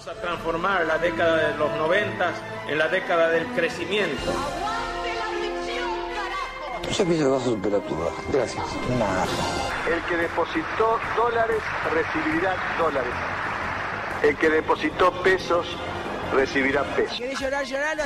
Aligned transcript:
Vamos 0.00 0.16
a 0.16 0.22
transformar 0.22 0.86
la 0.86 0.96
década 0.96 1.48
de 1.48 1.58
los 1.58 1.70
noventas 1.72 2.32
en 2.66 2.78
la 2.78 2.88
década 2.88 3.28
del 3.28 3.46
crecimiento. 3.48 4.32
Esa 6.88 7.04
pieza 7.04 7.28
vas 7.28 7.42
a 7.42 7.44
superar 7.44 7.82
tu 7.82 7.94
baja. 7.96 8.22
Gracias. 8.32 8.64
Nada. 8.98 9.26
El 9.86 10.02
que 10.04 10.16
depositó 10.16 10.98
dólares 11.14 11.62
recibirá 11.92 12.56
dólares. 12.78 13.12
El 14.22 14.38
que 14.38 14.48
depositó 14.48 15.12
pesos 15.22 15.66
recibirá 16.32 16.82
pesos. 16.96 17.18
¿Querés 17.18 17.38
llorar, 17.38 17.66
llorar? 17.66 17.98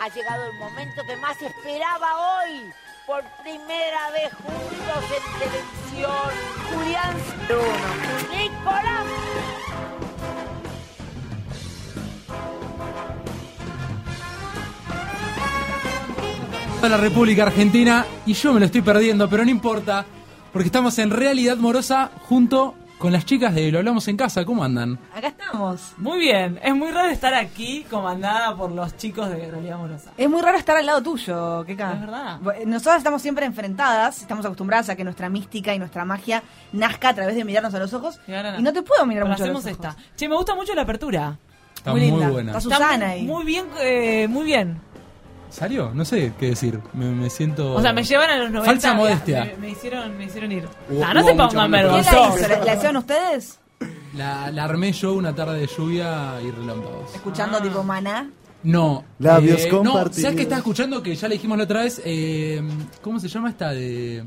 Ha 0.00 0.08
llegado 0.10 0.44
el 0.44 0.52
momento 0.58 1.02
que 1.04 1.16
más 1.16 1.42
esperaba 1.42 2.38
hoy. 2.38 2.72
Por 3.04 3.24
primera 3.42 4.10
vez 4.10 4.32
juntos 4.32 5.04
en 5.10 5.38
televisión. 5.40 6.30
Julián 6.70 7.16
Bruno. 7.48 8.16
Nicolás. 8.30 9.35
De 16.86 16.90
la 16.90 16.98
República 16.98 17.42
Argentina 17.42 18.06
y 18.26 18.32
yo 18.34 18.52
me 18.52 18.60
lo 18.60 18.66
estoy 18.66 18.80
perdiendo, 18.80 19.28
pero 19.28 19.44
no 19.44 19.50
importa, 19.50 20.04
porque 20.52 20.66
estamos 20.66 20.96
en 21.00 21.10
realidad 21.10 21.56
morosa 21.56 22.12
junto 22.28 22.76
con 22.98 23.10
las 23.12 23.26
chicas 23.26 23.56
de 23.56 23.72
Lo 23.72 23.78
Hablamos 23.78 24.06
en 24.06 24.16
Casa. 24.16 24.44
¿Cómo 24.44 24.62
andan? 24.62 24.96
Acá 25.12 25.26
estamos. 25.26 25.94
Muy 25.96 26.20
bien, 26.20 26.60
es 26.62 26.76
muy 26.76 26.92
raro 26.92 27.08
estar 27.08 27.34
aquí 27.34 27.84
comandada 27.90 28.54
por 28.56 28.70
los 28.70 28.96
chicos 28.96 29.28
de 29.30 29.50
Realidad 29.50 29.74
Amorosa. 29.74 30.12
Es 30.16 30.30
muy 30.30 30.40
raro 30.40 30.58
estar 30.58 30.76
al 30.76 30.86
lado 30.86 31.02
tuyo, 31.02 31.64
Keka. 31.66 31.92
Es 31.94 32.00
verdad. 32.02 32.40
Nosotras 32.64 32.98
estamos 32.98 33.20
siempre 33.20 33.46
enfrentadas, 33.46 34.20
estamos 34.20 34.44
acostumbradas 34.46 34.88
a 34.88 34.94
que 34.94 35.02
nuestra 35.02 35.28
mística 35.28 35.74
y 35.74 35.80
nuestra 35.80 36.04
magia 36.04 36.44
nazca 36.72 37.08
a 37.08 37.14
través 37.16 37.34
de 37.34 37.44
mirarnos 37.44 37.74
a 37.74 37.80
los 37.80 37.92
ojos. 37.94 38.20
Y 38.28 38.32
ahora 38.32 38.52
no. 38.52 38.60
Y 38.60 38.62
no 38.62 38.72
te 38.72 38.82
puedo 38.82 39.04
mirar 39.06 39.24
Pero 39.24 39.32
mucho 39.34 39.42
a 39.44 39.46
los 39.48 39.56
hacemos 39.64 39.82
ojos. 39.88 39.96
esta. 39.98 40.14
Che, 40.16 40.28
me 40.28 40.36
gusta 40.36 40.54
mucho 40.54 40.72
la 40.72 40.82
apertura. 40.82 41.36
Está 41.74 41.90
Muy 41.90 42.00
muy, 42.02 42.10
linda. 42.12 42.28
buena. 42.30 42.50
Está 42.52 42.60
Susana 42.60 43.08
ahí. 43.08 43.24
Muy 43.26 43.44
bien, 43.44 43.64
eh, 43.80 44.28
muy 44.28 44.44
bien. 44.44 44.80
¿Salió? 45.50 45.90
No 45.94 46.04
sé 46.04 46.32
qué 46.38 46.46
decir. 46.50 46.80
Me, 46.92 47.06
me 47.10 47.30
siento. 47.30 47.74
O 47.74 47.80
sea, 47.80 47.92
me 47.92 48.02
llevan 48.04 48.30
a 48.30 48.36
los 48.36 48.50
90. 48.50 48.64
Falsa 48.72 48.94
modestia. 48.94 49.44
Me, 49.44 49.56
me 49.56 49.70
hicieron, 49.70 50.16
me 50.18 50.24
hicieron 50.24 50.52
ir. 50.52 50.68
Hubo- 50.90 51.04
Ah, 51.04 51.14
no 51.14 51.24
se 51.24 51.34
pongan 51.34 51.70
menos. 51.70 51.92
¿Quién 51.92 52.04
la 52.04 52.10
hizo? 52.10 52.20
vergonzosos. 52.34 52.50
¿La, 52.58 52.64
la 52.64 52.74
hicieron 52.74 52.96
ustedes? 52.96 53.58
La, 54.14 54.50
la 54.50 54.64
armé 54.64 54.92
yo 54.92 55.12
una 55.14 55.34
tarde 55.34 55.60
de 55.60 55.66
lluvia 55.66 56.40
y 56.42 56.50
relámpagos. 56.50 57.14
Escuchando 57.14 57.60
tipo 57.60 57.82
maná. 57.82 58.30
No. 58.62 59.04
Labios 59.18 59.60
eh, 59.62 59.68
No, 59.70 59.78
compartidos. 59.82 60.22
¿sabes 60.22 60.36
qué 60.36 60.42
estás 60.42 60.58
escuchando? 60.58 61.02
Que 61.02 61.14
ya 61.14 61.28
le 61.28 61.34
dijimos 61.34 61.56
la 61.58 61.64
otra 61.64 61.82
vez. 61.82 62.00
Eh, 62.04 62.62
¿Cómo 63.02 63.20
se 63.20 63.28
llama 63.28 63.50
esta? 63.50 63.70
De. 63.70 64.24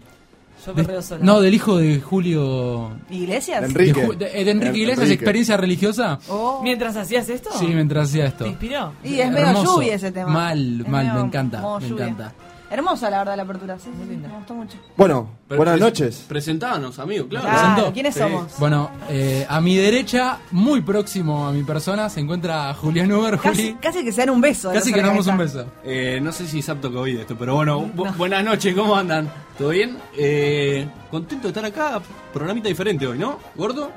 Yo 0.66 0.74
de- 0.74 1.20
no, 1.22 1.40
del 1.42 1.54
hijo 1.54 1.78
de 1.78 2.00
Julio. 2.02 2.92
¿Iglesias? 3.10 3.62
De 3.62 3.68
Enrique. 3.68 4.02
De, 4.02 4.16
de- 4.44 4.52
Enrique 4.52 4.78
Iglesias, 4.78 4.98
Enrique. 5.06 5.14
experiencia 5.14 5.58
religiosa. 5.58 6.20
Oh. 6.30 6.60
Mientras 6.64 6.96
hacías 6.98 7.30
esto. 7.30 7.50
Sí, 7.58 7.68
mientras 7.68 8.10
hacía 8.10 8.26
esto. 8.26 8.44
¿Te 8.44 8.50
inspiró? 8.52 8.94
Y 9.04 9.20
es 9.20 9.32
medio 9.32 9.64
lluvia 9.64 9.96
ese 9.96 10.12
tema. 10.12 10.32
Mal, 10.32 10.82
Es 10.82 10.88
mal, 10.88 11.14
me 11.14 11.20
encanta, 11.22 11.62
me 11.80 11.88
lluvia. 11.88 12.06
encanta. 12.06 12.34
Hermosa 12.72 13.10
la 13.10 13.20
verdad 13.20 13.36
la 13.36 13.44
apertura, 13.44 13.80
sí, 13.80 13.90
sí, 13.98 14.06
sí, 14.08 14.16
me 14.16 14.28
gustó 14.28 14.54
mucho. 14.54 14.78
Bueno, 14.96 15.28
Pero 15.48 15.58
buenas 15.58 15.78
pres- 15.78 15.80
noches. 15.80 16.26
Presentanos, 16.28 17.00
amigo, 17.00 17.28
claro. 17.28 17.92
¿quiénes 17.94 18.14
Sí. 18.14 18.20
somos? 18.20 18.54
Bueno, 18.60 18.92
eh, 19.10 19.46
a 19.50 19.60
mi 19.60 19.76
derecha, 19.76 20.38
muy 20.52 20.82
próximo 20.82 21.48
a 21.48 21.52
mi 21.52 21.64
persona, 21.64 22.10
se 22.10 22.20
encuentra 22.20 22.72
Julián 22.76 23.12
Uber. 23.12 23.40
Casi, 23.40 23.62
Juli, 23.70 23.78
casi 23.82 24.04
que 24.04 24.12
se 24.12 24.22
dan 24.22 24.30
un 24.30 24.42
beso. 24.42 24.72
casi 24.72 24.94
que 24.94 25.02
nos 25.02 25.10
damos 25.10 25.28
un 25.28 25.38
beso. 25.40 25.66
Eh, 25.84 26.20
no 26.22 26.32
sé 26.32 26.46
si 26.48 26.60
es 26.60 26.70
apto 26.70 26.92
que 26.92 26.98
oír 26.98 27.20
esto, 27.22 27.36
pero 27.38 27.56
bueno, 27.56 27.82
bu- 27.96 28.16
buenas 28.16 28.44
noches, 28.44 28.76
¿cómo 28.76 28.96
andan? 28.96 29.28
¿Todo 29.58 29.70
bien? 29.70 29.98
Eh, 30.16 30.88
contento 31.10 31.44
de 31.44 31.50
estar 31.50 31.66
acá, 31.66 32.00
programita 32.32 32.68
diferente 32.68 33.08
hoy, 33.08 33.18
¿no? 33.18 33.40
¿Gordo? 33.56 33.90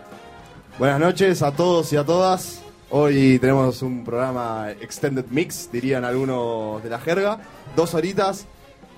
Buenas 0.79 0.99
noches 0.99 1.43
a 1.43 1.53
todos 1.53 1.93
y 1.93 1.97
a 1.99 2.05
todas. 2.05 2.63
Hoy 2.89 3.39
tenemos 3.39 3.83
un 3.83 4.03
programa 4.05 4.71
Extended 4.81 5.27
Mix, 5.31 5.71
dirían 5.71 6.05
algunos 6.05 6.83
de 6.83 6.89
la 6.91 6.99
jerga. 6.99 7.39
Dos 7.77 7.95
horitas. 7.95 8.47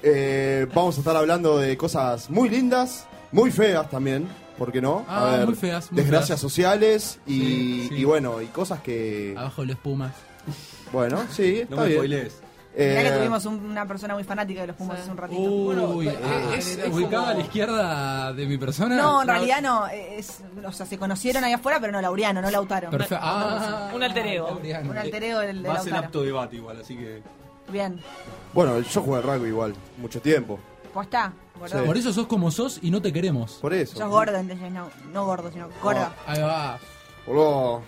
Eh, 0.07 0.67
vamos 0.75 0.97
a 0.97 1.01
estar 1.01 1.17
hablando 1.17 1.59
de 1.59 1.77
cosas 1.79 2.29
muy 2.29 2.51
lindas, 2.51 3.07
muy 3.33 3.51
feas 3.51 3.89
también, 3.89 4.29
¿por 4.59 4.71
qué 4.71 4.83
no? 4.83 5.05
Ah, 5.09 5.43
muy 5.47 5.55
feas, 5.55 5.91
muy 5.91 6.03
desgracias 6.03 6.29
feas. 6.29 6.41
sociales 6.41 7.21
y, 7.27 7.41
Sí, 7.41 7.87
sí. 7.89 7.95
y 7.97 8.05
bueno, 8.05 8.43
y 8.43 8.47
cosas 8.49 8.81
que... 8.81 9.35
Abajo 9.37 9.63
de 9.63 9.69
los 9.69 9.79
Pumas. 9.79 10.13
Bueno, 10.93 11.23
sí, 11.31 11.65
No 11.71 11.77
está 11.85 11.89
me 11.89 12.07
bien. 12.07 12.29
Mirá 12.77 13.03
que 13.03 13.09
Eh, 13.09 13.13
tuvimos 13.19 13.47
un- 13.47 13.65
una 13.65 13.87
persona 13.87 14.15
muy 14.15 14.25
fanática 14.25 14.61
de 14.63 14.67
los 14.67 14.77
Pumas 14.77 14.99
hace 15.01 15.11
un 15.11 15.17
ratito. 15.17 15.41
Uy, 15.41 16.09
eh, 16.09 16.11
eh, 16.11 16.55
es- 16.59 16.67
es, 16.67 16.79
es 16.79 16.93
ubicada 16.93 17.19
como- 17.23 17.27
a 17.29 17.35
la 17.35 17.41
izquierda 17.41 18.33
de 18.33 18.47
mi 18.47 18.59
persona. 18.59 18.97
No, 18.97 19.23
en 19.23 19.29
realidad 19.29 19.63
no. 19.63 19.87
Es, 19.87 20.41
o 20.67 20.73
sea, 20.73 20.85
se 20.85 20.99
conocieron 20.99 21.45
ahí 21.45 21.53
afuera, 21.53 21.79
pero 21.81 21.93
no 21.93 22.01
Laureano, 22.03 22.43
no 22.43 22.51
Lautaro. 22.51 22.91
Perfecto. 22.91 23.17
Ah, 23.23 23.91
Un 23.95 24.03
alter 24.03 24.27
ego. 24.27 24.49
Laureano. 24.51 24.91
Un 24.91 24.99
alter 24.99 25.23
ego 25.23 25.39
del 25.41 25.63
de 25.63 25.69
Va 25.69 25.77
a 25.77 25.81
ser 25.83 25.95
apto 25.95 26.23
debate 26.23 26.57
igual, 26.57 26.81
así 26.81 26.97
que... 26.97 27.23
Bien. 27.71 27.99
bueno, 28.53 28.81
yo 28.81 29.01
jugué 29.03 29.19
al 29.19 29.23
rugby 29.25 29.49
igual, 29.49 29.75
mucho 29.99 30.21
tiempo. 30.21 30.59
Pues 30.93 31.07
está, 31.07 31.33
gordo. 31.59 31.79
Sí. 31.81 31.85
Por 31.87 31.97
eso 31.97 32.13
sos 32.13 32.27
como 32.27 32.51
sos 32.51 32.79
y 32.83 32.91
no 32.91 33.03
te 33.03 33.13
queremos. 33.13 33.55
Por 33.61 33.75
eso. 33.75 33.97
Sos 33.99 34.09
gordo, 34.09 34.37
entonces 34.37 34.71
no, 34.71 34.89
no 35.13 35.25
gordo, 35.27 35.51
sino 35.51 35.69
gorda. 35.83 36.15
Ahí 36.27 36.41
va. 36.41 36.79
Boludo, 37.27 37.83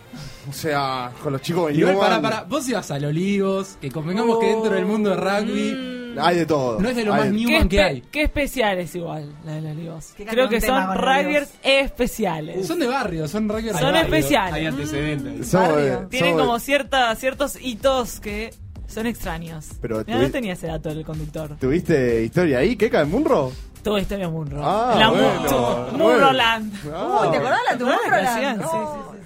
o 0.48 0.53
sea, 0.53 1.12
con 1.22 1.34
los 1.34 1.42
chicos 1.42 1.69
de 1.69 1.75
Igual, 1.75 1.98
para, 1.98 2.22
para. 2.22 2.42
Vos 2.44 2.66
ibas 2.70 2.91
al 2.91 3.04
Olivos, 3.04 3.76
que 3.81 3.91
convengamos 3.91 4.38
que 4.38 4.47
dentro 4.47 4.70
del 4.72 4.87
mundo 4.87 5.10
de 5.10 5.16
rugby 5.16 6.16
hay 6.19 6.37
de 6.38 6.47
todo. 6.47 6.81
no 6.81 6.88
es 6.88 6.97
de 6.97 7.04
lo 7.04 7.12
hay 7.12 7.19
más 7.20 7.31
de- 7.31 7.37
Qué, 7.37 7.44
Newman 7.44 7.69
que 7.69 7.76
espe- 7.76 7.84
hay. 7.87 8.00
qué 8.10 8.22
especial 8.22 8.78
es 8.78 8.94
igual 8.94 9.34
la 9.44 9.53
de 9.53 9.60
los 9.60 9.70
Olivos. 9.72 10.06
Qué 10.16 10.25
Creo 10.25 10.48
que 10.48 10.58
cantón 10.58 10.66
tema 10.66 10.87
son 10.87 10.97
con 10.97 11.04
los 11.04 11.16
rugbyers 11.25 11.50
especiales. 11.62 12.66
Son 12.66 12.78
de 12.78 12.87
barrio, 12.87 13.28
son 13.28 13.48
rugby 13.48 13.62
de 13.64 13.72
Son 13.75 13.82
barrio. 13.82 14.00
especiales. 14.03 14.54
Hay 14.54 14.66
antecedentes. 14.66 15.48
Somos 15.48 15.69
de- 15.76 15.91
Barrio. 15.91 16.08
Tienen 16.08 16.37
de- 16.37 16.43
como 16.43 16.58
cierta, 16.58 17.14
ciertos 17.16 17.58
hitos 17.60 18.20
que 18.20 18.54
son 18.87 19.07
extraños. 19.07 19.69
Pero 19.81 20.03
Mirá, 20.07 20.19
no 20.21 20.31
tenía 20.31 20.53
ese 20.55 20.67
dato 20.69 20.89
el 20.91 21.05
conductor. 21.05 21.57
¿Tuviste 21.61 22.25
historia 22.25 22.59
ahí? 22.59 22.77
¿Qué 22.77 22.89
cae 22.91 23.05
Munro? 23.05 23.53
Todo 23.83 23.99
historia 23.99 24.29
Munro. 24.29 24.61
Ah, 24.65 24.97
la 24.99 25.11
bueno, 25.11 25.29
Mu- 25.43 25.49
bueno. 25.49 25.99
Munroland. 25.99 26.75
Ah. 26.93 27.21
Uy, 27.23 27.31
¿te 27.31 27.37
acordás 27.37 27.59
de 27.61 27.65
la 27.73 27.79
la 28.09 28.35
canción? 28.35 28.59
No. 28.59 28.67
Sí, 28.69 28.77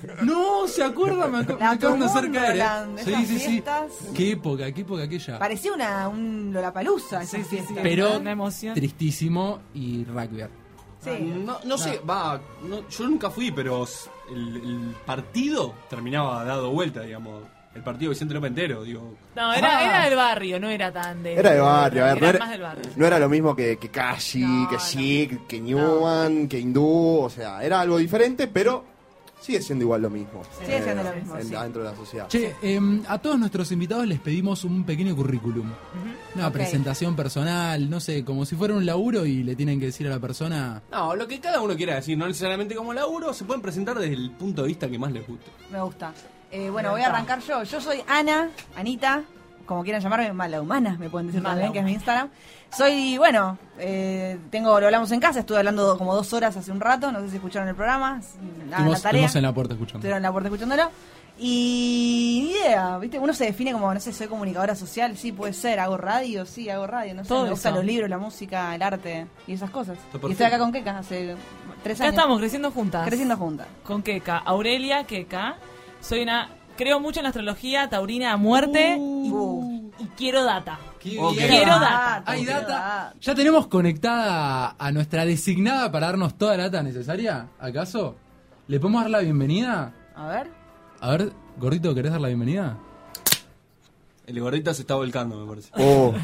sí, 0.03 0.06
sí. 0.19 0.25
No, 0.26 0.66
se 0.69 0.84
acuerda, 0.84 1.28
me, 1.28 1.38
ac- 1.38 1.59
me 1.59 1.66
acaban 1.66 2.03
de. 2.03 2.41
Tomorrowland, 2.59 2.98
¿eh? 2.98 3.03
Sí, 3.04 3.26
sí, 3.26 3.38
sí. 3.38 3.62
Qué 4.15 4.32
época, 4.32 4.71
qué 4.72 4.81
época 4.82 5.03
aquella. 5.04 5.38
Parecía 5.38 5.72
una, 5.72 6.09
un 6.09 6.50
Lollapalooza. 6.53 7.25
Sí, 7.25 7.38
esa 7.41 7.48
sí, 7.48 7.59
sí. 7.66 7.75
Pero 7.82 8.19
Una 8.19 8.32
emoción. 8.32 8.75
tristísimo 8.75 9.60
y 9.75 10.04
rugby. 10.04 10.44
Sí. 11.03 11.10
No, 11.47 11.59
no 11.65 11.78
sé, 11.78 11.98
va, 12.09 12.38
no- 12.69 12.87
yo 12.88 13.04
nunca 13.09 13.31
fui, 13.31 13.50
pero 13.50 13.87
el, 14.31 14.56
el 14.56 14.94
partido 15.06 15.72
terminaba 15.88 16.44
dado 16.44 16.71
vuelta, 16.71 17.00
digamos. 17.00 17.44
El 17.75 17.82
partido 17.82 18.10
Vicente 18.10 18.34
López 18.34 18.48
entero, 18.48 18.82
digo. 18.82 19.14
No, 19.36 19.53
era, 19.53 19.78
Ah. 19.78 19.84
era 19.84 20.04
del 20.06 20.16
barrio, 20.16 20.58
no 20.58 20.69
era 20.69 20.91
tan 20.92 21.22
de. 21.22 21.34
Era 21.34 21.53
de 21.53 21.60
barrio, 21.60 22.04
a 22.04 22.06
ver, 22.14 22.14
no 22.20 22.26
era 22.26 22.31
era, 22.31 22.38
más 22.41 22.50
del 22.50 22.62
barrio. 22.62 22.82
no 22.97 23.06
era 23.06 23.19
lo 23.20 23.28
mismo 23.28 23.54
que, 23.54 23.76
que 23.78 23.88
Kashi, 23.91 24.41
No, 24.41 24.69
que 24.69 24.76
no. 24.76 24.82
Chic, 24.82 25.47
que 25.47 25.60
Newman, 25.60 26.48
que 26.48 26.59
Hindú, 26.59 27.20
o 27.22 27.30
sea, 27.30 27.62
era 27.62 27.80
algo 27.80 27.98
diferente, 27.98 28.48
pero 28.48 28.84
sigue 29.41 29.62
siendo 29.62 29.84
igual 29.84 30.03
lo 30.03 30.10
mismo. 30.10 30.42
Eh, 30.62 30.64
Sigue 30.66 30.82
siendo 30.82 31.03
lo 31.04 31.12
mismo, 31.14 31.36
en- 31.36 31.47
sí. 31.47 31.54
Dentro 31.54 31.84
de 31.84 31.91
la 31.91 31.97
sociedad. 31.97 32.26
Che, 32.28 32.56
em, 32.60 33.03
a 33.06 33.19
todos 33.19 33.38
nuestros 33.38 33.70
invitados 33.70 34.04
les 34.04 34.19
pedimos 34.19 34.64
un 34.64 34.82
pequeño 34.84 35.14
currículum. 35.14 35.70
Una 36.34 36.50
presentación 36.50 37.14
personal, 37.14 37.88
no 37.88 38.00
sé, 38.00 38.25
como 38.25 38.44
si 38.47 38.56
fuera 38.56 38.75
un 38.75 38.84
laburo 38.84 39.25
y 39.25 39.44
le 39.44 39.54
tienen 39.54 39.78
que 39.78 39.86
decir 39.86 40.09
a 40.09 40.10
la 40.10 40.19
persona. 40.19 40.82
No, 40.91 41.14
lo 41.14 41.28
que 41.28 41.38
cada 41.38 41.60
uno 41.60 41.76
quiera 41.76 41.94
decir, 41.94 42.19
no 42.19 42.26
necesariamente 42.26 42.75
como 42.75 42.92
laburo, 42.92 43.32
se 43.32 43.44
pueden 43.44 43.62
presentar 43.62 43.97
desde 43.97 44.14
el 44.14 44.32
punto 44.32 44.62
de 44.62 44.69
vista 44.69 44.88
que 44.91 44.98
más 44.98 45.12
les 45.12 45.25
guste. 45.25 45.53
Me 45.70 45.80
gusta. 45.80 46.12
Eh, 46.50 46.70
bueno, 46.70 46.90
voy 46.90 47.02
a 47.02 47.06
arrancar 47.06 47.40
yo. 47.40 47.62
Yo 47.62 47.80
soy 47.80 48.02
Ana, 48.08 48.50
Anita, 48.76 49.22
como 49.66 49.82
quieran 49.84 50.02
llamarme, 50.02 50.32
mala 50.32 50.60
humana, 50.60 50.96
me 50.98 51.08
pueden 51.08 51.28
decir 51.28 51.40
Mala 51.42 51.54
también, 51.54 51.72
que 51.72 51.78
es 51.78 51.84
mi 51.84 51.90
Humana. 51.92 51.98
Instagram. 51.98 52.28
Soy, 52.76 53.18
bueno, 53.18 53.58
eh, 53.78 54.38
tengo, 54.50 54.78
lo 54.80 54.86
hablamos 54.86 55.10
en 55.12 55.20
casa, 55.20 55.40
estuve 55.40 55.58
hablando 55.58 55.96
como 55.98 56.14
dos 56.14 56.32
horas 56.32 56.56
hace 56.56 56.70
un 56.72 56.80
rato, 56.80 57.10
no 57.12 57.20
sé 57.20 57.30
si 57.30 57.36
escucharon 57.36 57.68
el 57.68 57.74
programa, 57.74 58.20
la 58.68 58.76
tarea. 58.78 58.94
estuvimos 58.94 59.36
en 59.36 59.42
la 59.42 59.52
puerta 59.52 59.74
escuchando. 59.74 59.98
Estuvieron 59.98 60.16
en 60.18 60.22
la 60.24 60.32
puerta 60.32 60.48
escuchándolo. 60.48 60.91
Y 61.42 62.42
ni 62.44 62.50
idea, 62.53 62.98
¿viste? 62.98 63.18
Uno 63.18 63.32
se 63.32 63.46
define 63.46 63.72
como, 63.72 63.92
no 63.94 63.98
sé, 63.98 64.12
soy 64.12 64.26
comunicadora 64.26 64.74
social, 64.74 65.16
sí, 65.16 65.32
puede 65.32 65.53
ser, 65.54 65.80
hago 65.80 65.96
radio, 65.96 66.44
sí, 66.44 66.68
hago 66.68 66.86
radio, 66.86 67.14
no 67.14 67.22
sé, 67.22 67.28
Todo 67.28 67.44
me 67.44 67.50
gustan 67.50 67.74
los 67.74 67.84
libros, 67.84 68.10
la 68.10 68.18
música, 68.18 68.74
el 68.74 68.82
arte 68.82 69.26
y 69.46 69.54
esas 69.54 69.70
cosas. 69.70 69.96
Y 70.28 70.32
estoy 70.32 70.46
acá 70.46 70.58
con 70.58 70.70
Keka 70.70 70.98
hace 70.98 71.34
tres 71.82 71.98
Ya 71.98 72.04
años. 72.04 72.14
estamos 72.14 72.38
creciendo 72.41 72.70
juntas. 72.70 73.06
creciendo 73.06 73.36
juntas. 73.38 73.66
Con 73.84 74.03
Keka. 74.03 74.38
Aurelia 74.38 75.04
Keka. 75.04 75.56
Soy 76.00 76.22
una. 76.22 76.48
Creo 76.76 76.98
mucho 76.98 77.20
en 77.20 77.24
la 77.24 77.28
astrología 77.28 77.91
taurina 77.91 78.32
a 78.32 78.36
muerte 78.38 78.97
y, 78.97 79.30
Uh. 79.30 79.91
y 79.98 80.04
quiero 80.16 80.44
data. 80.44 80.78
Qué 80.98 81.18
Ok. 81.18 81.34
bien. 81.34 81.48
Quiero 81.48 81.72
data. 81.78 82.22
Hay 82.24 82.44
data. 82.47 83.14
¿Ya 83.20 83.34
tenemos 83.34 83.66
conectada 83.66 84.76
a 84.78 84.92
nuestra 84.92 85.26
designada 85.26 85.92
para 85.92 86.06
darnos 86.06 86.38
toda 86.38 86.56
la 86.56 86.64
data 86.64 86.82
necesaria? 86.82 87.48
¿Acaso? 87.58 88.16
¿Le 88.66 88.80
podemos 88.80 89.02
dar 89.02 89.10
la 89.10 89.18
bienvenida? 89.20 89.92
A 90.14 90.28
ver. 90.28 90.47
A 91.00 91.10
ver, 91.10 91.32
gordito, 91.58 91.94
¿querés 91.94 92.12
dar 92.12 92.20
la 92.20 92.28
bienvenida? 92.28 92.78
El 94.26 94.41
gordita 94.41 94.72
se 94.72 94.82
está 94.82 94.94
volcando, 94.94 95.36
me 95.36 95.46
parece. 95.48 95.70
Oh. 95.76 96.14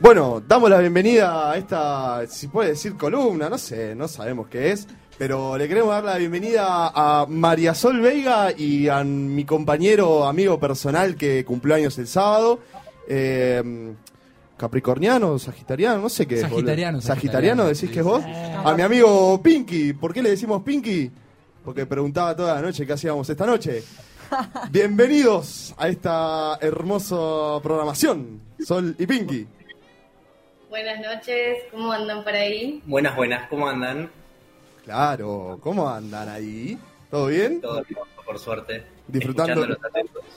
Bueno, 0.00 0.40
damos 0.46 0.70
la 0.70 0.78
bienvenida 0.78 1.50
a 1.50 1.56
esta, 1.56 2.26
si 2.28 2.46
puede 2.46 2.70
decir 2.70 2.96
columna, 2.96 3.48
no 3.50 3.58
sé, 3.58 3.94
no 3.96 4.06
sabemos 4.06 4.46
qué 4.46 4.70
es, 4.70 4.86
Pero 5.18 5.58
le 5.58 5.66
queremos 5.66 5.90
dar 5.90 6.04
la 6.04 6.16
bienvenida 6.16 6.92
a 6.94 7.26
María 7.28 7.74
Sol 7.74 8.00
Veiga 8.00 8.52
y 8.56 8.86
a 8.88 9.02
mi 9.02 9.44
compañero, 9.44 10.24
amigo 10.24 10.60
personal 10.60 11.16
que 11.16 11.44
cumplió 11.44 11.74
años 11.74 11.98
el 11.98 12.06
sábado. 12.06 12.60
Eh, 13.08 13.94
Capricorniano, 14.56 15.36
Sagitariano, 15.40 16.02
no 16.02 16.08
sé 16.08 16.26
qué. 16.28 16.36
Sagitariano, 16.40 17.00
Sagitariano, 17.00 17.00
sagitariano, 17.00 17.64
decís 17.64 17.80
sí, 17.80 17.88
que 17.88 17.98
es 17.98 18.04
vos. 18.04 18.22
A 18.24 18.74
mi 18.74 18.82
amigo 18.82 19.42
Pinky. 19.42 19.92
¿Por 19.92 20.14
qué 20.14 20.22
le 20.22 20.30
decimos 20.30 20.62
Pinky? 20.62 21.10
Porque 21.64 21.84
preguntaba 21.84 22.36
toda 22.36 22.54
la 22.54 22.62
noche 22.62 22.86
qué 22.86 22.92
hacíamos 22.92 23.28
esta 23.28 23.44
noche. 23.44 23.82
Bienvenidos 24.70 25.74
a 25.78 25.88
esta 25.88 26.58
hermosa 26.60 27.60
programación, 27.60 28.40
Sol 28.64 28.94
y 28.96 29.06
Pinky. 29.06 29.48
Buenas 30.70 31.00
noches, 31.00 31.58
¿cómo 31.72 31.90
andan 31.90 32.22
por 32.22 32.34
ahí? 32.34 32.82
Buenas, 32.86 33.16
buenas, 33.16 33.48
¿cómo 33.48 33.66
andan? 33.66 34.10
Claro, 34.92 35.58
¿cómo 35.62 35.86
andan 35.86 36.30
ahí? 36.30 36.78
¿Todo 37.10 37.26
bien? 37.26 37.60
Todo 37.60 37.84
bien, 37.86 37.98
por 38.24 38.38
suerte. 38.38 38.86
Disfrutando, 39.06 39.66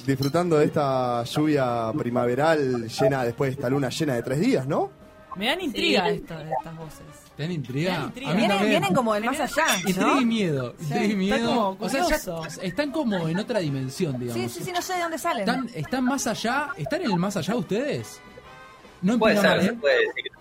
disfrutando 0.05 0.57
de 0.57 0.65
esta 0.65 1.23
lluvia 1.23 1.89
primaveral 1.97 2.85
llena 2.89 3.23
después 3.23 3.47
de 3.51 3.53
esta 3.53 3.69
luna 3.69 3.87
llena 3.87 4.15
de 4.15 4.23
tres 4.23 4.41
días, 4.41 4.67
¿no? 4.67 4.91
Me 5.37 5.45
dan 5.45 5.61
intriga 5.61 6.05
Sí. 6.09 6.15
esto, 6.15 6.37
estas 6.37 6.77
voces. 6.77 6.99
¿Te 7.37 7.43
dan 7.43 7.51
intriga? 7.53 7.91
Me 7.91 7.97
dan 7.97 8.07
intriga. 8.07 8.61
Vienen, 8.65 8.93
como 8.93 9.13
del 9.13 9.23
más 9.23 9.39
allá, 9.39 9.63
Intriga 9.87 10.01
¿no? 10.05 10.19
y 10.21 10.25
miedo. 10.25 10.75
Intriga 10.81 11.05
y 11.05 11.09
Sí, 11.11 11.15
miedo. 11.15 11.37
está 11.37 11.45
como 11.47 11.85
o 11.85 11.89
sea, 11.89 12.07
ya 12.09 12.63
están 12.63 12.91
como 12.91 13.27
en 13.29 13.39
otra 13.39 13.59
dimensión, 13.59 14.15
Sí, 14.15 14.19
digamos. 14.19 14.51
sí, 14.51 14.63
sí, 14.65 14.71
no 14.73 14.81
sé 14.81 14.95
de 14.95 14.99
dónde 15.03 15.17
salen. 15.17 15.47
¿Están, 15.47 15.69
¿Están 15.73 16.03
más 16.03 16.27
allá? 16.27 16.71
¿Están 16.75 17.01
en 17.03 17.11
el 17.11 17.17
más 17.17 17.37
allá 17.37 17.55
ustedes? 17.55 18.19
No 19.01 19.13
en 19.13 19.19
Puede 19.19 19.37
ser, 19.37 19.45
mar, 19.49 19.61
se 19.61 19.67
¿eh? 19.67 19.73
puede 19.79 19.95
decir. 19.95 20.31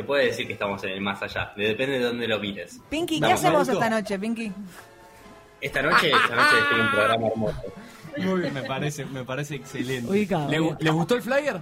Se 0.00 0.04
puede 0.04 0.24
decir 0.28 0.46
que 0.46 0.54
estamos 0.54 0.82
en 0.84 0.92
el 0.92 1.00
más 1.02 1.20
allá. 1.22 1.52
Depende 1.54 1.98
de 1.98 2.04
dónde 2.06 2.26
lo 2.26 2.38
mires. 2.38 2.80
Pinky, 2.88 3.16
¿qué 3.16 3.20
Vamos, 3.20 3.40
hacemos 3.40 3.68
esta 3.68 3.90
noche, 3.90 4.18
Pinky? 4.18 4.50
Esta 5.60 5.82
noche, 5.82 6.10
esta 6.10 6.36
noche 6.36 6.56
tengo 6.70 6.84
un 6.84 6.90
programa 6.90 7.26
hermoso. 7.26 7.62
Muy 8.16 8.40
bien, 8.40 8.54
me 8.54 8.62
parece, 8.62 9.04
me 9.04 9.24
parece 9.26 9.56
excelente. 9.56 10.10
Ubicado, 10.10 10.50
¿Le- 10.50 10.58
bien. 10.58 10.76
¿Les 10.80 10.92
gustó 10.94 11.16
el 11.16 11.20
flyer? 11.22 11.60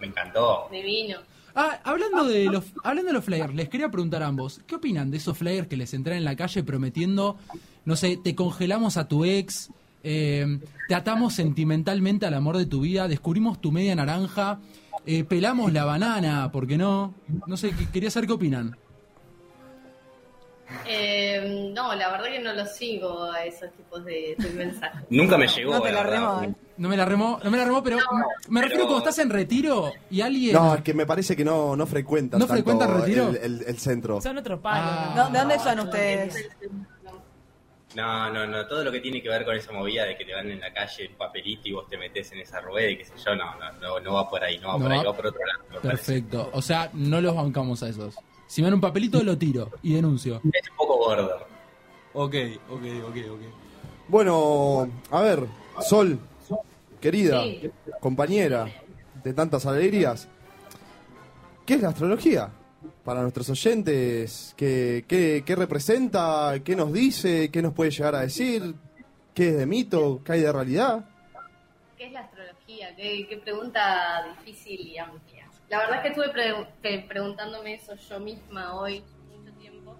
Me 0.00 0.06
encantó. 0.06 0.66
Divino. 0.72 1.18
Ah, 1.54 1.78
hablando 1.84 2.24
de 2.24 2.46
los 2.46 2.64
hablando 2.82 3.08
de 3.08 3.12
los 3.12 3.24
flyers, 3.26 3.54
les 3.54 3.68
quería 3.68 3.90
preguntar 3.90 4.22
a 4.22 4.28
ambos, 4.28 4.62
¿qué 4.66 4.76
opinan 4.76 5.10
de 5.10 5.18
esos 5.18 5.36
flyers 5.36 5.68
que 5.68 5.76
les 5.76 5.92
entran 5.92 6.16
en 6.16 6.24
la 6.24 6.36
calle 6.36 6.62
prometiendo, 6.62 7.36
no 7.84 7.96
sé, 7.96 8.16
te 8.16 8.34
congelamos 8.34 8.96
a 8.96 9.08
tu 9.08 9.26
ex, 9.26 9.68
eh, 10.04 10.58
te 10.88 10.94
atamos 10.94 11.34
sentimentalmente 11.34 12.24
al 12.24 12.32
amor 12.32 12.56
de 12.56 12.64
tu 12.64 12.80
vida, 12.80 13.08
descubrimos 13.08 13.60
tu 13.60 13.72
media 13.72 13.94
naranja, 13.94 14.58
eh, 15.06 15.24
pelamos 15.24 15.72
la 15.72 15.84
banana, 15.84 16.50
¿por 16.52 16.66
qué 16.66 16.76
no? 16.76 17.14
No 17.46 17.56
sé, 17.56 17.72
qu- 17.72 17.90
quería 17.90 18.10
saber 18.10 18.26
qué 18.26 18.32
opinan. 18.34 18.76
Eh, 20.84 21.70
no, 21.74 21.94
la 21.94 22.10
verdad 22.10 22.26
que 22.26 22.40
no 22.40 22.52
lo 22.52 22.66
sigo 22.66 23.30
a 23.30 23.44
esos 23.44 23.70
tipos 23.72 24.04
de, 24.04 24.34
de 24.36 24.50
mensajes. 24.50 25.00
Nunca 25.10 25.38
me 25.38 25.46
llegó. 25.46 25.72
No 25.74 25.80
te 25.80 25.92
la 25.92 26.44
eh. 26.44 26.54
No 26.76 26.88
me 26.88 26.96
la 26.96 27.04
remó, 27.04 27.38
no 27.42 27.50
me 27.50 27.56
la 27.56 27.64
remó, 27.64 27.82
pero 27.82 27.98
me 28.48 28.60
refiero 28.60 28.82
pero- 28.82 28.88
cuando 28.94 29.08
estás 29.08 29.18
en 29.24 29.30
retiro 29.30 29.92
y 30.10 30.20
alguien 30.20 30.52
No, 30.54 30.74
es 30.74 30.82
que 30.82 30.92
me 30.92 31.06
parece 31.06 31.34
que 31.36 31.44
no, 31.44 31.74
no 31.76 31.86
frecuentan 31.86 32.38
¿No 32.40 32.46
tanto 32.46 32.62
frecuentan 32.62 33.00
retiro? 33.00 33.28
El, 33.30 33.36
el- 33.36 33.64
el 33.66 33.78
centro. 33.78 34.20
Son 34.20 34.36
otro 34.36 34.60
palo. 34.60 34.84
Ah. 34.84 35.28
¿De 35.28 35.32
de 35.32 35.38
dónde 35.38 35.58
son 35.60 35.80
ustedes? 35.80 36.48
No, 37.96 38.30
no, 38.30 38.46
no. 38.46 38.66
Todo 38.66 38.84
lo 38.84 38.92
que 38.92 39.00
tiene 39.00 39.22
que 39.22 39.28
ver 39.30 39.44
con 39.44 39.56
esa 39.56 39.72
movida 39.72 40.04
de 40.04 40.16
que 40.18 40.24
te 40.26 40.34
van 40.34 40.50
en 40.50 40.60
la 40.60 40.70
calle 40.72 41.08
un 41.08 41.14
papelito 41.16 41.68
y 41.68 41.72
vos 41.72 41.88
te 41.88 41.96
metes 41.96 42.30
en 42.32 42.40
esa 42.40 42.60
rueda 42.60 42.90
y 42.90 42.98
qué 42.98 43.04
sé 43.06 43.12
yo, 43.24 43.34
no, 43.34 43.54
no, 43.58 43.72
no, 43.80 44.00
no 44.00 44.12
va 44.14 44.28
por 44.28 44.44
ahí, 44.44 44.58
no 44.58 44.68
va 44.68 44.74
No 44.74 44.80
por 44.84 44.92
ahí, 44.92 44.98
va- 44.98 45.04
va 45.10 45.16
por 45.16 45.26
otro 45.28 45.40
lado. 45.46 45.60
parece. 45.82 45.88
Perfecto, 45.88 46.50
o 46.52 46.60
sea, 46.60 46.90
no 46.92 47.20
los 47.22 47.34
bancamos 47.34 47.82
a 47.82 47.88
esos. 47.88 48.14
Si 48.46 48.60
me 48.60 48.66
dan 48.66 48.74
un 48.74 48.80
papelito, 48.82 49.22
lo 49.22 49.36
tiro 49.38 49.70
y 49.82 49.94
denuncio. 49.94 50.40
Es 50.52 50.70
un 50.70 50.76
poco 50.76 50.98
border. 50.98 51.36
Ok, 52.12 52.34
ok, 52.70 52.82
ok, 53.08 53.16
ok. 53.32 53.40
Bueno, 54.08 54.88
a 55.10 55.20
ver, 55.22 55.44
Sol, 55.80 56.18
querida, 57.00 57.42
Sí. 57.44 57.70
compañera 58.00 58.66
de 59.24 59.32
tantas 59.32 59.64
alegrías, 59.66 60.28
¿qué 61.64 61.74
es 61.74 61.82
la 61.82 61.88
astrología? 61.88 62.50
Para 63.04 63.22
nuestros 63.22 63.48
oyentes, 63.50 64.54
¿qué, 64.56 65.04
qué, 65.08 65.42
qué 65.44 65.56
representa? 65.56 66.54
¿Qué 66.64 66.76
nos 66.76 66.92
dice? 66.92 67.50
¿Qué 67.50 67.62
nos 67.62 67.72
puede 67.72 67.90
llegar 67.90 68.14
a 68.14 68.20
decir? 68.20 68.74
¿Qué 69.34 69.50
es 69.50 69.56
de 69.56 69.66
mito? 69.66 70.22
¿Qué 70.24 70.32
hay 70.32 70.40
de 70.40 70.52
realidad? 70.52 71.04
¿Qué 71.96 72.06
es 72.06 72.12
la 72.12 72.20
astrología? 72.20 72.94
Qué, 72.96 73.26
qué 73.28 73.36
pregunta 73.38 74.24
difícil 74.38 74.80
y 74.80 74.98
amplia. 74.98 75.48
La 75.68 75.78
verdad 75.78 75.96
es 75.96 76.02
que 76.02 76.08
estuve 76.08 76.28
pre- 76.30 77.02
preguntándome 77.08 77.74
eso 77.74 77.94
yo 77.96 78.20
misma 78.20 78.74
hoy 78.74 79.02
mucho 79.36 79.52
tiempo, 79.58 79.96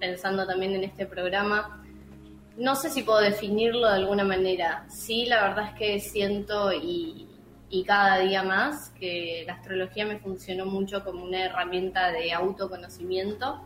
pensando 0.00 0.46
también 0.46 0.72
en 0.74 0.84
este 0.84 1.06
programa. 1.06 1.84
No 2.56 2.74
sé 2.76 2.90
si 2.90 3.02
puedo 3.02 3.20
definirlo 3.20 3.86
de 3.88 3.94
alguna 3.94 4.24
manera. 4.24 4.86
Sí, 4.88 5.26
la 5.26 5.48
verdad 5.48 5.70
es 5.72 5.78
que 5.78 6.00
siento 6.00 6.72
y, 6.72 7.28
y 7.74 7.82
cada 7.82 8.18
día 8.18 8.44
más 8.44 8.90
que 8.90 9.42
la 9.48 9.54
astrología 9.54 10.06
me 10.06 10.20
funcionó 10.20 10.64
mucho 10.64 11.02
como 11.02 11.24
una 11.24 11.46
herramienta 11.46 12.12
de 12.12 12.32
autoconocimiento 12.32 13.62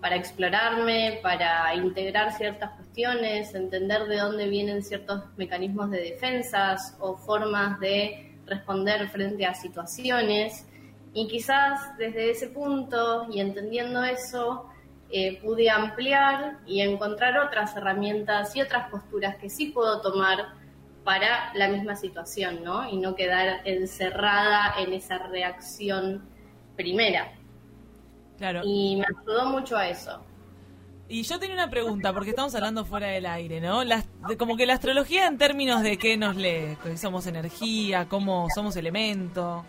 para 0.00 0.14
explorarme, 0.14 1.18
para 1.24 1.74
integrar 1.74 2.32
ciertas 2.34 2.70
cuestiones, 2.76 3.52
entender 3.52 4.04
de 4.04 4.18
dónde 4.18 4.46
vienen 4.46 4.84
ciertos 4.84 5.24
mecanismos 5.36 5.90
de 5.90 6.02
defensas 6.02 6.96
o 7.00 7.16
formas 7.16 7.80
de 7.80 8.32
responder 8.46 9.08
frente 9.08 9.44
a 9.44 9.54
situaciones. 9.54 10.64
Y 11.12 11.26
quizás 11.26 11.98
desde 11.98 12.30
ese 12.30 12.46
punto 12.46 13.26
y 13.28 13.40
entendiendo 13.40 14.04
eso, 14.04 14.70
eh, 15.10 15.40
pude 15.42 15.68
ampliar 15.68 16.58
y 16.64 16.80
encontrar 16.80 17.36
otras 17.38 17.76
herramientas 17.76 18.54
y 18.54 18.62
otras 18.62 18.88
posturas 18.88 19.34
que 19.34 19.50
sí 19.50 19.70
puedo 19.70 20.00
tomar 20.00 20.64
para 21.06 21.54
la 21.54 21.68
misma 21.68 21.94
situación, 21.94 22.64
¿no? 22.64 22.90
Y 22.90 22.96
no 22.96 23.14
quedar 23.14 23.60
encerrada 23.64 24.74
en 24.76 24.92
esa 24.92 25.18
reacción 25.18 26.28
primera. 26.76 27.32
Claro. 28.36 28.62
Y 28.64 28.96
me 28.96 29.06
ayudó 29.06 29.46
mucho 29.48 29.76
a 29.76 29.88
eso. 29.88 30.20
Y 31.08 31.22
yo 31.22 31.38
tenía 31.38 31.54
una 31.54 31.70
pregunta, 31.70 32.12
porque 32.12 32.30
estamos 32.30 32.52
hablando 32.56 32.84
fuera 32.84 33.06
del 33.06 33.24
aire, 33.26 33.60
¿no? 33.60 33.84
De- 33.84 34.36
como 34.36 34.56
que 34.56 34.66
la 34.66 34.74
astrología 34.74 35.28
en 35.28 35.38
términos 35.38 35.82
de 35.82 35.96
qué 35.96 36.16
nos 36.16 36.34
lee, 36.34 36.76
que 36.82 36.96
somos 36.96 37.28
energía, 37.28 38.08
cómo 38.08 38.48
somos 38.52 38.74
elemento. 38.74 39.64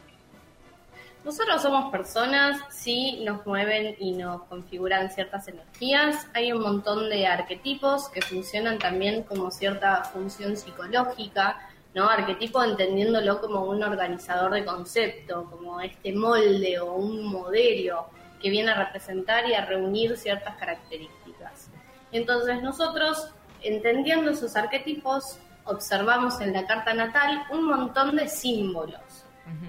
Nosotros 1.27 1.61
somos 1.61 1.91
personas, 1.91 2.57
sí 2.69 3.21
nos 3.25 3.45
mueven 3.45 3.97
y 3.99 4.13
nos 4.13 4.43
configuran 4.43 5.11
ciertas 5.11 5.45
energías. 5.49 6.25
Hay 6.33 6.53
un 6.53 6.61
montón 6.61 7.09
de 7.09 7.27
arquetipos 7.27 8.07
que 8.07 8.21
funcionan 8.21 8.79
también 8.79 9.23
como 9.23 9.51
cierta 9.51 10.05
función 10.05 10.55
psicológica, 10.55 11.59
¿no? 11.93 12.09
Arquetipo 12.09 12.63
entendiéndolo 12.63 13.41
como 13.41 13.65
un 13.65 13.83
organizador 13.83 14.53
de 14.53 14.63
concepto, 14.63 15.49
como 15.51 15.81
este 15.81 16.13
molde 16.13 16.79
o 16.79 16.93
un 16.93 17.25
modelo 17.25 18.07
que 18.41 18.49
viene 18.49 18.71
a 18.71 18.85
representar 18.85 19.49
y 19.49 19.53
a 19.53 19.65
reunir 19.65 20.15
ciertas 20.15 20.55
características. 20.55 21.69
Entonces 22.13 22.63
nosotros, 22.63 23.31
entendiendo 23.63 24.31
esos 24.31 24.55
arquetipos, 24.55 25.39
observamos 25.65 26.39
en 26.39 26.53
la 26.53 26.65
carta 26.65 26.93
natal 26.93 27.43
un 27.51 27.65
montón 27.65 28.15
de 28.15 28.29
símbolos. 28.29 29.01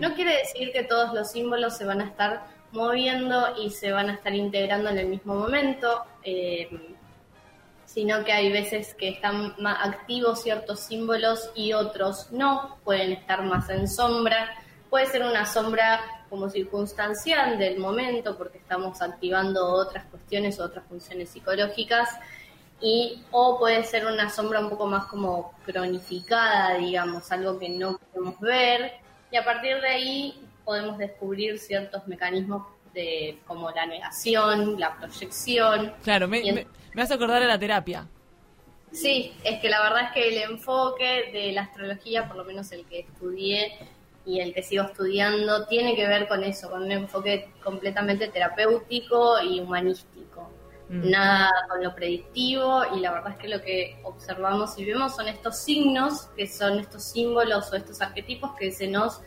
No 0.01 0.15
quiere 0.15 0.39
decir 0.39 0.73
que 0.73 0.85
todos 0.85 1.15
los 1.15 1.31
símbolos 1.31 1.77
se 1.77 1.85
van 1.85 2.01
a 2.01 2.07
estar 2.07 2.47
moviendo 2.73 3.57
y 3.63 3.71
se 3.71 3.93
van 3.93 4.11
a 4.11 4.15
estar 4.15 4.35
integrando 4.35 4.91
en 4.91 4.99
el 4.99 5.07
mismo 5.07 5.35
momento, 5.35 6.05
eh, 6.23 6.97
sino 7.85 8.25
que 8.25 8.33
hay 8.33 8.53
veces 8.53 8.95
que 8.95 9.09
están 9.09 9.55
más 9.59 9.79
activos 9.87 10.43
ciertos 10.43 10.81
símbolos 10.81 11.51
y 11.55 11.73
otros 11.73 12.31
no, 12.31 12.77
pueden 12.85 13.13
estar 13.13 13.43
más 13.43 13.71
en 13.71 13.89
sombra. 13.89 14.51
Puede 14.91 15.07
ser 15.07 15.23
una 15.23 15.47
sombra 15.47 16.01
como 16.29 16.49
circunstancial 16.51 17.59
del 17.59 17.79
momento 17.79 18.37
porque 18.37 18.59
estamos 18.59 19.01
activando 19.01 19.67
otras 19.67 20.05
cuestiones 20.07 20.61
o 20.61 20.65
otras 20.65 20.85
funciones 20.87 21.31
psicológicas 21.31 22.09
y 22.81 23.23
o 23.31 23.59
puede 23.59 23.83
ser 23.85 24.07
una 24.07 24.31
sombra 24.31 24.61
un 24.61 24.71
poco 24.71 24.87
más 24.87 25.07
como 25.07 25.53
cronificada, 25.65 26.77
digamos, 26.77 27.31
algo 27.33 27.59
que 27.59 27.69
no 27.71 27.99
podemos 27.99 28.39
ver 28.41 29.08
y 29.31 29.37
a 29.37 29.45
partir 29.45 29.81
de 29.81 29.89
ahí 29.89 30.41
podemos 30.65 30.99
descubrir 30.99 31.59
ciertos 31.59 32.07
mecanismos 32.07 32.67
de 32.95 33.39
como 33.47 33.71
la 33.71 33.87
negación, 33.87 34.79
la 34.79 34.97
proyección. 34.97 35.93
Claro, 36.03 36.27
me, 36.29 36.47
en- 36.47 36.55
me, 36.55 36.67
me 36.95 37.03
hace 37.03 37.15
acordar 37.15 37.43
a 37.43 37.47
la 37.47 37.59
terapia. 37.59 38.07
Sí, 38.91 39.35
es 39.45 39.61
que 39.61 39.69
la 39.69 39.83
verdad 39.83 40.05
es 40.07 40.13
que 40.13 40.29
el 40.29 40.39
enfoque 40.51 41.31
de 41.33 41.53
la 41.53 41.63
astrología, 41.63 42.27
por 42.27 42.37
lo 42.39 42.45
menos 42.45 42.73
el 42.73 42.87
que 42.87 43.01
estudié 43.01 43.73
y 44.25 44.41
el 44.41 44.55
que 44.55 44.63
sigo 44.63 44.85
estudiando, 44.85 45.67
tiene 45.67 45.95
que 45.95 46.07
ver 46.07 46.27
con 46.27 46.43
eso, 46.43 46.71
con 46.71 46.83
un 46.85 46.93
enfoque 46.93 47.51
completamente 47.63 48.29
terapéutico 48.29 49.41
y 49.43 49.61
humanístico. 49.61 50.51
Mm. 50.89 51.11
Nada 51.11 51.51
con 51.69 51.83
lo 51.85 51.95
predictivo 51.95 52.83
y 52.97 53.01
la 53.01 53.13
verdad 53.13 53.33
es 53.33 53.39
que 53.39 53.49
lo 53.49 53.61
que 53.61 54.01
observamos 54.05 54.79
y 54.79 54.87
vemos 54.87 55.15
son 55.15 55.29
estos 55.29 55.59
signos, 55.59 56.29
que 56.37 56.47
son 56.47 56.79
estos 56.79 57.03
símbolos 57.05 57.71
o 57.73 57.77
estos 57.77 58.01
arquetipos 58.01 58.53
que 58.59 58.73
se 58.73 58.89
nos 58.89 59.21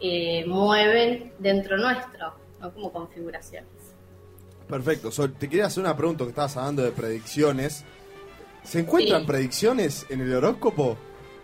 eh, 0.00 0.44
mueven 0.46 1.32
dentro 1.38 1.76
nuestro, 1.78 2.34
¿no? 2.60 2.72
como 2.72 2.92
configuraciones. 2.92 3.68
Perfecto. 4.68 5.10
Sol, 5.10 5.32
te 5.34 5.48
quería 5.48 5.66
hacer 5.66 5.82
una 5.82 5.96
pregunta 5.96 6.22
que 6.24 6.30
estabas 6.30 6.56
hablando 6.56 6.82
de 6.82 6.92
predicciones. 6.92 7.84
¿Se 8.62 8.78
encuentran 8.80 9.22
Sí. 9.22 9.26
predicciones 9.26 10.06
en 10.10 10.20
el 10.20 10.32
horóscopo? 10.32 10.96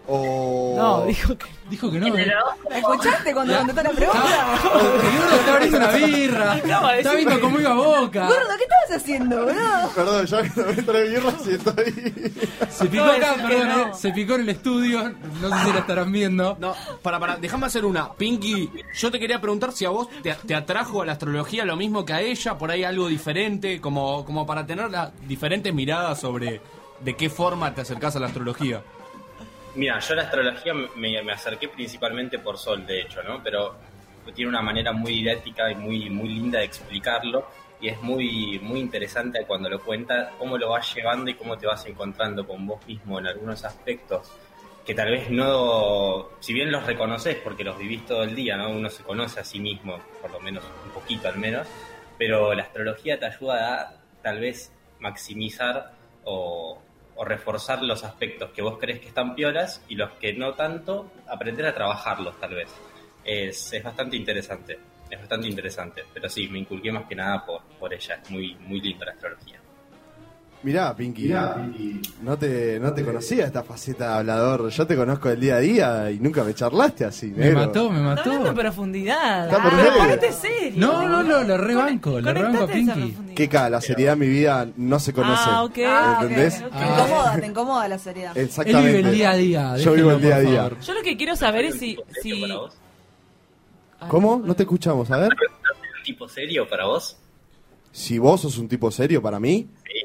O... 0.08 0.74
No, 0.76 1.04
dijo 1.06 1.36
que, 1.36 1.46
dijo 1.68 1.90
que 1.90 1.98
no. 1.98 2.16
¿eh? 2.16 2.32
¿Escuchaste 2.70 3.34
cuando 3.34 3.56
contestó 3.56 3.82
la 3.82 3.90
pregunta? 3.90 4.58
El 4.62 5.18
gordo 5.18 5.36
está 5.36 5.52
abriendo 5.54 5.78
una 5.78 5.90
birra. 5.90 6.52
Acaba 6.52 6.92
de 6.92 6.98
Está 6.98 7.10
decir- 7.12 7.26
viendo 7.26 7.40
cómo 7.40 7.60
iba 7.60 7.74
Boca. 7.74 8.26
Gordo, 8.26 8.48
¿qué 8.56 8.62
estabas 8.64 9.02
haciendo, 9.02 9.36
boludo? 9.44 9.90
Perdón, 9.94 10.26
yo 10.26 10.42
que 10.42 10.50
no 10.56 10.66
me 10.66 10.82
trae 10.82 11.08
birras 11.08 11.34
y 11.46 11.50
estoy... 11.54 12.40
Se 12.70 12.86
picó 12.86 13.04
acá, 13.04 13.30
decir 13.32 13.46
que 13.48 13.54
perdón, 13.56 13.68
no. 13.68 13.82
eh, 13.86 13.90
se 13.94 14.10
picó 14.12 14.34
en 14.36 14.40
el 14.42 14.48
estudio. 14.50 15.14
No 15.42 15.48
sé 15.58 15.64
si 15.64 15.72
lo 15.72 15.78
estarán 15.80 16.12
viendo. 16.12 16.56
No, 16.60 16.74
para, 17.02 17.18
para, 17.18 17.36
déjame 17.36 17.66
hacer 17.66 17.84
una. 17.84 18.12
Pinky, 18.12 18.70
yo 18.94 19.10
te 19.10 19.18
quería 19.18 19.40
preguntar 19.40 19.72
si 19.72 19.84
a 19.86 19.90
vos 19.90 20.08
te, 20.22 20.32
te 20.34 20.54
atrajo 20.54 21.02
a 21.02 21.06
la 21.06 21.12
astrología 21.12 21.64
lo 21.64 21.74
mismo 21.76 22.04
que 22.04 22.12
a 22.12 22.20
ella, 22.20 22.56
por 22.58 22.70
ahí 22.70 22.84
algo 22.84 23.08
diferente, 23.08 23.80
como, 23.80 24.24
como 24.24 24.46
para 24.46 24.64
tener 24.66 24.88
las 24.90 25.10
diferentes 25.26 25.74
miradas 25.74 26.20
sobre 26.20 26.60
de 27.00 27.16
qué 27.16 27.28
forma 27.28 27.74
te 27.74 27.80
acercás 27.82 28.14
a 28.16 28.20
la 28.20 28.26
astrología. 28.28 28.82
Mira, 29.76 29.98
yo 29.98 30.14
a 30.14 30.16
la 30.16 30.22
astrología 30.22 30.74
me, 30.74 31.22
me 31.22 31.32
acerqué 31.32 31.68
principalmente 31.68 32.38
por 32.38 32.56
Sol, 32.56 32.86
de 32.86 33.02
hecho, 33.02 33.22
¿no? 33.22 33.42
Pero 33.42 33.76
tiene 34.34 34.48
una 34.48 34.62
manera 34.62 34.92
muy 34.92 35.12
didáctica 35.12 35.70
y 35.70 35.74
muy, 35.74 36.10
muy 36.10 36.28
linda 36.28 36.58
de 36.58 36.64
explicarlo 36.64 37.46
y 37.80 37.88
es 37.88 38.00
muy, 38.02 38.58
muy 38.60 38.80
interesante 38.80 39.44
cuando 39.46 39.68
lo 39.68 39.80
cuenta 39.80 40.32
cómo 40.38 40.56
lo 40.56 40.70
vas 40.70 40.94
llevando 40.94 41.30
y 41.30 41.34
cómo 41.34 41.58
te 41.58 41.66
vas 41.66 41.84
encontrando 41.86 42.46
con 42.46 42.66
vos 42.66 42.84
mismo 42.86 43.18
en 43.18 43.26
algunos 43.26 43.64
aspectos 43.64 44.32
que 44.86 44.94
tal 44.94 45.10
vez 45.10 45.30
no, 45.30 46.30
si 46.40 46.54
bien 46.54 46.70
los 46.70 46.86
reconoces 46.86 47.36
porque 47.36 47.64
los 47.64 47.76
vivís 47.76 48.06
todo 48.06 48.22
el 48.22 48.34
día, 48.34 48.56
¿no? 48.56 48.70
Uno 48.70 48.88
se 48.88 49.02
conoce 49.02 49.40
a 49.40 49.44
sí 49.44 49.58
mismo, 49.58 49.98
por 50.22 50.30
lo 50.30 50.40
menos 50.40 50.64
un 50.84 50.90
poquito 50.92 51.28
al 51.28 51.38
menos, 51.38 51.66
pero 52.16 52.54
la 52.54 52.62
astrología 52.62 53.18
te 53.18 53.26
ayuda 53.26 53.74
a 53.74 53.94
tal 54.22 54.38
vez 54.38 54.72
maximizar 55.00 55.92
o, 56.24 56.80
o 57.16 57.24
reforzar 57.24 57.82
los 57.82 58.04
aspectos 58.04 58.50
que 58.50 58.62
vos 58.62 58.78
crees 58.78 59.00
que 59.00 59.08
están 59.08 59.34
piolas 59.34 59.82
y 59.88 59.96
los 59.96 60.12
que 60.12 60.32
no 60.34 60.54
tanto, 60.54 61.10
aprender 61.26 61.66
a 61.66 61.74
trabajarlos 61.74 62.38
tal 62.38 62.54
vez. 62.54 62.68
Es, 63.24 63.74
bastante 63.82 64.16
interesante, 64.16 64.78
es 65.10 65.18
bastante 65.18 65.48
interesante, 65.48 66.04
pero 66.12 66.28
sí, 66.28 66.46
me 66.48 66.60
inculqué 66.60 66.92
más 66.92 67.06
que 67.06 67.14
nada 67.14 67.44
por, 67.44 67.62
por 67.78 67.92
ella, 67.92 68.20
es 68.22 68.30
muy, 68.30 68.54
muy 68.54 68.80
linda 68.80 69.06
la 69.06 69.12
astrología. 69.12 69.60
Mirá, 70.62 70.96
Pinky, 70.96 71.32
No, 72.22 72.36
te, 72.36 72.80
no 72.80 72.92
te 72.92 73.04
conocía 73.04 73.44
esta 73.46 73.62
faceta 73.62 74.08
de 74.08 74.14
hablador. 74.18 74.68
Yo 74.70 74.84
te 74.86 74.96
conozco 74.96 75.28
del 75.28 75.38
día 75.38 75.56
a 75.56 75.60
día 75.60 76.10
y 76.10 76.18
nunca 76.18 76.42
me 76.42 76.54
charlaste 76.54 77.04
así, 77.04 77.26
Me 77.28 77.44
negro. 77.46 77.60
mató, 77.60 77.90
me 77.90 77.98
Está 77.98 78.10
hablando 78.22 78.32
en 78.32 78.42
mató. 78.42 78.54
profundidad. 78.60 79.44
Está 79.46 79.56
Pero 79.62 79.70
perfecto. 79.76 79.98
ponete 79.98 80.32
serio. 80.32 80.72
No, 80.86 81.08
no, 81.08 81.22
no, 81.22 81.42
lo 81.44 81.56
rebanco, 81.56 82.20
lo 82.20 82.32
rebanco 82.32 82.62
a 82.62 82.64
esa 82.64 82.72
Pinky. 82.72 82.92
profundidad. 83.00 83.34
Que 83.36 83.48
cada 83.48 83.70
la 83.70 83.80
seriedad 83.80 84.12
de 84.14 84.16
mi 84.16 84.26
vida 84.28 84.66
no 84.76 84.98
se 84.98 85.12
conoce. 85.12 85.42
Ah, 85.46 85.62
ok. 85.62 85.78
Ah, 85.86 86.14
ok. 86.18 86.22
¿Entendés? 86.30 86.58
Te 86.58 86.64
Ah. 86.72 86.96
incomoda, 86.98 87.40
te 87.40 87.46
incomoda 87.46 87.88
la 87.88 87.98
seriedad. 88.00 88.36
Exactamente. 88.36 88.88
Él 88.90 88.96
vive 88.96 89.08
el 89.08 89.14
día 89.14 89.30
a 89.30 89.36
día. 89.36 89.76
Yo 89.76 89.92
vivo 89.92 90.10
el 90.12 90.20
día 90.20 90.36
a 90.36 90.40
día. 90.40 90.62
favor. 90.64 90.80
Yo 90.80 90.94
lo 90.94 91.02
que 91.02 91.16
quiero 91.16 91.36
saber 91.36 91.66
es 91.66 91.78
si... 91.78 91.96
¿Un 91.96 92.04
si... 92.22 92.32
tipo 92.32 92.40
para 92.48 92.56
vos? 92.60 92.74
¿Cómo? 94.08 94.42
No 94.44 94.54
te 94.54 94.64
escuchamos. 94.64 95.10
A 95.12 95.18
ver. 95.18 95.30
¿Un 95.32 96.02
tipo 96.04 96.28
serio 96.28 96.68
para 96.68 96.86
vos? 96.86 97.16
Si 97.92 98.18
vos 98.18 98.40
sos 98.42 98.58
un 98.58 98.68
tipo 98.68 98.90
serio 98.90 99.22
para 99.22 99.38
mí, 99.40 99.68
Sí, 99.84 99.95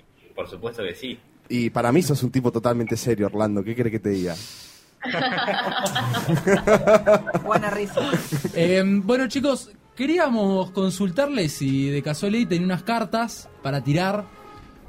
por 0.42 0.50
supuesto 0.50 0.84
que 0.84 0.96
sí. 0.96 1.20
y 1.50 1.70
para 1.70 1.92
mí 1.92 2.02
sos 2.02 2.24
un 2.24 2.32
tipo 2.32 2.52
totalmente 2.52 2.98
serio, 2.98 3.28
Orlando. 3.28 3.64
¿Qué 3.64 3.76
crees 3.76 3.92
que 3.92 4.00
te 4.00 4.10
diga? 4.10 4.36
Buena 7.46 7.70
risa. 7.70 8.02
Eh, 8.54 8.84
bueno, 9.04 9.28
chicos, 9.28 9.72
queríamos 9.96 10.72
consultarles 10.72 11.54
si 11.54 11.90
de 11.90 12.02
casualidad 12.04 12.50
tenía 12.50 12.66
unas 12.66 12.84
cartas 12.84 13.50
para 13.62 13.82
tirar. 13.84 14.26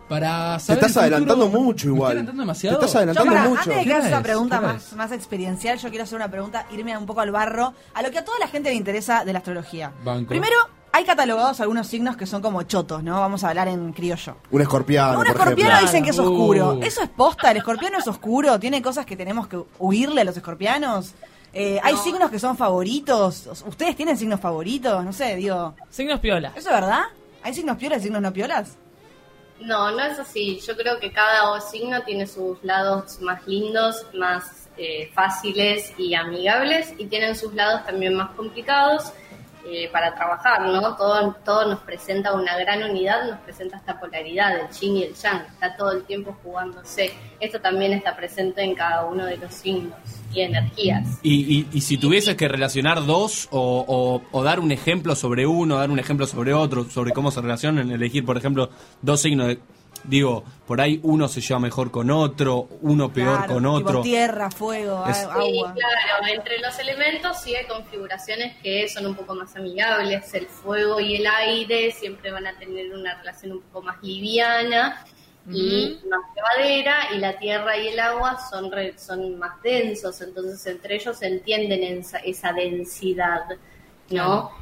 Para 0.09 0.59
Te 0.59 0.75
estás 0.75 0.75
el 0.75 0.81
futuro. 0.89 1.01
adelantando 1.01 1.49
mucho 1.49 1.87
¿Me 1.89 1.95
igual. 1.95 2.11
adelantando 2.11 2.43
demasiado? 2.43 2.79
Te 2.79 2.85
estás 2.85 2.93
Yo, 2.93 2.99
adelantando 2.99 3.33
para, 3.33 3.49
mucho. 3.49 3.61
antes 3.63 3.77
de 3.77 3.83
que 3.83 3.89
¿Qué 3.89 3.95
hagas 3.95 4.13
es? 4.13 4.21
pregunta 4.21 4.59
¿Qué 4.59 4.65
hora 4.65 4.73
más, 4.75 4.93
más 4.93 5.13
experiencial, 5.13 5.79
yo 5.79 5.89
quiero 5.89 6.05
hacer 6.05 6.17
una 6.17 6.31
pregunta, 6.31 6.67
irme 6.71 6.99
un 6.99 7.07
poco 7.07 7.21
al 7.23 7.31
barro, 7.31 7.73
a 7.95 8.03
lo 8.03 8.11
que 8.11 8.19
a 8.19 8.25
toda 8.25 8.39
la 8.39 8.47
gente 8.49 8.69
le 8.69 8.75
interesa 8.77 9.25
de 9.25 9.33
la 9.33 9.39
astrología. 9.39 9.91
Banco. 10.05 10.29
Primero, 10.29 10.57
hay 10.93 11.05
catalogados 11.05 11.61
algunos 11.61 11.87
signos 11.87 12.17
que 12.17 12.27
son 12.27 12.43
como 12.43 12.63
chotos, 12.65 13.03
¿no? 13.03 13.19
Vamos 13.21 13.43
a 13.45 13.49
hablar 13.49 13.69
en 13.69 13.93
criollo. 13.93 14.37
Un 14.51 14.61
escorpiano, 14.61 15.13
Un 15.13 15.17
por 15.25 15.27
escorpiano 15.29 15.71
ejemplo. 15.73 15.87
dicen 15.87 16.05
que 16.05 16.11
es 16.11 16.19
Uh. 16.19 16.23
oscuro. 16.23 16.79
¿Eso 16.83 17.03
es 17.03 17.09
posta? 17.09 17.51
¿El 17.51 17.57
escorpiano 17.59 17.99
es 17.99 18.07
oscuro? 18.07 18.59
¿Tiene 18.61 18.83
cosas 18.83 19.07
que 19.07 19.17
tenemos 19.17 19.49
que 19.49 19.59
huirle 19.79 20.21
a 20.21 20.25
los 20.25 20.37
escorpianos? 20.37 21.13
Eh, 21.55 21.81
¿Hay 21.83 21.97
signos 21.97 22.31
que 22.31 22.39
son 22.39 22.57
favoritos? 22.57 23.47
¿Ustedes 23.67 23.97
tienen 23.97 24.17
signos 24.17 24.41
favoritos? 24.41 25.05
No 25.05 25.13
sé, 25.13 25.37
digo. 25.37 25.75
Signos 25.91 26.21
piola. 26.21 26.49
¿Eso 26.57 26.69
es 26.71 26.75
verdad? 26.75 27.03
¿Hay 27.43 27.53
signos 27.55 27.77
piolas 27.77 27.99
y 28.01 28.05
signos 28.05 28.23
no 28.23 28.33
piolas? 28.33 28.77
No, 29.61 29.91
no 29.93 30.01
es 30.05 30.19
así. 30.19 30.61
Yo 30.67 30.77
creo 30.77 30.99
que 30.99 31.13
cada 31.13 31.61
signo 31.61 32.03
tiene 32.03 32.27
sus 32.27 32.63
lados 32.65 33.21
más 33.21 33.47
lindos, 33.47 34.07
más 34.15 34.69
eh, 34.77 35.11
fáciles 35.15 35.93
y 35.99 36.15
amigables, 36.15 36.95
y 36.99 37.07
tienen 37.07 37.37
sus 37.37 37.53
lados 37.55 37.85
también 37.85 38.15
más 38.15 38.31
complicados 38.31 39.13
eh, 39.67 39.89
para 39.93 40.15
trabajar, 40.15 40.63
¿no? 40.63 40.97
Todo, 40.97 41.37
todo 41.45 41.69
nos 41.69 41.79
presenta 41.81 42.35
una 42.35 42.57
gran 42.59 42.83
unidad, 42.83 43.29
nos 43.31 43.39
presenta 43.41 43.77
esta 43.77 43.99
polaridad, 44.01 44.59
el 44.59 44.69
yin 44.71 44.97
y 44.97 45.03
el 45.05 45.15
yang, 45.15 45.43
está 45.53 45.77
todo 45.77 45.93
el 45.93 46.03
tiempo 46.05 46.37
jugándose. 46.43 47.13
Esto 47.41 47.61
también 47.61 47.93
está 47.93 48.17
presente 48.17 48.63
en 48.63 48.75
cada 48.75 49.05
uno 49.07 49.25
de 49.27 49.37
los 49.37 49.53
signos 49.55 49.95
y 50.33 50.41
energías. 50.41 51.19
Y, 51.23 51.59
y, 51.59 51.69
y 51.73 51.81
si 51.83 51.97
tuvieses 51.99 52.37
que 52.37 52.49
relacionar 52.49 53.05
dos 53.07 53.49
o, 53.51 53.85
o- 53.87 54.23
o 54.37 54.43
dar 54.43 54.59
un 54.61 54.73
ejemplo 54.73 55.15
sobre 55.15 55.47
uno, 55.47 55.77
dar 55.77 55.91
un 55.91 55.99
ejemplo 55.99 56.27
sobre 56.27 56.53
otro, 56.55 56.85
sobre 56.85 57.13
cómo 57.13 57.31
se 57.31 57.41
relacionan, 57.41 57.91
elegir, 57.91 58.25
por 58.25 58.37
ejemplo, 58.37 58.71
dos 59.01 59.21
signos, 59.21 59.49
de- 59.49 59.61
digo, 60.05 60.45
por 60.67 60.81
ahí 60.81 61.01
uno 61.03 61.29
se 61.29 61.41
lleva 61.41 61.61
mejor 61.61 61.91
con 61.91 62.11
otro, 62.11 62.69
uno 62.83 63.13
peor 63.13 63.37
Claro, 63.39 63.55
con 63.55 63.63
tipo 63.63 63.89
otro. 63.89 64.03
tierra, 64.03 64.51
fuego, 64.51 65.05
Es- 65.07 65.19
a- 65.19 65.21
Sí, 65.43 65.59
agua. 65.59 65.75
claro, 65.75 66.27
entre 66.35 66.59
los 66.59 66.79
elementos 66.79 67.41
sí 67.41 67.55
hay 67.55 67.67
configuraciones 67.67 68.57
que 68.63 68.89
son 68.89 69.07
un 69.07 69.15
poco 69.15 69.35
más 69.35 69.55
amigables. 69.57 70.33
El 70.35 70.47
fuego 70.47 70.99
y 71.01 71.17
el 71.17 71.27
aire 71.27 71.91
siempre 71.93 72.31
van 72.33 72.47
a 72.47 72.59
tener 72.59 72.93
una 72.95 73.15
relación 73.19 73.53
un 73.53 73.61
poco 73.63 73.83
más 73.87 74.03
liviana 74.03 75.05
y 75.51 75.99
más 76.09 76.21
llevadera, 76.37 76.97
y 77.15 77.19
la 77.19 77.37
tierra 77.39 77.77
y 77.77 77.89
el 77.89 77.99
agua 77.99 78.39
son, 78.49 78.71
re- 78.71 78.97
son 78.97 79.39
más 79.39 79.61
densos, 79.63 80.21
entonces 80.21 80.65
entre 80.67 80.95
ellos 80.95 81.19
se 81.19 81.27
entienden 81.27 81.83
en 81.83 81.99
esa, 81.99 82.19
esa 82.19 82.53
densidad, 82.53 83.41
¿no? 84.11 84.53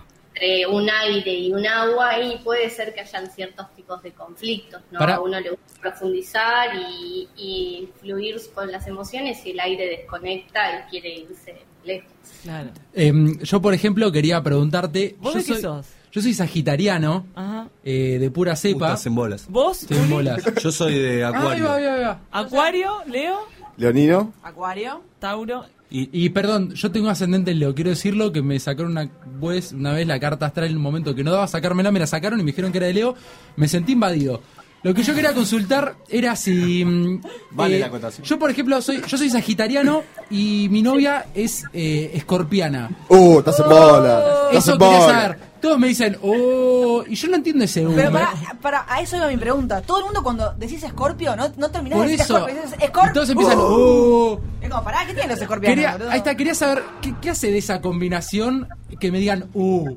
Entre 0.42 0.66
un 0.66 0.88
aire 0.88 1.35
y 1.35 1.52
un 1.52 1.66
agua, 1.66 2.18
y 2.18 2.38
puede 2.38 2.70
ser 2.70 2.94
que 2.94 3.00
hayan 3.02 3.30
ciertos 3.30 3.66
tipos 3.76 4.02
de 4.02 4.12
conflictos, 4.12 4.80
¿no? 4.90 4.99
Para- 4.99 5.16
A 5.16 5.20
uno 5.20 5.38
le 5.38 5.50
gusta 5.50 5.80
profundizar 5.80 6.68
y, 6.76 7.28
y 7.37 7.88
fluir 8.00 8.37
con 8.54 8.73
las 8.73 8.87
emociones 8.87 9.44
y 9.44 9.50
el 9.50 9.61
aire 9.61 9.87
desconecta 9.99 10.87
y 10.87 10.90
quiere 10.90 11.11
irse 11.14 11.56
lejos. 11.85 12.11
Claro. 12.42 12.70
Em, 12.94 13.38
yo, 13.40 13.61
por 13.61 13.75
ejemplo, 13.75 14.11
quería 14.11 14.42
preguntarte. 14.42 15.14
¿Vos 15.20 15.35
yo 15.35 15.38
de 15.40 15.44
qué 15.44 15.52
soy, 15.52 15.62
sos? 15.62 15.87
Yo 16.11 16.23
soy 16.23 16.32
sagitariano, 16.32 17.26
Ajá. 17.35 17.68
eh, 17.85 18.16
de 18.18 18.30
pura 18.30 18.56
cepa. 18.56 18.78
Gustas 18.87 19.06
en 19.06 19.14
bolas. 19.14 19.47
¿Vos? 19.49 19.82
Estoy 19.82 19.99
en 19.99 20.09
bolas. 20.11 20.42
Yo 20.62 20.73
soy 20.73 20.94
de 20.99 21.23
ahí 21.25 21.32
Acuario. 21.35 21.64
va, 21.66 21.75
ahí 21.76 21.85
va, 21.85 21.94
ahí 21.94 22.02
va. 22.02 22.20
Acuario, 22.32 23.02
Leo, 23.06 23.38
Leonino. 23.76 24.32
Acuario. 24.42 25.02
Tauro. 25.18 25.66
Y, 25.90 26.09
Y 26.12 26.28
perdón, 26.30 26.73
yo 26.75 26.90
tengo 26.90 27.09
ascendente 27.09 27.50
en 27.50 27.59
Leo, 27.59 27.75
quiero 27.75 27.90
decirlo 27.90 28.32
que 28.32 28.42
me 28.42 28.59
sacaron 28.61 28.92
una 28.92 29.11
vez, 29.40 29.73
una 29.73 29.92
vez 29.92 30.06
la 30.06 30.20
carta 30.20 30.47
astral 30.47 30.70
en 30.70 30.76
un 30.76 30.82
momento 30.82 31.14
que 31.14 31.25
no 31.25 31.32
daba 31.32 31.49
sacármela, 31.49 31.90
me 31.90 31.99
la 31.99 32.06
sacaron 32.06 32.38
y 32.38 32.44
me 32.44 32.52
dijeron 32.52 32.70
que 32.70 32.78
era 32.78 32.87
de 32.87 32.94
Leo, 32.94 33.14
me 33.56 33.66
sentí 33.66 33.92
invadido. 33.92 34.40
Lo 34.82 34.94
que 34.94 35.02
yo 35.02 35.14
quería 35.14 35.34
consultar 35.34 35.94
era 36.08 36.34
si 36.37 36.84
mm, 36.84 37.20
Vale 37.50 37.78
la 37.78 37.87
acotación. 37.87 38.25
Yo 38.26 38.38
por 38.38 38.50
ejemplo 38.50 38.80
soy 38.80 39.02
yo 39.06 39.18
soy 39.18 39.28
sagitariano 39.30 40.02
y 40.30 40.68
mi 40.70 40.80
novia 40.82 41.26
es 41.34 41.64
eh, 41.72 42.10
escorpiana. 42.14 42.90
Uh, 43.08 43.38
estás 43.40 43.60
en 43.60 43.68
bola. 43.68 44.25
Estás 44.50 44.64
Eso 44.64 44.72
en 44.72 44.78
quería 44.78 44.99
bola. 45.00 45.12
saber. 45.20 45.50
Todos 45.60 45.78
me 45.78 45.88
dicen, 45.88 46.16
"Oh", 46.22 47.04
y 47.06 47.14
yo 47.14 47.28
no 47.28 47.37
entiendo 47.37 47.62
ese 47.64 47.82
Pero 47.82 48.08
uh, 48.08 48.12
para, 48.12 48.32
para, 48.62 48.87
a 48.88 49.02
eso 49.02 49.18
iba 49.18 49.28
mi 49.28 49.37
pregunta. 49.37 49.82
Todo 49.82 49.99
el 49.99 50.04
mundo 50.06 50.22
cuando 50.22 50.54
decís 50.54 50.82
escorpio, 50.82 51.37
no, 51.37 51.50
no 51.58 51.70
terminás 51.70 51.99
Por 51.99 52.06
de 52.06 52.12
decir 52.16 52.34
eso. 52.34 52.46
dices. 52.46 52.78
Y 52.82 53.12
todos 53.12 53.28
empiezan, 53.28 53.58
"Oh". 53.60 54.40
Es 54.62 54.70
como, 54.70 54.82
pará, 54.82 55.00
¿qué 55.06 55.12
tienen 55.12 55.28
los 55.30 55.40
escorpianos? 55.42 55.75
Quería, 55.75 55.92
boludo? 55.92 56.10
ahí 56.10 56.18
está, 56.18 56.34
quería 56.34 56.54
saber 56.54 56.82
¿qué, 57.02 57.14
qué 57.20 57.28
hace 57.30 57.50
de 57.50 57.58
esa 57.58 57.82
combinación 57.82 58.68
que 58.99 59.12
me 59.12 59.18
digan, 59.18 59.50
uh. 59.52 59.94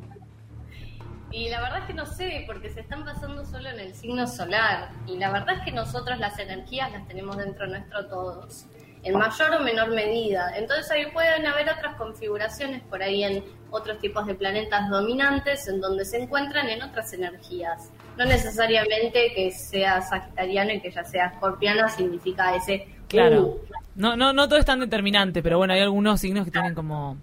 Y 1.34 1.50
la 1.50 1.62
verdad 1.62 1.80
es 1.80 1.86
que 1.86 1.94
no 1.96 2.06
sé, 2.06 2.44
porque 2.46 2.70
se 2.70 2.82
están 2.82 3.04
basando 3.04 3.44
solo 3.44 3.68
en 3.68 3.80
el 3.80 3.96
signo 3.96 4.28
solar. 4.28 4.90
Y 5.08 5.18
la 5.18 5.32
verdad 5.32 5.58
es 5.58 5.66
que 5.66 5.72
nosotros 5.72 6.20
las 6.20 6.38
energías 6.38 6.92
las 6.92 7.08
tenemos 7.08 7.36
dentro 7.38 7.66
nuestro 7.66 8.06
todos, 8.06 8.68
en 9.02 9.18
mayor 9.18 9.52
o 9.56 9.64
menor 9.64 9.90
medida. 9.90 10.56
Entonces 10.56 10.92
ahí 10.92 11.08
pueden 11.12 11.48
haber 11.48 11.68
otras 11.72 11.96
configuraciones 11.96 12.84
por 12.84 13.02
ahí 13.02 13.24
en 13.24 13.44
otros 13.72 13.98
tipos 13.98 14.28
de 14.28 14.36
planetas 14.36 14.88
dominantes 14.92 15.68
en 15.68 15.82
donde 15.82 16.06
se 16.06 16.22
encuentran 16.22 16.70
en 16.70 16.84
otras 16.84 17.12
energías. 17.14 17.90
No 18.16 18.26
necesariamente 18.26 19.34
que 19.34 19.50
sea 19.52 20.04
sagitariano 20.04 20.72
y 20.74 20.82
que 20.82 20.92
ya 20.92 21.04
sea 21.04 21.26
escorpiano 21.30 21.90
significa 21.90 22.56
ese... 22.56 22.88
Claro. 23.08 23.42
"Uh". 23.42 23.60
No, 23.96 24.16
no, 24.16 24.34
no 24.34 24.48
todo 24.48 24.60
es 24.60 24.66
tan 24.66 24.80
determinante, 24.80 25.42
pero 25.42 25.58
bueno, 25.58 25.74
hay 25.74 25.82
algunos 25.82 26.22
signos 26.22 26.46
que 26.46 26.52
tienen 26.52 26.76
como... 26.76 27.18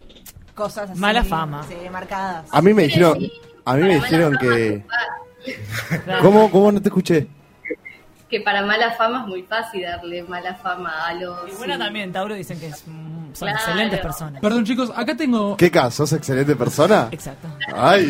Cosas 0.55 0.91
así. 0.91 1.01
Mala 1.01 1.23
fama. 1.23 1.63
Sí, 1.63 1.77
marcadas. 1.91 2.49
A 2.53 2.61
mí 2.61 2.75
me 2.75 2.83
dijeron, 2.83 3.19
Sí, 3.19 3.33
a 3.65 3.75
mí 3.75 3.83
me 3.83 3.95
dijeron 3.95 4.37
que, 4.39 4.85
¿Cómo, 6.21 6.51
¿Cómo 6.51 6.73
no 6.73 6.81
te 6.83 6.89
escuché? 6.89 7.27
Que 8.29 8.41
para 8.43 8.63
mala 8.65 8.93
fama 8.93 9.23
es 9.23 9.27
muy 9.27 9.43
fácil 9.43 9.83
darle 9.83 10.23
mala 10.23 10.55
fama 10.55 11.07
a 11.09 11.15
los... 11.15 11.51
Y 11.53 11.57
bueno, 11.57 11.77
también, 11.79 12.13
Tauro 12.13 12.35
dicen 12.35 12.61
que 12.61 12.69
es, 12.69 12.85
mm, 12.87 13.35
son 13.35 13.49
Claro. 13.49 13.57
excelentes 13.59 14.01
personas. 14.01 14.41
Perdón, 14.41 14.65
chicos, 14.65 14.93
acá 14.95 15.17
tengo. 15.17 15.57
¿Qué 15.57 15.71
caso? 15.71 16.07
¿Sos 16.07 16.13
excelente 16.13 16.55
persona? 16.57 17.09
Exacto. 17.11 17.49
¡Ay! 17.75 18.09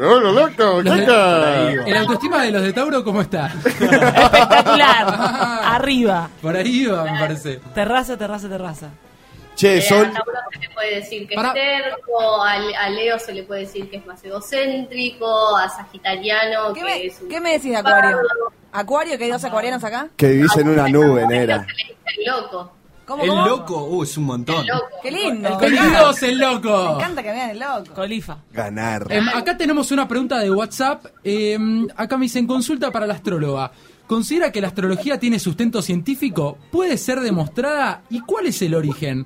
¡Hola, 0.00 0.32
loco! 0.32 0.82
Los 0.82 0.94
¿Qué 0.96 1.00
de- 1.06 1.82
¿El 1.90 1.96
autoestima 1.96 2.42
de 2.42 2.50
los 2.52 2.62
de 2.62 2.72
Tauro 2.72 3.04
cómo 3.04 3.20
está? 3.22 3.46
Espectacular. 3.46 5.06
Arriba. 5.64 6.28
Por 6.42 6.56
ahí 6.56 6.86
va, 6.86 7.04
me 7.04 7.18
parece. 7.18 7.60
Terraza, 7.74 8.16
terraza, 8.16 8.48
terraza. 8.48 8.88
Che, 9.56 9.78
Eh, 9.78 9.82
Sol. 9.82 10.04
A 10.06 10.12
Tauro 10.12 10.32
se 10.52 10.58
le 10.60 10.70
puede 10.70 10.94
decir 10.96 11.26
que 11.26 11.34
Pará. 11.34 11.48
es 11.48 11.54
terco, 11.54 12.42
a, 12.44 12.52
a 12.52 12.90
Leo 12.90 13.18
se 13.18 13.32
le 13.32 13.42
puede 13.42 13.62
decir 13.62 13.88
que 13.90 13.96
es 13.96 14.06
más 14.06 14.22
egocéntrico, 14.22 15.56
a 15.56 15.68
Sagitariano 15.68 16.72
¿Qué 16.72 16.80
que 16.80 16.84
me, 16.86 17.06
es 17.06 17.20
un... 17.20 17.28
qué 17.28 17.40
me 17.40 17.52
decís 17.52 17.70
de 17.70 17.76
Acuario? 17.76 18.18
¿Acuario? 18.72 19.18
¿Que 19.18 19.24
hay 19.24 19.30
dos 19.30 19.44
acuarianos 19.44 19.82
acá? 19.82 20.08
Que 20.16 20.28
vivís 20.28 20.54
en 20.56 20.68
una 20.68 20.88
nube, 20.88 21.26
nera. 21.26 21.66
El 22.16 22.24
loco. 22.26 22.72
¿Cómo, 23.06 23.22
El 23.22 23.28
cómo? 23.30 23.46
loco, 23.46 23.84
uh, 23.84 24.02
es 24.02 24.16
un 24.18 24.24
montón. 24.24 24.56
El 24.62 24.66
loco. 24.66 24.86
¡Qué 25.02 25.10
lindo! 25.12 25.60
¡El 25.60 25.72
Dios, 25.72 26.22
el 26.24 26.38
Me 26.38 26.44
loco! 26.46 26.96
encanta 26.96 27.22
que 27.22 27.28
me 27.28 27.34
vean 27.36 27.50
el 27.50 27.58
loco. 27.60 27.94
Colifa. 27.94 28.38
Ganar. 28.52 29.06
Em, 29.10 29.28
acá 29.28 29.56
tenemos 29.56 29.90
una 29.92 30.08
pregunta 30.08 30.38
de 30.40 30.50
WhatsApp. 30.50 31.06
Em, 31.22 31.86
acá 31.96 32.16
me 32.18 32.24
dicen 32.24 32.46
consulta 32.48 32.90
para 32.90 33.06
la 33.06 33.14
astróloga. 33.14 33.70
¿Considera 34.08 34.50
que 34.52 34.60
la 34.60 34.68
astrología 34.68 35.18
tiene 35.20 35.38
sustento 35.38 35.80
científico? 35.82 36.58
¿Puede 36.70 36.98
ser 36.98 37.20
demostrada? 37.20 38.02
¿Y 38.10 38.20
cuál 38.20 38.46
es 38.46 38.60
el 38.62 38.74
origen? 38.74 39.24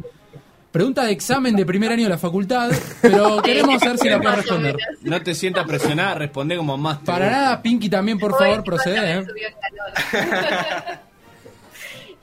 Pregunta 0.72 1.04
de 1.04 1.10
examen 1.12 1.56
de 1.56 1.66
primer 1.66 1.90
año 1.90 2.04
de 2.04 2.10
la 2.10 2.18
facultad, 2.18 2.70
pero 3.02 3.42
queremos 3.42 3.80
saber 3.80 3.98
si 3.98 4.08
la 4.08 4.18
puede 4.18 4.28
Más 4.30 4.38
o 4.38 4.42
responder. 4.42 4.76
No 5.02 5.20
te 5.22 5.34
sientas 5.34 5.66
presionada, 5.66 6.14
responde 6.14 6.56
como 6.56 6.76
más. 6.76 6.98
Para 6.98 7.26
gusta. 7.26 7.40
nada, 7.40 7.62
Pinky 7.62 7.88
también, 7.90 8.18
por 8.18 8.38
favor, 8.38 8.62
procede. 8.62 9.18
¿eh? 9.18 9.26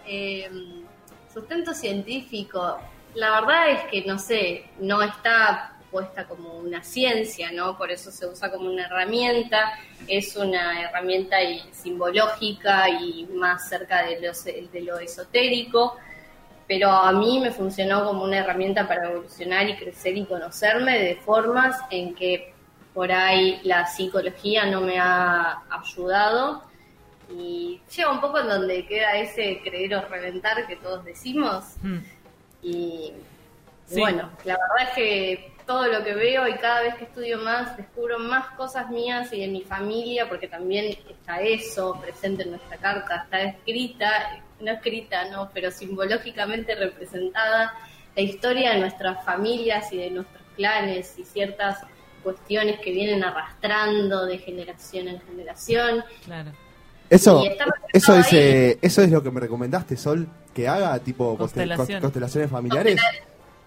Eh, 0.05 0.49
sustento 1.33 1.73
científico, 1.73 2.77
la 3.15 3.31
verdad 3.41 3.69
es 3.71 3.81
que 3.91 4.05
no 4.05 4.17
sé, 4.17 4.65
no 4.79 5.01
está 5.01 5.73
puesta 5.91 6.25
como 6.25 6.57
una 6.57 6.83
ciencia, 6.83 7.51
¿no? 7.51 7.77
Por 7.77 7.91
eso 7.91 8.11
se 8.11 8.25
usa 8.27 8.51
como 8.51 8.69
una 8.69 8.85
herramienta, 8.85 9.71
es 10.07 10.35
una 10.35 10.81
herramienta 10.81 11.41
y- 11.43 11.61
simbológica 11.71 12.89
y 12.89 13.25
más 13.33 13.69
cerca 13.69 14.03
de 14.05 14.19
lo, 14.21 14.31
de 14.71 14.81
lo 14.81 14.99
esotérico, 14.99 15.95
pero 16.67 16.89
a 16.89 17.11
mí 17.13 17.39
me 17.39 17.51
funcionó 17.51 18.03
como 18.05 18.23
una 18.23 18.39
herramienta 18.39 18.87
para 18.87 19.09
evolucionar 19.09 19.69
y 19.69 19.77
crecer 19.77 20.17
y 20.17 20.25
conocerme 20.25 20.99
de 20.99 21.15
formas 21.15 21.77
en 21.89 22.13
que 22.13 22.53
por 22.93 23.11
ahí 23.11 23.59
la 23.63 23.85
psicología 23.85 24.65
no 24.65 24.81
me 24.81 24.99
ha 24.99 25.61
ayudado 25.69 26.63
y 27.29 27.79
llega 27.95 28.11
un 28.11 28.21
poco 28.21 28.39
en 28.39 28.47
donde 28.47 28.85
queda 28.85 29.15
ese 29.17 29.61
creer 29.63 29.95
o 29.95 30.01
reventar 30.07 30.65
que 30.67 30.75
todos 30.77 31.03
decimos 31.05 31.75
Mm. 31.81 31.97
y 32.63 33.13
Sí. 33.85 34.01
bueno, 34.01 34.29
la 34.43 34.57
verdad 34.57 34.89
es 34.89 34.95
que 34.95 35.53
todo 35.65 35.87
lo 35.87 36.03
que 36.03 36.13
veo 36.13 36.45
y 36.47 36.55
cada 36.55 36.81
vez 36.81 36.95
que 36.95 37.05
estudio 37.05 37.37
más 37.39 37.77
descubro 37.77 38.19
más 38.19 38.47
cosas 38.57 38.89
mías 38.89 39.31
y 39.31 39.39
de 39.41 39.47
mi 39.47 39.61
familia 39.61 40.27
porque 40.27 40.47
también 40.49 40.97
está 41.09 41.39
eso 41.41 41.97
presente 42.01 42.43
en 42.43 42.51
nuestra 42.51 42.75
carta, 42.77 43.23
está 43.23 43.41
escrita, 43.43 44.41
no 44.59 44.71
escrita, 44.71 45.29
no, 45.29 45.49
pero 45.53 45.71
simbológicamente 45.71 46.75
representada 46.75 47.73
la 48.15 48.21
historia 48.21 48.73
de 48.73 48.79
nuestras 48.79 49.23
familias 49.23 49.91
y 49.93 49.97
de 49.97 50.11
nuestros 50.11 50.41
clanes 50.55 51.13
y 51.17 51.23
ciertas 51.23 51.79
cuestiones 52.23 52.79
que 52.79 52.91
vienen 52.91 53.23
arrastrando 53.23 54.25
de 54.25 54.37
generación 54.39 55.07
en 55.07 55.21
generación. 55.21 56.03
Claro. 56.25 56.51
Eso, 57.09 57.41
eso 57.93 58.17
es, 58.17 58.33
eh, 58.33 58.77
eso 58.81 59.01
es 59.01 59.09
lo 59.11 59.23
que 59.23 59.31
me 59.31 59.39
recomendaste, 59.39 59.95
Sol, 59.95 60.27
que 60.53 60.67
haga, 60.67 60.97
tipo 60.99 61.33
constel- 61.37 61.37
Constelaciones. 61.37 62.01
constelaciones 62.01 62.51
familiares. 62.51 62.99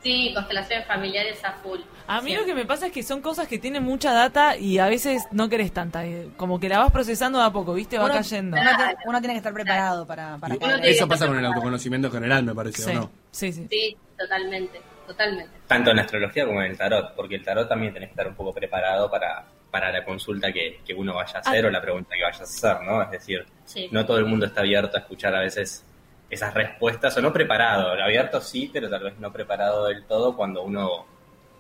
Sí, 0.02 0.32
constelaciones 0.34 0.86
familiares 0.86 1.44
a 1.44 1.52
full. 1.62 1.78
A 2.06 2.22
mí 2.22 2.34
lo 2.34 2.44
que 2.46 2.54
me 2.54 2.64
pasa 2.64 2.86
es 2.86 2.92
que 2.92 3.02
son 3.02 3.20
cosas 3.20 3.46
que 3.46 3.58
tienen 3.58 3.82
mucha 3.84 4.12
data 4.14 4.56
y 4.56 4.78
a 4.78 4.86
veces 4.86 5.26
no 5.30 5.48
querés 5.48 5.72
tanta. 5.72 6.06
eh, 6.06 6.28
Como 6.38 6.58
que 6.58 6.68
la 6.70 6.78
vas 6.78 6.90
procesando 6.90 7.38
de 7.38 7.44
a 7.44 7.50
poco, 7.50 7.74
¿viste? 7.74 7.98
Va 7.98 8.06
Uno, 8.06 8.14
cayendo. 8.14 8.56
uno 8.58 8.70
tiene, 8.76 8.94
uno 9.04 9.18
tiene 9.20 9.34
que 9.34 9.38
estar 9.38 9.52
preparado 9.52 10.06
para, 10.06 10.38
para 10.38 10.54
Eso 10.82 11.06
pasa 11.06 11.26
con 11.26 11.38
el 11.38 11.44
autoconocimiento 11.44 12.10
general, 12.10 12.42
me 12.44 12.54
parece, 12.54 12.82
Sí, 12.82 12.90
¿o 12.90 12.94
no? 12.94 13.10
sí, 13.30 13.52
sí. 13.52 13.66
Sí, 13.70 13.96
totalmente, 14.18 14.80
totalmente. 15.06 15.52
Tanto 15.66 15.90
en 15.90 15.96
la 15.96 16.02
astrología 16.02 16.46
como 16.46 16.62
en 16.62 16.70
el 16.70 16.78
tarot, 16.78 17.14
porque 17.14 17.34
el 17.36 17.44
tarot 17.44 17.68
también 17.68 17.92
tenés 17.92 18.08
que 18.08 18.12
estar 18.12 18.26
un 18.26 18.34
poco 18.34 18.54
preparado 18.54 19.10
para, 19.10 19.44
para 19.70 19.92
la 19.92 20.02
consulta 20.04 20.50
que, 20.50 20.80
que 20.84 20.94
uno 20.94 21.14
vaya 21.14 21.36
a 21.36 21.40
hacer 21.40 21.64
Ah. 21.64 21.68
o 21.68 21.70
la 21.70 21.82
pregunta 21.82 22.14
que 22.16 22.22
vayas 22.22 22.40
a 22.40 22.44
hacer, 22.44 22.86
¿no? 22.86 23.02
Es 23.02 23.10
decir, 23.10 23.44
Sí. 23.66 23.88
no 23.92 24.04
todo 24.06 24.16
el 24.16 24.24
mundo 24.24 24.46
está 24.46 24.62
abierto 24.62 24.96
a 24.96 25.00
escuchar 25.00 25.34
a 25.34 25.40
veces 25.40 25.84
esas 26.30 26.54
respuestas, 26.54 27.16
o 27.16 27.20
no 27.20 27.32
preparado, 27.32 27.92
abierto 28.02 28.40
sí, 28.40 28.70
pero 28.72 28.88
tal 28.88 29.02
vez 29.02 29.18
no 29.18 29.32
preparado 29.32 29.86
del 29.86 30.04
todo 30.04 30.36
cuando 30.36 30.62
uno 30.62 31.04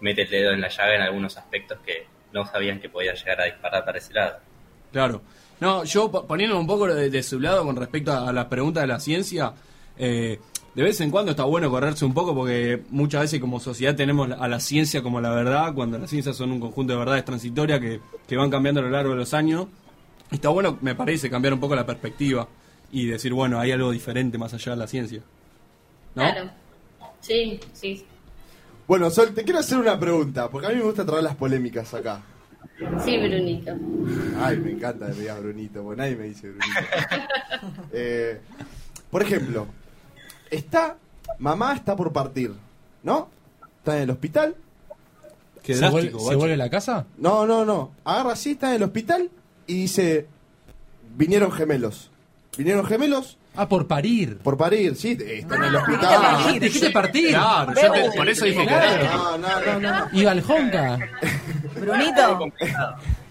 mete 0.00 0.22
el 0.22 0.30
dedo 0.30 0.52
en 0.52 0.60
la 0.60 0.68
llaga 0.68 0.94
en 0.94 1.02
algunos 1.02 1.36
aspectos 1.36 1.78
que 1.84 2.06
no 2.32 2.46
sabían 2.46 2.80
que 2.80 2.88
podía 2.88 3.12
llegar 3.12 3.40
a 3.40 3.44
disparar 3.44 3.84
para 3.84 3.98
ese 3.98 4.14
lado. 4.14 4.38
Claro. 4.92 5.20
No, 5.58 5.84
yo 5.84 6.10
po- 6.10 6.26
poniendo 6.26 6.58
un 6.58 6.66
poco 6.66 6.86
de, 6.86 7.22
su 7.22 7.38
lado 7.40 7.64
con 7.64 7.76
respecto 7.76 8.12
a 8.12 8.32
la 8.32 8.48
pregunta 8.48 8.80
de 8.80 8.86
la 8.86 8.98
ciencia, 9.00 9.52
eh, 9.98 10.38
de 10.74 10.82
vez 10.82 11.00
en 11.00 11.10
cuando 11.10 11.32
está 11.32 11.42
bueno 11.44 11.68
correrse 11.68 12.04
un 12.04 12.14
poco 12.14 12.34
porque 12.34 12.82
muchas 12.90 13.22
veces 13.22 13.40
como 13.40 13.58
sociedad 13.60 13.94
tenemos 13.96 14.30
a 14.30 14.48
la 14.48 14.60
ciencia 14.60 15.02
como 15.02 15.20
la 15.20 15.30
verdad, 15.30 15.74
cuando 15.74 15.98
las 15.98 16.08
ciencias 16.08 16.36
son 16.36 16.52
un 16.52 16.60
conjunto 16.60 16.92
de 16.92 16.98
verdades 17.00 17.24
transitorias 17.24 17.80
que, 17.80 18.00
que 18.26 18.36
van 18.36 18.48
cambiando 18.50 18.80
a 18.80 18.84
lo 18.84 18.90
largo 18.90 19.10
de 19.10 19.16
los 19.16 19.34
años. 19.34 19.66
Está 20.30 20.48
bueno, 20.48 20.78
me 20.80 20.94
parece, 20.94 21.28
cambiar 21.28 21.52
un 21.52 21.60
poco 21.60 21.74
la 21.74 21.84
perspectiva 21.84 22.46
y 22.92 23.06
decir, 23.06 23.32
bueno, 23.32 23.60
hay 23.60 23.72
algo 23.72 23.90
diferente 23.90 24.38
más 24.38 24.52
allá 24.54 24.72
de 24.72 24.78
la 24.78 24.86
ciencia. 24.86 25.20
¿No? 26.14 26.22
Claro. 26.22 26.50
Sí, 27.20 27.60
sí. 27.72 28.04
Bueno, 28.86 29.10
Sol, 29.10 29.32
te 29.34 29.44
quiero 29.44 29.60
hacer 29.60 29.78
una 29.78 29.98
pregunta, 29.98 30.50
porque 30.50 30.66
a 30.66 30.70
mí 30.70 30.76
me 30.76 30.82
gusta 30.82 31.06
traer 31.06 31.22
las 31.22 31.36
polémicas 31.36 31.94
acá. 31.94 32.22
Sí, 33.04 33.18
Brunito. 33.18 33.76
Ay, 34.38 34.56
me 34.56 34.72
encanta 34.72 35.06
que 35.06 35.12
me 35.12 35.20
digas 35.20 35.40
Brunito, 35.40 35.82
porque 35.82 36.00
nadie 36.00 36.16
me 36.16 36.24
dice 36.24 36.50
Brunito. 36.50 36.66
Eh, 37.92 38.40
por 39.10 39.22
ejemplo, 39.22 39.66
está, 40.50 40.96
mamá 41.38 41.74
está 41.74 41.94
por 41.94 42.12
partir, 42.12 42.54
¿no? 43.02 43.28
Está 43.78 43.96
en 43.96 44.04
el 44.04 44.10
hospital. 44.10 44.56
Qué 45.62 45.74
¿Se, 45.74 45.80
drástico, 45.80 46.18
vuelve, 46.18 46.30
¿Se 46.30 46.36
vuelve 46.36 46.54
a 46.54 46.56
la 46.56 46.70
casa? 46.70 47.06
No, 47.18 47.46
no, 47.46 47.64
no. 47.64 47.92
Agarra 48.04 48.32
así, 48.32 48.52
está 48.52 48.70
en 48.70 48.76
el 48.76 48.82
hospital 48.84 49.30
y 49.66 49.74
dice, 49.74 50.26
vinieron 51.16 51.52
gemelos. 51.52 52.10
¿Vinieron 52.56 52.84
gemelos? 52.84 53.36
Ah, 53.56 53.68
por 53.68 53.86
parir. 53.86 54.38
Por 54.38 54.56
parir, 54.56 54.94
sí, 54.96 55.16
está 55.20 55.56
en 55.56 55.64
el 55.64 55.72
dijiste 55.72 55.76
hospital. 55.76 56.60
Dijiste 56.60 56.90
partir. 56.90 57.28
Claro, 57.30 57.72
yo 57.80 57.92
te- 57.92 58.16
por 58.16 58.28
eso 58.28 58.44
dije 58.44 58.60
que 58.60 58.66
Claro. 58.66 59.38
No, 59.38 59.38
no, 59.38 59.80
no, 59.80 59.80
no. 59.80 60.06
Y 60.12 60.24
Valjonca. 60.24 60.98
Brunito, 61.78 62.52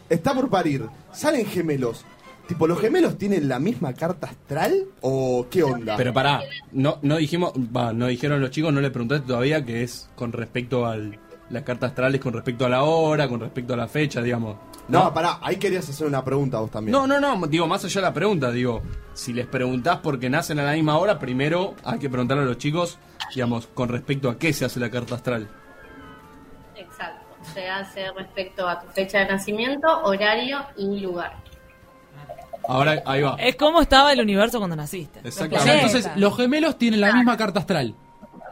Está 0.10 0.34
por 0.34 0.50
parir. 0.50 0.86
Salen 1.14 1.46
gemelos. 1.46 2.04
Tipo, 2.48 2.66
¿los 2.66 2.80
gemelos 2.82 3.18
tienen 3.20 3.48
la 3.48 3.60
misma 3.60 3.94
carta 3.94 4.28
astral? 4.28 4.86
¿O 5.02 5.46
qué 5.52 5.62
onda? 5.64 5.96
Pero 5.96 6.12
pará, 6.14 6.42
no, 6.72 6.98
no 7.04 7.18
dijimos, 7.18 7.54
va, 7.54 7.94
no 7.94 8.08
dijeron 8.08 8.42
los 8.42 8.50
chicos, 8.50 8.74
no 8.74 8.82
le 8.82 8.90
preguntaste 8.90 9.28
todavía 9.28 9.64
que 9.64 9.84
es 9.84 10.10
con 10.16 10.32
respecto 10.32 10.88
al 10.88 11.20
las 11.52 11.64
cartas 11.64 11.90
astrales, 11.92 12.20
con 12.22 12.34
respecto 12.34 12.66
a 12.66 12.70
la 12.70 12.84
hora, 12.84 13.28
con 13.28 13.40
respecto 13.40 13.76
a 13.76 13.78
la 13.78 13.88
fecha, 13.88 14.22
digamos. 14.22 14.58
No, 14.90 15.14
pará, 15.14 15.40
ahí 15.42 15.58
querías 15.58 15.88
hacer 15.88 16.08
una 16.08 16.24
pregunta 16.24 16.60
vos 16.60 16.72
también. 16.72 16.92
No, 16.92 17.06
no, 17.08 17.20
no, 17.20 17.48
digo, 17.48 17.68
más 17.68 17.86
allá 17.86 18.02
de 18.02 18.08
la 18.08 18.14
pregunta, 18.14 18.52
digo, 18.52 18.82
si 19.14 19.34
les 19.34 19.46
preguntás 19.48 19.98
porque 19.98 20.30
nacen 20.30 20.60
a 20.60 20.64
la 20.64 20.74
misma 20.74 20.98
hora, 20.98 21.20
primero 21.20 21.76
hay 21.84 22.00
que 22.00 22.10
preguntarle 22.10 22.44
a 22.44 22.48
los 22.48 22.58
chicos, 22.58 22.98
digamos, 23.34 23.68
con 23.68 23.90
respecto 23.90 24.30
a 24.30 24.38
qué 24.38 24.52
se 24.52 24.66
hace 24.66 24.80
la 24.80 24.90
carta 24.90 25.16
astral. 25.16 25.50
Exacto. 26.76 27.26
Se 27.54 27.68
hace 27.68 28.12
respecto 28.12 28.68
a 28.68 28.82
tu 28.82 28.88
fecha 28.90 29.20
de 29.20 29.28
nacimiento, 29.28 29.88
horario 30.04 30.60
y 30.78 31.00
lugar. 31.00 31.38
Ahora, 32.68 33.02
ahí 33.06 33.22
va. 33.22 33.36
Es 33.40 33.56
como 33.56 33.82
estaba 33.82 34.14
el 34.14 34.22
universo 34.22 34.60
cuando 34.60 34.76
naciste. 34.76 35.20
O 35.24 35.28
Exactamente. 35.28 35.64
sea, 35.64 35.76
entonces 35.76 36.12
los 36.18 36.38
gemelos 36.38 36.78
tienen 36.78 37.02
la 37.02 37.14
misma 37.14 37.36
carta 37.36 37.60
astral. 37.60 37.96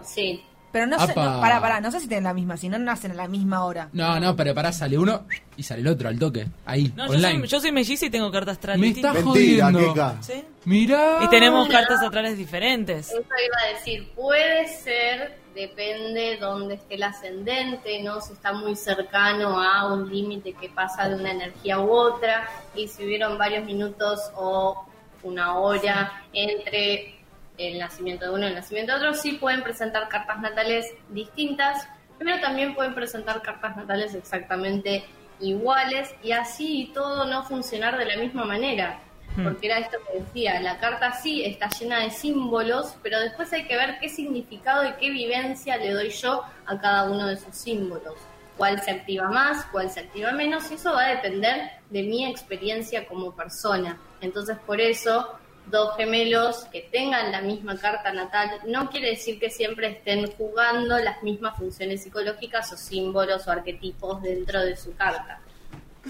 Sí. 0.04 0.43
Pero 0.78 0.86
no 0.86 1.00
sé, 1.00 1.08
no, 1.08 1.42
pará, 1.42 1.60
pará, 1.60 1.82
no 1.82 1.90
sé 1.90 2.00
si 2.00 2.08
tienen 2.08 2.26
la 2.26 2.36
misma, 2.36 2.56
si 2.56 2.70
no 2.70 2.78
nacen 2.78 3.10
a 3.10 3.13
la 3.16 3.28
misma 3.28 3.66
hora. 3.66 3.90
No, 3.94 4.20
no, 4.20 4.36
pero 4.36 4.54
pará, 4.54 4.72
sale 4.72 4.96
uno 4.96 5.26
y 5.56 5.63
sale 5.63 5.82
el 5.82 5.88
otro 5.88 6.08
al 6.08 6.20
toque. 6.20 6.46
Ahí, 6.68 6.94
No, 6.96 7.08
yo 7.08 7.13
online. 7.13 7.40
soy, 7.40 7.48
yo 7.48 7.60
soy 7.62 7.72
melliza 7.72 8.06
y 8.06 8.10
tengo 8.12 8.30
cartas 8.32 8.58
astrales 8.58 8.80
Me 8.80 8.88
Mentira, 8.88 9.13
jodiendo. 9.24 9.80
Keka. 9.80 10.18
¿Sí? 10.22 10.44
Mirá. 10.66 11.22
Y 11.24 11.30
tenemos 11.30 11.68
cartas 11.68 12.00
astrales 12.04 12.38
diferentes. 12.38 13.08
Eso 13.10 13.18
iba 13.22 13.58
a 13.66 13.74
decir, 13.74 14.08
puede 14.16 14.68
ser, 14.68 15.40
depende 15.56 16.38
dónde 16.40 16.76
esté 16.76 16.94
el 16.94 17.02
ascendente, 17.02 18.04
¿no? 18.04 18.22
Si 18.22 18.34
está 18.34 18.54
muy 18.54 18.76
cercano 18.76 19.60
a 19.60 19.92
un 19.92 20.08
límite 20.13 20.54
que 20.54 20.70
pasa 20.70 21.10
de 21.10 21.16
una 21.16 21.32
energía 21.32 21.80
u 21.80 21.90
otra, 21.90 22.48
y 22.76 22.88
si 22.88 23.04
hubieron 23.04 23.40
varios 23.40 23.66
minutos 23.66 24.20
o 24.36 24.86
una 25.24 25.58
hora 25.58 26.22
entre 26.34 27.16
el 27.58 27.80
nacimiento 27.80 28.26
de 28.26 28.32
uno 28.32 28.46
y 28.46 28.50
el 28.50 28.56
nacimiento 28.56 28.93
de 28.93 29.00
otro, 29.00 29.13
sí 29.13 29.34
pueden 29.34 29.63
presentar 29.63 30.08
cartas 30.08 30.39
natales 30.39 30.93
distintas, 31.10 31.88
pero 32.17 32.39
también 32.39 32.76
pueden 32.76 32.93
presentar 32.93 33.41
cartas 33.41 33.76
natales 33.76 34.15
exactamente 34.15 35.06
iguales 35.39 36.13
y 36.24 36.32
así 36.32 36.91
todo 36.93 37.26
no 37.26 37.43
funcionar 37.43 37.98
de 37.98 38.06
la 38.06 38.17
misma 38.17 38.46
manera. 38.46 39.00
Hmm. 39.36 39.43
Porque 39.43 39.67
era 39.67 39.80
esto 39.80 39.98
que 40.08 40.20
decía, 40.20 40.60
la 40.62 40.80
carta 40.80 41.12
sí 41.12 41.43
está 41.43 41.70
llena 41.70 42.00
de 42.00 42.12
símbolos, 42.12 42.96
pero 43.04 43.20
después 43.20 43.52
hay 43.54 43.65
que 43.65 43.76
ver 43.76 43.98
qué 44.00 44.10
significado 44.10 44.88
y 44.88 44.93
qué 44.93 45.10
vivencia 45.10 45.78
le 45.78 45.91
doy 45.91 46.10
yo 46.10 46.43
a 46.65 46.80
cada 46.80 47.10
uno 47.10 47.28
de 47.28 47.36
esos 47.36 47.56
símbolos. 47.56 48.15
Cuál 48.58 48.82
se 48.82 48.89
activa 48.89 49.30
más, 49.30 49.65
cuál 49.65 49.91
se 49.91 50.00
activa 50.00 50.32
menos, 50.32 50.72
y 50.72 50.76
eso 50.76 50.91
va 50.91 51.06
a 51.06 51.10
depender 51.10 51.70
de 51.91 52.02
mi 52.02 52.26
experiencia 52.26 53.06
como 53.06 53.36
persona. 53.36 54.00
Entonces, 54.20 54.58
por 54.65 54.82
eso, 54.82 55.38
dos 55.69 55.95
gemelos 55.97 56.65
que 56.71 56.88
tengan 56.91 57.32
la 57.32 57.41
misma 57.41 57.77
carta 57.77 58.12
natal 58.13 58.49
no 58.67 58.89
quiere 58.89 59.10
decir 59.10 59.39
que 59.39 59.49
siempre 59.49 59.89
estén 59.89 60.30
jugando 60.32 60.97
las 60.99 61.21
mismas 61.23 61.58
funciones 61.58 62.03
psicológicas 62.03 62.71
o 62.71 62.77
símbolos 62.77 63.47
o 63.47 63.51
arquetipos 63.51 64.21
dentro 64.21 64.62
de 64.62 64.75
su 64.75 64.95
carta. 64.95 65.39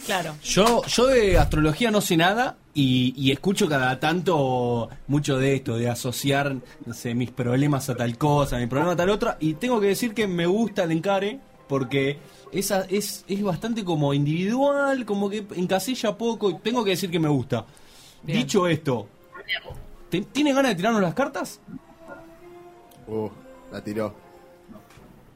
Claro. 0.05 0.35
Yo, 0.43 0.83
yo 0.85 1.07
de 1.07 1.37
astrología 1.37 1.89
no 1.89 2.01
sé 2.01 2.17
nada 2.17 2.57
y, 2.73 3.13
y 3.17 3.31
escucho 3.31 3.67
cada 3.67 3.99
tanto 3.99 4.89
mucho 5.07 5.39
de 5.39 5.55
esto, 5.55 5.75
de 5.75 5.89
asociar 5.89 6.55
no 6.85 6.93
sé, 6.93 7.15
mis 7.15 7.31
problemas 7.31 7.89
a 7.89 7.95
tal 7.95 8.17
cosa, 8.17 8.57
mi 8.57 8.67
problema 8.67 8.91
a 8.91 8.95
tal 8.95 9.09
otra. 9.09 9.37
Y 9.39 9.55
tengo 9.55 9.79
que 9.79 9.87
decir 9.87 10.13
que 10.13 10.27
me 10.27 10.45
gusta 10.45 10.83
el 10.83 10.91
encare 10.91 11.39
porque 11.67 12.17
esa 12.51 12.85
es, 12.89 13.25
es 13.27 13.43
bastante 13.43 13.83
como 13.83 14.13
individual, 14.13 15.05
como 15.05 15.29
que 15.29 15.45
encasilla 15.55 16.17
poco. 16.17 16.49
y 16.49 16.59
Tengo 16.59 16.83
que 16.83 16.91
decir 16.91 17.09
que 17.09 17.19
me 17.19 17.29
gusta. 17.29 17.65
Bien. 18.23 18.39
Dicho 18.39 18.67
esto, 18.67 19.07
¿te- 20.09 20.21
¿tienes 20.21 20.55
ganas 20.55 20.71
de 20.71 20.75
tirarnos 20.75 21.01
las 21.01 21.13
cartas? 21.13 21.59
Uh, 23.07 23.29
la 23.71 23.83
tiró. 23.83 24.13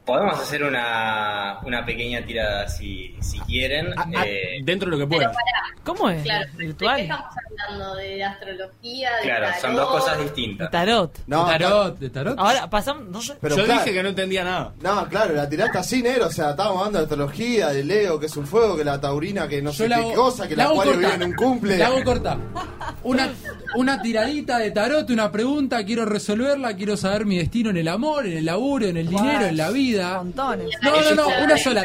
Podemos 0.04 0.38
hacer 0.40 0.64
una, 0.64 1.58
una 1.64 1.86
pequeña 1.86 2.24
tirada 2.26 2.68
si, 2.68 3.14
si 3.20 3.38
quieren. 3.40 3.92
Ah, 3.96 4.06
ah, 4.16 4.24
eh, 4.26 4.60
dentro 4.64 4.90
de 4.90 4.96
lo 4.96 5.04
que 5.04 5.08
Pero 5.08 5.30
pueda. 5.30 5.32
pará, 5.32 5.82
¿Cómo 5.84 6.10
es? 6.10 6.22
claro, 6.24 6.44
¿de 6.52 6.58
qué 6.58 6.64
¿Virtual? 6.64 7.00
estamos 7.00 7.26
hablando? 7.60 7.94
¿De 7.96 8.24
astrología? 8.24 9.10
De 9.16 9.22
claro, 9.22 9.46
son 9.60 9.74
dos 9.76 9.86
tarot? 9.86 10.00
cosas 10.00 10.18
De 10.18 10.24
distintas. 10.24 10.70
tarot. 10.72 11.18
No, 11.28 11.46
de 11.46 11.58
tarot, 11.58 11.98
de 12.00 12.10
tarot. 12.10 12.38
Ahora 12.38 12.68
pasamos. 12.70 13.04
No 13.08 13.22
sé. 13.22 13.34
Pero 13.40 13.56
yo 13.56 13.64
claro- 13.64 13.80
dije 13.80 13.94
que 13.94 14.02
no 14.02 14.08
entendía 14.08 14.42
nada. 14.44 14.72
No, 14.80 15.08
claro, 15.08 15.34
la 15.34 15.48
tiraste 15.48 15.78
así, 15.78 16.02
negro. 16.02 16.26
O 16.26 16.30
sea, 16.30 16.50
estábamos 16.50 16.78
hablando 16.78 16.98
de 16.98 17.04
astrología, 17.04 17.68
de 17.68 17.84
Leo, 17.84 18.18
que 18.18 18.26
es 18.26 18.36
un 18.36 18.46
fuego, 18.46 18.76
que 18.76 18.84
la 18.84 19.00
taurina, 19.00 19.46
que 19.46 19.62
no 19.62 19.70
Yo 19.70 19.84
sé 19.84 19.88
la 19.88 19.96
qué 19.98 20.02
hago- 20.02 20.14
cosa, 20.14 20.48
que 20.48 20.56
la 20.56 20.64
la 20.72 20.82
vive 20.84 21.14
en 21.14 21.22
un 21.22 21.32
cumple. 21.34 21.78
La 21.78 21.86
hago 21.86 22.02
corta. 22.02 22.36
Una, 23.04 23.30
una 23.76 24.00
tiradita 24.00 24.58
de 24.58 24.70
tarot, 24.70 25.08
una 25.10 25.30
pregunta, 25.32 25.84
quiero 25.84 26.04
resolverla, 26.04 26.76
quiero 26.76 26.96
saber 26.96 27.26
mi 27.26 27.36
destino 27.38 27.70
en 27.70 27.76
el 27.76 27.88
amor, 27.88 28.26
en 28.26 28.36
el 28.38 28.44
laburo, 28.44 28.86
en 28.86 28.96
el 28.96 29.08
dinero, 29.08 29.46
en 29.46 29.56
la 29.56 29.70
vida. 29.70 29.91
Montones. 30.00 30.68
No, 30.82 30.90
no, 30.90 31.14
no, 31.14 31.44
una 31.44 31.56
sola. 31.56 31.82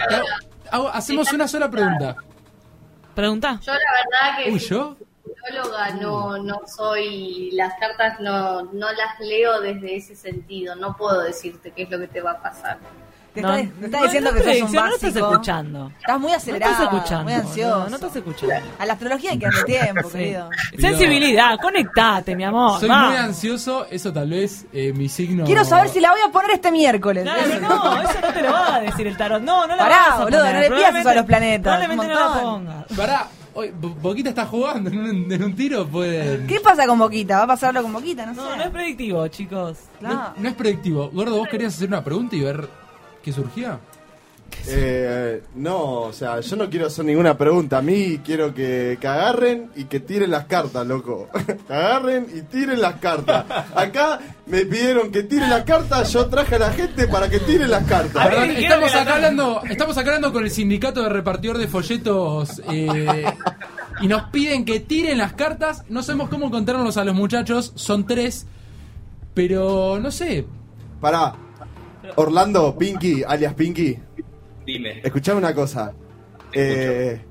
Hago- 0.71 0.89
hacemos 0.89 1.31
una 1.33 1.47
sola 1.47 1.69
pregunta. 1.69 2.15
Pregunta. 3.15 3.59
Yo 3.63 3.73
la 3.73 3.79
verdad 3.79 4.43
que 4.43 4.51
Uy, 4.51 4.59
¿yo? 4.59 4.95
psicóloga 5.25 5.89
no, 5.91 6.37
no 6.37 6.61
soy, 6.67 7.51
las 7.51 7.73
cartas 7.79 8.19
no, 8.19 8.63
no 8.63 8.91
las 8.91 9.19
leo 9.19 9.59
desde 9.61 9.95
ese 9.95 10.15
sentido, 10.15 10.75
no 10.75 10.95
puedo 10.95 11.21
decirte 11.21 11.71
qué 11.71 11.83
es 11.83 11.89
lo 11.89 11.99
que 11.99 12.07
te 12.07 12.21
va 12.21 12.31
a 12.31 12.41
pasar. 12.41 12.77
Te 13.37 13.47
No, 13.47 13.53
está, 13.55 13.79
te 13.79 13.85
está 13.85 13.97
no, 13.97 14.03
diciendo 14.03 14.31
no 14.31 14.37
que 14.37 14.39
sos 14.43 14.47
un 14.47 14.51
predicción, 14.53 14.73
no 14.85 14.91
básico. 14.91 15.07
estás 15.07 15.23
escuchando. 15.31 15.91
Estás 15.99 16.19
muy 16.19 16.31
No 16.31 16.37
acelerado, 16.37 16.71
estás 16.73 16.93
escuchando. 16.93 17.23
muy 17.23 17.33
ansioso. 17.33 17.77
No, 17.79 17.89
no 17.89 17.95
estás 17.95 18.15
escuchando. 18.15 18.55
A 18.79 18.85
la 18.85 18.93
astrología 18.93 19.31
hay 19.31 19.39
que 19.39 19.45
darle 19.45 19.63
tiempo, 19.63 20.09
Sí. 20.11 20.17
querido. 20.17 20.49
Sensibilidad, 20.79 21.57
conectate, 21.61 22.35
mi 22.35 22.43
amor. 22.43 22.79
Soy 22.79 22.89
va. 22.89 23.07
muy 23.09 23.17
ansioso, 23.17 23.85
eso 23.89 24.11
tal 24.13 24.29
vez 24.29 24.65
eh, 24.73 24.93
mi 24.93 25.09
signo. 25.09 25.45
Quiero 25.45 25.63
saber 25.65 25.89
si 25.89 25.99
la 25.99 26.11
voy 26.11 26.21
a 26.27 26.31
poner 26.31 26.51
este 26.51 26.71
miércoles. 26.71 27.23
Claro, 27.23 27.41
Eso. 27.41 27.59
no, 27.61 28.01
eso 28.01 28.21
no 28.21 28.33
te 28.33 28.41
lo 28.41 28.51
va 28.51 28.75
a 28.75 28.79
decir 28.81 29.07
el 29.07 29.17
tarot. 29.17 29.41
No, 29.41 29.67
no 29.67 29.75
la 29.75 29.83
Pará, 29.83 29.97
vas 30.09 30.19
a 30.19 30.23
boludo, 30.23 30.39
poner. 30.39 30.53
no 30.55 30.59
le 30.61 30.69
pidas 30.81 30.95
eso 30.95 31.09
a 31.09 31.15
los 31.15 31.25
planetas, 31.25 31.61
Probablemente 31.77 32.07
no 32.07 32.19
la 32.35 32.41
pongas. 32.41 32.85
Pará, 32.95 33.27
hoy, 33.53 33.71
Bo- 33.79 33.89
Boquita 33.89 34.29
está 34.29 34.45
jugando 34.45 34.89
en 34.89 34.99
un, 34.99 35.31
en 35.31 35.43
un 35.43 35.55
tiro, 35.55 35.85
puede. 35.87 36.45
¿Qué 36.47 36.59
pasa 36.59 36.85
con 36.87 36.97
Boquita? 36.99 37.37
¿Va 37.37 37.43
a 37.43 37.47
pasarlo 37.47 37.81
con 37.83 37.93
Boquita? 37.93 38.25
No, 38.25 38.33
No, 38.33 38.51
sé. 38.51 38.57
no 38.57 38.63
es 38.63 38.69
predictivo, 38.69 39.27
chicos. 39.27 39.77
Claro. 39.99 40.15
No, 40.15 40.33
no 40.37 40.49
es 40.49 40.55
predictivo. 40.55 41.09
Gordo, 41.11 41.37
¿vos 41.37 41.47
querías 41.49 41.75
hacer 41.75 41.87
una 41.87 42.03
pregunta 42.03 42.35
y 42.35 42.41
ver 42.41 42.67
qué 43.27 43.33
surgía? 43.33 43.77
Eh, 44.69 45.43
no, 45.55 46.03
o 46.03 46.13
sea, 46.13 46.39
yo 46.39 46.55
no 46.55 46.69
quiero 46.69 46.87
hacer 46.87 47.03
ninguna 47.03 47.37
pregunta. 47.37 47.79
A 47.79 47.81
mí 47.81 48.21
quiero 48.23 48.53
que, 48.53 48.97
que 49.01 49.05
agarren 49.05 49.69
y 49.75 49.83
que 49.83 49.99
tiren 49.99 50.31
las 50.31 50.45
cartas, 50.45 50.87
loco. 50.87 51.27
Que 51.67 51.73
agarren 51.73 52.27
y 52.33 52.43
tiren 52.43 52.79
las 52.79 52.95
cartas. 53.01 53.43
Acá 53.75 54.19
me 54.45 54.65
pidieron 54.65 55.11
que 55.11 55.23
tiren 55.23 55.49
las 55.49 55.65
cartas, 55.65 56.13
yo 56.13 56.27
traje 56.27 56.55
a 56.55 56.59
la 56.59 56.71
gente 56.71 57.05
para 57.09 57.29
que 57.29 57.39
tiren 57.39 57.69
las 57.69 57.83
cartas. 57.83 58.15
A 58.15 58.29
ver, 58.29 58.51
estamos 58.51 58.91
que 58.91 58.95
la 58.95 59.01
acá, 59.01 59.15
hablando, 59.15 59.61
estamos 59.69 59.97
acá 59.97 60.07
hablando 60.11 60.31
con 60.31 60.45
el 60.45 60.51
sindicato 60.51 61.03
de 61.03 61.09
repartidor 61.09 61.57
de 61.57 61.67
folletos 61.67 62.61
eh, 62.71 63.25
y 63.99 64.07
nos 64.07 64.23
piden 64.29 64.63
que 64.63 64.79
tiren 64.79 65.17
las 65.17 65.33
cartas. 65.33 65.83
No 65.89 66.01
sabemos 66.01 66.29
cómo 66.29 66.45
encontrarnos 66.45 66.95
a 66.95 67.03
los 67.03 67.13
muchachos, 67.13 67.73
son 67.75 68.07
tres, 68.07 68.47
pero 69.33 69.99
no 69.99 70.11
sé. 70.11 70.45
Pará. 71.01 71.46
Orlando, 72.15 72.75
Pinky, 72.77 73.23
alias 73.27 73.53
Pinky, 73.53 73.97
Dime. 74.65 75.01
escuchame 75.03 75.37
una 75.39 75.53
cosa. 75.53 75.93
Eh, 76.53 77.21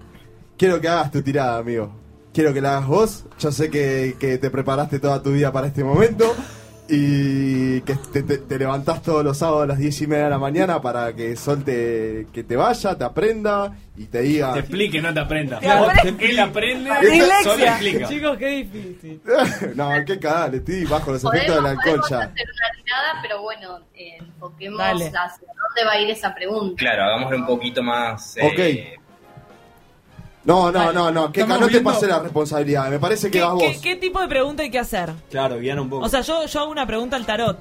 quiero 0.57 0.81
que 0.81 0.89
hagas 0.89 1.11
tu 1.11 1.23
tirada, 1.23 1.59
amigo. 1.59 1.91
Quiero 2.33 2.53
que 2.53 2.61
la 2.61 2.77
hagas 2.77 2.89
vos. 2.89 3.25
Yo 3.39 3.51
sé 3.51 3.71
que, 3.71 4.17
que 4.19 4.39
te 4.39 4.51
preparaste 4.51 4.99
toda 4.99 5.23
tu 5.23 5.33
vida 5.33 5.51
para 5.53 5.67
este 5.69 5.83
momento. 5.83 6.35
Y 6.89 7.81
que 7.81 7.95
te, 8.13 8.23
te- 8.23 8.39
te 8.39 8.59
levantás 8.59 9.03
todos 9.03 9.25
los 9.25 9.37
sábados 9.39 9.65
a 9.65 9.67
las 9.67 9.79
10 9.79 10.03
y 10.03 10.07
media 10.07 10.25
de 10.25 10.31
la 10.31 10.39
mañana 10.39 10.81
para 10.81 11.13
que 11.15 11.35
Sol 11.37 11.65
te, 11.65 12.27
que 12.33 12.45
te 12.45 12.55
vaya, 12.57 12.97
te 12.97 13.03
aprenda 13.05 13.77
y 13.97 14.05
te 14.05 14.21
diga. 14.21 14.53
Te 14.53 14.61
explique, 14.61 15.03
no 15.03 15.13
te 15.13 15.19
aprenda. 15.21 15.59
Te 15.59 15.69
aprende. 15.69 16.27
Él 16.31 16.39
aprende, 16.39 16.91
explica. 16.91 18.09
Chicos, 18.09 18.37
qué 18.39 18.47
difícil. 18.49 19.21
no, 19.75 19.91
qué 20.07 20.19
cagada, 20.21 20.57
estoy 20.57 20.85
bajo 20.85 21.11
los 21.13 21.25
efectos 21.25 21.57
alcohol 21.57 21.77
podemos 21.85 22.09
ya. 22.11 22.19
hacer 22.21 22.47
una 22.47 22.83
tirada, 22.85 23.19
pero 23.23 23.43
bueno, 23.43 23.79
eh, 23.95 24.17
enfoquemos 24.21 24.79
Dale. 24.79 25.07
hacia 25.07 25.19
dónde 25.49 25.85
va 25.87 25.93
a 25.93 26.01
ir 26.01 26.11
esa 26.11 26.35
pregunta. 26.35 26.77
Claro, 26.79 27.03
hagámosle 27.03 27.37
un 27.39 27.47
poquito 27.47 27.83
más. 27.83 28.37
eh, 28.37 28.97
No, 30.47 30.71
no, 30.73 30.93
no, 30.93 31.11
no, 31.11 31.33
que 31.33 31.41
Estamos 31.41 31.61
no 31.61 31.67
te 31.67 31.73
viendo- 31.73 31.91
pase 31.93 32.07
la 32.07 32.21
responsabilidad. 32.21 32.89
Me 32.89 32.99
parece 33.01 33.27
que 33.31 33.39
¿Qué, 33.39 33.45
vas 33.45 33.53
vos. 33.55 33.63
qué- 33.65 33.81
qué 33.81 33.97
tipo 33.97 34.21
de 34.21 34.29
pregunta 34.29 34.63
hay 34.63 34.71
que 34.71 34.79
hacer? 34.79 35.11
Claro, 35.31 35.59
guiar 35.59 35.79
un 35.81 35.91
poco. 35.91 36.07
O 36.07 36.09
sea, 36.09 36.21
yo, 36.21 36.47
yo 36.47 36.61
hago 36.61 36.71
una 36.71 36.87
pregunta 36.87 37.17
al 37.17 37.27
tarot. 37.27 37.59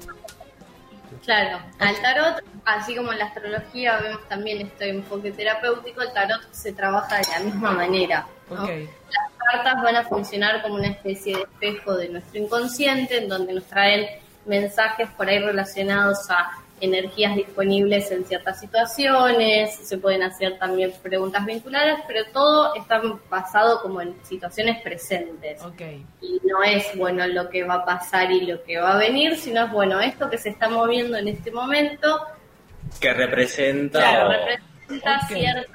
Claro, 1.24 1.58
al 1.80 2.00
tarot, 2.00 2.44
así 2.64 2.94
como 2.94 3.12
en 3.12 3.18
la 3.18 3.24
astrología 3.26 3.98
vemos 3.98 4.20
también 4.28 4.60
este 4.60 4.90
enfoque 4.90 5.32
terapéutico, 5.32 6.00
el 6.02 6.12
tarot 6.12 6.40
se 6.52 6.72
trabaja 6.72 7.16
de 7.16 7.24
la 7.36 7.44
misma 7.44 7.72
manera. 7.72 8.26
¿no? 8.50 8.62
Ok. 8.62 8.68
Las 8.70 9.52
cartas 9.52 9.82
van 9.82 9.96
a 9.96 10.04
funcionar 10.04 10.62
como 10.62 10.76
una 10.76 10.86
especie 10.88 11.36
de 11.36 11.42
espejo 11.42 11.96
de 11.96 12.08
nuestro 12.10 12.40
inconsciente, 12.40 13.18
en 13.18 13.28
donde 13.28 13.54
nos 13.54 13.64
traen 13.64 14.06
mensajes 14.44 15.08
por 15.16 15.28
ahí 15.28 15.40
relacionados 15.40 16.18
a 16.30 16.50
energías 16.80 17.34
disponibles 17.34 18.10
en 18.10 18.24
ciertas 18.24 18.60
situaciones, 18.60 19.74
se 19.76 19.96
pueden 19.98 20.22
hacer 20.22 20.58
también 20.58 20.92
preguntas 21.02 21.44
vinculadas, 21.46 22.00
pero 22.06 22.24
todo 22.32 22.74
está 22.74 23.00
basado 23.30 23.80
como 23.80 24.00
en 24.02 24.14
situaciones 24.24 24.82
presentes. 24.82 25.60
Y 26.20 26.40
no 26.44 26.62
es 26.62 26.94
bueno 26.96 27.26
lo 27.26 27.48
que 27.48 27.64
va 27.64 27.74
a 27.76 27.84
pasar 27.84 28.30
y 28.30 28.42
lo 28.42 28.62
que 28.62 28.78
va 28.78 28.94
a 28.94 28.98
venir, 28.98 29.36
sino 29.36 29.64
es 29.64 29.70
bueno 29.72 30.00
esto 30.00 30.28
que 30.28 30.38
se 30.38 30.50
está 30.50 30.68
moviendo 30.68 31.16
en 31.16 31.28
este 31.28 31.50
momento, 31.50 32.20
que 33.00 33.12
representa 33.14 33.98
claro, 33.98 34.30
representa 34.30 35.20
cierto, 35.28 35.72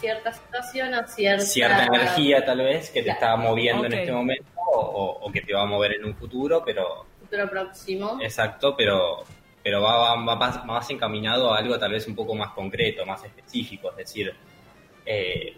cierta 0.00 0.32
situación 0.32 0.94
o 0.94 1.06
cierta, 1.06 1.44
cierta 1.44 1.84
energía 1.86 2.44
tal 2.44 2.58
vez 2.58 2.90
que 2.90 3.02
te 3.02 3.10
está 3.10 3.36
moviendo 3.36 3.86
en 3.86 3.92
este 3.92 4.12
momento 4.12 4.44
o, 4.72 4.80
o- 4.80 5.26
o 5.28 5.32
que 5.32 5.40
te 5.42 5.54
va 5.54 5.62
a 5.62 5.66
mover 5.66 5.94
en 5.94 6.04
un 6.04 6.14
futuro, 6.16 6.62
pero 6.64 7.06
futuro 7.20 7.48
próximo. 7.48 8.18
exacto, 8.20 8.74
pero 8.76 9.24
pero 9.68 9.82
va, 9.82 9.98
va, 9.98 10.24
va 10.24 10.36
más, 10.36 10.64
más 10.64 10.88
encaminado 10.88 11.52
a 11.52 11.58
algo 11.58 11.78
tal 11.78 11.92
vez 11.92 12.08
un 12.08 12.14
poco 12.14 12.34
más 12.34 12.52
concreto, 12.52 13.04
más 13.04 13.22
específico, 13.22 13.90
es 13.90 13.96
decir, 13.98 14.32
eh, 15.04 15.54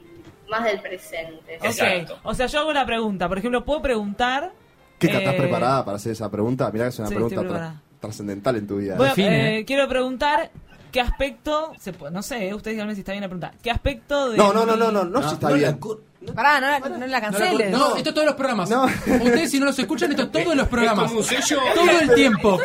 más 0.48 0.64
del 0.64 0.80
presente. 0.80 1.58
Ok. 1.60 1.64
Exacto. 1.66 2.18
O 2.24 2.34
sea, 2.34 2.46
yo 2.46 2.58
hago 2.58 2.72
la 2.72 2.84
pregunta. 2.84 3.28
Por 3.28 3.38
ejemplo, 3.38 3.64
puedo 3.64 3.80
preguntar. 3.80 4.50
Kika, 4.98 5.18
¿estás 5.18 5.34
eh, 5.34 5.38
preparada 5.38 5.84
para 5.84 5.96
hacer 5.96 6.10
esa 6.10 6.28
pregunta? 6.28 6.68
Mirá 6.72 6.86
que 6.86 6.88
es 6.88 6.98
una 6.98 7.06
Sí, 7.08 7.14
pregunta 7.14 7.42
tra- 7.42 7.80
trascendental 8.00 8.56
en 8.56 8.66
tu 8.66 8.78
vida. 8.78 8.96
Bueno, 8.96 9.14
Define. 9.14 9.58
eh, 9.60 9.64
quiero 9.64 9.88
preguntar 9.88 10.50
qué 10.90 11.00
aspecto. 11.00 11.72
Se 11.78 11.92
puede- 11.92 12.12
no 12.12 12.22
sé, 12.22 12.48
eh, 12.48 12.54
ustedes 12.54 12.74
díganme 12.78 12.94
si 12.96 13.02
está 13.02 13.12
bien 13.12 13.22
la 13.22 13.28
pregunta. 13.28 13.52
¿Qué 13.62 13.70
aspecto 13.70 14.30
de. 14.30 14.38
no, 14.38 14.52
no, 14.52 14.66
no, 14.66 14.72
mi- 14.72 14.78
no, 14.80 14.90
no, 14.90 15.04
no, 15.04 15.22
si 15.28 15.34
está 15.34 15.50
no 15.50 15.54
bien. 15.54 15.78
Pará, 16.35 16.61
no 16.61 16.66
la, 16.68 16.78
no 16.80 17.06
la 17.06 17.20
No, 17.20 17.26
canceles. 17.30 17.70
no, 17.70 17.96
esto 17.96 18.11
es 18.11 18.14
todos 18.14 18.26
los 18.26 18.35
programas. 18.35 18.68
No. 18.68 18.85
Ustedes 18.85 19.50
si 19.50 19.59
no 19.59 19.64
los 19.66 19.78
escuchan, 19.78 20.11
esto 20.11 20.24
es 20.24 20.30
todos 20.33 20.54
los 20.54 20.68
programas. 20.68 21.06
como 21.09 21.20
un 21.20 21.24
sello. 21.24 21.59
Todo 21.74 21.90
el 21.98 22.14
tiempo. 22.14 22.59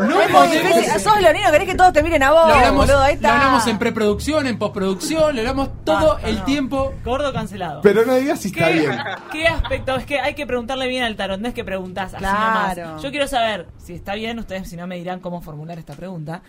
No 0.00 0.20
es 0.20 0.30
muy 0.30 0.48
difícil. 0.48 1.00
Sos 1.00 1.20
leonino, 1.20 1.50
querés 1.52 1.68
que 1.68 1.74
todos 1.76 1.92
te 1.92 2.02
miren 2.02 2.22
a 2.24 2.32
vos, 2.32 2.48
Lo 2.48 2.54
hablamos, 2.54 2.86
boludo. 2.86 3.00
Ahí 3.02 3.12
lo 3.14 3.16
está. 3.16 3.34
hablamos 3.38 3.66
en 3.68 3.78
preproducción, 3.78 4.46
en 4.48 4.58
postproducción, 4.58 5.34
lo 5.34 5.40
hablamos 5.40 5.84
todo 5.84 6.14
Basta, 6.14 6.28
el 6.28 6.38
no. 6.38 6.44
tiempo. 6.44 6.94
Gordo 7.04 7.32
cancelado. 7.32 7.80
Pero 7.82 8.04
no 8.04 8.14
digas 8.16 8.40
si 8.40 8.48
está 8.48 8.66
¿Qué, 8.66 8.72
bien. 8.80 8.98
¿Qué 9.32 9.46
aspecto? 9.46 9.94
Es 9.96 10.04
que 10.06 10.18
hay 10.20 10.34
que 10.34 10.46
preguntarle 10.46 10.88
bien 10.88 11.04
al 11.04 11.14
tarot, 11.16 11.40
no 11.40 11.46
es 11.48 11.54
que 11.54 11.64
preguntás 11.64 12.14
así 12.14 12.18
Claro. 12.24 12.82
nomás. 12.86 13.02
Yo 13.02 13.10
quiero 13.10 13.28
saber, 13.28 13.68
si 13.78 13.94
está 13.94 14.14
bien, 14.14 14.38
ustedes 14.40 14.68
si 14.68 14.76
no 14.76 14.86
me 14.88 14.96
dirán 14.96 15.20
cómo 15.20 15.40
formular 15.42 15.78
esta 15.78 15.94
pregunta. 15.94 16.42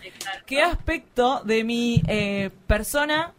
¿Qué 0.44 0.60
aspecto 0.62 1.42
de 1.44 1.62
mi 1.64 2.02
eh, 2.08 2.50
persona 2.66 3.32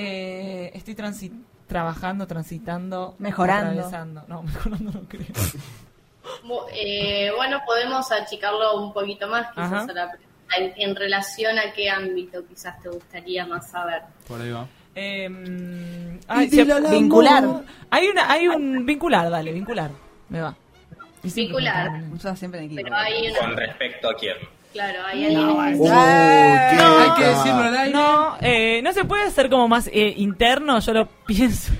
Eh, 0.00 0.70
estoy 0.74 0.94
transi 0.94 1.32
trabajando, 1.68 2.26
transitando, 2.26 3.14
Mejorando. 3.18 3.70
atravesando. 3.70 4.24
No, 4.26 4.42
mejorando 4.44 4.92
no 4.92 5.00
creo. 5.08 5.26
Eh, 6.72 7.30
bueno, 7.36 7.60
podemos 7.66 8.10
achicarlo 8.10 8.80
un 8.82 8.92
poquito 8.92 9.28
más, 9.28 9.48
quizás 9.52 9.72
Ajá. 9.72 9.82
a 9.82 9.92
la 9.94 10.10
pregunta. 10.10 10.28
En, 10.56 10.72
en 10.76 10.96
relación 10.96 11.58
a 11.58 11.72
qué 11.72 11.90
ámbito 11.90 12.42
quizás 12.48 12.80
te 12.82 12.88
gustaría 12.88 13.46
más 13.46 13.70
saber. 13.70 14.02
Por 14.26 14.40
ahí 14.40 14.50
va. 14.50 14.66
Eh, 14.94 16.18
ay. 16.26 16.48
Vincular. 16.90 17.44
Hay 17.90 18.08
una, 18.08 18.30
hay 18.30 18.48
un 18.48 18.84
vincular, 18.86 19.30
dale, 19.30 19.52
vincular. 19.52 19.90
Me 20.30 20.40
va. 20.40 20.56
Y 21.22 21.30
siempre 21.30 21.58
Vincular. 21.58 21.90
me 21.90 22.36
siempre 22.36 22.60
en 22.60 22.66
equipo. 22.66 22.82
Pero 22.82 22.96
hay 22.96 23.30
una, 23.30 23.38
Con 23.40 23.56
respecto 23.56 24.10
a 24.10 24.14
quién. 24.14 24.36
Claro, 24.72 25.00
hay 25.06 25.24
alguien 25.26 25.46
No, 25.46 25.60
Hay 25.60 27.10
que 27.16 27.24
decirlo 27.24 27.60
al 27.62 27.76
aire. 27.76 27.92
No, 27.92 28.36
eh, 28.40 28.80
no 28.82 28.92
se 28.92 29.04
puede 29.04 29.24
hacer 29.24 29.48
como 29.50 29.68
más 29.68 29.86
eh, 29.88 30.14
interno, 30.16 30.78
yo 30.80 30.92
lo 30.92 31.06
pienso. 31.26 31.72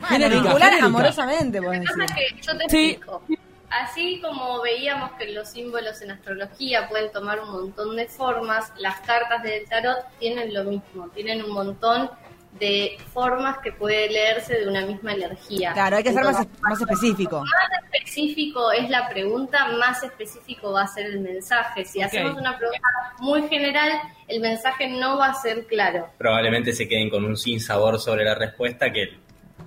Bueno, 0.00 0.08
Genérica, 0.26 0.42
vincular 0.42 0.60
genérica. 0.68 0.86
amorosamente, 0.86 1.62
podés 1.62 1.80
Lo 1.80 1.86
que 1.86 2.00
decir. 2.02 2.06
pasa 2.06 2.20
es 2.20 2.32
que 2.32 2.40
yo 2.42 2.58
te 2.58 2.68
Sí. 2.68 2.90
explico. 2.90 3.22
Así 3.70 4.20
como 4.20 4.60
veíamos 4.62 5.10
que 5.18 5.32
los 5.32 5.48
símbolos 5.48 6.00
en 6.02 6.12
astrología 6.12 6.88
pueden 6.88 7.10
tomar 7.10 7.40
un 7.40 7.50
montón 7.50 7.96
de 7.96 8.06
formas, 8.06 8.70
las 8.76 9.00
cartas 9.00 9.42
del 9.42 9.64
tarot 9.68 9.96
tienen 10.20 10.54
lo 10.54 10.62
mismo, 10.64 11.08
tienen 11.08 11.42
un 11.42 11.50
montón 11.50 12.08
de 12.58 12.96
formas 13.12 13.58
que 13.58 13.72
puede 13.72 14.08
leerse 14.08 14.54
de 14.60 14.68
una 14.68 14.86
misma 14.86 15.12
energía. 15.12 15.72
Claro, 15.72 15.96
hay 15.96 16.02
que 16.04 16.12
ser 16.12 16.22
más, 16.24 16.46
más 16.60 16.80
específico. 16.80 17.40
más 17.40 17.94
específico 17.94 18.70
es 18.72 18.88
la 18.90 19.08
pregunta, 19.08 19.68
más 19.78 20.02
específico 20.02 20.72
va 20.72 20.82
a 20.82 20.86
ser 20.86 21.06
el 21.06 21.20
mensaje. 21.20 21.84
Si 21.84 21.98
Ok. 21.98 22.06
hacemos 22.06 22.36
una 22.36 22.56
pregunta 22.56 22.86
muy 23.18 23.48
general, 23.48 23.90
el 24.28 24.40
mensaje 24.40 24.88
no 24.88 25.18
va 25.18 25.28
a 25.30 25.34
ser 25.34 25.66
claro. 25.66 26.08
Probablemente 26.16 26.72
se 26.72 26.86
queden 26.88 27.10
con 27.10 27.24
un 27.24 27.36
sin 27.36 27.60
sabor 27.60 27.98
sobre 28.00 28.24
la 28.24 28.34
respuesta 28.34 28.92
que 28.92 29.22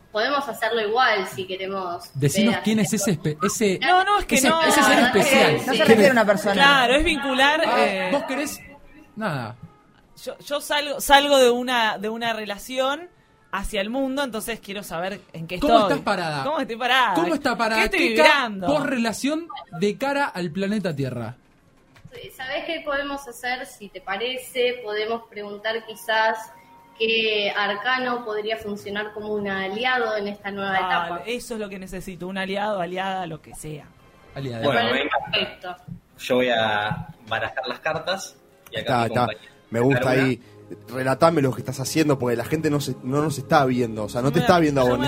Podemos 0.09 0.47
hacerlo 0.47 0.81
igual 0.81 1.27
si 1.27 1.45
queremos. 1.45 2.09
Decinos 2.15 2.55
ver 2.55 2.63
quién 2.63 2.79
es 2.79 2.91
ese, 2.91 3.11
espe- 3.19 3.37
ese, 3.45 3.77
No, 3.79 4.03
no, 4.03 4.17
es 4.19 4.25
que 4.25 4.35
ese, 4.35 4.49
no. 4.49 4.63
ese 4.63 4.81
ser 4.81 4.99
no, 4.99 5.05
especial. 5.07 5.53
no 5.57 5.59
se 5.59 5.71
¿Quién 5.71 5.87
refiere 5.87 6.07
a 6.07 6.11
una 6.13 6.25
persona. 6.25 6.53
Claro, 6.53 6.95
es 6.95 7.03
vincular. 7.03 7.61
Ah, 7.63 7.75
eh, 7.85 8.09
¿Vos 8.11 8.23
querés? 8.23 8.59
Nada. 9.15 9.55
Yo, 10.23 10.37
yo 10.39 10.61
salgo, 10.61 10.99
salgo 11.01 11.37
de 11.37 11.49
una, 11.49 11.97
de 11.97 12.09
una 12.09 12.33
relación 12.33 13.09
hacia 13.51 13.81
el 13.81 13.89
mundo, 13.89 14.23
entonces 14.23 14.59
quiero 14.59 14.83
saber 14.83 15.21
en 15.33 15.47
qué 15.47 15.59
¿Cómo 15.59 15.73
estoy. 15.75 15.91
estás 15.93 16.03
parada? 16.03 16.43
¿Cómo 16.43 16.59
estoy 16.59 16.75
parada? 16.75 17.13
¿Cómo 17.13 17.33
está 17.33 17.57
parada? 17.57 17.81
¿Qué 17.81 17.85
estoy 17.85 18.09
¿Qué 18.09 18.15
ca- 18.15 18.23
vibrando? 18.23 18.67
Por 18.67 18.89
relación 18.89 19.47
de 19.79 19.97
cara 19.97 20.25
al 20.25 20.51
planeta 20.51 20.95
Tierra. 20.95 21.35
¿Sabés 22.35 22.65
qué 22.65 22.81
podemos 22.83 23.27
hacer? 23.27 23.65
Si 23.67 23.89
te 23.89 24.01
parece, 24.01 24.79
podemos 24.83 25.23
preguntar 25.29 25.85
quizás 25.85 26.51
qué 26.97 27.51
arcano 27.55 28.25
podría 28.25 28.57
funcionar 28.57 29.13
como 29.13 29.33
un 29.33 29.47
aliado 29.47 30.17
en 30.17 30.27
esta 30.27 30.49
nueva 30.49 30.77
etapa. 30.77 31.21
eso 31.27 31.53
es 31.53 31.59
lo 31.59 31.69
que 31.69 31.77
necesito, 31.77 32.27
un 32.27 32.37
aliado, 32.39 32.81
aliada, 32.81 33.27
lo 33.27 33.39
que 33.41 33.53
sea. 33.53 33.85
Aliada. 34.33 34.63
Bueno, 34.65 34.89
perfecto. 35.31 35.75
yo 36.17 36.35
voy 36.35 36.49
a 36.49 37.07
barajar 37.27 37.67
las 37.67 37.79
cartas 37.79 38.35
y 38.71 38.79
acá 38.79 39.05
Está, 39.05 39.07
mi 39.07 39.09
compañero 39.33 39.56
Me 39.71 39.79
gusta 39.79 40.09
ahí. 40.11 40.39
Relatame 40.89 41.41
lo 41.41 41.53
que 41.53 41.61
estás 41.61 41.79
haciendo 41.79 42.19
porque 42.19 42.35
la 42.35 42.43
gente 42.43 42.69
no, 42.69 42.81
se, 42.81 42.95
no 43.03 43.21
nos 43.21 43.37
está 43.37 43.63
viendo. 43.65 44.03
O 44.03 44.09
sea, 44.09 44.21
no 44.21 44.31
te 44.31 44.39
está 44.39 44.59
viendo 44.59 44.81
a 44.81 44.83
vos. 44.83 44.99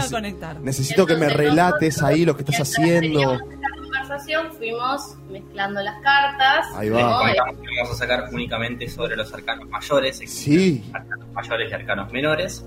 necesito 0.62 1.06
que 1.06 1.16
me 1.18 1.28
relates 1.30 1.98
nosotros, 1.98 2.10
ahí 2.18 2.26
lo 2.26 2.36
que 2.36 2.44
estás 2.44 2.62
haciendo. 2.62 3.00
teníamos 3.20 3.42
esta 3.42 3.70
conversación, 3.82 4.54
fuimos 4.54 5.18
mezclando 5.30 5.82
las 5.82 6.02
cartas. 6.02 6.66
Ahí 6.76 6.90
va. 6.90 7.02
vamos 7.02 7.92
a 7.92 7.96
sacar 7.96 8.30
únicamente 8.32 8.88
sobre 8.88 9.18
los 9.18 9.34
arcanos 9.34 9.68
mayores, 9.68 10.22
Sí. 10.26 10.90
arcanos 10.94 11.28
mayores 11.34 11.72
y 11.72 11.74
arcanos 11.74 12.12
menores. 12.14 12.66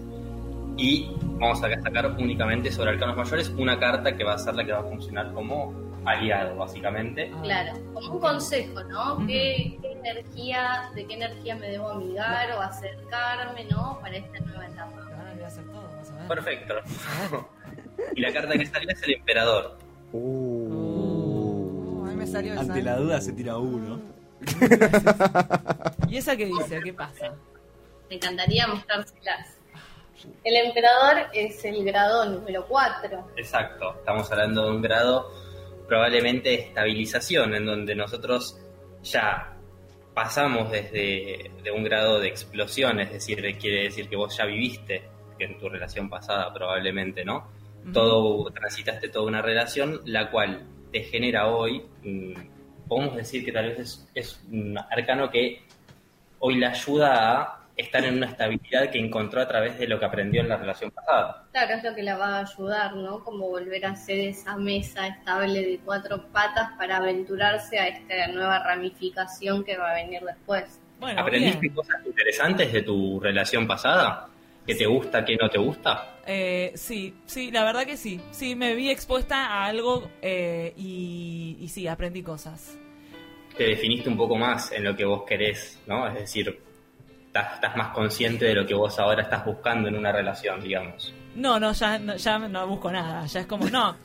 Y 0.77 1.11
vamos 1.39 1.63
a 1.63 1.69
sacar 1.83 2.07
únicamente 2.19 2.71
sobre 2.71 2.91
arcanos 2.91 3.17
mayores 3.17 3.49
una 3.57 3.79
carta 3.79 4.15
que 4.17 4.25
va 4.25 4.35
a 4.35 4.39
ser 4.39 4.55
la 4.55 4.65
que 4.65 4.73
va 4.73 4.81
a 4.81 4.85
funcionar 4.85 5.33
como 5.33 5.73
aliado, 6.05 6.57
básicamente. 6.57 7.31
Claro, 7.43 7.73
como 7.93 8.15
un 8.15 8.21
consejo, 8.21 8.83
¿no? 8.85 9.27
¿Qué, 9.27 9.79
qué 9.81 9.93
energía, 9.93 10.91
¿De 10.95 11.07
qué 11.07 11.15
energía 11.15 11.57
me 11.57 11.69
debo 11.69 11.91
amigar 11.91 12.53
o 12.53 12.61
acercarme, 12.61 13.65
¿no? 13.65 13.99
Para 14.01 14.17
esta 14.17 14.41
nueva 14.41 14.67
etapa. 14.67 15.03
Ahora 15.17 15.33
voy 15.35 15.43
a 15.43 15.47
hacer 15.47 15.65
todo, 15.65 15.89
vas 15.97 16.11
a 16.11 16.15
ver. 16.15 16.29
Perfecto. 16.29 16.75
y 18.17 18.21
la 18.21 18.33
carta 18.33 18.53
que 18.55 18.67
salió 18.67 18.91
es 18.91 19.03
el 19.03 19.15
emperador. 19.15 19.79
Uh. 20.13 22.05
A 22.07 22.11
mí 22.11 22.17
me 22.17 22.27
salió 22.27 22.53
esa. 22.53 22.63
Ante 22.63 22.83
la 22.83 22.97
duda 22.97 23.21
se 23.21 23.33
tira 23.33 23.57
uno. 23.57 24.01
¿Y 26.09 26.17
esa 26.17 26.37
qué 26.37 26.47
dice? 26.47 26.81
¿Qué 26.83 26.93
pasa? 26.93 27.33
Me 28.09 28.17
encantaría 28.17 28.67
mostrárselas. 28.67 29.59
El 30.45 30.67
emperador 30.67 31.29
es 31.33 31.65
el 31.65 31.85
grado 31.85 32.27
número 32.27 32.67
4. 32.69 33.33
Exacto. 33.37 33.95
Estamos 33.99 34.31
hablando 34.31 34.65
de 34.67 34.71
un 34.71 34.83
grado 34.83 35.31
probablemente 35.93 36.55
estabilización, 36.55 37.55
en 37.55 37.67
donde 37.67 37.95
nosotros 37.95 38.59
ya 39.03 39.55
pasamos 40.15 40.71
desde 40.71 41.51
de 41.63 41.71
un 41.71 41.85
grado 41.85 42.19
de 42.19 42.29
explosión, 42.29 42.99
es 42.99 43.13
decir, 43.13 43.43
quiere 43.59 43.83
decir 43.83 44.09
que 44.09 44.17
vos 44.17 44.35
ya 44.35 44.47
viviste 44.47 45.03
que 45.37 45.45
en 45.45 45.59
tu 45.59 45.69
relación 45.69 46.09
pasada 46.09 46.51
probablemente, 46.51 47.27
¿no? 47.27 47.47
Todo, 47.93 48.51
transitaste 48.53 49.11
toda 49.11 49.27
una 49.27 49.43
relación, 49.43 50.01
la 50.07 50.31
cual 50.31 50.67
te 50.91 51.03
genera 51.03 51.49
hoy, 51.49 51.83
mm, 52.03 52.89
podemos 52.89 53.15
decir 53.17 53.45
que 53.45 53.53
tal 53.53 53.67
vez 53.67 53.81
es, 53.81 54.09
es 54.15 54.43
un 54.51 54.79
arcano 54.79 55.29
que 55.29 55.61
hoy 56.39 56.55
le 56.55 56.69
ayuda 56.69 57.43
a 57.43 57.62
estar 57.77 58.05
en 58.05 58.17
una 58.17 58.27
estabilidad 58.27 58.91
que 58.91 58.99
encontró 58.99 59.41
a 59.41 59.49
través 59.49 59.79
de 59.79 59.87
lo 59.87 59.99
que 59.99 60.05
aprendió 60.05 60.43
en 60.43 60.49
la 60.49 60.57
relación 60.57 60.91
pasada. 60.91 61.47
Claro, 61.53 61.75
es 61.75 61.85
lo 61.85 61.95
que 61.95 62.03
la 62.03 62.17
va 62.17 62.37
a 62.37 62.41
ayudar, 62.41 62.95
¿no? 62.95 63.25
Como 63.25 63.49
volver 63.49 63.87
a 63.87 63.97
ser 63.97 64.19
esa 64.21 64.57
mesa 64.57 65.07
estable 65.07 65.61
de 65.61 65.81
cuatro 65.85 66.27
patas 66.33 66.71
para 66.79 66.99
aventurarse 66.99 67.79
a 67.79 67.89
esta 67.89 68.27
nueva 68.29 68.63
ramificación 68.63 69.65
que 69.65 69.77
va 69.77 69.91
a 69.91 69.95
venir 69.95 70.23
después. 70.23 70.81
Bueno, 71.01 71.21
¿Aprendiste 71.21 71.61
bien. 71.61 71.75
cosas 71.75 71.97
interesantes 72.07 72.73
de 72.73 72.83
tu 72.83 73.19
relación 73.21 73.67
pasada? 73.67 74.29
¿Qué 74.67 74.77
te 74.77 74.87
gusta, 74.87 75.25
qué 75.25 75.37
no 75.37 75.49
te 75.51 75.59
gusta? 75.59 76.19
Eh, 76.25 76.71
sí, 76.77 77.15
sí, 77.27 77.51
la 77.51 77.65
verdad 77.65 77.85
que 77.85 77.97
sí. 77.97 78.21
Sí, 78.31 78.55
me 78.55 78.77
vi 78.77 78.91
expuesta 78.91 79.47
a 79.47 79.65
algo 79.65 80.09
eh, 80.21 80.73
y, 80.77 81.57
y 81.59 81.69
sí, 81.69 81.89
aprendí 81.89 82.23
cosas. 82.23 82.79
Te 83.57 83.65
definiste 83.65 84.09
un 84.09 84.17
poco 84.17 84.37
más 84.37 84.71
en 84.71 84.85
lo 84.85 84.95
que 84.95 85.05
vos 85.05 85.25
querés, 85.27 85.81
¿no? 85.87 86.07
Es 86.07 86.15
decir, 86.15 86.61
estás, 87.33 87.55
estás 87.55 87.77
más 87.77 87.89
consciente 87.89 88.45
de 88.45 88.55
lo 88.55 88.67
que 88.67 88.75
vos 88.75 88.99
ahora 88.99 89.23
estás 89.23 89.43
buscando 89.45 89.89
en 89.89 89.97
una 89.97 90.13
relación, 90.13 90.61
digamos. 90.61 91.15
No, 91.35 91.59
no, 91.59 91.73
ya 91.73 91.99
no, 91.99 92.15
ya 92.17 92.39
no 92.39 92.67
busco 92.67 92.93
nada. 92.93 93.25
Ya 93.25 93.41
es 93.41 93.47
como, 93.47 93.69
no. 93.71 93.97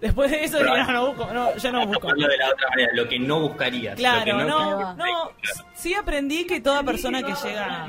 Después 0.00 0.30
de 0.30 0.44
eso, 0.44 0.58
digo, 0.58 0.76
no, 0.76 0.92
no 0.92 1.06
busco, 1.08 1.32
no, 1.32 1.56
yo 1.56 1.72
no 1.72 1.86
busco. 1.86 2.06
De 2.14 2.36
la 2.36 2.50
otra 2.50 2.68
manera, 2.68 2.92
lo 2.94 3.08
que 3.08 3.18
no 3.18 3.40
buscarías. 3.40 3.92
lo 3.92 3.96
que 3.96 4.02
Claro, 4.02 4.38
no, 4.44 4.46
no, 4.46 4.94
no, 4.94 5.32
sí 5.74 5.94
aprendí 5.94 6.46
que 6.46 6.60
toda 6.60 6.84
persona 6.84 7.22
que 7.22 7.32
llega 7.32 7.86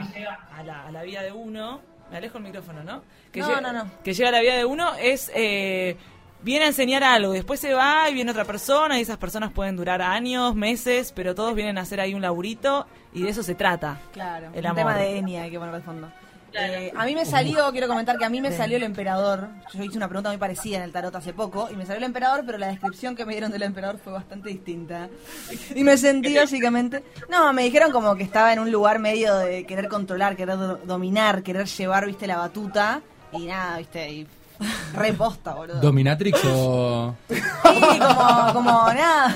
a 0.56 0.64
la, 0.64 0.88
a 0.88 0.92
la 0.92 1.04
vida 1.04 1.22
de 1.22 1.32
uno, 1.32 1.82
me 2.10 2.18
alejo 2.18 2.40
el 2.40 2.46
micrófono, 2.46 2.84
¿no? 2.84 3.04
Que 3.32 3.42
No, 3.42 3.50
llega, 3.50 3.62
no, 3.62 3.74
no. 3.74 3.92
Que 4.04 4.14
llega 4.14 4.30
a 4.30 4.32
la 4.32 4.40
vida 4.42 4.56
de 4.56 4.66
uno 4.66 4.96
es, 4.96 5.32
eh, 5.36 5.96
viene 6.48 6.64
a 6.66 6.70
enseñar 6.70 7.04
algo, 7.04 7.34
después 7.34 7.60
se 7.60 7.74
va 7.74 8.10
y 8.10 8.14
viene 8.14 8.32
otra 8.32 8.46
persona 8.46 8.98
y 8.98 9.02
esas 9.02 9.18
personas 9.18 9.52
pueden 9.52 9.76
durar 9.76 10.02
años, 10.02 10.56
meses, 10.56 11.12
pero 11.14 11.36
todos 11.36 11.54
vienen 11.54 11.78
a 11.78 11.82
hacer 11.82 12.00
ahí 12.00 12.14
un 12.16 12.22
laburito 12.22 12.88
y 13.14 13.22
de 13.24 13.30
eso 13.30 13.44
se 13.44 13.54
trata. 13.54 14.00
Claro, 14.14 14.48
El 14.54 14.62
un 14.62 14.66
amor. 14.68 14.76
tema 14.78 14.96
de 14.98 15.18
Enya 15.18 15.44
hay 15.44 15.52
que 15.52 15.60
poner 15.60 15.76
de 15.76 15.82
fondo. 15.82 16.10
Eh, 16.54 16.92
a 16.96 17.06
mí 17.06 17.14
me 17.14 17.26
salió, 17.26 17.70
quiero 17.72 17.88
comentar 17.90 18.18
que 18.18 18.24
a 18.24 18.30
mí 18.30 18.40
me 18.40 18.52
salió 18.56 18.78
el 18.78 18.84
emperador. 18.84 19.50
Yo 19.74 19.84
hice 19.84 19.98
una 19.98 20.08
pregunta 20.08 20.30
muy 20.30 20.38
parecida 20.40 20.78
en 20.78 20.84
el 20.84 20.92
tarot 20.94 21.14
hace 21.14 21.34
poco 21.34 21.70
y 21.70 21.76
me 21.76 21.86
salió 21.86 21.98
el 21.98 22.06
emperador, 22.06 22.44
pero 22.46 22.58
la 22.58 22.68
descripción 22.68 23.16
que 23.16 23.26
me 23.26 23.34
dieron 23.34 23.52
del 23.52 23.64
emperador 23.64 24.00
fue 24.02 24.14
bastante 24.14 24.50
distinta. 24.50 25.10
Y 25.76 25.84
me 25.84 25.98
sentí 25.98 26.36
básicamente. 26.36 27.04
No, 27.30 27.52
me 27.52 27.64
dijeron 27.64 27.92
como 27.92 28.16
que 28.16 28.24
estaba 28.24 28.54
en 28.54 28.60
un 28.60 28.72
lugar 28.72 28.98
medio 29.00 29.36
de 29.36 29.66
querer 29.66 29.90
controlar, 29.90 30.36
querer 30.38 30.58
do- 30.58 30.78
dominar, 30.78 31.44
querer 31.44 31.68
llevar, 31.68 32.06
viste, 32.08 32.26
la 32.26 32.38
batuta. 32.38 33.02
Y 33.34 33.46
nada, 33.46 33.78
viste, 33.80 34.10
y 34.10 34.28
reposta, 34.94 35.54
boludo. 35.54 35.80
¿Dominatrix 35.80 36.40
o.? 36.46 37.16
Sí, 37.30 37.36
como, 38.00 38.54
como 38.54 38.94
nada. 38.94 39.36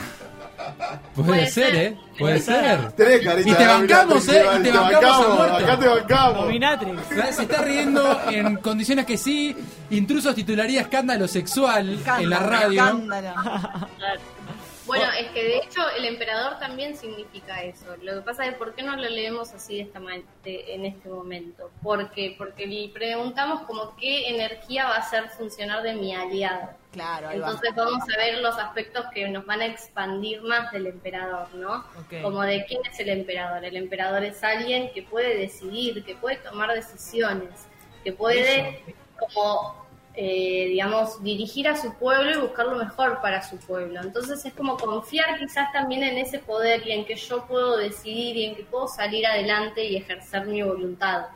Puede, 1.16 1.28
Puede 1.28 1.48
ser, 1.48 1.72
ser. 1.72 1.76
¿eh? 1.76 1.98
Puede 2.20 2.40
ser. 2.40 2.92
Tenés 2.92 3.22
carita 3.26 3.50
Y 3.50 3.54
te 3.54 3.66
bancamos, 3.66 4.28
¿eh? 4.30 4.46
Y 4.46 4.64
te 4.64 4.72
te 4.72 4.78
bancamos 4.78 5.26
a 5.26 5.30
muerte. 5.36 5.64
Acá 5.64 5.80
te 5.80 5.88
bancamos. 5.88 6.38
Dominatrix. 6.44 7.02
Se 7.36 7.42
está 7.44 7.62
riendo 7.64 8.22
en 8.30 8.56
condiciones 8.58 9.06
que 9.08 9.18
sí. 9.18 9.56
Intrusos 9.90 10.36
titularía 10.36 10.82
escándalo 10.82 11.28
sexual 11.28 12.00
en 12.20 12.30
la 12.30 12.40
radio. 12.40 12.84
Escándalo. 12.84 13.34
Bueno, 14.98 15.12
es 15.20 15.32
que 15.32 15.44
de 15.44 15.58
hecho 15.58 15.82
el 15.98 16.06
emperador 16.06 16.60
también 16.60 16.98
significa 16.98 17.62
eso. 17.64 17.96
Lo 18.02 18.16
que 18.16 18.22
pasa 18.22 18.46
es 18.46 18.56
por 18.56 18.74
qué 18.76 18.84
no 18.84 18.96
lo 18.96 19.08
leemos 19.10 19.54
así 19.54 19.78
de 19.78 19.84
esta 19.84 20.00
man- 20.00 20.24
de- 20.44 20.74
en 20.74 20.86
este 20.86 21.08
momento. 21.10 21.72
Porque 21.82 22.36
porque 22.38 22.68
le 22.68 22.90
preguntamos 22.90 23.62
como 23.62 23.96
qué 23.96 24.28
energía 24.30 24.86
va 24.86 24.96
a 24.96 25.00
hacer 25.00 25.30
funcionar 25.30 25.82
de 25.84 25.94
mi 25.94 26.14
aliado. 26.14 26.70
Claro, 26.92 27.28
va. 27.28 27.34
Entonces 27.34 27.74
vamos 27.74 28.04
a 28.14 28.18
ver 28.18 28.40
los 28.40 28.58
aspectos 28.58 29.06
que 29.14 29.30
nos 29.30 29.46
van 29.46 29.62
a 29.62 29.66
expandir 29.68 30.42
más 30.42 30.72
del 30.74 30.88
emperador, 30.88 31.48
¿no? 31.56 31.86
Como 32.22 32.42
de 32.42 32.66
quién 32.66 32.82
es 32.86 33.00
el 33.00 33.10
emperador. 33.10 33.64
El 33.64 33.78
emperador 33.78 34.24
es 34.26 34.44
alguien 34.44 34.92
que 34.94 35.04
puede 35.04 35.38
decidir, 35.38 36.04
que 36.04 36.16
puede 36.16 36.36
tomar 36.38 36.74
decisiones. 36.74 37.50
que 38.04 38.12
puede 38.14 38.84
como 39.20 39.81
eh, 40.14 40.66
digamos, 40.70 41.24
dirigir 41.24 41.68
a 41.70 41.76
su 41.76 41.94
pueblo 41.94 42.32
y 42.32 42.42
buscar 42.42 42.66
lo 42.66 42.76
mejor 42.78 43.22
para 43.22 43.42
su 43.48 43.58
pueblo. 43.58 44.02
Entonces 44.02 44.44
es 44.46 44.54
como 44.54 44.78
confiar 44.78 45.40
quizás 45.40 45.72
también 45.72 46.04
en 46.04 46.18
ese 46.18 46.40
poder 46.40 46.86
y 46.86 46.92
en 46.92 47.06
que 47.06 47.16
yo 47.16 47.46
puedo 47.46 47.78
decidir 47.78 48.36
y 48.36 48.46
en 48.46 48.56
que 48.56 48.64
puedo 48.64 48.88
salir 48.88 49.26
adelante 49.26 49.86
y 49.86 49.96
ejercer 49.96 50.48
mi 50.48 50.62
voluntad. 50.62 51.28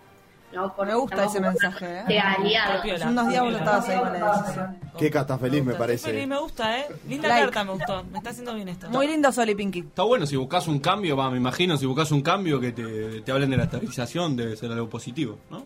¿no? 0.54 0.74
Porque 0.74 0.92
Me 0.92 0.98
gusta 0.98 1.26
ese 1.26 1.40
mensaje, 1.40 2.00
¿eh? 2.00 2.04
De 2.08 2.20
aliados. 2.20 2.86
Hace 2.86 3.08
unos 3.08 3.56
estabas 3.56 3.90
ahí 3.90 4.00
con 4.00 4.14
la 4.14 4.38
decisión. 4.38 4.78
Qué 4.98 5.12
cata 5.12 5.38
feliz 5.38 5.64
me 5.64 5.74
parece. 5.74 6.28
me 6.28 6.40
gusta, 6.40 6.80
¿eh? 6.80 6.88
Linda 7.08 7.28
Like. 7.28 7.44
carta 7.46 7.64
me 7.64 7.72
gustó. 7.72 8.04
Me 8.06 8.18
está 8.18 8.30
haciendo 8.30 8.54
bien 8.56 8.70
esto. 8.70 8.90
Muy 8.90 9.08
lindo 9.08 9.32
Sol 9.32 9.50
y 9.50 9.56
Pinky. 9.56 9.80
Está 9.80 10.04
bueno 10.04 10.26
si 10.26 10.36
buscas 10.36 10.68
un 10.68 10.80
cambio, 10.80 11.18
va, 11.18 11.30
me 11.30 11.38
imagino, 11.38 11.78
si 11.78 11.86
buscas 11.86 12.12
un 12.12 12.22
cambio 12.22 12.60
que 12.60 12.72
te, 12.72 13.22
te 13.22 13.32
hablen 13.32 13.50
de 13.50 13.58
la 13.58 13.64
estabilización, 13.64 14.36
debe 14.36 14.56
ser 14.56 14.72
algo 14.72 14.90
positivo, 14.90 15.38
¿no? 15.50 15.66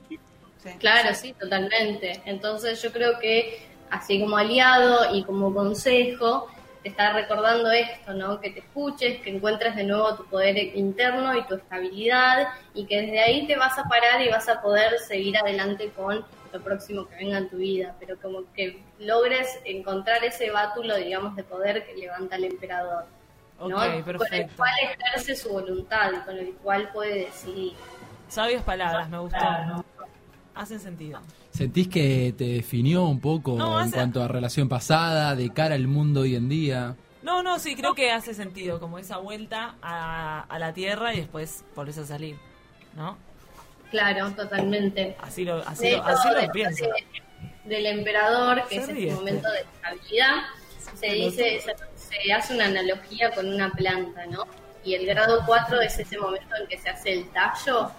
Claro, 0.78 1.14
sí, 1.16 1.34
totalmente. 1.34 2.22
Entonces 2.26 2.82
yo 2.82 2.92
creo 2.92 3.20
que 3.20 3.68
así 3.90 4.20
como 4.20 4.38
aliado 4.38 5.16
y 5.16 5.24
como 5.24 5.54
consejo, 5.54 6.50
te 6.84 6.90
está 6.90 7.12
recordando 7.14 7.72
esto, 7.72 8.14
¿no? 8.14 8.40
Que 8.40 8.52
te 8.52 8.60
escuches, 8.60 9.22
que 9.22 9.36
encuentres 9.36 9.76
de 9.76 9.84
nuevo 9.84 10.16
tu 10.16 10.26
poder 10.26 10.58
interno 10.58 11.38
y 11.38 11.46
tu 11.46 11.56
estabilidad 11.56 12.48
y 12.74 12.86
que 12.86 13.02
desde 13.02 13.20
ahí 13.20 13.48
te 13.48 13.58
vas 13.58 13.78
a 13.78 13.84
parar 13.84 14.22
y 14.22 14.30
vas 14.30 14.48
a 14.48 14.62
poder 14.62 14.98
seguir 15.00 15.38
adelante 15.38 15.92
con 15.96 16.24
lo 16.52 16.62
próximo 16.62 17.08
que 17.08 17.16
venga 17.16 17.38
en 17.38 17.50
tu 17.50 17.58
vida, 17.58 17.96
pero 18.00 18.18
como 18.20 18.42
que 18.54 18.82
logres 19.00 19.60
encontrar 19.66 20.24
ese 20.24 20.50
bátulo, 20.52 20.96
digamos, 20.96 21.36
de 21.36 21.44
poder 21.44 21.86
que 21.86 21.96
levanta 21.96 22.38
el 22.38 22.46
emperador, 22.46 23.06
¿no? 23.60 23.78
Ok, 23.78 24.18
Con 24.18 24.34
el 24.34 24.50
cual 24.52 24.72
ejerce 24.82 25.36
su 25.36 25.50
voluntad 25.50 26.12
y 26.14 26.26
con 26.26 26.38
el 26.38 26.54
cual 26.56 26.90
puede 26.92 27.26
decidir. 27.26 27.74
Sabias 28.30 28.64
palabras, 28.64 29.10
me 29.10 29.20
gustó. 29.20 29.38
Hacen 30.60 30.80
sentido. 30.82 31.22
¿Sentís 31.52 31.88
que 31.88 32.34
te 32.38 32.44
definió 32.44 33.06
un 33.06 33.22
poco 33.22 33.56
No, 33.58 33.80
en 33.80 33.88
hace- 33.88 33.96
cuanto 33.96 34.22
a 34.22 34.28
relación 34.28 34.68
pasada, 34.68 35.34
de 35.34 35.50
cara 35.52 35.76
al 35.76 35.88
mundo 35.88 36.22
hoy 36.22 36.36
en 36.36 36.50
día? 36.50 36.96
No, 37.24 37.42
no, 37.44 37.60
sí, 37.60 37.76
creo 37.76 37.96
que 37.96 38.12
hace 38.12 38.34
sentido, 38.34 38.78
como 38.80 39.00
esa 39.00 39.18
vuelta 39.20 39.76
a, 39.82 40.42
a 40.50 40.60
la 40.60 40.74
tierra 40.74 41.14
y 41.14 41.18
después 41.22 41.64
volvés 41.78 41.98
a 42.00 42.06
salir, 42.06 42.36
¿no? 42.94 43.18
Claro, 43.90 44.32
totalmente. 44.32 45.16
Así 45.22 45.46
lo, 45.46 45.66
así 45.66 45.84
De 45.86 45.92
lo, 45.92 45.98
hecho, 46.00 46.08
así 46.08 46.28
lo 46.28 46.34
después 46.36 46.52
pienso. 46.54 46.86
de- 46.86 47.70
del 47.76 47.86
emperador, 47.86 48.68
que 48.68 48.76
es 48.78 48.90
este 48.90 49.14
momento 49.14 49.50
de 49.50 49.60
estabilidad, 49.62 50.36
se 50.96 51.08
dice, 51.08 51.62
se, 51.62 51.74
se 52.26 52.34
hace 52.34 52.54
una 52.54 52.66
analogía 52.66 53.32
con 53.32 53.48
una 53.48 53.72
planta, 53.72 54.26
¿no? 54.26 54.44
Y 54.84 54.94
el 54.96 55.06
grado 55.06 55.42
4 55.46 55.80
es 55.82 55.98
ese 56.00 56.18
momento 56.18 56.54
en 56.62 56.68
que 56.68 56.78
se 56.78 56.90
hace 56.90 57.14
el 57.14 57.30
tallo, 57.30 57.92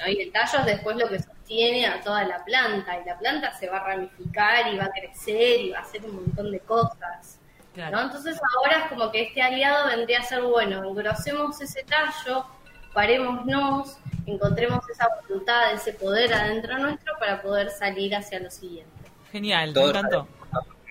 ¿no? 0.00 0.08
y 0.10 0.20
el 0.20 0.32
tallo 0.32 0.58
es 0.60 0.66
después 0.66 0.96
lo 0.96 1.08
que 1.08 1.18
sostiene 1.20 1.86
a 1.86 2.00
toda 2.00 2.24
la 2.24 2.44
planta, 2.44 3.00
y 3.00 3.04
la 3.04 3.18
planta 3.18 3.52
se 3.58 3.68
va 3.68 3.78
a 3.78 3.84
ramificar 3.84 4.72
y 4.72 4.76
va 4.78 4.84
a 4.84 4.90
crecer 4.90 5.60
y 5.60 5.70
va 5.70 5.78
a 5.78 5.82
hacer 5.82 6.04
un 6.04 6.16
montón 6.16 6.50
de 6.50 6.60
cosas. 6.60 7.38
Claro. 7.74 7.96
¿no? 7.96 8.02
Entonces 8.04 8.40
ahora 8.56 8.84
es 8.84 8.88
como 8.88 9.10
que 9.10 9.22
este 9.22 9.42
aliado 9.42 9.86
vendría 9.88 10.20
a 10.20 10.22
ser, 10.22 10.42
bueno, 10.42 10.82
engrosemos 10.84 11.60
ese 11.60 11.84
tallo, 11.84 12.44
parémonos, 12.92 13.96
encontremos 14.26 14.88
esa 14.90 15.08
voluntad, 15.22 15.72
ese 15.72 15.92
poder 15.92 16.32
adentro 16.34 16.78
nuestro 16.78 17.14
para 17.18 17.40
poder 17.40 17.70
salir 17.70 18.14
hacia 18.14 18.40
lo 18.40 18.50
siguiente. 18.50 18.90
Genial, 19.30 19.72
Todo 19.72 19.84
me 19.84 19.98
encantó. 19.98 20.28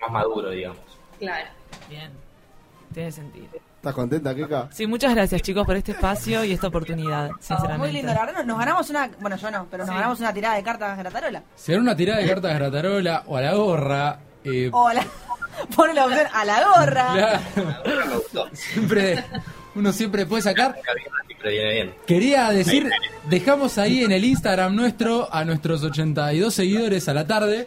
más 0.00 0.10
maduro, 0.10 0.50
digamos. 0.50 0.80
Claro. 1.18 1.48
Bien, 1.88 2.10
tiene 2.94 3.12
sentido. 3.12 3.50
¿Estás 3.80 3.94
contenta, 3.94 4.34
Keka? 4.34 4.68
Sí, 4.72 4.86
muchas 4.86 5.14
gracias 5.14 5.40
chicos 5.40 5.64
por 5.64 5.74
este 5.74 5.92
espacio 5.92 6.44
y 6.44 6.52
esta 6.52 6.66
oportunidad, 6.66 7.30
sinceramente. 7.40 7.78
Muy 7.78 7.92
lindo, 7.92 8.12
la 8.12 8.26
verdad 8.26 8.44
nos- 8.44 8.58
ganamos 8.58 8.90
una, 8.90 9.10
bueno 9.20 9.36
yo 9.38 9.50
no, 9.50 9.66
pero 9.70 9.84
nos 9.84 9.88
Sí. 9.90 9.94
ganamos 9.94 10.20
una 10.20 10.34
tirada 10.34 10.56
de 10.56 10.62
cartas 10.62 10.98
gratarola. 10.98 11.42
Si 11.56 11.72
era 11.72 11.80
una 11.80 11.96
tirada 11.96 12.20
de 12.20 12.28
cartas 12.28 12.54
gratarola 12.58 13.22
o 13.26 13.36
a 13.38 13.40
la 13.40 13.54
gorra, 13.54 14.18
eh, 14.44 14.68
O 14.70 14.92
la, 14.92 15.02
pone 15.74 15.94
la 15.94 16.04
opción 16.04 16.26
a 16.30 16.44
la 16.44 16.68
gorra. 16.68 17.40
claro, 17.82 18.20
siempre, 18.52 19.24
uno 19.74 19.92
siempre 19.94 20.26
puede 20.26 20.42
sacar. 20.42 20.76
Siempre 21.26 21.50
viene 21.50 21.70
bien. 21.72 21.94
Quería 22.06 22.50
decir, 22.50 22.90
dejamos 23.30 23.78
ahí 23.78 24.04
en 24.04 24.12
el 24.12 24.24
Instagram 24.26 24.76
nuestro, 24.76 25.32
a 25.34 25.42
nuestros 25.46 25.82
82 25.84 26.52
seguidores 26.52 27.08
a 27.08 27.14
la 27.14 27.26
tarde, 27.26 27.66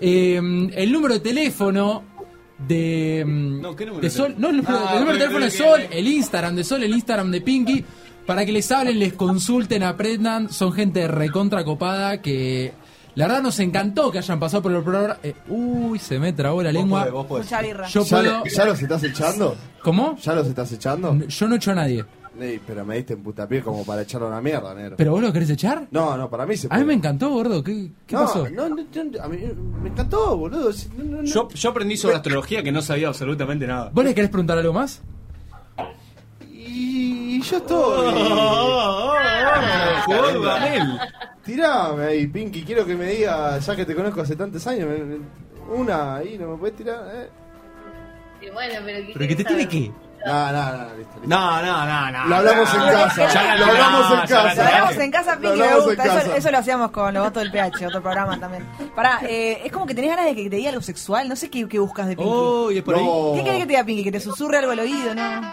eh, 0.00 0.38
el 0.74 0.92
número 0.92 1.14
de 1.14 1.20
teléfono 1.20 2.02
de, 2.58 3.24
mm, 3.26 3.60
No, 3.60 3.76
¿qué 3.76 3.86
número 3.86 4.02
de 4.02 4.10
Sol. 4.10 4.34
No, 4.38 4.48
el, 4.50 4.56
número- 4.58 4.78
Ah, 4.78 4.90
el 4.94 5.00
número 5.00 5.12
de 5.18 5.24
teléfono 5.24 5.44
de 5.44 5.50
Sol, 5.50 5.80
el 5.90 6.06
Instagram 6.08 6.56
de 6.56 6.64
Sol, 6.64 6.82
el 6.82 6.92
Instagram 6.94 7.30
de 7.30 7.40
Pinky, 7.40 7.84
para 8.26 8.44
que 8.46 8.52
les 8.52 8.70
hablen, 8.72 8.98
les 8.98 9.12
consulten, 9.12 9.82
aprendan. 9.82 10.50
Son 10.50 10.72
gente 10.72 11.06
recontra 11.08 11.64
copada 11.64 12.20
que 12.22 12.72
la 13.14 13.26
verdad 13.26 13.42
nos 13.42 13.58
encantó 13.60 14.10
que 14.10 14.18
hayan 14.18 14.40
pasado 14.40 14.62
por 14.62 14.72
el 14.72 14.82
programa. 14.82 15.16
Eh, 15.22 15.34
uy, 15.48 15.98
se 15.98 16.18
me 16.18 16.32
trabó 16.32 16.62
la 16.62 16.72
lengua. 16.72 17.06
podés. 17.28 17.48
Yo 17.92 18.02
¿Ya, 18.04 18.16
puedo. 18.16 18.42
¿Ya 18.44 18.64
los 18.64 18.82
estás 18.82 19.02
echando? 19.04 19.56
¿Cómo? 19.82 20.16
¿Ya 20.18 20.34
los 20.34 20.46
estás 20.48 20.72
echando? 20.72 21.16
Yo 21.28 21.48
no 21.48 21.54
echo 21.56 21.70
a 21.70 21.74
nadie. 21.76 22.04
Ey, 22.38 22.60
pero 22.66 22.84
me 22.84 22.96
diste 22.96 23.14
en 23.14 23.22
putapié 23.22 23.62
como 23.62 23.84
para 23.84 24.02
echarlo 24.02 24.26
a 24.26 24.30
una 24.30 24.40
mierda, 24.42 24.74
negro. 24.74 24.96
¿Pero 24.96 25.12
vos 25.12 25.22
lo 25.22 25.32
querés 25.32 25.48
echar? 25.50 25.86
No, 25.90 26.16
no, 26.16 26.28
para 26.28 26.44
mí 26.44 26.56
se 26.56 26.68
A 26.70 26.78
mí 26.78 26.84
me 26.84 26.94
encantó, 26.94 27.30
gordo. 27.30 27.64
¿Qué, 27.64 27.90
qué 28.06 28.14
no, 28.14 28.22
pasó? 28.22 28.48
No, 28.50 28.68
no, 28.68 28.76
no, 28.76 29.22
a 29.22 29.28
mí 29.28 29.38
me 29.82 29.88
encantó, 29.88 30.36
boludo. 30.36 30.72
Si- 30.72 30.88
no, 30.96 31.04
no, 31.04 31.16
no. 31.18 31.24
Yo, 31.24 31.48
yo 31.48 31.70
aprendí 31.70 31.96
sobre 31.96 32.16
astrología 32.16 32.62
que 32.62 32.72
no 32.72 32.82
sabía 32.82 33.08
absolutamente 33.08 33.66
nada. 33.66 33.90
¿Vos 33.92 34.04
le 34.04 34.14
querés 34.14 34.28
preguntar 34.30 34.58
algo 34.58 34.72
más? 34.74 35.00
Y 36.52 37.40
yo 37.40 37.56
estoy. 37.56 38.12
Jugó 40.04 40.32
Dudamel. 40.34 40.98
Tirame 41.44 42.04
ahí, 42.04 42.26
Pinky. 42.26 42.62
Quiero 42.64 42.84
que 42.84 42.96
me 42.96 43.06
diga, 43.06 43.58
ya 43.58 43.76
que 43.76 43.84
te 43.86 43.94
conozco 43.94 44.20
hace 44.20 44.36
tantos 44.36 44.66
años, 44.66 44.88
una 45.74 46.16
ahí, 46.16 46.36
¿no 46.38 46.50
me 46.52 46.56
puedes 46.58 46.76
tirar? 46.76 47.02
Eh. 47.14 47.28
Y 48.42 48.50
bueno, 48.50 48.74
pero 48.84 48.98
¿qué 49.06 49.12
¿Pero 49.14 49.28
que 49.28 49.36
te 49.36 49.44
tiene 49.44 49.62
saber? 49.62 50.05
No, 50.26 50.52
no, 50.52 50.72
no, 50.72 50.84
listo, 50.96 51.14
listo. 51.20 51.26
No, 51.26 51.62
no, 51.62 51.86
no, 51.86 52.10
no. 52.10 52.26
Lo 52.26 52.36
hablamos 52.36 52.74
en 52.74 52.80
casa. 52.80 53.32
Ya 53.32 53.56
Lo 53.56 53.64
hablamos 53.66 54.10
en 54.10 54.16
ya 54.26 54.26
casa. 54.26 54.54
Lo 54.54 54.62
hablamos 54.68 54.96
en 54.96 55.10
casa, 55.12 55.36
Pinky, 55.38 55.58
me 55.58 55.80
gusta. 55.80 56.36
Eso, 56.36 56.50
lo 56.50 56.58
hacíamos 56.58 56.90
con 56.90 57.14
los 57.14 57.24
votos 57.24 57.42
del 57.44 57.52
PH, 57.52 57.86
otro 57.86 58.02
programa 58.02 58.38
también. 58.40 58.64
Pará, 58.94 59.20
eh, 59.22 59.62
es 59.64 59.70
como 59.72 59.86
que 59.86 59.94
tenés 59.94 60.10
ganas 60.10 60.26
de 60.26 60.34
que 60.34 60.50
te 60.50 60.56
diga 60.56 60.70
algo 60.70 60.82
sexual. 60.82 61.28
No 61.28 61.36
sé 61.36 61.48
qué, 61.48 61.68
qué 61.68 61.78
buscas 61.78 62.08
de 62.08 62.16
Pinky. 62.16 62.30
Oh, 62.32 62.70
y 62.72 62.78
es 62.78 62.82
por 62.82 62.96
ahí. 62.96 63.04
¿Qué 63.36 63.44
querés 63.44 63.58
que 63.60 63.66
te 63.66 63.72
diga 63.72 63.84
Pinky? 63.84 64.04
¿Que 64.04 64.12
te 64.12 64.20
susurre 64.20 64.58
algo 64.58 64.72
al 64.72 64.80
oído, 64.80 65.14
no? 65.14 65.22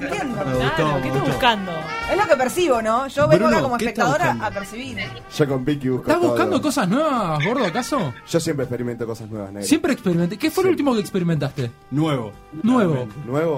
Entiendo. 0.00 0.44
Me 0.44 0.54
gustó 0.54 0.74
Claro, 0.76 1.02
¿qué 1.02 1.08
estás 1.08 1.26
buscando? 1.26 1.72
Es 2.10 2.16
lo 2.16 2.26
que 2.26 2.36
percibo, 2.36 2.82
¿no? 2.82 3.06
Yo 3.08 3.26
vengo 3.28 3.44
Bruno, 3.46 3.56
acá 3.56 3.62
como 3.64 3.78
¿qué 3.78 3.86
estás 3.86 4.06
espectadora 4.08 4.46
a 4.46 4.50
percibir. 4.50 4.98
Yo 5.36 5.48
con 5.48 5.64
Pinky 5.64 5.88
busco 5.88 6.02
¿Estás 6.06 6.20
todo. 6.20 6.28
buscando 6.30 6.62
cosas 6.62 6.88
nuevas, 6.88 7.44
gordo, 7.44 7.64
acaso? 7.64 8.14
Yo 8.28 8.40
siempre 8.40 8.64
experimento 8.64 9.06
cosas 9.06 9.28
nuevas, 9.28 9.52
negro. 9.52 9.66
Siempre 9.66 9.92
experimenté. 9.92 10.38
¿Qué 10.38 10.50
fue 10.50 10.64
lo 10.64 10.70
último 10.70 10.94
que 10.94 11.00
experimentaste? 11.00 11.70
Nuevo. 11.90 12.32
Nuevo. 12.62 13.08
¿Nuevo? 13.24 13.55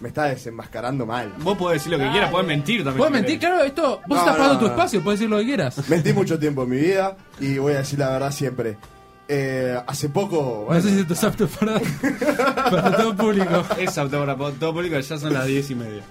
Me 0.00 0.08
está 0.08 0.24
desenmascarando 0.24 1.06
mal. 1.06 1.32
Vos 1.38 1.56
podés 1.56 1.80
decir 1.82 1.98
lo 1.98 2.04
que 2.04 2.10
quieras, 2.10 2.30
podés 2.30 2.46
mentir 2.46 2.84
también. 2.84 2.98
¿Puedes 2.98 3.14
si 3.16 3.20
mentir? 3.22 3.38
Claro, 3.38 3.62
esto. 3.64 4.00
Vos 4.06 4.08
No, 4.08 4.16
estás 4.18 4.32
no, 4.34 4.38
pagando 4.38 4.58
tu 4.58 4.64
no. 4.66 4.70
espacio, 4.72 5.02
puedes 5.02 5.20
decir 5.20 5.30
lo 5.30 5.38
que 5.38 5.44
quieras. 5.46 5.88
Mentí 5.88 6.12
mucho 6.12 6.38
tiempo 6.38 6.64
en 6.64 6.68
mi 6.70 6.76
vida 6.76 7.16
y 7.40 7.56
voy 7.58 7.72
a 7.72 7.78
decir 7.78 7.98
la 7.98 8.10
verdad 8.10 8.30
siempre. 8.30 8.76
Eh, 9.28 9.76
hace 9.86 10.08
poco. 10.10 10.66
No 10.68 10.74
sé 10.74 10.82
bueno, 10.82 10.96
si 10.96 11.00
esto 11.00 11.12
es 11.14 11.24
apto 11.24 11.48
para, 11.48 11.80
para 12.70 12.96
todo 12.96 13.16
público. 13.16 13.64
Es 13.78 13.96
apto 13.98 14.18
para 14.20 14.36
todo 14.36 14.72
público, 14.74 14.98
ya 15.00 15.18
son 15.18 15.32
las 15.32 15.46
diez 15.46 15.70
y 15.70 15.74
media. 15.74 16.02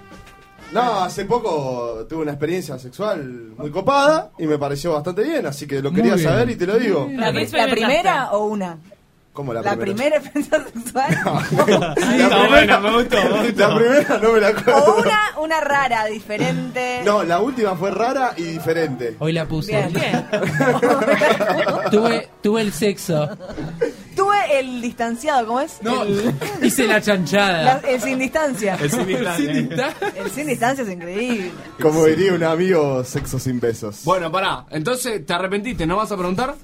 No, 0.73 1.01
hace 1.03 1.25
poco 1.25 2.05
tuve 2.09 2.23
una 2.23 2.31
experiencia 2.31 2.77
sexual 2.79 3.53
muy 3.55 3.69
copada 3.69 4.31
y 4.39 4.47
me 4.47 4.57
pareció 4.57 4.93
bastante 4.93 5.21
bien, 5.23 5.45
así 5.45 5.67
que 5.67 5.79
lo 5.81 5.91
Muy 5.91 6.01
quería 6.01 6.15
bien. 6.15 6.27
saber 6.27 6.49
y 6.49 6.55
te 6.55 6.65
lo 6.65 6.77
digo. 6.79 7.07
¿La, 7.13 7.31
¿Qué 7.31 7.47
la 7.55 7.67
primera 7.69 8.31
o 8.31 8.45
una? 8.47 8.79
¿Cómo 9.35 9.53
la, 9.53 9.61
¿La 9.61 9.75
primera 9.75 10.15
experiencia 10.15 10.65
sexual? 10.73 11.11
Está 11.97 12.47
buena, 12.47 12.79
me 12.79 12.91
gustó, 12.95 13.17
me 13.21 13.43
gustó. 13.47 13.67
La 13.69 13.75
primera 13.75 14.17
no 14.23 14.31
me 14.31 14.39
la 14.39 14.47
acuerdo. 14.47 14.85
¿O 14.85 15.01
una, 15.01 15.19
una 15.41 15.59
rara, 15.59 16.05
diferente? 16.05 17.01
No, 17.03 17.21
la 17.21 17.41
última 17.41 17.75
fue 17.75 17.91
rara 17.91 18.33
y 18.37 18.43
diferente. 18.43 19.17
Hoy 19.19 19.33
la 19.33 19.45
puse. 19.45 19.73
Bien. 19.73 19.91
Bien. 19.93 20.25
Tuve, 21.91 22.29
tuve 22.41 22.61
el 22.61 22.71
sexo. 22.71 23.29
Tuve 24.15 24.59
el 24.59 24.81
distanciado, 24.81 25.45
¿cómo 25.47 25.59
es? 25.59 25.79
No, 25.81 26.03
El, 26.03 26.33
hice 26.63 26.87
la 26.87 26.93
la- 26.95 27.01
chanchada. 27.01 27.81
el 27.85 28.01
sin 28.01 28.17
distancia. 28.17 28.75
El 28.81 28.89
sin 28.89 29.05
distancia. 29.05 29.53
Sin 29.53 29.71
El 30.15 30.31
sin 30.31 30.47
distancia 30.47 30.83
es 30.85 30.89
increíble. 30.89 31.51
Como 31.81 32.05
diría 32.05 32.33
un 32.33 32.43
amigo, 32.43 33.03
sexo 33.03 33.37
sin 33.37 33.59
besos. 33.59 34.01
Bueno, 34.05 34.31
pará. 34.31 34.65
Entonces, 34.71 35.25
¿te 35.25 35.33
arrepentiste? 35.33 35.85
¿No 35.85 35.97
vas 35.97 36.09
a 36.13 36.15
preguntar? 36.17 36.55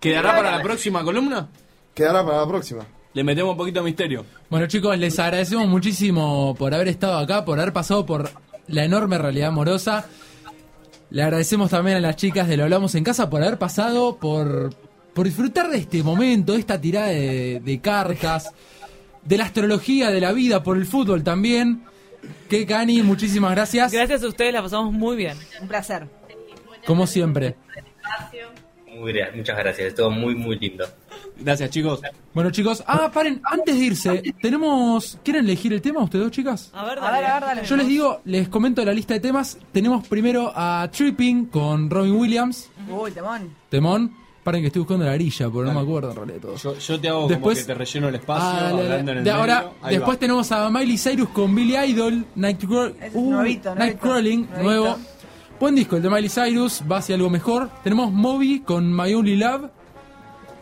¿Quedará 0.00 0.34
para 0.36 0.50
la 0.56 0.62
próxima 0.64 1.04
columna? 1.04 1.48
Quedará 1.96 2.22
para 2.26 2.42
la 2.42 2.46
próxima. 2.46 2.86
Le 3.14 3.24
metemos 3.24 3.52
un 3.52 3.56
poquito 3.56 3.80
de 3.80 3.86
misterio. 3.86 4.26
Bueno, 4.50 4.66
chicos, 4.66 4.98
les 4.98 5.18
agradecemos 5.18 5.66
muchísimo 5.66 6.54
por 6.58 6.74
haber 6.74 6.88
estado 6.88 7.16
acá, 7.16 7.46
por 7.46 7.58
haber 7.58 7.72
pasado 7.72 8.04
por 8.04 8.28
la 8.68 8.84
enorme 8.84 9.16
realidad 9.16 9.48
amorosa. 9.48 10.06
Le 11.08 11.22
agradecemos 11.22 11.70
también 11.70 11.96
a 11.96 12.00
las 12.00 12.16
chicas 12.16 12.48
de 12.48 12.58
Lo 12.58 12.64
Hablamos 12.64 12.94
en 12.96 13.02
Casa 13.02 13.30
por 13.30 13.42
haber 13.42 13.56
pasado, 13.56 14.18
por, 14.18 14.74
por 15.14 15.24
disfrutar 15.24 15.70
de 15.70 15.78
este 15.78 16.02
momento, 16.02 16.52
de 16.52 16.58
esta 16.58 16.78
tirada 16.78 17.06
de, 17.06 17.60
de 17.64 17.80
cartas, 17.80 18.52
de 19.24 19.38
la 19.38 19.44
astrología, 19.44 20.10
de 20.10 20.20
la 20.20 20.32
vida, 20.32 20.62
por 20.62 20.76
el 20.76 20.84
fútbol 20.84 21.24
también. 21.24 21.84
Que 22.50 22.66
Cani, 22.66 23.02
muchísimas 23.02 23.52
gracias. 23.52 23.90
Gracias 23.90 24.22
a 24.22 24.28
ustedes, 24.28 24.52
la 24.52 24.60
pasamos 24.60 24.92
muy 24.92 25.16
bien. 25.16 25.38
Un 25.62 25.68
placer. 25.68 26.06
Como 26.84 27.06
siempre. 27.06 27.56
Muy 28.98 29.12
muchas 29.34 29.56
gracias, 29.58 29.88
estuvo 29.88 30.10
muy, 30.10 30.34
muy 30.34 30.58
lindo. 30.58 30.84
Gracias, 31.38 31.70
chicos. 31.70 32.00
Bueno, 32.32 32.50
chicos, 32.50 32.82
ah, 32.86 33.10
paren, 33.12 33.40
antes 33.44 33.74
de 33.78 33.84
irse, 33.84 34.22
tenemos. 34.40 35.18
¿Quieren 35.22 35.44
elegir 35.44 35.72
el 35.72 35.82
tema 35.82 36.00
ustedes 36.02 36.24
dos, 36.24 36.32
chicas? 36.32 36.70
A 36.72 36.84
ver, 36.84 36.98
A 36.98 37.10
ver, 37.12 37.24
a 37.24 37.34
ver, 37.34 37.42
dale. 37.48 37.64
Yo 37.64 37.76
les 37.76 37.86
digo, 37.86 38.20
les 38.24 38.48
comento 38.48 38.84
la 38.84 38.92
lista 38.92 39.14
de 39.14 39.20
temas. 39.20 39.58
Tenemos 39.72 40.06
primero 40.08 40.52
a 40.54 40.88
Tripping 40.90 41.46
con 41.46 41.90
Robin 41.90 42.12
Williams, 42.14 42.68
Uy, 42.88 43.10
temón. 43.12 43.54
Temón. 43.68 44.12
Paren 44.42 44.60
que 44.60 44.68
estoy 44.68 44.78
buscando 44.82 45.04
la 45.04 45.12
grilla, 45.14 45.50
porque 45.50 45.68
no 45.68 45.74
me 45.74 45.80
acuerdo 45.80 46.10
en 46.10 46.16
realidad 46.18 46.38
todo. 46.40 46.54
Yo, 46.56 46.78
yo 46.78 47.00
te 47.00 47.08
hago 47.08 47.26
Después- 47.26 47.58
como 47.58 47.66
que 47.66 47.72
te 47.72 47.78
relleno 47.78 48.08
el 48.08 48.14
espacio, 48.14 48.48
Ah, 48.48 48.62
dale, 48.70 48.82
hablando 48.84 49.10
en 49.12 49.18
el 49.18 49.24
de 49.24 49.30
ahora. 49.32 49.70
Ahí 49.82 49.96
después 49.96 50.16
va. 50.16 50.20
tenemos 50.20 50.52
a 50.52 50.70
Miley 50.70 50.96
Cyrus 50.98 51.28
con 51.30 51.52
Billy 51.52 51.76
Idol, 51.76 52.24
Nightcrawler, 52.36 52.94
Ese 52.96 53.06
es 53.08 53.14
nuevito, 53.14 53.34
nuevito, 53.34 53.74
Nightcrawling, 53.74 54.40
nuevito. 54.46 54.62
nuevo. 54.62 54.98
Buen 55.58 55.74
disco, 55.74 55.96
el 55.96 56.02
de 56.02 56.10
Miley 56.10 56.28
Cyrus, 56.28 56.82
va 56.90 56.98
hacia 56.98 57.14
algo 57.14 57.30
mejor. 57.30 57.70
Tenemos 57.82 58.12
Moby 58.12 58.60
con 58.60 58.94
My 58.94 59.14
Only 59.14 59.36
Love. 59.36 59.70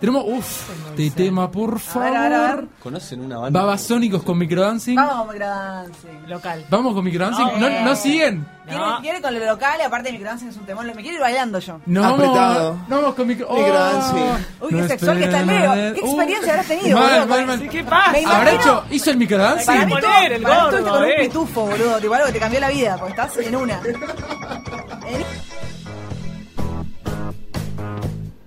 Tenemos, 0.00 0.24
uff, 0.26 0.70
este 0.90 1.10
tema, 1.24 1.50
por 1.50 1.78
favor. 1.80 2.10
ver, 2.10 2.16
a 2.18 2.22
ver, 2.28 2.32
a 2.34 2.54
ver. 2.56 2.64
¿Conocen 2.82 3.20
una 3.22 3.38
banda? 3.38 3.58
Babasónicos 3.60 4.22
con 4.22 4.36
Microdancing. 4.36 4.96
Vamos, 4.96 5.28
Microdancing. 5.32 6.28
Local. 6.28 6.64
Vamos 6.68 6.94
con 6.94 7.04
Microdancing. 7.04 7.46
¿No, 7.58 7.70
No. 7.70 7.80
no 7.86 7.96
siguen? 7.96 8.46
Quiere, 8.66 8.84
quiere 9.02 9.20
con 9.22 9.34
lo 9.38 9.44
local 9.46 9.76
y 9.80 9.82
aparte 9.82 10.08
de 10.08 10.12
Microdancing 10.12 10.48
es 10.48 10.56
un 10.56 10.66
temón. 10.66 10.86
Me 10.88 10.94
quiero 10.94 11.14
ir 11.14 11.20
bailando 11.20 11.58
yo. 11.58 11.80
No, 11.86 12.04
Apretado. 12.04 12.72
vamos, 12.72 12.88
no 12.88 12.96
vamos 12.96 13.14
con 13.14 13.26
micro. 13.28 13.48
Microdancing. 13.50 14.46
Uy, 14.60 14.68
qué 14.70 14.88
sexual 14.88 15.18
que 15.18 15.24
está 15.24 15.40
el 15.40 15.46
Leo. 15.46 15.72
¿Qué 15.94 16.00
experiencia 16.00 16.52
habrás 16.52 16.66
tenido, 16.68 16.98
mal, 16.98 17.20
boludo? 17.20 17.26
mal, 17.28 17.46
mal. 17.46 17.68
¿Qué 17.70 17.84
pasa? 17.84 18.08
imagino- 18.10 18.32
¿Habrá 18.32 18.52
hecho, 18.52 18.84
hizo 18.90 19.10
el 19.10 19.16
microdancing? 19.16 19.66
Para 19.66 19.86
mí, 19.86 19.92
Poner 19.92 20.04
todo, 20.10 20.22
el 20.36 20.42
para 20.42 20.54
mí 20.54 20.70
gordo, 20.70 20.90
con 20.90 21.02
un 21.02 21.08
eh. 21.08 21.14
pitufo, 21.20 21.60
boludo. 21.66 21.98
Tipo 21.98 22.14
algo 22.14 22.26
que 22.26 22.32
te 22.32 22.40
cambió 22.40 22.60
la 22.60 22.68
vida, 22.68 22.96
porque 22.98 23.10
estás 23.12 23.36
en 23.38 23.56
una. 23.56 23.80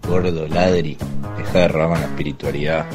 Gordo, 0.07 0.47
ladri, 0.47 0.97
deja 1.37 1.59
de 1.59 1.67
robar 1.67 1.99
la 1.99 2.05
espiritualidad. 2.05 2.85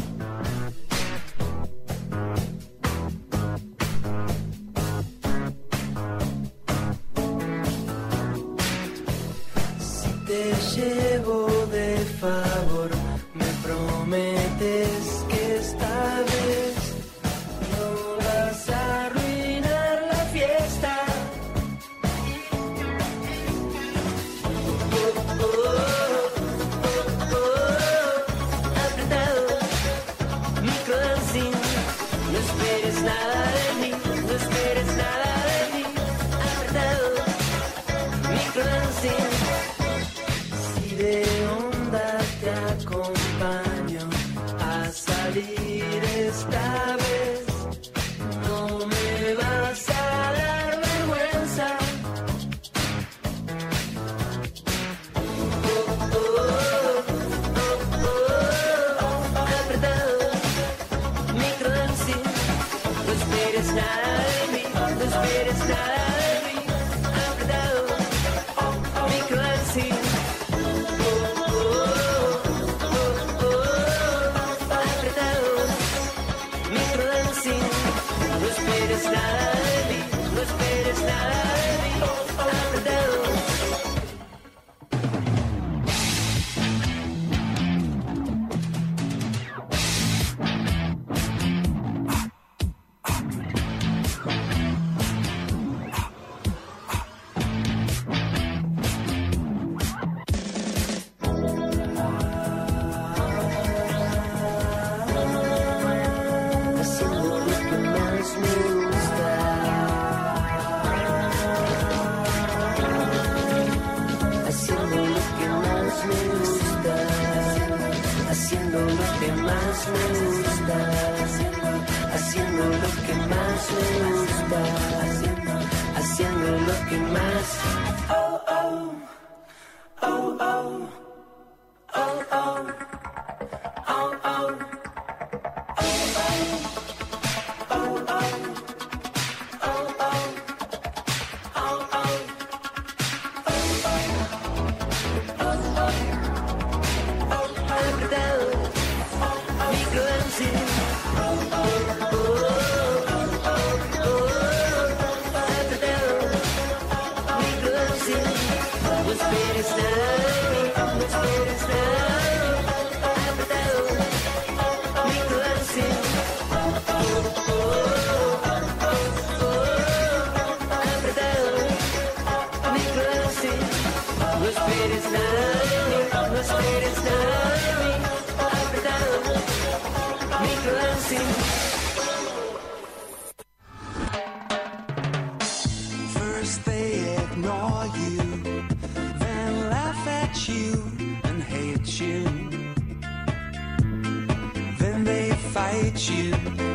Fight 195.92 196.10
you, 196.10 196.30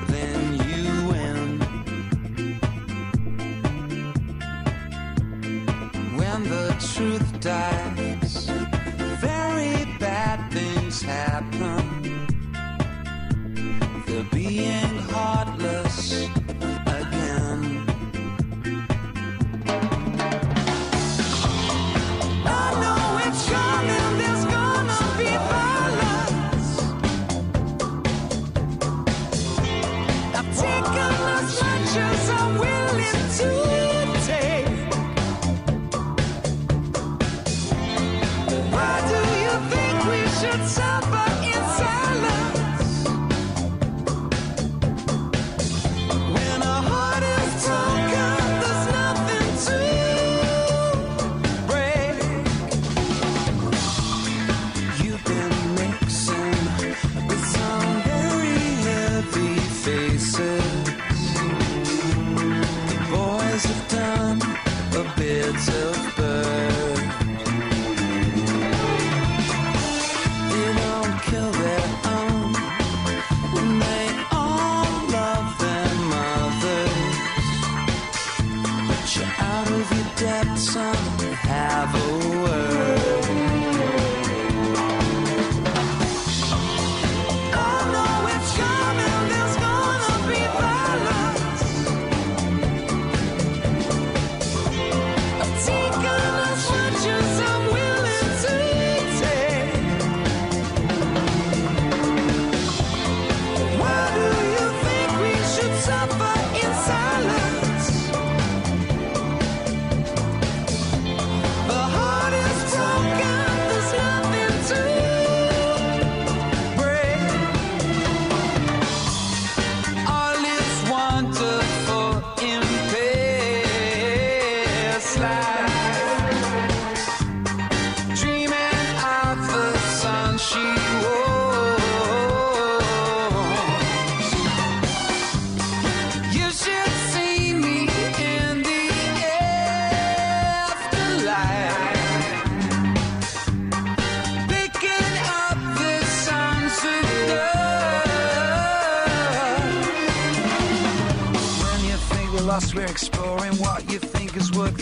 then 0.08 0.54
you 0.70 1.08
win. 1.08 1.60
When 6.18 6.44
the 6.44 6.76
truth 6.96 7.40
dies, 7.40 8.07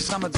is 0.05 0.34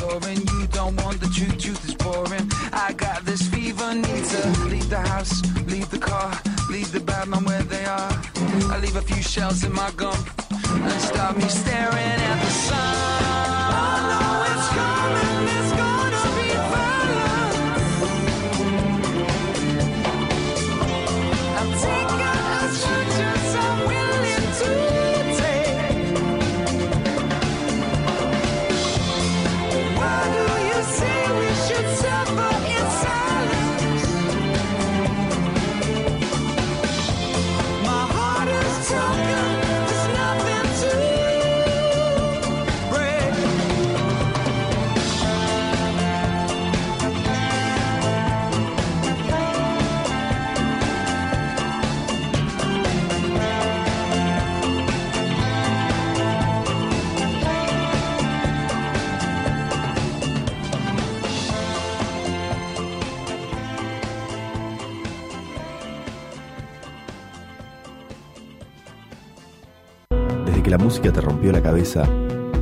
cabeza, 71.78 72.10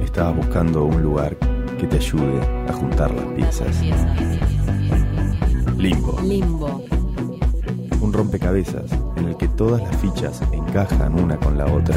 estabas 0.04 0.36
buscando 0.36 0.84
un 0.84 1.02
lugar 1.02 1.38
que 1.80 1.88
te 1.88 1.96
ayude 1.96 2.42
a 2.68 2.74
juntar 2.74 3.12
las 3.12 3.24
piezas. 3.28 3.82
Limbo. 5.78 6.20
Limbo. 6.22 6.84
Un 8.02 8.12
rompecabezas 8.12 8.92
en 9.16 9.30
el 9.30 9.38
que 9.38 9.48
todas 9.48 9.82
las 9.84 9.96
fichas 10.02 10.42
encajan 10.52 11.18
una 11.18 11.38
con 11.38 11.58
la 11.58 11.66
otra. 11.66 11.96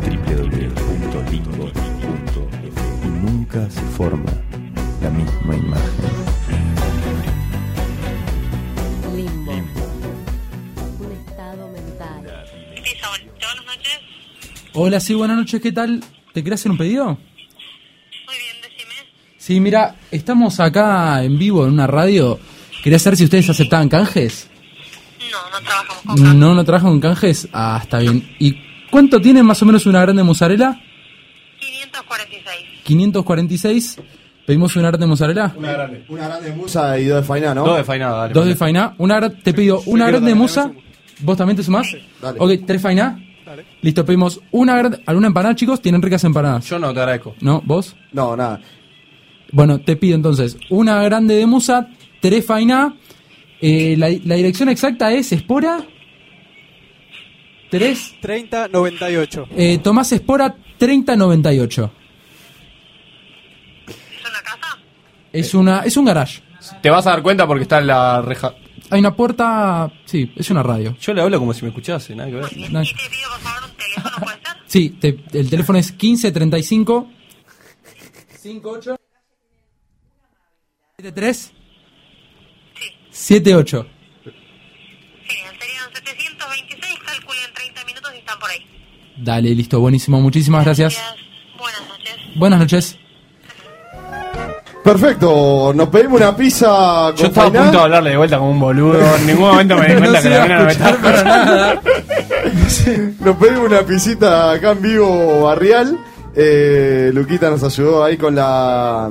www.limbo.f 0.00 1.10
y 3.04 3.08
nunca 3.08 3.68
se 3.68 3.82
forma 3.82 4.32
la 5.02 5.10
misma 5.10 5.54
imagen. 5.54 6.39
Hola, 14.82 14.98
sí, 14.98 15.12
buenas 15.12 15.36
noches, 15.36 15.60
¿qué 15.60 15.72
tal? 15.72 16.02
¿Te 16.32 16.42
querés 16.42 16.58
hacer 16.60 16.72
un 16.72 16.78
pedido? 16.78 17.04
Muy 17.04 17.18
bien, 18.38 18.56
decime. 18.62 18.94
Sí, 19.36 19.60
mira, 19.60 19.94
estamos 20.10 20.58
acá 20.58 21.22
en 21.22 21.38
vivo 21.38 21.66
en 21.66 21.74
una 21.74 21.86
radio. 21.86 22.40
Quería 22.82 22.98
saber 22.98 23.18
si 23.18 23.24
ustedes 23.24 23.50
aceptaban 23.50 23.90
canjes. 23.90 24.48
No, 25.30 25.50
no 25.50 25.60
trabajamos 25.60 26.02
con 26.02 26.16
canjes. 26.16 26.34
No, 26.34 26.54
no 26.54 26.64
trabajan 26.64 26.90
con 26.92 27.00
canjes. 27.00 27.48
Ah, 27.52 27.78
está 27.82 27.98
bien. 27.98 28.26
¿Y 28.38 28.56
cuánto 28.90 29.20
tiene 29.20 29.42
más 29.42 29.60
o 29.60 29.66
menos 29.66 29.84
una 29.84 30.00
grande 30.00 30.22
mozzarella? 30.22 30.80
546. 31.58 32.80
546. 32.82 34.00
¿Pedimos 34.46 34.74
una 34.76 34.88
grande 34.88 35.06
mozzarella? 35.06 35.52
Una 35.56 35.72
grande. 35.72 36.04
Una 36.08 36.26
grande 36.26 36.52
musa 36.54 36.98
y 36.98 37.04
dos 37.04 37.20
de 37.20 37.26
faina, 37.28 37.54
¿no? 37.54 37.66
Dos 37.66 37.76
de 37.76 37.84
faina, 37.84 38.08
dale. 38.12 38.32
Dos 38.32 38.46
de 38.46 38.56
faina. 38.56 38.94
Una, 38.96 39.28
te 39.28 39.52
pido 39.52 39.82
una 39.84 40.06
grande 40.06 40.34
musa. 40.34 40.72
¿Vos 41.18 41.36
también 41.36 41.58
te 41.58 41.62
sumás? 41.62 41.86
Dale. 42.22 42.38
Ok, 42.40 42.64
tres 42.66 42.80
Listo, 43.82 44.04
pedimos 44.04 44.40
una. 44.50 44.78
¿Alguna 45.06 45.26
empanada, 45.28 45.54
chicos? 45.54 45.80
¿Tienen 45.80 46.02
ricas 46.02 46.24
empanadas? 46.24 46.68
Yo 46.68 46.78
no, 46.78 46.92
te 46.92 47.00
agradezco. 47.00 47.34
¿No? 47.40 47.62
¿Vos? 47.64 47.96
No, 48.12 48.36
nada. 48.36 48.60
Bueno, 49.52 49.80
te 49.80 49.96
pido 49.96 50.14
entonces 50.14 50.56
una 50.68 51.02
grande 51.02 51.34
de 51.34 51.46
musa, 51.46 51.88
tres 52.20 52.44
faina. 52.46 52.96
Eh, 53.60 53.94
la, 53.98 54.08
la 54.24 54.36
dirección 54.36 54.68
exacta 54.68 55.12
es 55.12 55.32
Espora. 55.32 55.84
3. 57.70 58.16
3098. 58.20 59.48
Eh, 59.56 59.78
Tomás 59.78 60.10
Espora 60.12 60.54
3098. 60.78 61.92
¿Es 65.32 65.54
una 65.54 65.80
Es 65.80 65.96
un 65.96 66.04
garage. 66.04 66.42
Te 66.82 66.90
vas 66.90 67.06
a 67.06 67.10
dar 67.10 67.22
cuenta 67.22 67.46
porque 67.46 67.62
está 67.62 67.78
en 67.78 67.86
la 67.86 68.20
reja. 68.22 68.54
Hay 68.90 69.00
una 69.00 69.14
puerta. 69.14 69.92
Sí, 70.04 70.32
es 70.36 70.50
una 70.50 70.62
radio. 70.62 70.96
Yo 71.00 71.14
le 71.14 71.22
hablo 71.22 71.38
como 71.38 71.52
si 71.54 71.62
me 71.62 71.68
escuchase, 71.68 72.14
nada 72.14 72.28
que 72.28 72.36
ver. 72.36 72.70
No- 72.70 72.82
Sí, 74.66 74.90
te- 74.90 75.24
el 75.32 75.50
teléfono 75.50 75.78
es 75.78 75.90
1535 75.92 77.10
58 78.38 78.96
73 80.96 81.52
78. 83.10 83.86
Dale, 89.16 89.54
listo, 89.54 89.80
buenísimo. 89.80 90.20
Muchísimas 90.20 90.64
gracias. 90.64 90.94
Buenas 92.36 92.60
noches. 92.60 92.98
Perfecto, 94.82 95.72
nos 95.74 95.88
pedimos 95.88 96.20
una 96.20 96.34
pizza 96.34 96.68
con 97.08 97.16
Yo 97.16 97.26
estaba 97.26 97.48
a 97.48 97.52
punto 97.52 97.70
de 97.70 97.82
hablarle 97.82 98.10
de 98.10 98.16
vuelta 98.16 98.38
como 98.38 98.50
un 98.50 98.60
boludo. 98.60 99.16
En 99.16 99.26
ningún 99.26 99.48
momento 99.48 99.76
me 99.76 99.88
di 99.88 99.94
cuenta 100.00 100.18
No 100.18 100.22
que 100.22 100.28
la 100.30 100.42
mina 100.42 100.58
no 100.58 100.64
me 100.64 100.72
estaba 100.72 100.96
para 100.96 101.22
nada. 101.22 101.82
Nos 103.20 103.36
pedimos 103.36 103.66
una 103.66 103.82
pisita 103.82 104.52
acá 104.52 104.72
en 104.72 104.82
vivo 104.82 105.42
barrial. 105.42 105.98
Eh, 106.34 107.10
Luquita 107.12 107.50
nos 107.50 107.62
ayudó 107.64 108.04
ahí 108.04 108.16
con 108.16 108.34
la 108.34 109.10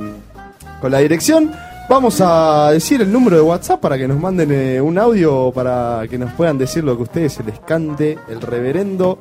con 0.81 0.91
la 0.91 0.99
dirección. 0.99 1.51
Vamos 1.89 2.21
a 2.21 2.69
decir 2.71 3.01
el 3.01 3.11
número 3.11 3.35
de 3.35 3.41
WhatsApp 3.41 3.79
para 3.79 3.97
que 3.97 4.07
nos 4.07 4.19
manden 4.19 4.51
eh, 4.51 4.79
un 4.79 4.97
audio 4.97 5.51
para 5.51 6.03
que 6.09 6.17
nos 6.17 6.31
puedan 6.33 6.57
decir 6.57 6.83
lo 6.83 6.95
que 6.95 7.01
a 7.01 7.03
ustedes 7.03 7.33
se 7.33 7.43
les 7.43 7.59
cante 7.59 8.17
el 8.29 8.41
reverendo 8.41 9.19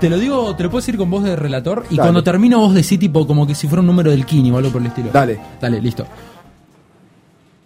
Te 0.00 0.08
lo 0.08 0.18
digo, 0.18 0.56
te 0.56 0.62
lo 0.62 0.70
puedo 0.70 0.80
decir 0.80 0.96
con 0.96 1.10
voz 1.10 1.24
de 1.24 1.36
relator 1.36 1.84
y 1.90 1.96
Dale. 1.96 2.06
cuando 2.06 2.24
termino 2.24 2.58
vos 2.58 2.72
decís 2.72 2.98
tipo 2.98 3.26
como 3.26 3.46
que 3.46 3.54
si 3.54 3.68
fuera 3.68 3.80
un 3.80 3.86
número 3.86 4.10
del 4.10 4.24
Kini 4.24 4.50
o 4.50 4.56
algo 4.56 4.70
por 4.70 4.80
el 4.80 4.86
estilo. 4.88 5.10
Dale. 5.12 5.38
Dale, 5.60 5.78
listo. 5.78 6.06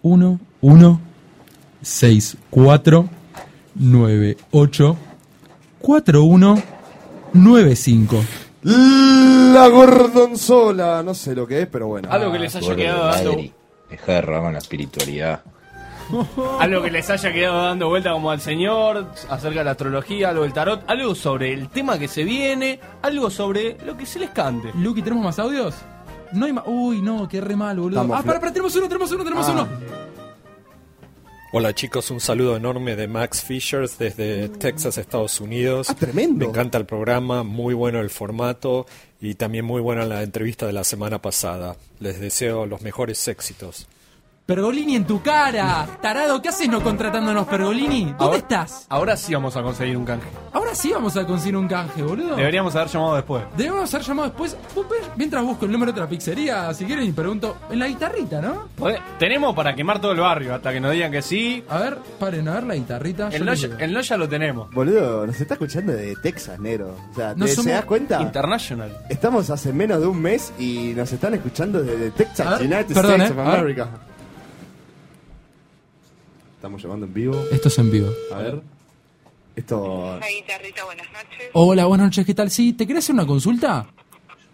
1, 0.01 0.39
1, 0.61 1.01
6, 1.81 2.37
4, 2.49 3.09
9, 3.75 4.37
8, 4.51 4.97
4, 5.79 6.23
1, 6.23 6.63
9, 7.33 7.75
5. 7.75 8.25
La 8.63 9.67
gordonzola, 9.69 11.01
no 11.03 11.13
sé 11.13 11.35
lo 11.35 11.47
que 11.47 11.61
es, 11.61 11.67
pero 11.67 11.87
bueno. 11.87 12.09
Algo 12.11 12.33
que 12.33 12.39
les 12.39 12.55
haya 12.55 12.67
Gordo 12.67 12.77
quedado 12.77 13.05
dando. 13.05 13.37
Deja 13.89 14.11
de 14.11 14.21
robar 14.21 14.43
con 14.43 14.53
la 14.53 14.59
espiritualidad. 14.59 15.41
Algo 16.59 16.81
que 16.83 16.91
les 16.91 17.09
haya 17.09 17.31
quedado 17.33 17.63
dando 17.63 17.89
vuelta 17.89 18.11
como 18.11 18.31
al 18.31 18.41
señor, 18.41 19.07
acerca 19.29 19.59
de 19.59 19.65
la 19.65 19.71
astrología, 19.71 20.29
algo 20.29 20.43
del 20.43 20.53
tarot, 20.53 20.83
algo 20.87 21.15
sobre 21.15 21.53
el 21.53 21.69
tema 21.69 21.97
que 21.97 22.07
se 22.07 22.23
viene, 22.23 22.79
algo 23.01 23.29
sobre 23.29 23.77
lo 23.85 23.97
que 23.97 24.05
se 24.05 24.19
les 24.19 24.29
cante. 24.29 24.71
Lucky, 24.75 25.01
¿tenemos 25.01 25.23
más 25.25 25.39
audios? 25.39 25.75
No 26.33 26.45
hay 26.45 26.53
más. 26.53 26.63
Uy, 26.67 27.01
no, 27.01 27.27
qué 27.27 27.41
re 27.41 27.55
mal, 27.55 27.77
boludo. 27.79 28.01
Estamos 28.01 28.19
ah, 28.19 28.23
para, 28.23 28.39
para, 28.39 28.51
tenemos 28.51 28.75
uno, 28.75 28.87
tenemos 28.87 29.11
uno, 29.11 29.23
tenemos 29.23 29.47
Ah. 29.47 29.51
uno. 29.51 29.67
Hola 31.57 31.73
chicos, 31.73 32.11
un 32.11 32.19
saludo 32.19 32.57
enorme 32.57 32.97
de 32.97 33.07
Max 33.07 33.41
Fishers 33.43 33.97
desde 33.97 34.49
Texas, 34.49 34.97
Estados 34.97 35.39
Unidos. 35.39 35.89
Ah, 35.89 35.95
tremendo. 35.95 36.43
Me 36.45 36.49
encanta 36.51 36.77
el 36.77 36.85
programa, 36.85 37.43
muy 37.43 37.73
bueno 37.73 38.01
el 38.01 38.09
formato 38.09 38.85
y 39.21 39.35
también 39.35 39.63
muy 39.63 39.79
buena 39.81 40.05
la 40.05 40.21
entrevista 40.23 40.65
de 40.67 40.73
la 40.73 40.83
semana 40.83 41.21
pasada. 41.21 41.77
Les 41.99 42.19
deseo 42.19 42.65
los 42.65 42.81
mejores 42.81 43.25
éxitos. 43.29 43.87
Pergolini 44.49 44.95
en 44.95 45.07
tu 45.07 45.23
cara. 45.23 45.87
Tarado, 46.03 46.39
¿qué 46.39 46.49
haces 46.49 46.69
no 46.69 46.79
contratándonos, 46.83 47.47
Pergolini? 47.47 48.05
¿Dónde 48.05 48.15
Ahora- 48.23 48.37
estás? 48.37 48.85
Ahora 48.89 49.17
sí 49.17 49.33
vamos 49.33 49.57
a 49.57 49.63
conseguir 49.63 49.97
un 49.97 50.05
canje. 50.05 50.27
Ahora 50.53 50.75
sí 50.75 50.91
vamos 50.93 51.17
a 51.17 51.25
conseguir 51.25 51.57
un 51.57 51.67
canje, 51.67 52.03
boludo. 52.03 52.35
Deberíamos 52.35 52.75
haber 52.75 52.87
llamado 52.89 53.15
después. 53.15 53.43
Debemos 53.57 53.91
haber 53.91 54.05
llamado 54.05 54.29
después. 54.29 54.55
Mientras 55.15 55.43
busco 55.43 55.65
el 55.65 55.71
número 55.71 55.91
de 55.91 55.99
otra 55.99 56.07
pizzería, 56.07 56.71
si 56.75 56.85
quieren, 56.85 57.05
y 57.07 57.11
pregunto. 57.11 57.57
En 57.71 57.79
la 57.79 57.87
guitarrita, 57.87 58.39
¿no? 58.39 58.69
Tenemos 59.17 59.55
para 59.55 59.73
quemar 59.73 59.99
todo 59.99 60.11
el 60.11 60.19
barrio 60.19 60.53
hasta 60.53 60.71
que 60.71 60.79
nos 60.79 60.91
digan 60.91 61.11
que 61.11 61.23
sí. 61.23 61.63
A 61.67 61.79
ver, 61.79 61.97
paren 62.19 62.47
a 62.47 62.53
ver 62.53 62.63
la 62.65 62.75
guitarrita. 62.75 63.29
El 63.29 63.45
no, 63.45 63.51
les 63.51 63.61
ya, 63.61 63.67
digo. 63.69 63.79
el 63.79 63.93
no 63.93 64.01
ya 64.01 64.15
lo 64.17 64.29
tenemos. 64.29 64.69
Boludo, 64.69 65.25
nos 65.25 65.41
está 65.41 65.55
escuchando 65.55 65.91
de 65.91 66.15
Texas, 66.17 66.59
negro. 66.59 66.95
O 67.11 67.15
sea, 67.15 67.33
No 67.35 67.45
¿te, 67.45 67.51
¿se 67.55 67.67
das 67.71 67.85
cuenta? 67.85 68.21
International. 68.21 68.95
Estamos 69.09 69.49
hace 69.49 69.73
menos 69.73 70.01
de 70.01 70.05
un 70.07 70.21
mes 70.21 70.53
y 70.59 70.93
nos 70.95 71.11
están 71.11 71.33
escuchando 71.33 71.81
desde 71.81 72.11
Texas, 72.11 72.59
ver, 72.59 72.71
United 72.71 72.93
perdón, 72.93 73.21
States 73.21 73.29
eh, 73.31 73.33
of 73.33 73.39
a 73.39 73.49
ver. 73.49 73.59
America. 73.59 73.89
Estamos 76.65 76.81
llamando 76.81 77.05
en 77.05 77.13
vivo. 77.13 77.45
Esto 77.51 77.67
es 77.67 77.77
en 77.77 77.91
vivo. 77.91 78.09
A 78.33 78.37
ver. 78.39 78.59
Esto. 79.55 80.19
Hola, 81.53 81.85
buenas 81.85 82.07
noches, 82.07 82.25
¿qué 82.25 82.33
tal? 82.33 82.49
Sí, 82.49 82.73
¿te 82.73 82.87
querés 82.87 83.03
hacer 83.03 83.13
una 83.13 83.27
consulta? 83.27 83.85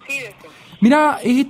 Sí, 0.10 0.16
Mira, 0.82 1.20
eh, 1.24 1.48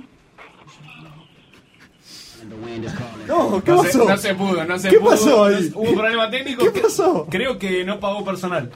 No, 3.26 3.60
¿qué 3.64 3.70
no 3.72 3.76
pasó? 3.78 3.90
Se, 4.04 4.08
no 4.08 4.16
se 4.16 4.34
pudo, 4.36 4.64
no 4.64 4.78
se 4.78 4.88
¿Qué 4.90 4.98
pudo. 5.00 5.10
pasó 5.10 5.36
no- 5.36 5.44
ahí? 5.46 5.72
hubo 5.74 5.90
un 5.90 5.96
problema 5.96 6.30
técnico. 6.30 6.72
¿Qué 6.72 6.80
pasó? 6.80 7.26
Creo 7.28 7.58
que 7.58 7.84
no 7.84 7.98
pagó 7.98 8.24
personal. 8.24 8.70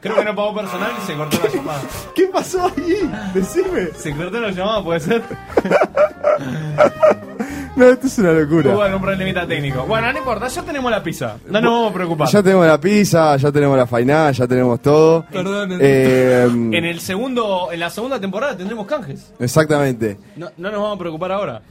Creo 0.00 0.14
que 0.14 0.24
no 0.24 0.36
pagó 0.36 0.54
personal 0.54 0.92
y 0.96 1.04
se 1.08 1.14
cortó 1.16 1.40
la 1.42 1.50
llamada. 1.52 1.82
¿Qué 2.14 2.26
pasó 2.28 2.66
ahí? 2.66 3.10
Decime. 3.34 3.88
Se 3.96 4.14
cortó 4.14 4.40
la 4.40 4.52
llamada, 4.52 4.84
puede 4.84 5.00
ser. 5.00 5.22
No, 7.74 7.86
esto 7.86 8.06
es 8.06 8.18
una 8.18 8.32
locura. 8.32 8.74
Hubo 8.74 8.82
algún 8.82 9.00
problemita 9.00 9.46
técnico. 9.46 9.84
Bueno, 9.86 10.12
no 10.12 10.18
importa, 10.18 10.46
ya 10.48 10.62
tenemos 10.62 10.90
la 10.90 11.02
pizza. 11.02 11.36
No 11.48 11.60
nos 11.60 11.72
vamos 11.72 11.90
a 11.90 11.94
preocupar. 11.94 12.28
Ya 12.28 12.42
tenemos 12.42 12.66
la 12.66 12.78
pizza, 12.78 13.36
ya 13.38 13.50
tenemos 13.50 13.78
la 13.78 13.86
fainá, 13.86 14.30
ya 14.30 14.46
tenemos 14.46 14.80
todo. 14.82 15.24
Perdón. 15.32 15.78
Eh, 15.80 16.44
En 16.52 16.84
el 16.84 17.00
segundo, 17.00 17.70
en 17.72 17.80
la 17.80 17.88
segunda 17.88 18.20
temporada 18.20 18.56
tendremos 18.56 18.86
canjes. 18.86 19.32
exactamente. 19.38 20.18
No, 20.36 20.50
no 20.58 20.70
nos 20.70 20.80
vamos 20.82 20.96
a 20.96 20.98
preocupar 20.98 21.32
ahora. 21.32 21.62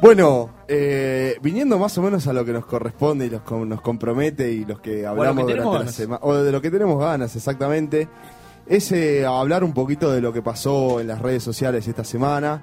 Bueno, 0.00 0.50
eh, 0.68 1.36
viniendo 1.40 1.78
más 1.78 1.96
o 1.96 2.02
menos 2.02 2.26
a 2.26 2.32
lo 2.32 2.44
que 2.44 2.52
nos 2.52 2.66
corresponde 2.66 3.26
y 3.26 3.30
los 3.30 3.40
com- 3.42 3.66
nos 3.68 3.80
compromete 3.80 4.50
y 4.52 4.64
los 4.64 4.80
que 4.80 5.06
hablamos 5.06 5.46
que 5.46 5.54
durante 5.54 5.84
la 5.86 5.92
semana, 5.92 6.20
o 6.22 6.34
de 6.34 6.52
lo 6.52 6.60
que 6.60 6.70
tenemos 6.70 7.00
ganas 7.00 7.34
exactamente, 7.34 8.06
es 8.66 8.90
eh, 8.92 9.24
hablar 9.24 9.64
un 9.64 9.72
poquito 9.72 10.10
de 10.12 10.20
lo 10.20 10.32
que 10.34 10.42
pasó 10.42 11.00
en 11.00 11.06
las 11.06 11.22
redes 11.22 11.42
sociales 11.42 11.86
esta 11.88 12.04
semana, 12.04 12.62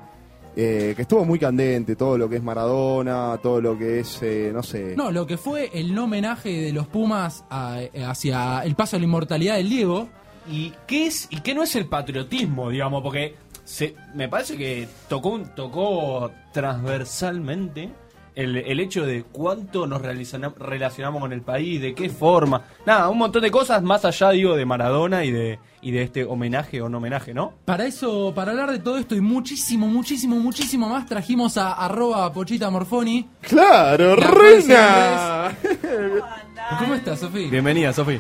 eh, 0.56 0.94
que 0.96 1.02
estuvo 1.04 1.26
muy 1.26 1.40
candente, 1.40 1.96
todo 1.96 2.18
lo 2.18 2.30
que 2.30 2.36
es 2.38 2.44
Maradona, 2.44 3.38
todo 3.42 3.60
lo 3.62 3.78
que 3.78 4.00
es, 4.02 4.20
eh, 4.22 4.52
no 4.54 4.62
sé, 4.64 4.96
no, 4.96 5.12
lo 5.12 5.26
que 5.26 5.38
fue 5.38 5.70
el 5.74 5.94
no 5.96 6.04
homenaje 6.06 6.50
de 6.62 6.74
los 6.74 6.88
Pumas 6.88 7.44
a- 7.50 7.82
eh, 7.82 8.04
hacia 8.06 8.60
el 8.64 8.76
paso 8.76 8.96
a 8.96 9.00
la 9.00 9.06
inmortalidad 9.06 9.56
del 9.58 9.70
Diego. 9.70 10.10
¿Y 10.52 10.74
qué 10.88 11.08
es 11.08 11.28
y 11.32 11.40
qué 11.40 11.54
no 11.56 11.64
es 11.64 11.76
el 11.76 11.86
patriotismo, 11.88 12.70
digamos? 12.70 13.02
Porque 13.02 13.36
se, 13.64 13.96
me 14.14 14.28
parece 14.28 14.58
que 14.58 14.88
tocó 15.08 15.30
un- 15.30 15.56
tocó 15.56 16.30
transversalmente 16.52 17.90
el, 18.36 18.58
el 18.58 18.80
hecho 18.80 19.06
de 19.06 19.24
cuánto 19.24 19.88
nos 19.88 20.02
relacionamos 20.02 21.22
con 21.22 21.34
el 21.34 21.42
país, 21.42 21.82
de 21.82 21.94
qué 21.94 22.10
forma. 22.10 22.64
Nada, 22.86 23.10
un 23.10 23.18
montón 23.18 23.42
de 23.42 23.52
cosas 23.52 23.82
más 23.84 24.06
allá, 24.06 24.32
digo, 24.32 24.56
de 24.56 24.66
Maradona 24.66 25.24
y 25.24 25.32
de, 25.32 25.60
y 25.82 25.92
de 25.92 26.04
este 26.04 26.24
homenaje 26.24 26.82
o 26.82 26.90
no 26.90 26.98
homenaje, 26.98 27.34
¿no? 27.34 27.54
Para 27.66 27.86
eso, 27.86 28.34
para 28.36 28.52
hablar 28.52 28.72
de 28.72 28.80
todo 28.80 28.98
esto 28.98 29.16
y 29.16 29.22
muchísimo, 29.22 29.88
muchísimo, 29.88 30.38
muchísimo 30.38 30.90
más, 30.90 31.06
trajimos 31.06 31.58
a 31.58 31.74
arroba 31.74 32.32
Pochita 32.34 32.70
Morfoni. 32.70 33.28
¡Claro, 33.42 34.16
La 34.16 34.28
reina! 34.32 35.58
¿Cómo 36.80 36.96
estás, 36.96 37.20
Sofi? 37.20 37.50
Bienvenida, 37.50 37.94
Sofi. 37.94 38.20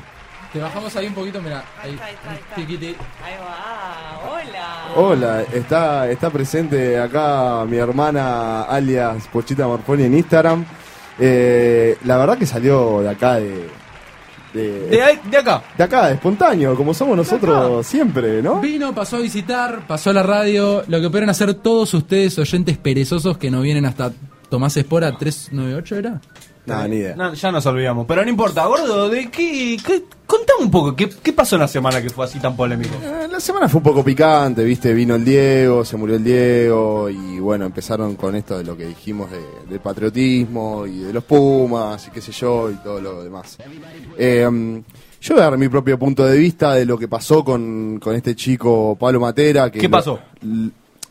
Te 0.52 0.60
bajamos 0.60 0.96
ahí 0.96 1.08
un 1.08 1.16
poquito, 1.16 1.42
mira. 1.42 1.64
Ahí, 1.82 1.98
tiquiti. 2.56 2.88
Ahí 2.88 3.34
va, 3.42 4.13
hola. 4.96 5.44
Está, 5.54 6.10
está 6.10 6.30
presente 6.30 7.00
acá 7.00 7.66
mi 7.68 7.78
hermana 7.78 8.64
alias 8.64 9.28
Pochita 9.32 9.68
Morfoni 9.68 10.04
en 10.04 10.16
Instagram. 10.18 10.66
Eh, 11.20 11.98
la 12.06 12.18
verdad 12.18 12.38
que 12.38 12.46
salió 12.46 13.02
de 13.02 13.10
acá 13.10 13.36
de... 13.36 13.70
De, 14.54 14.88
De, 14.88 15.02
ahí- 15.02 15.20
de 15.32 15.38
acá. 15.38 15.64
de 15.76 15.84
acá, 15.84 16.08
de 16.10 16.14
espontáneo, 16.14 16.76
como 16.76 16.94
somos 16.94 17.18
nosotros 17.18 17.88
siempre, 17.88 18.40
¿no? 18.44 18.60
Vino, 18.62 18.94
pasó 18.94 19.16
a 19.18 19.20
visitar, 19.20 19.88
pasó 19.88 20.12
a 20.12 20.14
la 20.14 20.22
radio. 20.22 20.84
Lo 20.88 21.02
que 21.02 21.10
pueden 21.10 21.28
hacer 21.30 21.56
todos 21.56 21.92
ustedes, 21.96 22.38
oyentes 22.38 22.78
perezosos 22.78 23.40
que 23.40 23.50
no 23.50 23.62
vienen 23.62 23.86
hasta 23.86 24.12
Tomás 24.50 24.78
Espora 24.78 25.18
398, 25.18 25.96
¿era? 25.96 26.22
No, 26.66 26.88
ni 26.88 26.96
idea. 26.98 27.16
No, 27.16 27.34
ya 27.34 27.52
nos 27.52 27.66
olvidamos. 27.66 28.06
Pero 28.08 28.24
no 28.24 28.30
importa, 28.30 28.66
gordo, 28.66 29.10
¿de 29.10 29.30
qué? 29.30 29.78
qué 29.86 30.04
contame 30.26 30.64
un 30.64 30.72
poco, 30.72 30.96
¿qué, 30.96 31.10
¿qué 31.10 31.34
pasó 31.34 31.56
en 31.58 31.62
la 31.62 31.68
semana 31.68 32.02
que 32.02 32.10
fue 32.10 32.26
así 32.26 32.40
tan 32.40 32.56
polémico? 32.56 32.96
Eh, 33.04 33.28
La 33.30 33.40
semana 33.40 33.68
fue 33.68 33.80
un 33.80 33.84
poco 33.84 34.04
picante, 34.04 34.64
viste, 34.64 34.94
vino 34.94 35.16
el 35.16 35.26
Diego, 35.26 35.84
se 35.86 35.98
murió 35.98 36.16
el 36.16 36.24
Diego 36.24 37.10
y 37.10 37.40
bueno, 37.40 37.66
empezaron 37.66 38.16
con 38.16 38.36
esto 38.36 38.58
de 38.58 38.64
lo 38.64 38.78
que 38.78 38.86
dijimos 38.88 39.30
de, 39.30 39.42
del 39.70 39.80
patriotismo 39.80 40.88
y 40.88 41.00
de 41.00 41.14
los 41.14 41.24
Pumas 41.24 42.08
y 42.08 42.12
qué 42.12 42.22
sé 42.22 42.32
yo 42.32 42.72
y 42.72 42.76
todo 42.76 43.02
lo 43.02 43.24
demás. 43.24 43.58
Eh, 44.18 44.82
yo 45.22 45.36
voy 45.36 45.42
a 45.42 45.50
dar 45.50 45.58
mi 45.58 45.70
propio 45.70 45.98
punto 46.00 46.26
de 46.26 46.38
vista 46.38 46.74
de 46.74 46.86
lo 46.86 46.98
que 46.98 47.08
pasó 47.08 47.44
con, 47.44 48.00
con 48.02 48.16
este 48.16 48.36
chico 48.36 48.98
Pablo 49.00 49.20
Matera. 49.20 49.70
Que 49.72 49.80
¿Qué 49.80 49.90
pasó? 49.90 50.20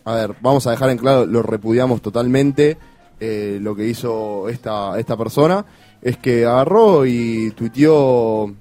a 0.05 0.15
ver, 0.15 0.35
vamos 0.41 0.67
a 0.67 0.73
dejar 0.73 0.91
en 0.91 0.99
claro, 0.99 1.27
lo 1.27 1.43
repudiamos 1.43 2.03
totalmente. 2.03 2.77
Eh, 3.25 3.59
lo 3.61 3.77
que 3.77 3.87
hizo 3.87 4.49
esta, 4.49 4.99
esta 4.99 5.17
persona 5.17 5.65
es 6.01 6.17
que 6.17 6.45
agarró 6.45 7.07
y 7.07 7.53
tuiteó 7.53 8.53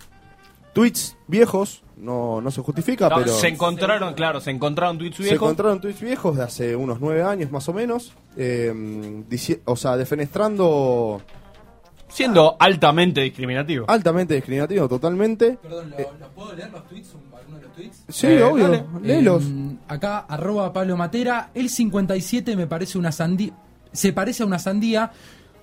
tweets 0.74 1.18
viejos, 1.28 1.82
no, 1.97 2.39
no 2.41 2.51
se 2.51 2.62
justifica, 2.62 3.09
No, 3.09 3.16
pero 3.18 3.32
Se 3.34 3.47
encontraron, 3.47 4.14
claro, 4.14 4.39
se 4.39 4.51
encontraron 4.51 4.97
tweets 4.99 5.18
se 5.18 5.24
viejos. 5.24 5.38
encontraron 5.38 5.82
tweets 5.82 6.01
viejos 6.01 6.38
de 6.38 6.43
hace 6.43 6.76
unos 6.76 6.99
nueve 6.99 7.24
años 7.24 7.51
más 7.51 7.68
o 7.70 7.74
menos, 7.74 8.14
eh, 8.38 8.72
dici- 9.30 9.59
o 9.66 9.76
sea, 9.76 9.97
defenestrando 9.97 11.22
Siendo 12.07 12.57
altamente 12.59 13.22
discriminativo. 13.22 13.86
altamente 13.88 14.36
discriminativo 14.36 14.88
totalmente. 14.89 15.57
Perdón, 15.62 15.93
¿los 16.20 16.30
puedo 16.36 16.53
leer 16.53 16.70
los 16.72 16.86
tweets? 16.88 17.16
¿Alguno 17.38 17.57
de 17.57 17.64
los 17.64 17.74
tweets? 17.74 18.03
Sí, 18.09 18.28
obvio, 18.38 18.64
dale. 18.70 18.84
léelos. 19.01 19.43
Eh, 19.45 19.76
acá, 19.88 20.20
arroba 20.28 20.72
Pablo 20.74 20.97
Matera. 20.97 21.51
El 21.53 21.70
57 21.70 22.55
me 22.57 22.68
parece 22.68 22.97
una 22.97 23.12
sandía. 23.14 23.53
Se 23.91 24.13
parece 24.13 24.43
a 24.43 24.45
una 24.45 24.59
sandía. 24.59 25.11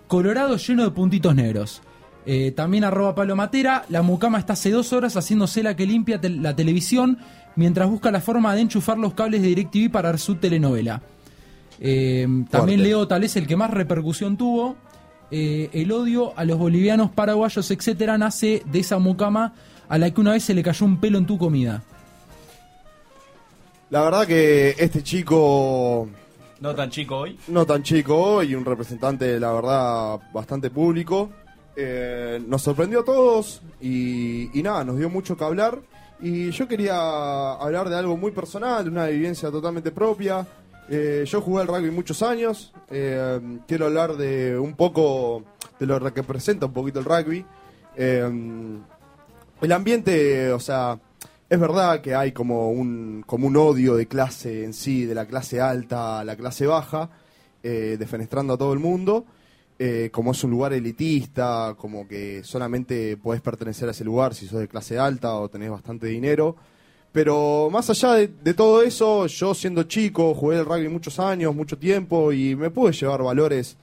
Colorado 0.06 0.56
lleno 0.56 0.84
de 0.84 0.90
puntitos 0.90 1.34
negros. 1.34 1.82
Eh, 2.26 2.52
también 2.52 2.84
arroba 2.84 3.14
Pablo 3.14 3.36
Matera. 3.36 3.84
La 3.88 4.02
mucama 4.02 4.38
está 4.38 4.54
hace 4.54 4.70
dos 4.70 4.92
horas 4.92 5.16
haciéndose 5.16 5.62
la 5.62 5.76
que 5.76 5.86
limpia 5.86 6.20
la 6.22 6.54
televisión 6.54 7.18
mientras 7.56 7.88
busca 7.88 8.10
la 8.10 8.20
forma 8.20 8.54
de 8.54 8.62
enchufar 8.62 8.98
los 8.98 9.14
cables 9.14 9.42
de 9.42 9.48
DirecTV 9.48 9.90
para 9.90 10.16
su 10.18 10.36
telenovela. 10.36 11.02
Eh, 11.80 12.26
también. 12.50 12.82
Leo 12.82 13.08
tal 13.08 13.22
vez 13.22 13.36
el 13.36 13.46
que 13.46 13.56
más 13.56 13.70
repercusión 13.70 14.36
tuvo. 14.36 14.76
Eh, 15.30 15.68
el 15.72 15.92
odio 15.92 16.32
a 16.38 16.44
los 16.44 16.58
bolivianos, 16.58 17.10
paraguayos, 17.10 17.70
etcétera, 17.70 18.16
nace 18.16 18.62
de 18.64 18.78
esa 18.78 18.98
mucama 18.98 19.52
a 19.88 19.98
la 19.98 20.10
que 20.10 20.20
una 20.20 20.32
vez 20.32 20.44
se 20.44 20.54
le 20.54 20.62
cayó 20.62 20.86
un 20.86 20.98
pelo 20.98 21.18
en 21.18 21.26
tu 21.26 21.36
comida. 21.36 21.82
La 23.90 24.02
verdad 24.02 24.26
que 24.26 24.74
este 24.78 25.02
chico, 25.02 26.08
No 26.60 26.74
tan 26.74 26.90
chico 26.90 27.18
hoy. 27.18 27.38
no 27.48 27.64
tan 27.66 27.82
chico 27.82 28.42
y 28.42 28.54
un 28.54 28.64
representante, 28.64 29.38
la 29.38 29.52
verdad, 29.52 30.18
bastante 30.32 30.70
público, 30.70 31.30
eh, 31.76 32.42
nos 32.46 32.62
sorprendió 32.62 33.00
a 33.00 33.04
todos 33.04 33.62
y, 33.80 34.58
y 34.58 34.62
nada, 34.62 34.82
nos 34.84 34.98
dio 34.98 35.08
mucho 35.08 35.36
que 35.36 35.44
hablar. 35.44 35.78
Y 36.20 36.50
yo 36.50 36.66
quería 36.66 37.52
hablar 37.52 37.88
de 37.88 37.96
algo 37.96 38.16
muy 38.16 38.32
personal, 38.32 38.82
de 38.84 38.90
una 38.90 39.06
vivencia 39.06 39.50
totalmente 39.52 39.92
propia. 39.92 40.44
Eh, 40.90 41.24
yo 41.26 41.40
jugué 41.40 41.62
al 41.62 41.68
rugby 41.68 41.92
muchos 41.92 42.22
años. 42.22 42.72
eh, 42.90 43.40
quiero 43.68 43.86
hablar 43.86 44.16
de 44.16 44.58
un 44.58 44.74
poco 44.74 45.44
de 45.78 45.86
lo 45.86 46.00
que 46.12 46.22
representa 46.22 46.66
un 46.66 46.72
poquito 46.72 46.98
el 46.98 47.04
rugby. 47.04 47.44
El 49.60 49.72
ambiente, 49.72 50.52
o 50.52 50.60
sea, 50.60 50.98
es 51.50 51.58
verdad 51.58 52.00
que 52.00 52.14
hay 52.14 52.32
como 52.32 52.70
un, 52.70 53.24
como 53.26 53.46
un 53.46 53.56
odio 53.56 53.96
de 53.96 54.06
clase 54.06 54.64
en 54.64 54.74
sí, 54.74 55.06
de 55.06 55.14
la 55.14 55.26
clase 55.26 55.60
alta 55.60 56.20
a 56.20 56.24
la 56.24 56.36
clase 56.36 56.66
baja, 56.66 57.08
eh, 57.62 57.96
defenestrando 57.98 58.54
a 58.54 58.58
todo 58.58 58.72
el 58.72 58.78
mundo. 58.78 59.24
Eh, 59.80 60.10
como 60.12 60.32
es 60.32 60.42
un 60.42 60.50
lugar 60.50 60.72
elitista, 60.72 61.76
como 61.78 62.06
que 62.08 62.42
solamente 62.42 63.16
podés 63.16 63.40
pertenecer 63.40 63.88
a 63.88 63.92
ese 63.92 64.04
lugar 64.04 64.34
si 64.34 64.48
sos 64.48 64.58
de 64.58 64.66
clase 64.66 64.98
alta 64.98 65.34
o 65.36 65.48
tenés 65.48 65.70
bastante 65.70 66.08
dinero. 66.08 66.56
Pero 67.12 67.70
más 67.70 67.88
allá 67.88 68.14
de, 68.14 68.28
de 68.28 68.54
todo 68.54 68.82
eso, 68.82 69.26
yo 69.26 69.54
siendo 69.54 69.84
chico, 69.84 70.34
jugué 70.34 70.58
el 70.58 70.66
rugby 70.66 70.88
muchos 70.88 71.18
años, 71.20 71.54
mucho 71.54 71.78
tiempo 71.78 72.32
y 72.32 72.56
me 72.56 72.70
pude 72.70 72.92
llevar 72.92 73.22
valores. 73.22 73.76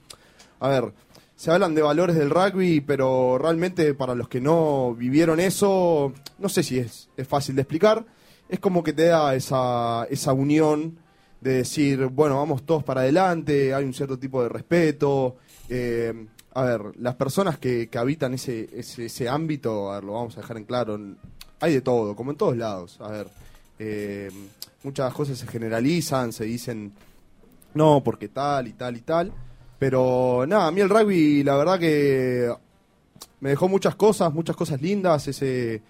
A 0.60 0.68
ver, 0.68 0.92
se 1.36 1.50
hablan 1.50 1.74
de 1.74 1.82
valores 1.82 2.16
del 2.16 2.30
rugby, 2.30 2.80
pero 2.80 3.38
realmente 3.38 3.94
para 3.94 4.14
los 4.14 4.28
que 4.28 4.40
no 4.40 4.94
vivieron 4.94 5.38
eso, 5.38 6.12
no 6.38 6.48
sé 6.48 6.62
si 6.62 6.78
es, 6.78 7.08
es 7.16 7.28
fácil 7.28 7.54
de 7.54 7.62
explicar. 7.62 8.06
Es 8.48 8.58
como 8.58 8.82
que 8.82 8.92
te 8.92 9.06
da 9.06 9.34
esa, 9.34 10.06
esa 10.10 10.32
unión 10.32 10.98
de 11.40 11.58
decir, 11.58 12.06
bueno, 12.06 12.36
vamos 12.36 12.64
todos 12.64 12.82
para 12.82 13.02
adelante, 13.02 13.74
hay 13.74 13.84
un 13.84 13.92
cierto 13.94 14.18
tipo 14.18 14.42
de 14.42 14.48
respeto. 14.48 15.36
eh, 15.68 16.26
a 16.54 16.62
ver, 16.62 16.80
las 16.98 17.16
personas 17.16 17.58
que, 17.58 17.90
que 17.90 17.98
habitan 17.98 18.32
ese, 18.32 18.70
ese, 18.72 19.04
ese 19.04 19.28
ámbito, 19.28 19.92
a 19.92 19.96
ver, 19.96 20.04
lo 20.04 20.14
vamos 20.14 20.38
a 20.38 20.40
dejar 20.40 20.56
en 20.56 20.64
claro, 20.64 20.98
hay 21.60 21.74
de 21.74 21.82
todo, 21.82 22.16
como 22.16 22.30
en 22.30 22.38
todos 22.38 22.56
lados. 22.56 22.98
A 23.02 23.08
ver, 23.08 23.28
eh, 23.78 24.30
muchas 24.82 25.12
cosas 25.12 25.36
se 25.36 25.46
generalizan, 25.46 26.32
se 26.32 26.44
dicen, 26.44 26.94
no, 27.74 28.02
porque 28.02 28.28
tal 28.28 28.68
y 28.68 28.72
tal 28.72 28.96
y 28.96 29.02
tal. 29.02 29.32
Pero 29.78 30.44
nada, 30.48 30.68
a 30.68 30.70
mí 30.70 30.80
el 30.80 30.88
rugby, 30.88 31.42
la 31.42 31.56
verdad 31.56 31.78
que 31.78 32.50
me 33.40 33.50
dejó 33.50 33.68
muchas 33.68 33.94
cosas, 33.94 34.32
muchas 34.32 34.56
cosas 34.56 34.80
lindas, 34.80 35.28
ese, 35.28 35.82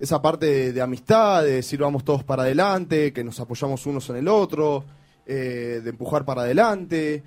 esa 0.00 0.20
parte 0.20 0.46
de, 0.46 0.72
de 0.72 0.80
amistad, 0.82 1.42
de 1.44 1.52
decir 1.52 1.78
vamos 1.80 2.04
todos 2.04 2.24
para 2.24 2.42
adelante, 2.42 3.12
que 3.12 3.22
nos 3.22 3.38
apoyamos 3.38 3.86
unos 3.86 4.10
en 4.10 4.16
el 4.16 4.26
otro, 4.28 4.84
eh, 5.26 5.80
de 5.84 5.90
empujar 5.90 6.24
para 6.24 6.42
adelante. 6.42 7.22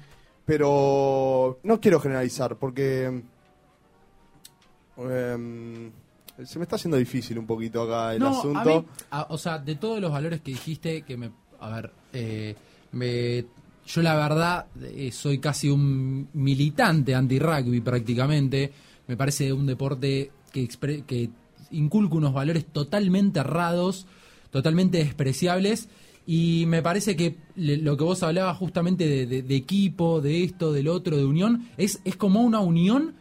Pero 0.45 1.59
no 1.63 1.79
quiero 1.79 1.99
generalizar, 1.99 2.57
porque 2.57 3.23
em, 4.97 5.91
se 6.43 6.59
me 6.59 6.63
está 6.63 6.75
haciendo 6.75 6.97
difícil 6.97 7.37
un 7.39 7.45
poquito 7.47 7.81
acá 7.83 8.13
el 8.13 8.19
No, 8.19 8.37
asunto. 8.39 8.59
a 8.59 8.65
mí, 8.65 8.85
a- 9.11 9.27
o 9.29 9.37
sea, 9.37 9.57
de 9.57 9.75
todos 9.75 9.99
los 9.99 10.11
valores 10.11 10.41
que 10.41 10.51
dijiste, 10.51 11.01
que 11.03 11.17
me. 11.17 11.31
A 11.59 11.69
ver, 11.69 11.91
eh, 12.13 12.55
me, 12.91 13.45
yo 13.87 14.01
la 14.01 14.15
verdad 14.15 14.65
eh, 14.81 15.11
soy 15.11 15.39
casi 15.39 15.69
un 15.69 16.27
militante 16.33 17.13
anti-rugby 17.15 17.81
prácticamente. 17.81 18.71
Me 19.07 19.15
parece 19.17 19.53
un 19.53 19.65
deporte 19.65 20.31
que, 20.51 20.67
que 21.05 21.29
inculca 21.71 22.15
unos 22.15 22.33
valores 22.33 22.65
totalmente 22.65 23.39
errados, 23.39 24.07
totalmente 24.51 24.97
despreciables. 24.99 25.87
Y 26.27 26.63
me 26.67 26.81
parece 26.81 27.15
que 27.15 27.35
lo 27.55 27.95
que 27.97 28.03
vos 28.03 28.23
hablabas 28.23 28.57
justamente 28.57 29.07
de, 29.07 29.27
de- 29.27 29.43
de 29.43 29.55
equipo, 29.55 30.21
de 30.21 30.43
esto, 30.43 30.73
del 30.73 30.87
otro, 30.87 31.17
de 31.17 31.25
unión, 31.25 31.67
es, 31.77 31.99
es 32.03 32.15
como 32.15 32.41
una 32.41 32.61
unión 32.61 33.13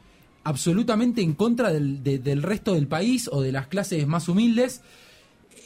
absolutamente 0.42 1.20
en 1.22 1.34
contra 1.34 1.70
del, 1.72 2.02
de- 2.02 2.18
del 2.18 2.42
resto 2.42 2.72
del 2.74 2.86
país 2.86 3.28
o 3.30 3.42
de 3.42 3.52
las 3.52 3.66
clases 3.66 4.06
más 4.06 4.28
humildes. 4.30 4.80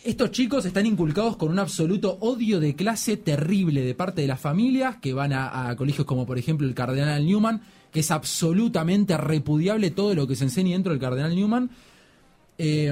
Estos 0.09 0.31
chicos 0.31 0.65
están 0.65 0.87
inculcados 0.87 1.37
con 1.37 1.51
un 1.51 1.59
absoluto 1.59 2.17
odio 2.23 2.61
de 2.61 2.75
clase 2.75 3.19
terrible 3.19 3.83
de 3.83 3.95
parte 3.95 4.23
de 4.23 4.27
las 4.27 4.41
familias 4.41 4.97
que 5.03 5.13
van 5.13 5.35
a, 5.35 5.77
colegios 5.77 6.07
como 6.07 6.25
por 6.25 6.39
ejemplo 6.39 6.67
el 6.67 6.73
Cardenal 6.73 7.27
Newman, 7.27 7.61
que 7.93 8.01
es 8.01 8.11
absolutamente 8.11 9.19
repudiable 9.19 9.91
todo 9.91 10.15
lo 10.15 10.27
que 10.27 10.35
se 10.35 10.45
enseña 10.45 10.73
dentro 10.73 10.93
del 10.93 11.01
Cardenal 11.01 11.37
Newman. 11.37 11.69
Eh, 12.61 12.89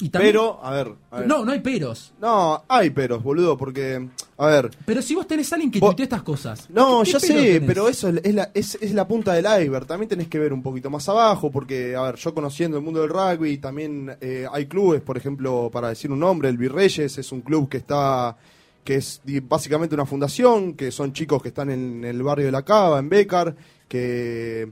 y 0.00 0.08
también- 0.10 0.32
Pero, 0.32 0.60
a 0.64 0.70
ver, 0.70 0.92
a 1.10 1.18
ver. 1.18 1.26
No, 1.26 1.44
no 1.44 1.50
hay 1.50 1.58
peros. 1.58 2.12
No, 2.20 2.62
hay 2.68 2.90
peros, 2.90 3.20
boludo, 3.20 3.58
porque, 3.58 4.08
a 4.36 4.46
ver, 4.46 4.70
Pero 4.86 5.02
si 5.02 5.16
vos 5.16 5.26
tenés 5.26 5.50
a 5.52 5.56
alguien 5.56 5.72
que 5.72 5.80
tuitea 5.80 6.04
estas 6.04 6.22
cosas. 6.22 6.70
No, 6.70 7.02
¿qué 7.02 7.10
ya 7.10 7.18
sé, 7.20 7.26
tenés? 7.34 7.62
pero 7.66 7.88
eso 7.88 8.08
es 8.10 8.32
la, 8.34 8.50
es, 8.54 8.76
es 8.80 8.92
la 8.94 9.08
punta 9.08 9.32
del 9.32 9.44
iceberg. 9.44 9.86
También 9.86 10.08
tenés 10.08 10.28
que 10.28 10.38
ver 10.38 10.52
un 10.52 10.62
poquito 10.62 10.88
más 10.88 11.08
abajo, 11.08 11.50
porque, 11.50 11.96
a 11.96 12.02
ver, 12.02 12.14
yo 12.14 12.32
conociendo 12.32 12.76
el 12.78 12.84
mundo 12.84 13.00
del 13.00 13.10
rugby, 13.10 13.58
también 13.58 14.16
eh, 14.20 14.46
hay 14.52 14.66
clubes, 14.66 15.00
por 15.02 15.16
ejemplo, 15.16 15.68
para 15.72 15.88
decir 15.88 16.12
un 16.12 16.20
nombre, 16.20 16.48
el 16.48 16.56
Virreyes 16.56 17.18
es 17.18 17.32
un 17.32 17.40
club 17.40 17.68
que 17.68 17.78
está, 17.78 18.36
que 18.84 18.94
es 18.94 19.20
básicamente 19.48 19.96
una 19.96 20.06
fundación, 20.06 20.74
que 20.74 20.92
son 20.92 21.12
chicos 21.12 21.42
que 21.42 21.48
están 21.48 21.70
en 21.70 22.04
el 22.04 22.22
barrio 22.22 22.46
de 22.46 22.52
La 22.52 22.62
Cava, 22.62 23.00
en 23.00 23.08
Becar, 23.08 23.56
que 23.88 24.70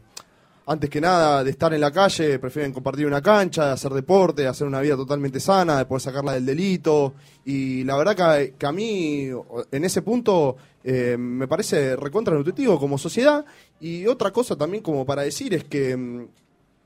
antes 0.67 0.91
que 0.91 1.01
nada 1.01 1.45
de 1.45 1.51
estar 1.51 1.73
en 1.73 1.81
la 1.81 1.93
calle 1.93 2.39
prefieren 2.41 2.73
compartir 2.73 3.07
una 3.07 3.23
cancha, 3.23 3.67
de 3.67 3.73
hacer 3.73 3.93
deporte, 3.93 4.43
de 4.43 4.49
hacer 4.49 4.67
una 4.67 4.81
vida 4.81 4.97
totalmente 4.97 5.39
sana, 5.41 5.79
de 5.79 5.87
poder 5.87 6.03
sacarla 6.03 6.33
del 6.33 6.45
delito. 6.45 7.15
Y 7.45 7.85
la 7.85 7.97
verdad 7.97 8.53
que, 8.59 8.67
a 8.67 8.73
mí, 8.73 9.29
en 9.71 9.85
ese 9.85 10.03
punto, 10.03 10.57
eh, 10.83 11.17
me 11.19 11.47
parece 11.47 11.95
recontra 11.97 12.35
nutritivo 12.35 12.79
como 12.81 12.99
sociedad. 12.99 13.45
Y 13.81 14.07
otra 14.07 14.33
cosa 14.33 14.57
también 14.57 14.83
como 14.83 15.07
para 15.07 15.23
decir 15.23 15.55
es 15.55 15.65
que 15.65 15.97
mm, 15.97 16.27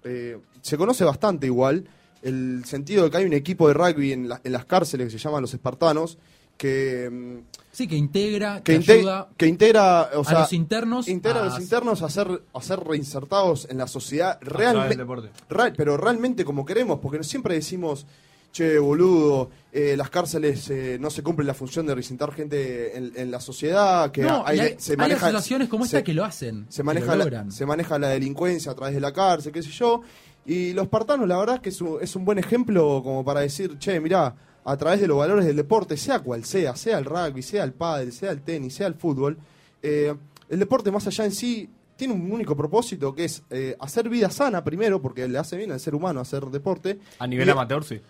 eh, 0.04 0.38
se 0.60 0.76
conoce 0.76 1.04
bastante 1.04 1.46
igual 1.46 1.86
el 2.22 2.62
sentido 2.66 3.04
de 3.04 3.10
que 3.10 3.16
hay 3.16 3.24
un 3.24 3.32
equipo 3.32 3.66
de 3.66 3.72
rugby 3.74 4.12
en, 4.12 4.28
la- 4.28 4.40
en 4.44 4.52
las 4.52 4.66
cárceles 4.66 5.06
que 5.06 5.18
se 5.18 5.24
llaman 5.24 5.40
los 5.40 5.54
espartanos, 5.54 6.18
que... 6.60 7.40
Sí, 7.72 7.86
que 7.88 7.96
integra, 7.96 8.56
que, 8.62 8.72
que, 8.72 8.74
inte- 8.76 8.92
ayuda 8.98 9.28
que 9.36 9.46
integra 9.46 10.10
o 10.14 10.28
a 10.28 10.40
los 10.40 10.52
internos. 10.52 11.08
integra 11.08 11.40
a 11.42 11.44
los 11.46 11.60
internos 11.60 12.02
a 12.02 12.10
ser, 12.10 12.42
a 12.52 12.60
ser 12.62 12.80
reinsertados 12.80 13.66
en 13.70 13.78
la 13.78 13.86
sociedad 13.86 14.38
realmente 14.42 15.02
real- 15.48 15.72
pero 15.76 15.96
realmente 15.96 16.44
como 16.44 16.66
queremos 16.66 16.98
porque 17.00 17.22
siempre 17.24 17.54
decimos 17.54 18.06
che 18.52 18.78
boludo 18.80 19.48
eh, 19.72 19.94
las 19.96 20.10
cárceles 20.10 20.68
eh, 20.70 20.98
no 21.00 21.08
se 21.08 21.22
cumple 21.22 21.44
la 21.46 21.54
función 21.54 21.86
de 21.86 21.94
reinsertar 21.94 22.32
gente 22.32 22.98
en, 22.98 23.12
en 23.16 23.30
la 23.30 23.40
sociedad 23.40 24.10
que 24.10 24.22
No, 24.22 24.42
hay, 24.44 24.58
hay- 24.58 24.74
se 24.78 24.92
hay 24.92 24.96
maneja 24.98 25.26
asociaciones 25.28 25.68
como 25.68 25.84
esta 25.84 25.98
se- 25.98 26.04
que 26.04 26.12
lo 26.12 26.24
hacen. 26.24 26.66
se 26.68 26.82
maneja 26.82 27.14
lo 27.16 27.30
la, 27.30 27.50
se 27.50 27.64
maneja 27.64 27.98
la 27.98 28.08
delincuencia 28.08 28.72
a 28.72 28.74
través 28.74 28.94
de 28.94 29.00
la 29.00 29.12
cárcel 29.12 29.52
qué 29.52 29.62
sé 29.62 29.70
yo 29.70 30.02
y 30.44 30.72
los 30.74 30.84
espartanos 30.84 31.26
la 31.28 31.38
verdad 31.38 31.54
es 31.56 31.60
que 31.62 31.68
es 31.70 31.80
un, 31.80 31.98
es 32.02 32.14
un 32.16 32.24
buen 32.24 32.38
ejemplo 32.38 33.00
como 33.04 33.24
para 33.24 33.40
decir 33.40 33.78
che 33.78 34.00
mirá 34.00 34.34
a 34.64 34.76
través 34.76 35.00
de 35.00 35.06
los 35.08 35.16
valores 35.18 35.46
del 35.46 35.56
deporte 35.56 35.96
sea 35.96 36.20
cual 36.20 36.44
sea 36.44 36.76
sea 36.76 36.98
el 36.98 37.04
rugby 37.04 37.42
sea 37.42 37.64
el 37.64 37.72
pádel 37.72 38.12
sea 38.12 38.30
el 38.30 38.42
tenis 38.42 38.74
sea 38.74 38.86
el 38.86 38.94
fútbol 38.94 39.38
eh, 39.82 40.14
el 40.48 40.58
deporte 40.58 40.90
más 40.90 41.06
allá 41.06 41.24
en 41.24 41.32
sí 41.32 41.68
tiene 41.96 42.14
un 42.14 42.30
único 42.32 42.56
propósito 42.56 43.14
que 43.14 43.24
es 43.24 43.42
eh, 43.50 43.76
hacer 43.80 44.08
vida 44.08 44.30
sana 44.30 44.62
primero 44.64 45.00
porque 45.02 45.26
le 45.28 45.38
hace 45.38 45.56
bien 45.56 45.72
al 45.72 45.80
ser 45.80 45.94
humano 45.94 46.20
hacer 46.20 46.44
deporte 46.46 46.98
A 47.18 47.26
nivel 47.26 47.46
Y- 47.48 47.50
amateur, 47.50 47.84
sí. 47.84 48.00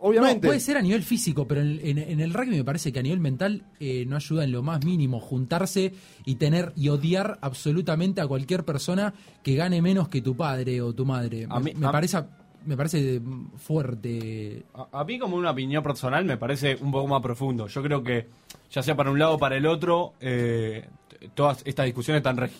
obviamente 0.00 0.46
No, 0.46 0.50
puede 0.50 0.60
ser 0.60 0.76
a 0.76 0.82
nivel 0.82 1.02
físico, 1.02 1.46
pero 1.46 1.60
en, 1.60 1.78
en- 1.84 1.98
en 1.98 2.20
el 2.20 2.32
rugby 2.32 2.56
me 2.56 2.64
parece 2.64 2.92
que 2.92 3.00
a 3.00 3.02
nivel 3.02 3.20
mental 3.20 3.64
eh, 3.80 4.04
no 4.06 4.16
ayuda 4.16 4.44
en 4.44 4.52
lo 4.52 4.62
más 4.62 4.84
mínimo 4.84 5.20
juntarse 5.20 5.92
y 6.24 6.36
tener 6.36 6.72
y 6.76 6.88
odiar 6.88 7.38
absolutamente 7.42 8.20
a 8.20 8.26
cualquier 8.26 8.64
persona 8.64 9.12
que 9.42 9.54
gane 9.56 9.82
menos 9.82 10.08
que 10.08 10.22
tu 10.22 10.36
padre 10.36 10.80
o 10.80 10.92
tu 10.94 11.04
madre. 11.04 11.46
A 11.50 11.58
me, 11.60 11.72
mí- 11.72 11.74
me 11.78 11.86
a- 11.88 11.92
parece 11.92 12.18
me 12.66 12.76
parece 12.76 13.20
fuerte. 13.56 14.64
A, 14.74 15.00
a 15.00 15.04
mí 15.04 15.18
como 15.18 15.36
una 15.36 15.50
opinión 15.50 15.82
personal 15.82 16.24
me 16.24 16.36
parece 16.36 16.76
un 16.80 16.90
poco 16.90 17.06
más 17.08 17.22
profundo. 17.22 17.66
Yo 17.66 17.82
creo 17.82 18.02
que 18.02 18.26
ya 18.70 18.82
sea 18.82 18.96
para 18.96 19.10
un 19.10 19.18
lado 19.18 19.34
o 19.34 19.38
para 19.38 19.56
el 19.56 19.66
otro, 19.66 20.14
eh, 20.20 20.88
todas 21.34 21.62
estas 21.64 21.86
discusiones 21.86 22.20
están, 22.20 22.50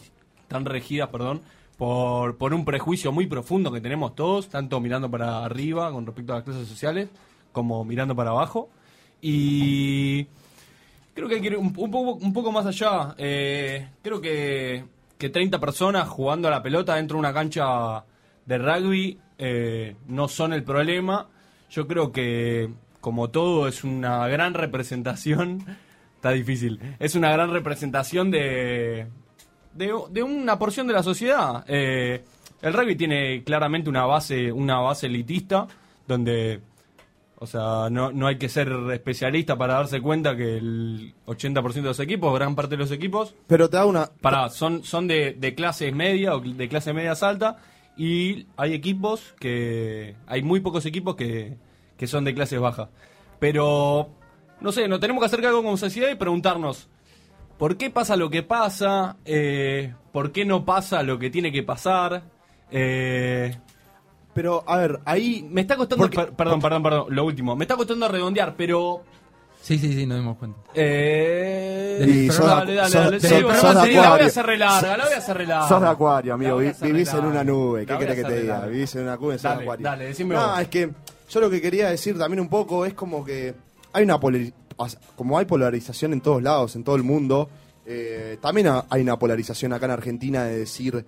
están 0.43 0.65
regidas 0.65 1.09
perdón, 1.09 1.41
por, 1.77 2.37
por 2.37 2.53
un 2.53 2.65
prejuicio 2.65 3.13
muy 3.13 3.27
profundo 3.27 3.73
que 3.73 3.81
tenemos 3.81 4.15
todos, 4.15 4.49
tanto 4.49 4.81
mirando 4.81 5.11
para 5.11 5.45
arriba 5.45 5.91
con 5.93 6.05
respecto 6.05 6.33
a 6.33 6.37
las 6.37 6.45
clases 6.45 6.69
sociales, 6.69 7.09
como 7.53 7.85
mirando 7.85 8.15
para 8.17 8.31
abajo. 8.31 8.69
Y 9.23 10.25
creo 11.15 11.29
que 11.29 11.37
hay 11.37 11.41
que 11.41 11.47
ir 11.49 11.57
un, 11.57 11.73
un 11.77 11.91
poco, 11.91 12.15
un 12.15 12.33
poco 12.33 12.53
más 12.53 12.67
allá. 12.67 13.15
Eh, 13.19 13.89
creo 14.03 14.21
que, 14.21 14.85
que 15.17 15.29
30 15.29 15.61
personas 15.61 16.09
jugando 16.09 16.49
a 16.49 16.51
la 16.51 16.63
pelota 16.63 16.97
dentro 16.97 17.17
de 17.17 17.21
una 17.21 17.33
cancha 17.33 18.05
de 18.47 18.59
rugby 18.59 19.19
eh, 19.43 19.97
no 20.07 20.29
son 20.29 20.53
el 20.53 20.63
problema. 20.63 21.27
Yo 21.71 21.87
creo 21.87 22.13
que, 22.13 22.69
como 23.01 23.31
todo, 23.31 23.67
es 23.67 23.85
una 23.85 24.29
gran 24.29 24.53
representación. 24.53 25.65
Está 26.17 26.33
difícil. 26.33 26.79
Es 26.99 27.15
una 27.15 27.33
gran 27.33 27.51
representación 27.51 28.31
de, 28.31 29.07
de, 29.73 29.95
de 30.11 30.23
una 30.23 30.59
porción 30.59 30.87
de 30.87 30.93
la 30.93 31.03
sociedad. 31.03 31.65
Eh, 31.67 32.23
el 32.61 32.73
rugby 32.75 32.97
tiene 32.97 33.43
claramente 33.43 33.89
una 33.89 34.05
base, 34.05 34.53
una 34.53 34.79
base 34.81 35.07
elitista, 35.07 35.67
donde 36.07 36.61
o 37.43 37.47
sea, 37.47 37.89
no, 37.91 38.13
no 38.13 38.27
hay 38.27 38.37
que 38.37 38.51
ser 38.51 38.71
especialista 38.93 39.57
para 39.57 39.73
darse 39.73 40.03
cuenta 40.03 40.37
que 40.37 40.59
el 40.59 41.15
80% 41.25 41.73
de 41.73 41.81
los 41.81 42.01
equipos, 42.01 42.35
gran 42.35 42.55
parte 42.55 42.77
de 42.77 42.83
los 42.83 42.91
equipos, 42.91 43.35
pero 43.47 43.71
te 43.71 43.79
da 43.79 43.87
una 43.87 44.11
para, 44.21 44.51
son, 44.51 44.85
son 44.85 45.09
de, 45.09 45.33
de 45.33 45.55
clases 45.55 45.95
media 45.95 46.35
o 46.35 46.41
de 46.41 46.69
clase 46.69 46.93
media 46.93 47.13
alta 47.13 47.57
y 47.97 48.47
hay 48.57 48.75
equipos 48.75 49.35
que, 49.39 50.17
hay 50.27 50.43
muy 50.43 50.61
pocos 50.61 50.87
equipos 50.87 51.17
que, 51.17 51.57
que 51.97 52.07
son 52.07 52.25
de 52.25 52.35
clases 52.35 52.61
bajas. 52.61 52.89
Pero, 53.39 54.11
no 54.61 54.73
sé, 54.73 54.89
nos 54.89 55.01
tenemos 55.01 55.21
que 55.21 55.27
hacer 55.27 55.43
cargo 55.43 55.63
como 55.63 55.77
sociedad 55.77 56.11
y 56.11 56.15
preguntarnos, 56.15 56.89
¿por 57.59 57.77
qué 57.77 57.91
pasa 57.91 58.17
lo 58.17 58.31
que 58.31 58.43
pasa? 58.43 59.17
Eh, 59.25 59.95
¿Por 60.13 60.33
qué 60.33 60.45
no 60.45 60.65
pasa 60.65 61.03
lo 61.03 61.19
que 61.19 61.31
tiene 61.31 61.53
que 61.53 61.63
pasar? 61.63 62.25
Eh, 62.71 63.57
pero, 64.35 64.65
a 64.67 64.77
ver, 64.77 65.01
ahí... 65.05 65.47
Me 65.51 65.63
está 65.63 65.77
costando... 65.77 66.09
per- 66.09 66.33
perdón, 66.33 66.61
perdón, 66.61 66.83
perdón, 66.83 67.07
lo 67.11 67.25
último. 67.25 67.57
Me 67.57 67.65
está 67.65 67.77
costando 67.77 68.09
redondear, 68.09 68.55
pero... 68.57 69.03
Sí, 69.63 69.79
sí, 69.79 69.93
sí, 69.93 70.07
nos 70.07 70.19
dimos 70.19 70.37
cuenta. 70.39 70.59
Eh... 70.75 72.05
Y 72.09 72.31
sos- 72.31 72.47
dale, 72.47 72.75
dale, 72.75 72.95
dale. 72.95 73.21
sos- 73.21 73.29
Sí, 73.29 73.41
sos 73.41 73.45
pero 73.61 73.83
de 73.83 73.93
la 73.93 74.11
voy 74.11 74.21
a 74.21 74.27
hacer 74.27 74.47
re 74.47 74.59
larga, 74.59 74.97
la 74.97 75.05
voy 75.05 75.13
a 75.15 75.19
hacer 75.19 75.37
re 75.37 75.47
larga. 75.47 75.69
Sos 75.69 75.81
de 75.83 75.89
acuario, 75.89 76.35
amigo. 76.35 76.57
Vivís 76.57 77.13
en 77.15 77.25
una 77.25 77.45
nube. 77.45 77.87
¿Qué 77.87 77.99
querés 77.99 78.17
que 78.17 78.25
te 78.25 78.41
diga? 78.43 78.67
Vivís 78.67 78.95
en 78.97 79.03
una 79.03 79.17
nube, 79.17 79.35
sos 79.35 79.43
de 79.43 79.49
Dale, 79.49 79.63
acuario. 79.63 79.85
dale, 79.85 80.05
decime 80.07 80.35
No, 80.35 80.49
vos. 80.49 80.61
es 80.61 80.69
que 80.69 80.91
yo 81.31 81.41
lo 81.41 81.51
que 81.51 81.61
quería 81.61 81.91
decir 81.91 82.19
también 82.19 82.41
un 82.41 82.49
poco 82.49 82.85
es 82.87 82.95
como 82.95 83.25
que 83.25 83.55
hay 83.93 84.05
una 84.05 84.19
como 85.15 85.39
hay 85.39 85.45
polarización 85.45 86.13
en 86.15 86.21
todos 86.23 86.43
lados, 86.43 86.75
en 86.75 86.83
todo 86.85 86.97
el 86.97 87.03
mundo, 87.03 87.49
eh, 87.85 88.39
también 88.41 88.69
ha- 88.69 88.87
hay 88.89 89.03
una 89.03 89.19
polarización 89.19 89.73
acá 89.75 89.85
en 89.87 89.93
Argentina 89.93 90.45
de 90.45 90.59
decir, 90.61 91.05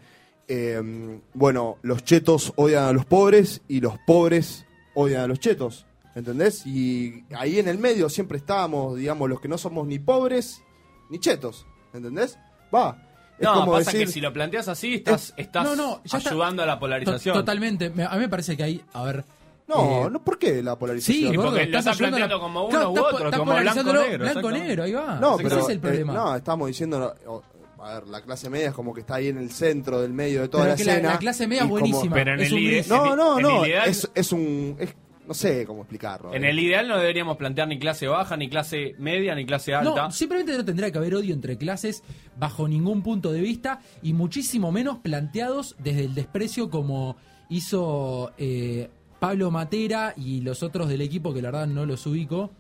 eh, 0.46 1.18
bueno, 1.32 1.78
los 1.82 2.04
chetos 2.04 2.52
odian 2.56 2.84
a 2.84 2.92
los 2.92 3.06
pobres 3.06 3.62
y 3.68 3.80
los 3.80 3.94
pobres 4.06 4.66
odian 4.94 5.22
a 5.22 5.26
los 5.26 5.40
chetos. 5.40 5.86
¿Entendés? 6.14 6.66
Y 6.66 7.24
ahí 7.34 7.58
en 7.58 7.68
el 7.68 7.78
medio 7.78 8.08
siempre 8.08 8.38
estamos, 8.38 8.96
digamos, 8.96 9.28
los 9.30 9.40
que 9.40 9.48
no 9.48 9.56
somos 9.58 9.86
ni 9.86 9.98
pobres 9.98 10.62
ni 11.10 11.18
chetos. 11.18 11.66
¿Entendés? 11.94 12.38
Va. 12.74 12.96
Es 13.38 13.44
No, 13.44 13.54
como 13.54 13.72
pasa 13.72 13.90
decir, 13.92 14.06
que 14.06 14.12
si 14.12 14.20
lo 14.20 14.32
planteas 14.32 14.68
así, 14.68 14.94
estás, 14.94 15.32
estás 15.36 15.64
No, 15.64 15.74
no, 15.74 16.00
ya 16.04 16.18
está. 16.18 16.30
ayudando 16.30 16.62
a 16.62 16.66
la 16.66 16.78
polarización. 16.78 17.34
To- 17.34 17.40
Totalmente. 17.40 17.90
Me- 17.90 18.04
A 18.04 18.10
mí 18.12 18.18
me 18.20 18.28
parece 18.28 18.56
que 18.56 18.62
hay, 18.62 18.82
a 18.92 19.02
ver. 19.04 19.24
No, 19.66 20.06
eh, 20.06 20.10
no, 20.10 20.22
¿por 20.22 20.38
qué 20.38 20.62
la 20.62 20.78
polarización? 20.78 21.16
Sí, 21.16 21.24
porque 21.24 21.36
gordo, 21.38 21.56
lo 21.56 21.62
estás 21.62 21.86
ayudando 21.86 22.16
a 22.16 22.20
la- 22.20 22.26
planteando 22.26 22.40
como 22.40 22.60
uno 22.62 22.70
Claro, 22.70 22.90
u 22.90 22.98
otro, 22.98 23.24
estás 23.26 23.38
como 23.40 23.52
blanco-negro, 23.52 23.92
Blanco 24.18 24.38
exacto. 24.40 24.50
negro, 24.50 24.82
ahí 24.84 24.92
va. 24.92 25.18
No, 25.18 25.34
Ese 25.34 25.42
pero 25.44 25.60
es 25.60 25.68
el 25.70 25.76
eh, 25.76 25.80
problema. 25.80 26.12
no, 26.12 26.36
estamos 26.36 26.68
diciendo, 26.68 27.14
o- 27.26 27.42
a 27.82 27.94
ver, 27.94 28.06
la 28.08 28.20
clase 28.22 28.50
media 28.50 28.68
es 28.68 28.74
como 28.74 28.92
que 28.94 29.00
está 29.00 29.14
ahí 29.16 29.28
en 29.28 29.38
el 29.38 29.50
centro 29.50 30.00
del 30.00 30.12
medio 30.12 30.42
de 30.42 30.48
toda 30.48 30.64
Pero 30.64 30.72
la 30.72 30.76
que 30.76 30.84
la- 30.84 30.92
escena. 30.92 31.10
la 31.12 31.18
clase 31.18 31.46
media 31.48 31.62
es 31.62 31.68
como- 31.68 31.80
buenísima. 31.80 32.14
Pero 32.14 32.34
en 32.34 32.40
Es 32.40 32.52
el 32.52 32.54
un. 32.54 32.88
No, 32.88 33.16
no, 33.16 33.36
en 33.38 33.42
no, 33.42 33.64
es, 33.64 34.10
es 34.14 34.32
un... 34.32 34.76
es- 34.78 34.94
no 35.26 35.34
sé 35.34 35.64
cómo 35.66 35.82
explicarlo. 35.82 36.34
En 36.34 36.44
eh. 36.44 36.50
el 36.50 36.58
ideal 36.58 36.88
no 36.88 36.98
deberíamos 36.98 37.36
plantear 37.36 37.68
ni 37.68 37.78
clase 37.78 38.06
baja, 38.06 38.36
ni 38.36 38.48
clase 38.48 38.94
media, 38.98 39.34
ni 39.34 39.46
clase 39.46 39.74
alta. 39.74 40.02
No, 40.02 40.10
simplemente 40.10 40.56
no 40.56 40.64
tendría 40.64 40.90
que 40.90 40.98
haber 40.98 41.14
odio 41.14 41.34
entre 41.34 41.56
clases 41.56 42.02
bajo 42.36 42.68
ningún 42.68 43.02
punto 43.02 43.32
de 43.32 43.40
vista 43.40 43.80
y 44.02 44.12
muchísimo 44.12 44.72
menos 44.72 44.98
planteados 44.98 45.76
desde 45.78 46.04
el 46.04 46.14
desprecio 46.14 46.70
como 46.70 47.16
hizo 47.48 48.32
eh, 48.38 48.90
Pablo 49.20 49.50
Matera 49.50 50.14
y 50.16 50.40
los 50.40 50.62
otros 50.62 50.88
del 50.88 51.00
equipo 51.00 51.32
que 51.32 51.42
la 51.42 51.50
verdad 51.50 51.66
no 51.66 51.86
los 51.86 52.06
ubico. 52.06 52.50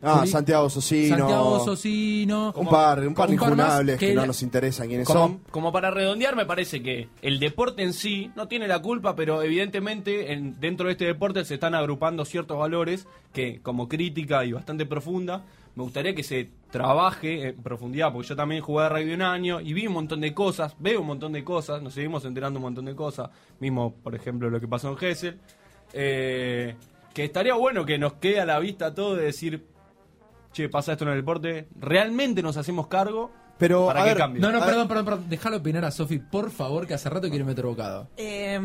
Ah, 0.00 0.18
Juli- 0.20 0.28
Santiago 0.30 0.70
Socino. 0.70 1.16
Santiago 1.18 1.64
Socino. 1.64 2.52
Un 2.56 2.68
par, 2.68 3.00
un 3.06 3.14
par 3.14 3.28
de 3.28 3.34
más 3.36 3.44
injunables 3.48 3.98
que, 3.98 4.14
no 4.14 4.20
la- 4.20 4.26
nos 4.28 4.42
interesan 4.42 4.86
quiénes 4.86 5.06
Como, 5.06 5.18
son. 5.20 5.38
como 5.50 5.72
para 5.72 5.90
redondear, 5.90 6.36
me 6.36 6.46
parece 6.46 6.82
que 6.82 7.08
el 7.20 7.40
deporte 7.40 7.82
en 7.82 7.92
sí 7.92 8.30
no 8.36 8.46
tiene 8.46 8.68
la 8.68 8.80
culpa, 8.80 9.16
pero 9.16 9.42
evidentemente 9.42 10.32
en- 10.32 10.58
dentro 10.60 10.86
de 10.86 10.92
este 10.92 11.04
deporte 11.06 11.44
se 11.44 11.54
están 11.54 11.74
agrupando 11.74 12.24
ciertos 12.24 12.56
valores 12.58 13.08
que, 13.32 13.60
como 13.60 13.88
crítica 13.88 14.44
y 14.44 14.52
bastante 14.52 14.86
profunda, 14.86 15.44
me 15.74 15.82
gustaría 15.82 16.14
que 16.14 16.22
se 16.22 16.50
trabaje 16.70 17.48
en 17.48 17.56
profundidad, 17.62 18.12
porque 18.12 18.28
yo 18.28 18.36
también 18.36 18.62
jugué 18.62 18.84
a 18.84 18.88
rugby 18.88 19.14
un 19.14 19.22
año 19.22 19.60
y 19.60 19.72
vi 19.72 19.86
un 19.88 19.94
montón 19.94 20.20
de 20.20 20.32
cosas, 20.34 20.76
veo 20.78 21.00
un 21.00 21.06
montón 21.08 21.32
de 21.32 21.42
cosas, 21.42 21.82
nos 21.82 21.94
seguimos 21.94 22.24
enterando 22.24 22.58
un 22.58 22.64
montón 22.64 22.84
de 22.84 22.94
cosas, 22.94 23.30
mismo, 23.58 23.94
por 24.02 24.14
ejemplo, 24.14 24.48
lo 24.50 24.60
que 24.60 24.68
pasó 24.68 24.90
en 24.90 24.96
Gessel, 24.96 25.38
eh, 25.92 26.76
que 27.14 27.24
estaría 27.24 27.54
bueno 27.54 27.84
que 27.84 27.98
nos 27.98 28.14
quede 28.14 28.40
a 28.40 28.44
la 28.46 28.58
vista 28.58 28.94
todo 28.94 29.16
de 29.16 29.24
decir, 29.24 29.66
che, 30.62 30.68
pasa 30.68 30.92
esto 30.92 31.04
en 31.04 31.10
el 31.10 31.16
deporte, 31.18 31.68
realmente 31.78 32.42
nos 32.42 32.56
hacemos 32.56 32.86
cargo 32.88 33.30
Pero, 33.58 33.86
para 33.86 34.00
a 34.00 34.04
que 34.04 34.08
ver, 34.10 34.18
cambie. 34.18 34.40
No, 34.42 34.52
no, 34.52 34.62
A 34.62 34.66
perdón, 34.66 34.88
perdón, 34.88 35.04
perdón. 35.04 35.24
Déjalo 35.28 35.56
opinar 35.58 35.84
a 35.84 35.90
Sofi, 35.90 36.18
por 36.18 36.50
favor, 36.50 36.86
que 36.86 36.94
hace 36.94 37.08
rato 37.10 37.28
quiere 37.28 37.44
meter 37.44 37.66
bocado. 37.66 38.08
Eh, 38.16 38.58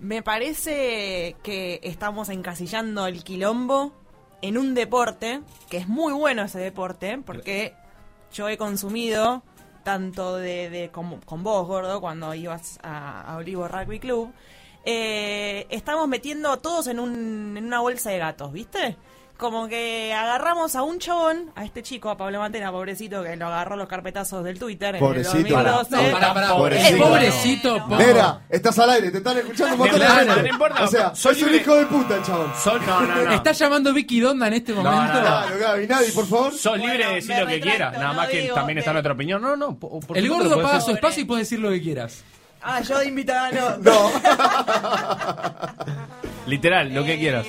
me 0.00 0.22
parece 0.22 1.36
que 1.42 1.78
estamos 1.82 2.28
encasillando 2.28 3.06
el 3.06 3.22
quilombo 3.22 3.92
en 4.40 4.58
un 4.58 4.74
deporte, 4.74 5.40
que 5.70 5.76
es 5.76 5.86
muy 5.88 6.12
bueno 6.12 6.42
ese 6.42 6.58
deporte, 6.58 7.18
porque 7.24 7.74
yo 8.32 8.48
he 8.48 8.56
consumido 8.56 9.42
tanto 9.84 10.36
de, 10.36 10.68
de- 10.70 10.90
con, 10.90 11.20
con 11.20 11.42
vos, 11.44 11.66
gordo, 11.66 12.00
cuando 12.00 12.34
ibas 12.34 12.78
a, 12.82 13.22
a 13.22 13.36
Olivo 13.36 13.68
Rugby 13.68 13.98
Club, 14.00 14.32
eh, 14.84 15.66
estamos 15.70 16.08
metiendo 16.08 16.50
a 16.50 16.56
todos 16.56 16.88
en, 16.88 16.98
un, 16.98 17.56
en 17.56 17.64
una 17.64 17.80
bolsa 17.80 18.10
de 18.10 18.18
gatos, 18.18 18.52
¿viste? 18.52 18.96
Como 19.38 19.66
que 19.66 20.14
agarramos 20.14 20.76
a 20.76 20.84
un 20.84 21.00
chabón, 21.00 21.50
a 21.56 21.64
este 21.64 21.82
chico, 21.82 22.10
a 22.10 22.16
Pablo 22.16 22.38
Mantena, 22.38 22.70
pobrecito, 22.70 23.24
que 23.24 23.34
lo 23.34 23.46
agarró 23.48 23.74
los 23.74 23.88
carpetazos 23.88 24.44
del 24.44 24.56
Twitter 24.56 24.96
Pobrecito. 25.00 25.38
en 25.38 25.46
el 25.46 25.52
2012. 25.64 25.96
No, 25.96 26.12
pará, 26.12 26.32
pará. 26.34 26.48
Pobrecito. 26.54 26.96
Eh, 26.96 27.00
pobrecito, 27.00 27.86
po- 27.88 27.96
Nera, 27.96 28.42
estás 28.48 28.78
al 28.78 28.90
aire, 28.90 29.10
te 29.10 29.18
están 29.18 29.38
escuchando 29.38 29.72
un 29.74 29.78
montón 29.80 29.98
de 29.98 30.06
gente. 30.06 30.42
no 30.42 30.46
importa, 30.48 30.84
o 30.84 30.86
sea, 30.86 31.12
soy 31.16 31.42
un 31.42 31.54
hijo 31.56 31.74
de 31.74 31.86
puta 31.86 32.16
el 32.16 32.22
chabón. 32.22 32.52
Sol- 32.62 32.80
no, 32.86 33.00
no, 33.00 33.24
no. 33.24 33.32
Está 33.32 33.50
llamando 33.50 33.92
Vicky 33.92 34.20
Donda 34.20 34.46
en 34.46 34.52
este 34.52 34.74
momento. 34.74 34.96
no, 35.00 35.12
no. 35.14 35.20
Claro, 35.22 35.58
Gaby, 35.58 35.86
nadie, 35.88 36.12
por 36.12 36.26
favor. 36.28 36.52
Sos 36.54 36.78
libre 36.78 36.98
Bueno, 36.98 37.08
de 37.08 37.14
decir 37.16 37.38
lo 37.40 37.46
que 37.48 37.60
quieras, 37.60 37.92
nada 37.94 38.08
no 38.08 38.14
más 38.14 38.28
que 38.28 38.48
también 38.54 38.76
que- 38.76 38.80
está 38.80 38.92
nuestra 38.92 39.12
opinión. 39.12 39.42
No, 39.42 39.56
no, 39.56 39.74
po- 39.76 39.98
por 39.98 40.16
El 40.16 40.28
gordo 40.28 40.62
paga 40.62 40.80
su 40.80 40.92
espacio 40.92 41.22
y 41.22 41.24
puede 41.24 41.40
decir 41.40 41.58
lo 41.58 41.70
que 41.70 41.82
quieras. 41.82 42.22
Ah, 42.62 42.80
yo 42.80 42.96
de 42.96 43.06
invitada 43.08 43.50
no. 43.50 43.76
No. 43.78 44.12
Literal, 46.46 46.94
lo 46.94 47.04
que 47.04 47.14
Eh, 47.14 47.18
quieras. 47.18 47.46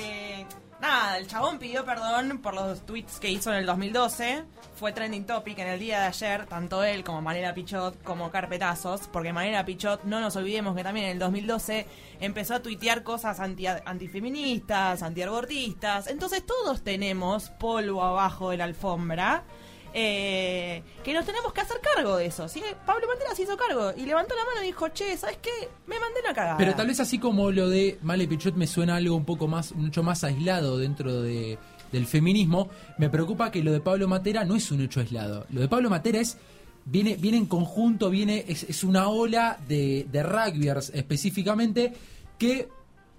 Nada, 0.84 1.16
el 1.16 1.26
chabón 1.26 1.58
pidió 1.58 1.82
perdón 1.86 2.40
por 2.42 2.52
los 2.52 2.84
tweets 2.84 3.18
que 3.18 3.30
hizo 3.30 3.50
en 3.50 3.56
el 3.56 3.64
2012. 3.64 4.44
Fue 4.76 4.92
trending 4.92 5.24
topic 5.24 5.58
en 5.60 5.68
el 5.68 5.80
día 5.80 5.98
de 6.00 6.06
ayer, 6.08 6.44
tanto 6.44 6.84
él 6.84 7.02
como 7.02 7.22
Manera 7.22 7.54
Pichot 7.54 8.02
como 8.02 8.30
Carpetazos. 8.30 9.08
Porque 9.10 9.32
Manera 9.32 9.64
Pichot, 9.64 10.04
no 10.04 10.20
nos 10.20 10.36
olvidemos 10.36 10.76
que 10.76 10.82
también 10.82 11.06
en 11.06 11.12
el 11.12 11.18
2012 11.20 11.86
empezó 12.20 12.56
a 12.56 12.60
tuitear 12.60 13.02
cosas 13.02 13.40
anti 13.40 13.66
antifeministas, 13.66 15.02
antiabortistas. 15.02 16.06
Entonces 16.06 16.44
todos 16.44 16.84
tenemos 16.84 17.48
polvo 17.48 18.02
abajo 18.02 18.50
de 18.50 18.58
la 18.58 18.64
alfombra. 18.64 19.44
Eh, 19.96 20.82
que 21.04 21.14
nos 21.14 21.24
tenemos 21.24 21.52
que 21.52 21.60
hacer 21.60 21.76
cargo 21.80 22.16
de 22.16 22.26
eso. 22.26 22.48
¿sí? 22.48 22.60
Pablo 22.84 23.06
Mantera 23.06 23.34
se 23.34 23.42
hizo 23.42 23.56
cargo 23.56 23.92
y 23.96 24.04
levantó 24.04 24.34
la 24.34 24.44
mano 24.44 24.62
y 24.62 24.66
dijo, 24.66 24.88
che, 24.88 25.16
¿sabes 25.16 25.38
qué? 25.40 25.68
Me 25.86 25.98
mandé 26.00 26.20
una 26.20 26.34
cagada. 26.34 26.56
Pero 26.56 26.74
tal 26.74 26.88
vez 26.88 26.98
así 26.98 27.18
como 27.20 27.52
lo 27.52 27.68
de 27.68 27.98
Male 28.02 28.26
Pichot 28.26 28.56
me 28.56 28.66
suena 28.66 28.96
algo 28.96 29.14
un 29.14 29.24
poco 29.24 29.46
más, 29.46 29.72
mucho 29.72 30.02
más 30.02 30.24
aislado 30.24 30.78
dentro 30.78 31.22
de, 31.22 31.58
del 31.92 32.06
feminismo, 32.06 32.68
me 32.98 33.08
preocupa 33.08 33.52
que 33.52 33.62
lo 33.62 33.70
de 33.70 33.80
Pablo 33.80 34.08
Matera 34.08 34.44
no 34.44 34.56
es 34.56 34.70
un 34.72 34.80
hecho 34.80 34.98
aislado. 34.98 35.46
Lo 35.50 35.60
de 35.60 35.68
Pablo 35.68 35.88
Matera 35.88 36.18
es 36.18 36.38
viene, 36.84 37.14
viene 37.16 37.38
en 37.38 37.46
conjunto, 37.46 38.10
viene, 38.10 38.44
es, 38.48 38.64
es 38.64 38.82
una 38.82 39.08
ola 39.08 39.58
de, 39.68 40.06
de 40.10 40.22
rugbyers 40.24 40.90
específicamente 40.92 41.92
que 42.36 42.68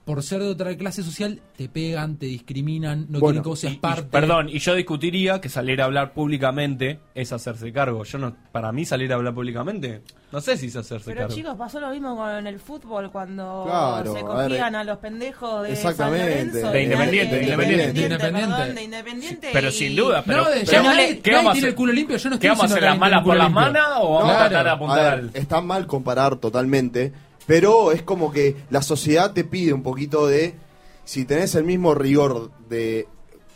por 0.06 0.22
ser 0.22 0.40
de 0.42 0.50
otra 0.50 0.78
clase 0.78 1.02
social 1.02 1.42
te 1.58 1.68
pegan, 1.68 2.18
te 2.18 2.28
discriminan, 2.28 3.08
no 3.10 3.20
Bueno, 3.20 3.26
quieren 3.28 3.44
que 3.44 3.50
vos 3.50 3.60
seas 3.60 3.74
Y- 3.74 3.76
y- 3.78 3.80
parte. 3.80 4.04
perdón, 4.04 4.50
y 4.50 4.60
yo 4.60 4.76
discutiría 4.76 5.42
que 5.42 5.50
salir 5.50 5.82
a 5.82 5.86
hablar 5.86 6.14
públicamente 6.14 7.00
es 7.16 7.34
hacerse 7.34 7.74
cargo. 7.74 8.04
Yo 8.04 8.18
no, 8.20 8.36
para 8.52 8.72
mí 8.72 8.86
salir 8.86 9.12
a 9.12 9.16
hablar 9.16 9.34
públicamente, 9.34 10.02
no 10.32 10.42
sé 10.42 10.58
si 10.58 10.68
es 10.68 10.76
hacerse 10.76 11.06
Pero 11.06 11.22
cargo. 11.22 11.34
chicos, 11.36 11.56
pasó 11.58 11.80
lo 11.80 11.90
mismo 11.90 12.16
con 12.16 12.46
el 12.46 12.60
fútbol 12.60 13.12
cuando 13.12 13.64
Claro, 13.66 14.14
se 14.14 14.20
a 14.20 14.22
cogían 14.22 14.74
ver, 14.74 14.76
a, 14.76 14.84
los 14.84 14.98
pendejos 15.00 15.64
de 15.64 15.74
exactamente, 15.74 16.28
San 16.28 16.38
Lorenzo. 16.62 16.72
de 16.72 16.84
Independiente, 16.84 17.36
de 17.38 17.44
Independiente. 17.44 17.94
de 17.94 18.02
Independiente. 18.04 18.56
perdón, 18.56 18.76
de 18.76 18.84
Independiente. 18.84 19.50
Pero 19.54 19.70
y- 19.70 19.72
sin 19.72 19.96
duda, 19.96 20.24
pero, 20.24 20.44
No, 20.44 20.50
de- 20.52 20.66
pero 20.70 20.84
no 20.84 20.94
le- 20.94 21.20
¿qué 21.20 21.32
vamos 21.34 21.50
a 21.50 21.54
tiene 21.54 21.58
hacer? 21.66 21.70
el 21.70 21.76
culo 21.76 21.94
limpio, 21.94 22.18
yo 22.18 22.30
no 22.30 22.36
estoy 22.36 22.42
¿Qué 22.46 22.50
vamos 22.50 22.64
a 22.64 22.68
hacer 22.68 22.84
las 22.84 22.98
malas 23.00 23.24
por 23.24 23.36
las 23.38 23.52
manas 23.52 23.88
o 24.02 24.14
vamos 24.20 24.36
a 24.36 24.38
tratar 24.38 24.64
de 24.66 24.70
A 24.70 24.74
apuntar 24.74 24.98
ver, 25.00 25.14
al... 25.14 25.32
está 25.34 25.62
mal 25.62 25.88
comparar 25.88 26.36
totalmente, 26.36 27.12
pero 27.48 27.92
es 27.92 28.02
como 28.02 28.32
que 28.32 28.56
la 28.70 28.82
sociedad 28.82 29.34
te 29.34 29.44
pide 29.44 29.74
un 29.74 29.84
poquito 29.84 30.28
de, 30.28 30.56
si 31.04 31.26
tenés 31.26 31.56
el 31.56 31.64
mismo 31.64 31.94
rigor 31.94 32.52
de 32.70 33.08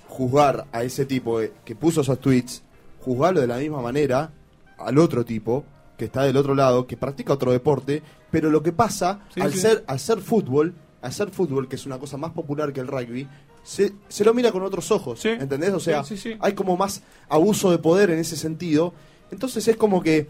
juzgar 0.07 0.67
a 0.71 0.83
ese 0.83 1.05
tipo 1.05 1.39
de- 1.39 1.51
que 1.65 1.75
puso 1.75 2.01
esos 2.01 2.19
tweets, 2.19 2.63
juzgarlo 3.01 3.41
de 3.41 3.47
la 3.47 3.57
misma 3.57 3.81
manera 3.81 4.31
al 4.77 4.97
otro 4.97 5.25
tipo 5.25 5.63
que 5.97 6.05
está 6.05 6.23
del 6.23 6.37
otro 6.37 6.55
lado, 6.55 6.87
que 6.87 6.95
practica 6.97 7.33
otro 7.33 7.51
deporte, 7.51 8.01
pero 8.31 8.49
lo 8.49 8.63
que 8.63 8.71
pasa 8.71 9.21
Sí, 9.33 9.41
al 9.41 9.51
sí. 9.53 9.59
ser 9.59 9.83
al 9.87 9.99
ser 9.99 10.19
fútbol, 10.21 10.73
al 11.01 11.11
ser 11.13 11.29
fútbol 11.29 11.67
que 11.67 11.75
es 11.75 11.85
una 11.85 11.99
cosa 11.99 12.15
más 12.17 12.31
popular 12.31 12.71
que 12.71 12.79
el 12.79 12.87
rugby, 12.87 13.27
se, 13.63 13.91
se 14.07 14.23
lo 14.23 14.33
mira 14.33 14.51
con 14.51 14.63
otros 14.63 14.89
ojos, 14.91 15.19
Sí. 15.19 15.29
¿entendés? 15.29 15.71
O 15.73 15.79
sea, 15.79 16.03
hay 16.39 16.53
como 16.53 16.77
más 16.77 17.01
abuso 17.27 17.69
de 17.71 17.77
poder 17.79 18.09
en 18.11 18.19
ese 18.19 18.37
sentido, 18.37 18.93
entonces 19.31 19.67
es 19.67 19.75
como 19.75 20.01
que 20.01 20.27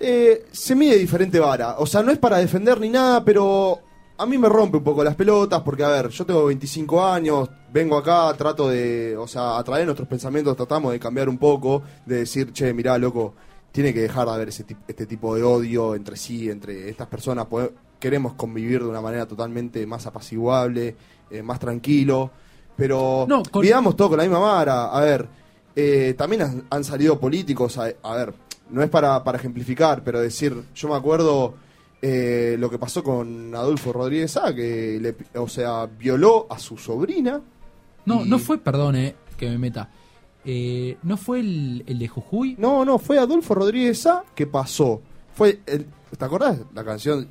eh, 0.00 0.46
se 0.52 0.74
mide 0.74 0.96
diferente 0.96 1.38
vara. 1.40 1.76
O 1.78 1.86
sea, 1.86 2.02
no 2.02 2.10
es 2.12 2.18
para 2.18 2.38
defender 2.38 2.80
ni 2.80 2.88
nada, 2.88 3.24
pero 3.24 3.78
a 4.16 4.26
mí 4.26 4.36
me 4.38 4.48
rompe 4.48 4.78
un 4.78 4.84
poco 4.84 5.04
las 5.04 5.14
pelotas 5.14 5.62
porque, 5.62 5.84
a 5.84 5.88
ver, 5.88 6.08
yo 6.08 6.24
tengo 6.26 6.44
25 6.46 7.04
años, 7.04 7.48
vengo 7.72 7.96
acá, 7.96 8.32
trato 8.36 8.68
de, 8.68 9.16
o 9.16 9.26
sea, 9.28 9.58
a 9.58 9.64
través 9.64 9.82
de 9.82 9.86
nuestros 9.86 10.08
pensamientos 10.08 10.56
tratamos 10.56 10.92
de 10.92 10.98
cambiar 10.98 11.28
un 11.28 11.38
poco, 11.38 11.82
de 12.06 12.16
decir, 12.20 12.52
che, 12.52 12.72
mirá, 12.74 12.98
loco, 12.98 13.34
tiene 13.70 13.92
que 13.94 14.00
dejar 14.00 14.26
de 14.26 14.32
haber 14.34 14.48
ese 14.48 14.64
este 14.88 15.06
tipo 15.06 15.34
de 15.36 15.42
odio 15.42 15.94
entre 15.94 16.16
sí, 16.16 16.50
entre 16.50 16.88
estas 16.88 17.06
personas. 17.06 17.46
Poder- 17.46 17.72
queremos 18.00 18.34
convivir 18.34 18.80
de 18.82 18.88
una 18.88 19.00
manera 19.00 19.26
totalmente 19.26 19.84
más 19.86 20.06
apaciguable, 20.06 20.96
eh, 21.30 21.42
más 21.42 21.58
tranquilo. 21.60 22.30
pero 22.76 23.26
No, 23.28 23.42
con- 23.42 23.66
todo 23.96 24.08
con 24.10 24.18
la 24.18 24.22
misma 24.24 24.38
vara. 24.38 24.86
A 24.86 25.00
ver, 25.00 25.28
eh, 25.74 26.14
también 26.16 26.42
han, 26.42 26.64
han 26.70 26.84
salido 26.84 27.18
políticos, 27.18 27.76
a, 27.78 27.88
a 28.02 28.14
ver, 28.16 28.34
no 28.70 28.82
es 28.82 28.90
para, 28.90 29.22
para 29.24 29.38
ejemplificar, 29.38 30.02
pero 30.04 30.20
decir, 30.20 30.54
yo 30.74 30.88
me 30.88 30.94
acuerdo 30.94 31.54
eh, 32.02 32.56
lo 32.58 32.70
que 32.70 32.78
pasó 32.78 33.02
con 33.02 33.54
Adolfo 33.54 33.92
Rodríguez 33.92 34.36
A, 34.36 34.54
que, 34.54 34.98
le, 35.00 35.16
o 35.38 35.48
sea, 35.48 35.86
violó 35.86 36.46
a 36.50 36.58
su 36.58 36.76
sobrina. 36.76 37.40
No, 38.06 38.24
y- 38.24 38.28
no 38.28 38.38
fue, 38.38 38.58
perdón, 38.58 38.96
eh, 38.96 39.14
que 39.36 39.48
me 39.48 39.58
meta. 39.58 39.90
Eh, 40.44 40.96
¿No 41.02 41.16
fue 41.16 41.40
el, 41.40 41.82
el 41.86 41.98
de 41.98 42.08
Jujuy? 42.08 42.56
No, 42.58 42.84
no, 42.84 42.98
fue 42.98 43.18
Adolfo 43.18 43.54
Rodríguez 43.54 44.06
A 44.06 44.24
que 44.34 44.46
pasó. 44.46 45.02
Fue, 45.34 45.60
el, 45.66 45.86
¿te 46.16 46.24
acordás 46.24 46.58
la 46.74 46.84
canción 46.84 47.28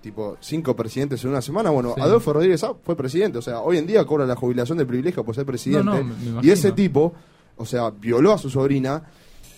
tipo 0.00 0.36
cinco 0.40 0.74
presidentes 0.76 1.22
en 1.24 1.30
una 1.30 1.42
semana? 1.42 1.70
Bueno, 1.70 1.94
Sí. 1.94 2.00
Adolfo 2.00 2.32
Rodríguez 2.32 2.62
A 2.64 2.74
fue 2.74 2.96
presidente, 2.96 3.38
o 3.38 3.42
sea, 3.42 3.60
hoy 3.60 3.78
en 3.78 3.86
día 3.86 4.04
cobra 4.04 4.24
la 4.26 4.36
jubilación 4.36 4.78
de 4.78 4.86
privilegio 4.86 5.24
por 5.24 5.34
ser 5.34 5.44
presidente. 5.46 5.84
No, 5.84 6.02
no, 6.02 6.42
y 6.42 6.50
ese 6.50 6.72
tipo, 6.72 7.12
o 7.56 7.64
sea, 7.66 7.90
violó 7.90 8.32
a 8.32 8.38
su 8.38 8.48
sobrina. 8.50 9.02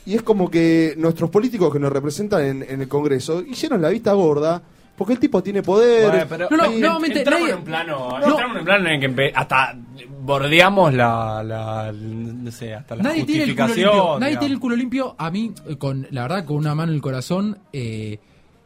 Y 0.05 0.15
es 0.15 0.23
como 0.23 0.51
que 0.51 0.95
nuestros 0.99 1.31
políticos 1.31 1.73
que 1.73 1.79
nos 1.79 1.93
representan 1.93 2.45
en, 2.45 2.63
en 2.69 2.81
el 2.83 2.89
Congreso 2.89 3.41
hicieron 3.43 3.81
la 3.81 3.89
vista 3.89 4.13
gorda 4.15 4.61
porque 4.97 5.15
el 5.15 5.19
tipo 5.21 5.43
tiene 5.43 5.63
poder. 5.63 6.11
Bueno, 6.11 6.27
pero 6.29 6.49
No, 6.51 6.57
no, 6.57 6.65
en- 6.67 6.81
nuevamente, 6.81 7.19
entramos 7.21 7.43
nadie- 7.43 7.53
en 7.53 7.59
un 7.59 7.65
plano, 7.65 8.09
No. 8.21 8.27
entramos 8.29 8.55
en 8.55 8.59
un 8.59 8.65
plano 8.65 8.89
en 8.89 9.03
el 9.05 9.15
que 9.17 9.33
hasta 9.35 9.77
bordeamos 10.25 10.93
la, 10.95 11.43
la- 11.43 11.93
no 11.93 12.51
sé, 12.51 12.75
hasta 12.75 12.97
la 12.97 13.03
Nadie 13.05 13.25
tiene 13.25 13.45
el 13.45 13.55
culo 13.55 13.67
limpio. 13.69 14.19
Nadie 14.21 14.37
tiene 14.37 14.55
el 14.55 14.61
culo 14.61 14.77
limpio. 14.77 15.15
A 15.19 15.31
mí, 15.31 15.53
eh, 15.69 15.77
con 15.77 16.07
la 16.11 16.23
verdad, 16.23 16.45
con 16.45 16.57
una 16.57 16.75
mano 16.75 16.91
en 16.93 16.97
el 16.97 17.03
corazón, 17.03 17.59
eh, 17.73 18.19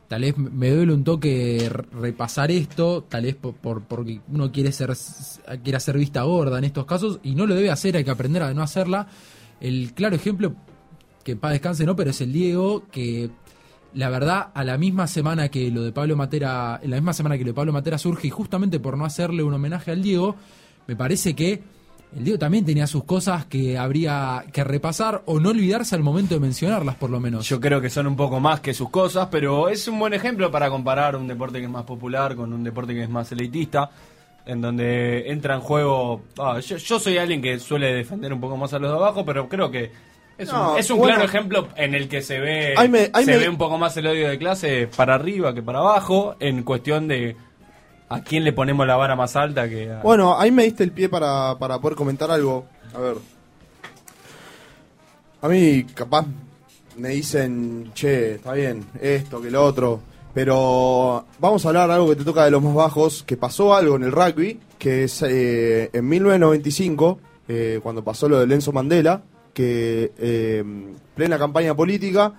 tal 0.09 0.23
vez 0.23 0.37
me 0.37 0.71
duele 0.71 0.93
un 0.93 1.05
toque 1.05 1.71
repasar 2.01 2.51
esto, 2.51 3.05
tal 3.09 3.25
vez 3.25 3.35
por, 3.37 3.55
por- 3.55 3.83
porque 3.83 4.21
uno 4.33 4.51
quiere 4.53 4.73
ser 4.73 4.93
quiere 5.63 5.77
hacer 5.77 5.97
vista 5.99 6.23
gorda 6.23 6.59
en 6.59 6.65
estos 6.65 6.87
casos 6.87 7.21
y 7.23 7.35
no 7.35 7.47
lo 7.47 7.55
debe 7.55 7.71
hacer, 7.71 7.97
hay 7.97 8.05
que 8.05 8.11
aprender 8.11 8.43
a 8.43 8.53
no 8.55 8.63
hacerla. 8.63 9.07
El 9.61 9.93
claro 9.95 10.17
ejemplo, 10.17 10.55
que 11.27 11.35
para 11.35 11.55
descanse 11.55 11.85
no, 11.85 11.97
pero 11.97 12.11
es 12.11 12.21
el 12.21 12.33
Diego, 12.33 12.85
que 12.93 13.31
la 13.95 14.09
verdad, 14.11 14.51
a 14.55 14.63
la 14.63 14.79
misma 14.79 15.09
semana 15.09 15.49
que 15.49 15.73
lo 15.73 15.83
de 15.83 15.91
Pablo 15.91 16.15
Matera, 16.15 16.79
en 16.81 16.91
la 16.91 16.99
misma 16.99 17.13
semana 17.15 17.37
que 17.37 17.43
lo 17.43 17.49
de 17.49 17.55
Pablo 17.55 17.73
Matera 17.73 17.99
surge, 17.99 18.29
y 18.29 18.31
justamente 18.31 18.79
por 18.79 18.97
no 18.97 19.05
hacerle 19.05 19.43
un 19.43 19.53
homenaje 19.53 19.91
al 19.91 20.03
Diego, 20.03 20.37
me 20.87 20.95
parece 20.95 21.35
que 21.35 21.65
el 22.17 22.23
Diego 22.23 22.39
también 22.39 22.65
tenía 22.65 22.87
sus 22.87 23.03
cosas 23.03 23.45
que 23.47 23.77
habría 23.77 24.45
que 24.53 24.63
repasar 24.63 25.25
o 25.27 25.41
no 25.41 25.49
olvidarse 25.49 25.97
al 25.97 26.05
momento 26.05 26.35
de 26.35 26.41
mencionarlas, 26.41 26.95
por 26.95 27.11
lo 27.11 27.19
menos. 27.19 27.49
Yo 27.49 27.61
creo 27.61 27.81
que 27.81 27.91
son 27.91 28.07
un 28.07 28.15
poco 28.15 28.39
más 28.39 28.61
que 28.61 28.73
sus 28.73 28.89
cosas, 28.91 29.27
pero 29.29 29.69
es 29.69 29.89
un 29.89 29.99
buen 29.99 30.15
ejemplo 30.15 30.49
para 30.53 30.71
comparar 30.71 31.17
un 31.17 31.27
deporte 31.27 31.59
que 31.59 31.65
es 31.65 31.71
más 31.71 31.87
popular 31.87 32.37
con 32.37 32.53
un 32.53 32.63
deporte 32.63 32.95
que 32.95 33.03
es 33.03 33.11
más 33.11 33.33
elitista, 33.33 33.91
en 34.47 34.61
donde 34.61 35.29
entra 35.33 35.57
en 35.57 35.61
juego... 35.61 36.23
ah, 36.39 36.61
yo, 36.61 36.77
yo 36.77 37.01
soy 37.01 37.19
alguien 37.19 37.43
que 37.43 37.59
suele 37.59 37.93
defender 37.93 38.33
un 38.33 38.41
poco 38.41 38.57
más 38.57 38.73
a 38.75 38.79
los 38.79 38.93
de 38.93 38.97
abajo, 38.97 39.25
pero 39.25 39.49
creo 39.49 39.73
que 39.73 39.91
es 40.39 40.53
No, 40.53 40.73
un, 40.75 40.79
es 40.79 40.91
un 40.91 40.99
bueno. 40.99 41.15
claro 41.17 41.29
ejemplo 41.29 41.69
en 41.77 41.95
el 41.95 42.09
que 42.09 42.23
se 42.23 42.39
ve, 42.39 42.75
Ahí 42.77 42.89
me- 42.89 43.11
ahí 43.13 43.25
se 43.25 43.33
me- 43.33 43.39
ve 43.39 43.49
un 43.49 43.57
poco 43.59 43.79
más 43.79 43.97
el 43.97 44.07
odio 44.07 44.29
de 44.29 44.39
clase 44.39 44.89
para 44.97 45.15
arriba 45.15 45.55
que 45.55 45.63
para 45.63 45.79
abajo, 45.79 46.37
en 46.41 46.63
cuestión 46.63 47.09
de 47.09 47.37
a 48.09 48.21
quién 48.23 48.45
le 48.45 48.53
ponemos 48.53 48.87
la 48.87 48.97
vara 48.97 49.17
más 49.17 49.35
alta 49.37 49.69
que 49.69 49.91
a... 49.91 50.01
Bueno, 50.03 50.39
ahí 50.39 50.51
me 50.51 50.65
diste 50.65 50.85
el 50.85 50.93
pie 50.93 51.09
para, 51.09 51.57
para 51.59 51.79
poder 51.81 51.97
comentar 51.97 52.31
algo. 52.31 52.67
A 52.95 52.99
ver. 53.01 53.17
A 55.43 55.49
mí, 55.49 55.85
capaz, 55.95 56.25
me 56.97 57.11
dicen, 57.11 57.91
che, 57.95 58.37
está 58.37 58.53
bien, 58.53 58.85
esto, 59.01 59.41
que 59.41 59.51
lo 59.51 59.65
otro. 59.65 60.01
Pero 60.35 61.25
vamos 61.39 61.65
a 61.65 61.69
hablar 61.69 61.91
algo 61.91 62.09
que 62.11 62.17
te 62.17 62.25
toca 62.25 62.45
de 62.45 62.51
los 62.51 62.63
más 62.63 62.75
bajos, 62.75 63.23
que 63.23 63.37
pasó 63.37 63.75
algo 63.75 63.97
en 63.97 64.05
el 64.05 64.13
rugby, 64.13 64.61
que 64.79 65.05
es 65.05 65.23
eh, 65.23 65.89
en 65.93 66.09
1995, 66.09 67.19
eh, 67.49 67.81
cuando 67.83 68.05
pasó 68.05 68.29
lo 68.29 68.39
de 68.41 68.47
Lenzo 68.47 68.71
Mandela, 68.73 69.23
que 69.57 70.13
eh, 70.19 70.63
plena 71.15 71.39
campaña 71.39 71.75
política, 71.75 72.35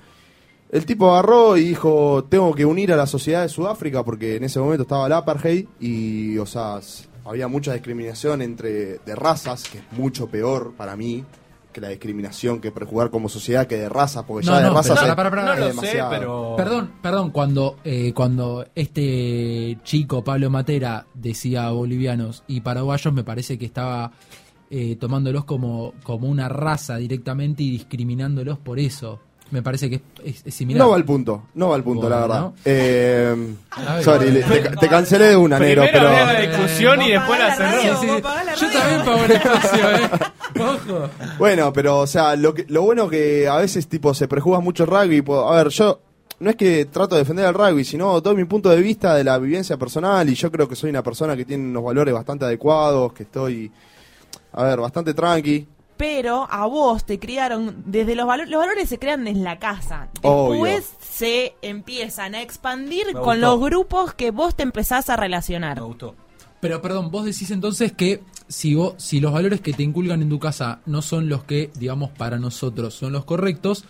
el 0.72 0.86
tipo 0.86 1.10
agarró 1.12 1.58
y 1.58 1.64
dijo, 1.70 2.26
tengo 2.30 2.54
que 2.54 2.64
unir 2.66 2.94
a 2.94 2.96
la 2.96 3.08
sociedad 3.08 3.42
de 3.42 3.50
Sudáfrica 3.50 4.04
porque 4.04 4.36
en 4.36 4.44
ese 4.44 4.60
momento 4.60 4.84
estaba 4.84 5.08
el 5.08 5.14
apartheid 5.14 5.66
y, 5.80 6.38
o 6.38 6.46
sea, 6.46 6.80
había 7.26 7.48
mucha 7.48 7.74
discriminación 7.74 8.44
entre 8.44 9.00
de 9.00 9.16
razas, 9.16 9.64
que 9.64 9.80
es 9.80 9.84
mucho 9.94 10.28
peor 10.28 10.74
para 10.78 10.96
mí 10.96 11.26
que 11.74 11.82
la 11.82 11.90
discriminación 11.90 12.60
que 12.62 12.72
prejugar 12.72 13.10
como 13.10 13.30
sociedad 13.30 13.66
que 13.66 13.78
de 13.78 13.90
razas, 13.90 14.24
porque 14.28 14.46
ya 14.46 14.52
No, 14.54 14.58
de 14.60 14.64
no, 14.66 14.74
razas 14.74 14.98
pero 15.00 15.10
es- 15.12 15.16
para, 15.16 15.30
para, 15.32 15.46
para. 15.46 15.54
es 15.54 15.60
No 15.60 15.66
lo 15.66 15.82
sé, 15.82 15.88
demasiado. 15.88 16.10
pero- 16.12 16.54
Perdón, 16.56 16.92
perdón, 17.02 17.32
cuando, 17.32 17.78
eh, 17.84 18.14
cuando 18.14 18.66
este 18.76 19.78
chico, 19.84 20.24
Pablo 20.24 20.50
Matera, 20.52 21.08
decía 21.16 21.70
bolivianos 21.72 22.44
y 22.48 22.62
paraguayos, 22.62 23.12
me 23.14 23.24
parece 23.24 23.58
que 23.58 23.66
estaba 23.66 24.12
eh, 24.70 24.98
tomándolos 25.00 25.46
como, 25.46 25.94
como 26.04 26.28
una 26.28 26.50
raza 26.50 26.98
directamente 26.98 27.64
y 27.64 27.72
discriminándolos 27.72 28.58
por 28.60 28.80
eso. 28.80 29.20
Me 29.50 29.62
parece 29.62 29.90
que 29.90 29.96
es, 29.96 30.02
es- 30.26 30.42
es 30.46 30.54
similar. 30.54 30.84
No 30.84 30.90
va 30.90 30.98
al 30.98 31.06
punto, 31.06 31.44
no 31.56 31.70
va 31.70 31.76
al 31.76 31.84
punto, 31.84 32.10
la 32.10 32.20
verdad. 32.20 32.52
Eh, 32.66 33.34
A 33.72 33.96
ver. 33.96 34.04
sorry, 34.04 34.32
le- 34.32 34.44
te, 34.44 34.60
te 34.76 34.88
cancelé 34.90 35.28
de 35.28 35.36
una, 35.38 35.58
negro, 35.58 35.84
Primero 35.84 36.10
pero... 36.10 36.26
la 36.26 36.42
discusión 36.42 37.02
y 37.02 37.12
después 37.12 37.40
la 37.40 37.56
cerró. 37.56 37.82
Sí, 37.82 37.88
sí. 38.02 38.08
Yo 38.66 38.72
también 38.80 39.06
pago 39.06 39.24
el 39.24 39.32
espacio, 39.32 39.90
¿eh? 39.92 40.10
Ojo. 40.60 41.10
Bueno, 41.40 41.72
pero, 41.72 42.00
o 42.00 42.08
sea, 42.08 42.36
lo, 42.36 42.54
que, 42.54 42.66
lo 42.68 42.82
bueno 42.82 43.08
que 43.08 43.48
a 43.48 43.56
veces, 43.58 43.88
tipo, 43.88 44.14
se 44.14 44.28
prejuga 44.28 44.60
mucho 44.60 44.84
el 44.84 44.90
rugby. 44.90 45.22
po- 45.22 45.48
A 45.48 45.56
ver, 45.64 45.70
yo 45.70 46.02
no 46.42 46.50
es 46.50 46.56
que 46.58 46.84
trato 46.86 47.16
de 47.16 47.22
defender 47.22 47.46
el 47.46 47.54
rugby, 47.54 47.86
sino 47.86 48.22
todo 48.22 48.36
mi 48.36 48.44
punto 48.44 48.68
de 48.70 48.82
vista 48.82 49.16
de 49.16 49.24
la 49.24 49.38
vivencia 49.38 49.78
personal. 49.78 50.28
Y 50.30 50.36
yo 50.36 50.52
creo 50.52 50.68
que 50.68 50.76
soy 50.76 50.90
una 50.90 51.04
persona 51.04 51.38
que 51.38 51.46
tiene 51.46 51.64
unos 51.64 51.86
valores 51.86 52.14
bastante 52.14 52.44
adecuados, 52.44 53.14
que 53.14 53.24
estoy, 53.24 53.72
a 54.52 54.64
ver, 54.64 54.80
bastante 54.80 55.14
tranqui. 55.14 55.68
Pero 55.98 56.48
a 56.52 56.68
vos 56.68 57.06
te 57.06 57.18
criaron 57.20 57.84
desde 57.88 58.14
los 58.16 58.28
valores. 58.28 58.52
Los 58.52 58.60
valores 58.60 58.88
se 58.88 59.00
crean 59.00 59.28
en 59.28 59.44
la 59.44 59.58
casa. 59.58 60.10
Obvio. 60.22 60.64
Después 60.64 60.92
se 61.02 61.56
empiezan 61.64 62.36
a 62.36 62.42
expandir 62.44 63.08
Me 63.08 63.14
con 63.14 63.24
gustó. 63.24 63.36
los 63.38 63.60
grupos 63.60 64.14
que 64.14 64.30
vos 64.32 64.56
te 64.56 64.62
empezás 64.64 65.10
a 65.10 65.16
relacionar. 65.16 65.82
gustó. 65.82 66.16
Pero 66.60 66.82
perdón, 66.84 67.10
vos 67.12 67.26
decís 67.26 67.50
entonces 67.52 67.94
que 67.94 68.22
si 68.48 68.76
vos, 68.76 68.94
si 68.98 69.20
los 69.20 69.32
valores 69.34 69.60
que 69.62 69.74
te 69.74 69.84
inculcan 69.84 70.22
en 70.22 70.30
tu 70.30 70.40
casa 70.40 70.82
no 70.86 71.02
son 71.02 71.30
los 71.30 71.44
que, 71.44 71.72
digamos, 71.80 72.12
para 72.12 72.38
nosotros 72.40 72.94
son 72.94 73.12
los 73.14 73.26
correctos, 73.26 73.84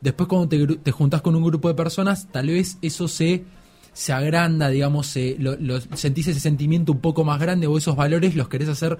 después 0.00 0.28
cuando 0.28 0.48
te, 0.48 0.66
te 0.78 0.90
juntás 0.92 1.20
con 1.22 1.34
un 1.36 1.44
grupo 1.44 1.68
de 1.68 1.74
personas, 1.74 2.26
tal 2.30 2.48
vez 2.48 2.78
eso 2.82 3.06
se, 3.08 3.44
se 3.92 4.12
agranda, 4.12 4.68
digamos, 4.68 5.06
se, 5.08 5.36
lo, 5.38 5.56
lo- 5.56 5.80
sentís 5.80 6.26
ese 6.28 6.40
sentimiento 6.40 6.92
un 6.92 7.00
poco 7.00 7.24
más 7.24 7.40
grande 7.40 7.66
o 7.68 7.76
esos 7.78 7.94
valores 7.96 8.34
los 8.36 8.48
querés 8.48 8.68
hacer 8.68 8.98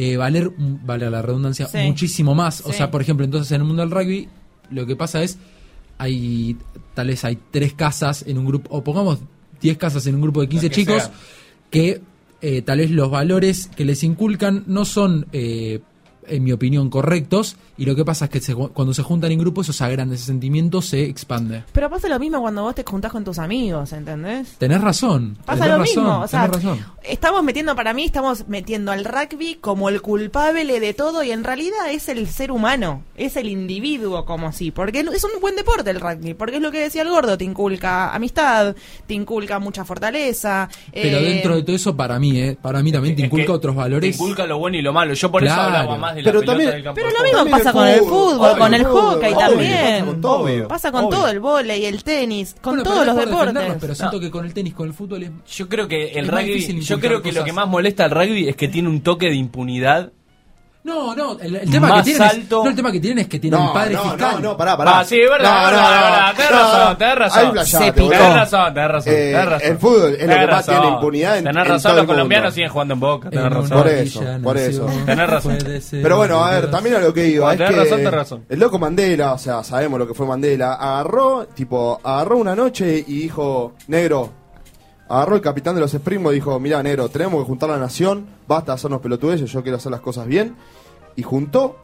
eh, 0.00 0.16
valer, 0.16 0.52
vale 0.56 1.10
la 1.10 1.22
redundancia, 1.22 1.66
Sí. 1.66 1.78
muchísimo 1.78 2.32
más. 2.32 2.62
O 2.64 2.72
sea, 2.72 2.88
por 2.88 3.02
ejemplo, 3.02 3.24
entonces 3.24 3.50
en 3.50 3.62
el 3.62 3.66
mundo 3.66 3.82
del 3.82 3.90
rugby, 3.90 4.28
lo 4.70 4.86
que 4.86 4.94
pasa 4.94 5.24
es, 5.24 5.38
hay, 5.98 6.56
tal 6.94 7.08
vez 7.08 7.24
hay 7.24 7.36
tres 7.50 7.72
casas 7.74 8.22
en 8.26 8.38
un 8.38 8.46
grupo, 8.46 8.68
o 8.70 8.84
pongamos 8.84 9.18
10 9.60 9.76
casas 9.76 10.06
en 10.06 10.14
un 10.14 10.20
grupo 10.20 10.40
de 10.40 10.48
15 10.48 10.68
que 10.70 10.74
chicos, 10.74 11.10
que 11.70 12.00
eh, 12.42 12.62
tal 12.62 12.78
vez 12.78 12.92
los 12.92 13.10
valores 13.10 13.68
que 13.74 13.84
les 13.84 14.04
inculcan 14.04 14.62
no 14.68 14.84
son, 14.84 15.26
eh, 15.32 15.80
en 16.28 16.44
mi 16.44 16.52
opinión, 16.52 16.90
correctos. 16.90 17.56
Y 17.76 17.84
lo 17.86 17.94
que 17.94 18.04
pasa 18.04 18.26
es 18.26 18.30
que 18.30 18.40
se- 18.40 18.54
cuando 18.54 18.92
se 18.94 19.02
juntan 19.02 19.32
en 19.32 19.38
grupo, 19.38 19.60
eso 19.62 19.72
se 19.72 19.84
agranda, 19.84 20.14
ese 20.14 20.24
sentimiento 20.24 20.82
se 20.82 21.04
expande. 21.04 21.62
Pero 21.72 21.88
pasa 21.90 22.08
lo 22.08 22.18
mismo 22.18 22.40
cuando 22.40 22.62
vos 22.62 22.74
te 22.74 22.82
juntás 22.84 23.12
con 23.12 23.24
tus 23.24 23.38
amigos, 23.38 23.92
¿entendés? 23.92 24.56
Tenés 24.58 24.80
razón. 24.80 25.36
Pasa 25.44 25.64
tenés 25.64 25.78
lo 25.78 25.78
razón, 25.84 26.04
mismo, 26.04 26.20
o 26.20 26.28
sea, 26.28 26.42
tenés 26.48 26.56
razón. 26.64 26.86
estamos 27.04 27.42
metiendo, 27.44 27.74
para 27.76 27.92
mí, 27.94 28.04
estamos 28.04 28.48
metiendo 28.48 28.90
al 28.92 29.04
rugby 29.04 29.56
como 29.60 29.88
el 29.88 30.02
culpable 30.02 30.80
de 30.80 30.94
todo 30.94 31.22
y 31.22 31.30
en 31.30 31.44
realidad 31.44 31.90
es 31.90 32.08
el 32.08 32.26
ser 32.28 32.50
humano, 32.50 33.02
es 33.16 33.36
el 33.36 33.48
individuo 33.48 34.24
como 34.24 34.48
así, 34.48 34.70
porque 34.70 35.00
es 35.00 35.24
un 35.24 35.40
buen 35.40 35.54
deporte 35.56 35.90
el 35.90 36.00
rugby, 36.00 36.34
porque 36.34 36.56
es 36.56 36.62
lo 36.62 36.70
que 36.72 36.80
decía 36.80 37.02
el 37.02 37.08
gordo, 37.10 37.38
te 37.38 37.44
inculca 37.44 38.12
amistad, 38.14 38.74
te 39.06 39.14
inculca 39.14 39.58
mucha 39.58 39.84
fortaleza. 39.84 40.68
Pero 40.92 41.18
eh, 41.18 41.22
dentro 41.22 41.54
de 41.56 41.62
todo 41.62 41.76
eso, 41.76 41.96
para 41.96 42.18
mí, 42.18 42.38
eh, 42.40 42.56
para 42.60 42.82
mí 42.82 42.90
también 42.92 43.14
te 43.14 43.22
Es 43.22 43.26
inculca 43.26 43.46
que 43.46 43.52
otros 43.52 43.76
valores. 43.76 44.16
Te 44.16 44.22
inculca 44.22 44.46
lo 44.46 44.58
bueno 44.58 44.76
y 44.76 44.82
lo 44.82 44.92
malo. 44.92 45.14
Yo 45.14 45.30
por 45.30 45.44
eso 45.44 45.54
Claro. 45.54 45.76
hablaba 45.76 45.96
más 45.98 46.14
de 46.14 46.17
Pero 46.24 46.42
también- 46.42 46.70
del 46.70 46.82
campo. 46.84 47.00
Pero 47.00 47.10
lo 47.16 47.24
mismo 47.24 47.50
pasa 47.50 47.70
el 47.70 47.74
con 47.74 47.88
el 47.88 48.00
fútbol, 48.00 48.58
con 48.58 48.74
el 48.74 48.84
hockey 48.84 49.32
obvio, 49.32 49.38
también. 49.38 49.76
pasa 49.78 50.04
con 50.06 50.20
todo. 50.20 50.38
Obvio. 50.40 50.68
Pasa 50.68 50.92
con 50.92 51.04
Obvio. 51.04 51.18
todo 51.18 51.28
el 51.28 51.40
vóley, 51.40 51.84
el 51.86 52.04
tenis, 52.04 52.54
con 52.60 52.74
Bueno, 52.76 52.90
todos 52.90 53.06
los 53.06 53.16
deportes. 53.16 53.76
Pero 53.80 53.88
No. 53.88 53.94
siento 53.94 54.20
que 54.20 54.30
con 54.30 54.44
el 54.44 54.54
tenis, 54.54 54.74
con 54.74 54.88
el 54.88 54.94
fútbol 54.94 55.22
es... 55.22 55.30
Yo 55.54 55.68
creo 55.68 55.88
que 55.88 56.12
el 56.12 56.28
rugby, 56.28 56.80
yo 56.80 57.00
creo 57.00 57.22
que 57.22 57.32
lo 57.32 57.44
que 57.44 57.52
más 57.52 57.68
molesta 57.68 58.04
al 58.04 58.10
rugby 58.10 58.48
es 58.48 58.56
que 58.56 58.68
tiene 58.68 58.88
un 58.88 59.00
toque 59.02 59.26
de 59.26 59.36
impunidad. 59.36 60.12
No, 60.88 61.14
no, 61.14 61.38
el, 61.40 61.56
el 61.56 61.70
tema 61.70 61.88
Más 61.88 61.98
que 62.04 62.10
tienen 62.12 62.28
es, 62.42 62.50
no, 62.50 62.66
el 62.66 62.74
tema 62.74 62.90
que 62.92 63.00
tienen 63.00 63.18
es 63.20 63.28
que 63.28 63.38
tienen 63.38 63.60
No, 63.60 63.66
un 63.68 63.72
padre 63.74 63.94
no, 63.94 64.02
fiscal. 64.04 64.34
no, 64.34 64.40
no, 64.50 64.56
pará, 64.56 64.76
pará. 64.76 64.98
Ah, 65.00 65.04
sí, 65.04 65.20
es 65.20 65.30
verdad, 65.30 65.52
No, 65.62 65.66
verdad, 65.70 66.00
verdad. 66.02 66.34
Tenés 66.36 66.50
no, 66.50 66.56
razón, 66.58 66.88
no. 66.88 66.96
tenés 66.96 67.14
razón. 67.18 67.66
Se 67.66 67.92
picó. 67.92 68.04
boludo. 68.06 68.10
Tenés 68.18 68.34
razón, 68.34 68.74
tenés 68.74 68.90
razón, 68.90 69.12
Eh, 69.12 69.16
tenés 69.32 69.44
razón. 69.48 69.70
el 69.70 69.78
fútbol 69.78 69.96
es 69.96 70.10
lo 70.12 70.16
Tenés 70.18 70.38
que 70.46 70.46
más 70.52 70.64
tiene 70.64 70.80
razón. 70.80 70.94
impunidad 70.94 71.38
en- 71.38 71.44
Tenés 71.44 71.62
en 71.62 71.68
razón, 71.70 71.90
todo 71.90 71.96
los 72.02 72.06
colombianos 72.06 72.54
siguen 72.54 72.70
jugando 72.70 72.94
en 72.94 73.00
Boca, 73.00 73.30
tenés 73.30 73.44
En 73.44 73.50
razón. 73.52 73.68
Por 73.78 73.88
eso, 73.88 74.22
por 74.42 74.56
eso. 74.56 74.86
Tenés 75.06 75.30
razón. 75.30 75.58
Pero 75.90 76.16
bueno, 76.16 76.44
a 76.44 76.50
ver, 76.52 76.70
también 76.70 76.96
a 76.96 76.98
lo 77.00 77.12
que 77.14 77.38
Bueno, 77.38 77.52
es 77.52 77.58
tenés 77.58 77.72
que 77.74 77.78
razón, 77.80 77.96
tenés 77.98 78.12
razón. 78.14 78.44
el 78.48 78.58
loco 78.58 78.78
Mandela, 78.78 79.32
o 79.34 79.38
sea, 79.38 79.62
sabemos 79.62 79.98
lo 79.98 80.06
que 80.08 80.14
fue 80.14 80.26
Mandela, 80.26 80.74
agarró, 80.74 81.46
tipo, 81.54 82.00
agarró 82.02 82.38
una 82.38 82.56
noche 82.56 83.04
y 83.06 83.20
dijo, 83.22 83.74
negro, 83.88 84.30
Agarró 85.10 85.36
el 85.36 85.40
capitán 85.40 85.74
de 85.74 85.80
los 85.80 85.94
Springboks 85.94 86.32
y 86.32 86.34
dijo, 86.34 86.60
mira, 86.60 86.82
negro, 86.82 87.08
tenemos 87.08 87.40
que 87.42 87.46
juntar 87.46 87.70
la 87.70 87.78
nación, 87.78 88.26
basta 88.46 88.72
de 88.72 88.74
hacernos 88.74 89.00
pelotudeces, 89.00 89.50
yo 89.50 89.62
quiero 89.62 89.78
hacer 89.78 89.90
las 89.90 90.02
cosas 90.02 90.26
bien. 90.26 90.54
Y 91.18 91.24
juntó 91.24 91.76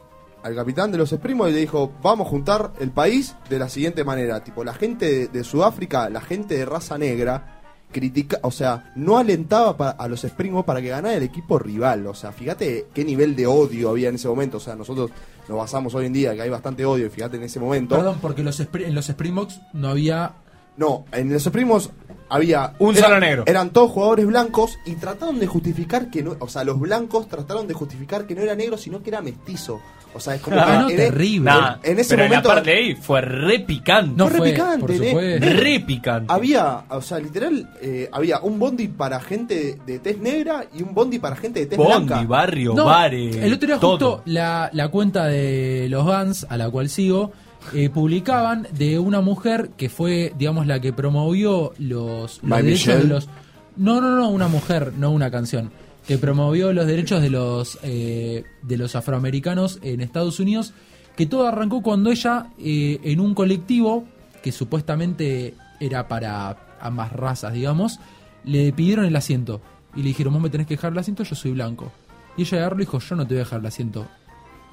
al 0.43 0.55
capitán 0.55 0.93
de 0.93 0.97
los 0.97 1.11
Springboks 1.11 1.51
y 1.51 1.53
le 1.55 1.59
dijo, 1.59 1.91
vamos 2.01 2.25
a 2.25 2.29
juntar 2.29 2.71
el 2.79 2.91
país 2.91 3.35
de 3.49 3.59
la 3.59 3.67
siguiente 3.67 4.05
manera. 4.05 4.41
Tipo, 4.45 4.63
la 4.63 4.73
gente 4.73 5.27
de, 5.27 5.43
Sudáfrica, 5.43 6.09
la 6.09 6.21
gente 6.21 6.55
de 6.55 6.63
raza 6.65 6.97
negra, 6.97 7.59
critica, 7.91 8.39
o 8.43 8.51
sea, 8.51 8.93
no 8.95 9.17
alentaba 9.17 9.89
a 9.89 10.07
los 10.07 10.23
Springboks 10.23 10.65
para 10.65 10.81
que 10.81 10.87
ganara 10.87 11.15
el 11.15 11.23
equipo 11.23 11.59
rival. 11.59 12.07
O 12.07 12.13
sea, 12.13 12.31
fíjate 12.31 12.85
qué 12.93 13.03
nivel 13.03 13.35
de 13.35 13.45
odio 13.45 13.89
había 13.89 14.07
en 14.07 14.15
ese 14.15 14.29
momento. 14.29 14.55
O 14.55 14.61
sea, 14.61 14.77
nosotros 14.77 15.11
nos 15.49 15.57
basamos 15.57 15.93
hoy 15.95 16.05
en 16.05 16.13
día 16.13 16.33
que 16.33 16.43
hay 16.43 16.49
bastante 16.49 16.85
odio, 16.85 17.07
y 17.07 17.09
fíjate 17.09 17.35
en 17.35 17.43
ese 17.43 17.59
momento. 17.59 17.97
Perdón, 17.97 18.19
porque 18.21 18.41
los 18.41 18.57
en 18.61 18.95
los 18.95 19.09
Springboks 19.09 19.59
no 19.73 19.89
había. 19.89 20.35
No, 20.77 21.05
en 21.11 21.31
los 21.31 21.47
primos 21.49 21.89
había 22.27 22.73
Un 22.79 22.95
eran- 22.97 23.09
solo 23.09 23.19
negro. 23.19 23.43
Eran 23.45 23.69
todos 23.69 23.91
jugadores 23.91 24.25
blancos 24.25 24.77
y 24.85 24.95
trataron 24.95 25.39
de 25.39 25.47
justificar 25.47 26.09
que 26.09 26.23
no, 26.23 26.35
o 26.39 26.47
sea, 26.49 26.63
los 26.63 26.79
blancos 26.79 27.27
trataron 27.29 27.67
de 27.67 27.73
justificar 27.73 28.25
que 28.25 28.35
no 28.35 28.41
era 28.41 28.55
negro, 28.55 28.77
sino 28.77 29.01
que 29.03 29.09
era 29.11 29.21
mestizo. 29.21 29.79
O 30.13 30.19
sea, 30.21 30.35
es 30.35 30.41
como 30.41 30.57
Ah, 30.57 30.65
que 30.65 30.71
no, 30.79 30.89
en, 30.89 30.95
terrible. 30.95 31.51
Nah, 31.51 31.75
en 31.83 31.99
ese 31.99 32.15
pero 32.15 32.23
momento 32.29 32.47
la 32.47 32.55
parte 32.55 32.69
de 32.71 32.77
ahí 32.77 32.95
fue 32.95 33.19
re 33.19 33.59
picante. 33.59 34.23
fue 34.23 34.29
re 34.39 34.41
picante, 34.51 34.95
¿eh? 35.11 35.39
Re 35.39 35.79
picante. 35.81 36.33
Había, 36.33 36.85
o 36.89 37.01
sea, 37.01 37.19
literal, 37.19 37.69
eh, 37.81 38.09
había 38.13 38.39
un 38.39 38.57
bondi 38.57 38.87
para 38.87 39.19
gente 39.19 39.77
de 39.85 39.99
tez 39.99 40.17
negra 40.19 40.65
y 40.73 40.83
un 40.83 40.93
bondi 40.93 41.19
para 41.19 41.35
gente 41.35 41.59
de 41.59 41.65
tez 41.65 41.77
Bondi, 41.77 42.07
blanca. 42.07 42.23
barrio, 42.27 42.73
No, 42.73 42.85
bares. 42.85 43.35
el 43.35 43.53
otro 43.53 43.67
día 43.67 43.77
todo. 43.77 43.91
justo 43.91 44.21
la, 44.25 44.69
la 44.71 44.87
cuenta 44.87 45.25
de 45.25 45.87
los 45.89 46.05
Guns, 46.05 46.47
a 46.49 46.55
la 46.55 46.69
cual 46.69 46.87
sigo, 46.89 47.33
eh, 47.73 47.89
publicaban 47.89 48.67
de 48.71 48.99
una 48.99 49.21
mujer 49.21 49.71
que 49.77 49.89
fue, 49.89 50.33
digamos, 50.37 50.67
la 50.67 50.79
que 50.79 50.93
promovió 50.93 51.73
los, 51.77 52.39
derechos 52.41 53.01
de 53.01 53.03
los... 53.05 53.29
No, 53.75 54.01
no, 54.01 54.15
no, 54.15 54.29
una 54.29 54.47
mujer, 54.47 54.93
no 54.97 55.11
una 55.11 55.31
canción. 55.31 55.71
Que 56.07 56.17
promovió 56.17 56.71
los 56.71 56.85
derechos 56.85 57.21
de 57.21 57.29
los, 57.29 57.79
eh, 57.83 58.43
de 58.61 58.77
los 58.77 58.95
afroamericanos 58.95 59.79
en 59.81 60.01
Estados 60.01 60.39
Unidos. 60.39 60.73
Que 61.15 61.25
todo 61.25 61.47
arrancó 61.47 61.81
cuando 61.81 62.11
ella, 62.11 62.47
eh, 62.59 62.99
en 63.03 63.19
un 63.19 63.33
colectivo, 63.33 64.05
que 64.43 64.51
supuestamente 64.51 65.55
era 65.79 66.07
para 66.07 66.57
ambas 66.79 67.11
razas, 67.11 67.53
digamos, 67.53 67.99
le 68.43 68.71
pidieron 68.73 69.05
el 69.05 69.15
asiento. 69.15 69.61
Y 69.95 69.99
le 69.99 70.09
dijeron, 70.09 70.33
vos 70.33 70.41
me 70.41 70.49
tenés 70.49 70.67
que 70.67 70.75
dejar 70.75 70.91
el 70.91 70.99
asiento, 70.99 71.23
yo 71.23 71.35
soy 71.35 71.51
blanco. 71.51 71.91
Y 72.37 72.43
ella 72.43 72.57
agarró 72.57 72.75
y 72.75 72.79
dijo, 72.79 72.99
yo 72.99 73.15
no 73.15 73.25
te 73.25 73.33
voy 73.33 73.41
a 73.41 73.43
dejar 73.43 73.59
el 73.59 73.65
asiento. 73.65 74.07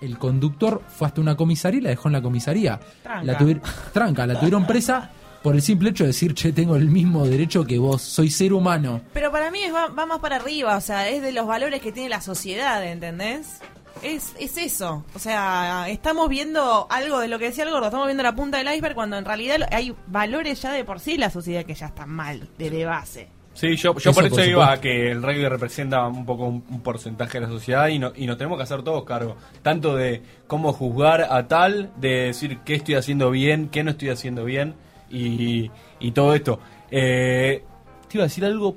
El 0.03 0.19
conductor 0.19 0.83
fue 0.89 1.07
hasta 1.09 1.21
una 1.21 1.37
comisaría 1.37 1.79
y 1.79 1.83
la 1.85 1.91
dejó 1.91 2.09
en 2.09 2.13
la 2.13 2.21
comisaría. 2.23 2.79
Tranca. 3.03 3.25
La 3.25 3.39
tuvi- 3.39 3.61
tranca, 3.93 4.27
la 4.27 4.39
tuvieron 4.39 4.67
presa 4.67 5.11
por 5.43 5.55
el 5.55 5.63
simple 5.63 5.91
hecho 5.91 6.05
de 6.05 6.09
decir, 6.09 6.35
che, 6.35 6.53
tengo 6.53 6.77
el 6.77 6.89
mismo 6.89 7.27
derecho 7.27 7.65
que 7.65 7.79
vos, 7.79 8.03
soy 8.03 8.31
ser 8.31 8.53
humano. 8.53 9.01
Pero 9.13 9.33
para 9.33 9.51
mí 9.51 9.61
es- 9.63 9.75
va, 9.75 9.87
va 9.89 10.05
más 10.07 10.19
para 10.19 10.37
arriba, 10.37 10.77
o 10.77 10.81
sea, 10.81 11.09
es 11.09 11.23
de 11.23 11.33
los 11.33 11.47
valores 11.47 11.81
que 11.81 11.93
tiene 11.93 12.09
la 12.09 12.21
sociedad, 12.21 12.85
¿entendés? 12.85 13.61
Es, 14.03 14.33
es 14.41 14.57
eso, 14.57 15.05
o 15.15 15.19
sea, 15.21 15.87
estamos 15.89 16.29
viendo 16.29 16.89
algo 16.91 17.21
de 17.21 17.29
lo 17.29 17.39
que 17.39 17.45
decía 17.47 17.63
el 17.65 17.71
gordo, 17.71 17.87
estamos 17.87 18.07
viendo 18.07 18.23
la 18.25 18.35
punta 18.35 18.59
del 18.59 18.73
iceberg 18.75 18.95
cuando 18.97 19.17
en 19.17 19.25
realidad 19.25 19.59
hay 19.71 19.95
valores 20.09 20.61
ya 20.63 20.73
de 20.73 20.85
por 20.85 20.99
sí 20.99 21.13
en 21.15 21.21
la 21.21 21.31
sociedad 21.31 21.65
que 21.65 21.75
ya 21.75 21.87
están 21.87 22.09
mal, 22.11 22.49
desde 22.59 22.85
base. 22.85 23.29
Sí, 23.55 23.77
yo, 23.77 23.93
yo 23.95 24.11
Eso, 24.11 24.13
por 24.15 24.25
eso 24.25 24.37
por 24.37 24.45
iba 24.47 24.73
a 24.73 24.81
que 24.81 25.11
el 25.11 25.23
rugby 25.23 25.47
representa 25.47 26.07
un 26.07 26.25
poco 26.25 26.45
un, 26.47 26.65
un 26.71 26.81
porcentaje 26.81 27.39
de 27.39 27.47
la 27.47 27.53
sociedad 27.53 27.89
y, 27.89 27.99
no, 27.99 28.13
y 28.17 28.27
nos 28.27 28.39
tenemos 28.39 28.57
que 28.57 28.63
hacer 28.65 28.83
todos 28.83 29.05
cargo. 29.05 29.37
Tanto 29.63 29.95
de 29.95 30.23
cómo 30.47 30.73
juzgar 30.73 31.27
a 31.31 31.47
tal, 31.49 31.91
de 31.97 32.27
decir 32.27 32.59
qué 32.65 32.75
estoy 32.77 32.95
haciendo 32.95 33.31
bien, 33.31 33.69
qué 33.69 33.85
no 33.85 33.91
estoy 33.91 34.09
haciendo 34.09 34.45
bien 34.45 34.75
y, 35.11 35.71
y 36.01 36.13
todo 36.13 36.35
esto. 36.35 36.59
Eh, 36.91 37.63
te 38.09 38.17
iba 38.19 38.25
a 38.25 38.27
decir 38.29 38.45
algo, 38.45 38.77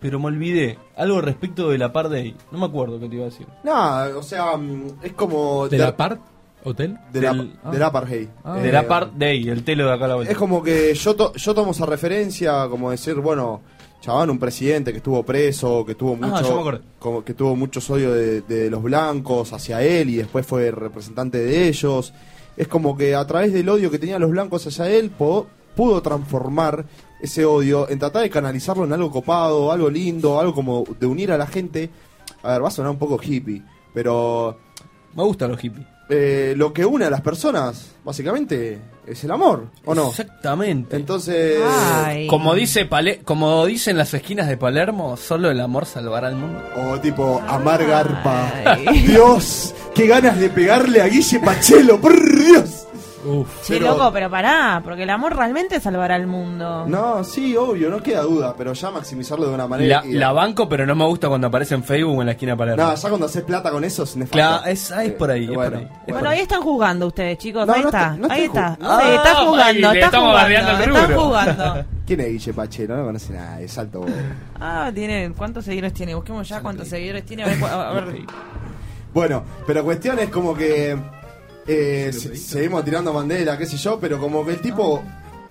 pero 0.00 0.18
me 0.20 0.26
olvidé. 0.26 0.78
Algo 0.96 1.20
respecto 1.20 1.70
de 1.70 1.78
la 1.78 1.92
parte 1.92 2.34
No 2.50 2.58
me 2.58 2.66
acuerdo 2.66 3.00
qué 3.00 3.08
te 3.08 3.14
iba 3.16 3.24
a 3.24 3.28
decir. 3.30 3.46
No, 3.64 4.18
o 4.18 4.22
sea, 4.22 4.56
mm, 4.56 4.98
es 5.02 5.12
como 5.14 5.68
¿De 5.68 5.78
la 5.78 5.96
part? 5.96 6.20
¿Hotel? 6.64 6.96
de 7.12 7.20
la, 7.22 7.32
Del- 7.32 7.52
de 7.72 7.78
la 7.78 7.86
apartheid. 7.86 8.28
Ah. 8.44 8.54
De 8.56 8.68
Eh, 8.68 8.72
la 8.72 8.86
parte 8.86 9.14
Day, 9.18 9.48
el 9.48 9.64
telo 9.64 9.86
de 9.86 9.92
acá 9.94 10.04
a 10.04 10.08
la 10.08 10.14
vuelta. 10.14 10.32
Es 10.32 10.38
como 10.38 10.62
que 10.62 10.94
yo, 10.94 11.16
to- 11.16 11.32
yo 11.34 11.54
tomo 11.54 11.72
esa 11.72 11.86
referencia 11.86 12.68
como 12.68 12.92
decir, 12.92 13.14
bueno, 13.16 13.62
chabón, 14.02 14.28
un 14.30 14.38
presidente 14.38 14.90
que 14.92 14.98
estuvo 14.98 15.22
preso, 15.22 15.84
que 15.86 15.94
tuvo 15.94 16.18
Ah, 16.20 16.26
mucho, 16.26 16.80
como 16.98 17.24
que 17.24 17.32
tuvo 17.32 17.56
muchos 17.56 17.88
odios 17.88 18.14
de, 18.14 18.40
de 18.42 18.68
los 18.68 18.82
blancos 18.82 19.52
hacia 19.54 19.80
él 19.82 20.10
y 20.10 20.16
después 20.16 20.44
fue 20.44 20.70
representante 20.70 21.38
de 21.38 21.68
ellos. 21.68 22.12
Es 22.56 22.68
como 22.68 22.94
que 22.96 23.14
a 23.14 23.26
través 23.26 23.52
del 23.54 23.68
odio 23.70 23.90
que 23.90 23.98
tenían 23.98 24.20
los 24.20 24.30
blancos 24.30 24.66
hacia 24.66 24.90
él 24.90 25.08
po- 25.10 25.46
pudo 25.74 26.02
transformar 26.02 26.84
ese 27.22 27.44
odio 27.46 27.88
en 27.88 27.98
tratar 27.98 28.22
de 28.22 28.28
canalizarlo 28.30 28.84
en 28.84 28.92
algo 28.92 29.10
copado, 29.10 29.72
algo 29.72 29.88
lindo, 29.88 30.38
algo 30.38 30.52
como 30.52 30.84
de 31.00 31.06
unir 31.06 31.32
a 31.32 31.38
la 31.38 31.46
gente. 31.46 31.88
A 32.42 32.52
ver, 32.52 32.64
va 32.64 32.68
a 32.68 32.72
sonar 32.72 32.90
un 32.90 32.98
poco 32.98 33.18
hippie, 33.22 33.62
pero 33.94 34.58
Me 35.14 35.22
gustan 35.22 35.50
los 35.52 35.60
hippies. 35.60 35.86
Eh, 36.08 36.54
lo 36.56 36.72
que 36.72 36.84
une 36.84 37.04
a 37.04 37.10
las 37.10 37.20
personas, 37.20 37.92
básicamente, 38.04 38.78
es 39.06 39.24
el 39.24 39.30
amor, 39.30 39.66
¿o 39.84 39.94
no? 39.94 40.10
Exactamente. 40.10 40.96
Entonces, 40.96 41.60
Ay. 42.04 42.26
Como 42.28 42.54
dice 42.54 42.84
Pale 42.86 43.20
como 43.24 43.66
dicen 43.66 43.96
las 43.96 44.14
esquinas 44.14 44.48
de 44.48 44.56
Palermo, 44.56 45.16
solo 45.16 45.50
el 45.50 45.60
amor 45.60 45.86
salvará 45.86 46.28
al 46.28 46.36
mundo. 46.36 46.62
o 46.76 47.00
tipo, 47.00 47.40
amar 47.48 47.84
garpa. 47.86 48.52
Dios, 49.06 49.74
qué 49.94 50.06
ganas 50.06 50.38
de 50.38 50.50
pegarle 50.50 51.00
a 51.02 51.06
Guille 51.08 51.40
Pachelo, 51.40 52.00
por 52.00 52.12
Dios. 52.14 52.81
Uf. 53.24 53.62
Che, 53.64 53.74
Pero- 53.78 53.92
loco, 53.92 54.10
pero 54.12 54.28
pará, 54.28 54.80
porque 54.82 55.04
el 55.04 55.10
amor 55.10 55.36
realmente 55.36 55.78
salvará 55.80 56.16
al 56.16 56.26
mundo. 56.26 56.86
No, 56.88 57.22
sí, 57.22 57.56
obvio, 57.56 57.88
no 57.88 58.02
queda 58.02 58.22
duda, 58.22 58.54
pero 58.58 58.72
ya 58.72 58.90
maximizarlo 58.90 59.46
de 59.48 59.54
una 59.54 59.66
manera. 59.68 60.00
La, 60.02 60.06
y- 60.08 60.12
la 60.14 60.32
banco, 60.32 60.68
pero 60.68 60.84
no 60.86 60.94
me 60.94 61.04
gusta 61.06 61.28
cuando 61.28 61.46
aparece 61.46 61.74
en 61.76 61.84
Facebook 61.84 62.16
o 62.18 62.20
en 62.22 62.26
la 62.26 62.32
esquina 62.32 62.56
Palermo. 62.56 62.82
No, 62.84 62.94
ya 62.94 63.08
cuando 63.08 63.26
haces 63.26 63.42
plata 63.44 63.70
con 63.70 63.84
eso 63.84 64.02
es 64.02 64.16
nefasto. 64.16 64.36
Claro, 64.36 64.64
es, 64.66 64.90
ah, 64.90 65.04
es 65.04 65.12
por 65.12 65.30
ahí, 65.30 65.42
Eh, 65.44 65.48
es 65.50 65.54
bueno, 65.54 65.70
por 65.70 65.78
ahí. 65.80 65.84
bueno. 65.86 66.02
Bueno, 66.08 66.28
ahí 66.30 66.40
están 66.40 66.62
jugando 66.62 67.06
ustedes, 67.06 67.38
chicos. 67.38 67.66
No, 67.66 67.72
ahí 67.74 67.82
no 67.82 67.88
está, 67.88 68.16
no 68.16 68.28
ahí 68.30 68.42
está. 68.44 68.72
está 68.72 68.86
Ah, 69.32 69.44
jugando, 69.44 69.88
ahí, 69.88 69.98
está 69.98 70.06
estamos 70.06 70.28
jugando. 70.30 70.32
bardeando 70.32 70.70
el 70.72 70.90
Están 70.90 71.16
jugando. 71.18 71.84
¿Quién 72.06 72.20
es 72.20 72.26
Guille 72.26 72.52
Pachelo? 72.54 72.96
No 72.96 73.04
conoce 73.04 73.32
nada, 73.32 73.60
es 73.60 73.78
alto. 73.78 74.04
Ah, 74.60 74.90
tiene, 74.94 75.32
¿cuántos 75.36 75.64
seguidores 75.64 75.92
tiene? 75.92 76.14
Busquemos 76.14 76.48
ya 76.48 76.60
cuántos 76.60 76.86
seguidores 76.88 77.24
tiene. 77.24 77.44
A 77.44 77.46
ver, 77.46 77.58
cu- 77.60 77.66
a 77.66 77.92
ver. 77.92 78.04
Bueno, 79.14 79.44
pero 79.66 79.84
cuestión 79.84 80.18
es 80.20 80.30
como 80.30 80.54
que 80.54 80.96
eh, 81.66 82.10
se- 82.12 82.36
seguimos 82.36 82.84
tirando 82.84 83.12
bandera, 83.12 83.56
qué 83.58 83.66
sé 83.66 83.76
yo, 83.76 83.98
pero 84.00 84.18
como 84.18 84.44
que 84.44 84.52
el 84.52 84.60
tipo 84.60 85.02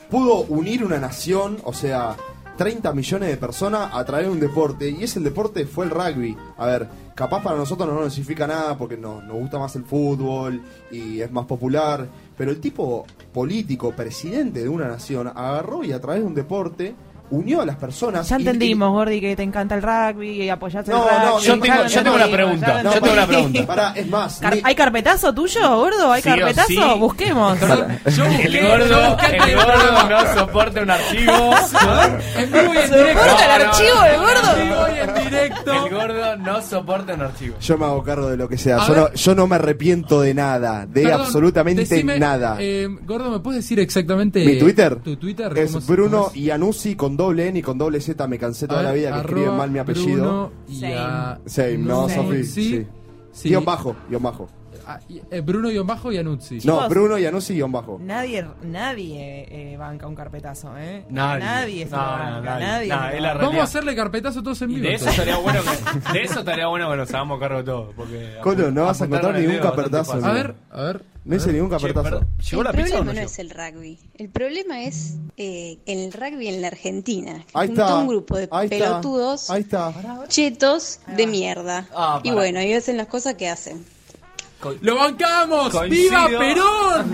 pudo 0.09 0.41
unir 0.43 0.83
una 0.83 0.99
nación, 0.99 1.57
o 1.63 1.73
sea, 1.73 2.15
30 2.57 2.93
millones 2.93 3.29
de 3.29 3.37
personas 3.37 3.89
a 3.93 4.03
través 4.05 4.27
de 4.27 4.31
un 4.33 4.39
deporte, 4.39 4.89
y 4.89 5.03
ese 5.03 5.19
deporte 5.21 5.65
fue 5.65 5.85
el 5.85 5.91
rugby. 5.91 6.35
A 6.57 6.65
ver, 6.67 6.87
capaz 7.15 7.41
para 7.41 7.55
nosotros 7.57 7.87
no 7.89 8.01
nos 8.01 8.13
significa 8.13 8.45
nada 8.45 8.77
porque 8.77 8.97
no- 8.97 9.21
nos 9.21 9.35
gusta 9.37 9.57
más 9.57 9.75
el 9.77 9.83
fútbol 9.85 10.61
y 10.91 11.21
es 11.21 11.31
más 11.31 11.45
popular, 11.45 12.07
pero 12.37 12.51
el 12.51 12.59
tipo 12.59 13.05
político, 13.33 13.91
presidente 13.93 14.61
de 14.61 14.69
una 14.69 14.87
nación, 14.87 15.27
agarró 15.29 15.83
y 15.83 15.91
a 15.93 16.01
través 16.01 16.21
de 16.21 16.27
un 16.27 16.35
deporte 16.35 16.93
unió 17.31 17.61
a 17.61 17.65
las 17.65 17.75
personas. 17.77 18.27
Ya 18.29 18.37
y- 18.37 18.41
entendimos, 18.41 18.91
Gordi, 18.91 19.19
que 19.19 19.35
te 19.35 19.43
encanta 19.43 19.75
el 19.75 19.81
rugby 19.81 20.43
y 20.43 20.49
apoyás 20.49 20.87
el 20.87 20.93
No, 20.93 21.03
rugby. 21.03 21.15
no, 21.25 21.39
yo 21.39 21.59
tengo- 21.59 21.75
lo 21.83 21.87
yo 21.87 22.03
tengo 22.03 22.15
una 22.15 22.27
pregunta, 22.27 22.83
yo 22.83 22.91
tengo 22.91 23.13
una 23.13 23.25
pregunta. 23.27 23.93
Es 23.95 24.07
más, 24.07 24.37
Car- 24.39 24.55
ni- 24.55 24.61
¿Hay 24.63 24.75
carpetazo 24.75 25.33
tuyo, 25.33 25.75
gordo? 25.75 26.11
¿Hay 26.11 26.21
Sí 26.21 26.29
carpetazo? 26.29 26.67
sí. 26.67 26.79
Busquemos. 26.99 27.59
Yo 27.59 27.65
busqué- 28.25 28.45
El 28.45 28.67
gordo, 28.67 30.03
el 30.03 30.09
no 30.09 30.33
soporta 30.35 30.81
un 30.81 30.91
archivo. 30.91 31.31
En 32.37 32.51
vivo 32.51 32.73
y 32.73 32.77
en 32.77 32.87
¿Se 32.89 32.97
directo. 32.97 33.23
soporta 33.23 33.55
el 33.55 33.61
archivo 33.61 34.01
del 34.01 34.19
gordo? 34.19 34.57
En 34.57 34.69
vivo 34.69 34.85
y 34.95 34.99
en 34.99 35.23
directo. 35.29 35.85
El 35.85 35.93
gordo 35.93 36.37
no 36.37 36.61
soporta 36.61 37.13
un 37.13 37.21
archivo. 37.21 37.55
Yo 37.61 37.77
me 37.77 37.85
hago 37.85 38.03
cargo 38.03 38.29
de 38.29 38.37
lo 38.37 38.47
que 38.49 38.57
sea. 38.57 38.85
Yo 38.87 38.95
no, 38.95 39.13
yo 39.13 39.35
no 39.35 39.47
me 39.47 39.55
arrepiento 39.55 40.21
de 40.21 40.33
nada. 40.33 40.85
De 40.85 41.03
Perdón, 41.03 41.21
absolutamente 41.21 41.81
decime, 41.85 42.19
nada. 42.19 42.57
eh, 42.59 42.87
Gordo, 43.05 43.29
¿me 43.31 43.39
puedes 43.39 43.63
decir 43.63 43.79
exactamente 43.79 44.43
Mi 44.45 44.57
Twitter. 44.59 44.95
Tu 44.97 45.15
Twitter. 45.15 45.51
es 45.57 45.71
¿Cómo 45.71 45.81
se- 45.81 45.91
Bruno? 45.91 46.31
Iannuzzi 46.33 46.95
con 46.95 47.17
doble 47.21 47.47
N 47.47 47.59
y 47.59 47.61
con 47.61 47.77
doble 47.77 47.99
Z. 48.01 48.27
Me 48.27 48.37
cansé 48.37 48.67
toda 48.67 48.79
A 48.81 48.83
la 48.83 48.91
vida 48.91 49.11
que 49.13 49.19
escriben 49.19 49.55
mal 49.57 49.71
mi 49.71 49.79
apellido. 49.79 50.21
Bruno 50.23 50.51
y 50.67 50.79
Same. 50.79 50.95
a- 50.97 51.39
Same, 51.45 51.77
no, 51.77 52.09
Same. 52.09 52.15
Sofi. 52.27 52.43
Sí. 52.43 52.87
Sí. 53.31 53.49
Guión 53.49 53.63
bajo, 53.65 53.95
guion 54.09 54.21
bajo. 54.23 54.47
Ah, 54.87 54.99
y- 55.07 55.21
eh, 55.29 55.41
Bruno 55.41 55.69
y 55.69 55.77
bajo 55.77 56.11
y 56.11 56.17
Anuzzi. 56.17 56.55
No, 56.55 56.59
Chicos. 56.59 56.89
Bruno 56.89 57.17
Iannuzzi 57.17 57.53
guion 57.53 57.71
bajo. 57.71 57.99
Nadie, 58.01 58.45
nadie 58.63 59.45
eh, 59.49 59.77
banca 59.77 60.07
un 60.07 60.15
carpetazo, 60.15 60.75
¿eh? 60.77 61.05
Nadie. 61.09 61.85
se 61.85 61.91
No, 61.91 61.97
lo 61.97 62.03
no, 62.03 62.17
banca, 62.17 62.59
nadie. 62.59 62.65
nadie. 62.65 62.89
No, 62.89 62.95
se 62.95 63.01
lo 63.01 63.15
es 63.15 63.21
la 63.21 63.27
banca. 63.27 63.33
realidad. 63.33 63.41
Vamos 63.41 63.59
a 63.59 63.63
hacerle 63.63 63.95
carpetazo 63.95 64.43
todos 64.43 64.61
en 64.63 64.71
Y 64.71 64.75
vivo. 64.75 64.87
de 64.87 64.95
eso 64.95 65.09
entonces. 65.09 65.27
estaría 65.27 65.41
bueno 65.43 65.61
que, 66.03 66.13
de 66.13 66.23
eso 66.23 66.39
estaría 66.39 66.67
bueno 66.67 66.89
que 66.91 66.97
nos 66.97 67.09
hagamos 67.13 67.39
cargo 67.39 67.57
de 67.59 67.63
todo. 67.63 67.91
Porque 67.95 68.37
Colo, 68.41 68.71
no 68.71 68.85
vas 68.85 69.01
a 69.01 69.05
apuntar 69.05 69.19
encontrar 69.19 69.21
con 69.21 69.35
el 69.35 69.41
ningún 69.41 69.55
dedo 69.55 69.69
es 69.71 69.77
bastante 69.77 69.91
carpetazo, 69.91 70.11
fácil. 70.11 70.29
A 70.29 70.33
ver, 70.33 70.55
a 70.71 70.81
ver. 70.83 71.03
No 71.23 71.35
hice 71.35 71.53
ningún 71.53 71.69
perdón, 71.69 72.27
¿Llegó 72.49 72.61
el 72.61 72.65
la 72.65 72.71
pizza 72.73 72.95
o 72.95 73.03
problema 73.03 73.13
no 73.13 73.19
es 73.21 73.39
el 73.39 73.49
rugby. 73.51 73.99
El 74.17 74.29
problema 74.29 74.81
es 74.83 75.17
eh, 75.37 75.77
el 75.85 76.11
rugby 76.11 76.47
en 76.47 76.61
la 76.61 76.67
Argentina. 76.69 77.43
Ahí 77.53 77.67
juntó 77.67 77.83
está. 77.83 77.97
un 77.97 78.07
grupo 78.07 78.37
de 78.37 78.47
Ahí 78.51 78.65
está. 78.71 78.77
pelotudos 78.77 79.49
Ahí 79.51 79.61
está. 79.61 79.93
chetos 80.27 80.99
de 81.15 81.27
mierda. 81.27 81.87
Ah, 81.95 82.19
y 82.23 82.29
pará. 82.29 82.35
bueno, 82.41 82.61
y 82.63 82.73
hacen 82.73 82.97
las 82.97 83.07
cosas 83.07 83.35
que 83.35 83.47
hacen. 83.49 83.85
¡Lo 84.81 84.95
bancamos! 84.95 85.69
Coincido. 85.71 86.27
¡Viva 86.27 86.39
Perón! 86.39 87.11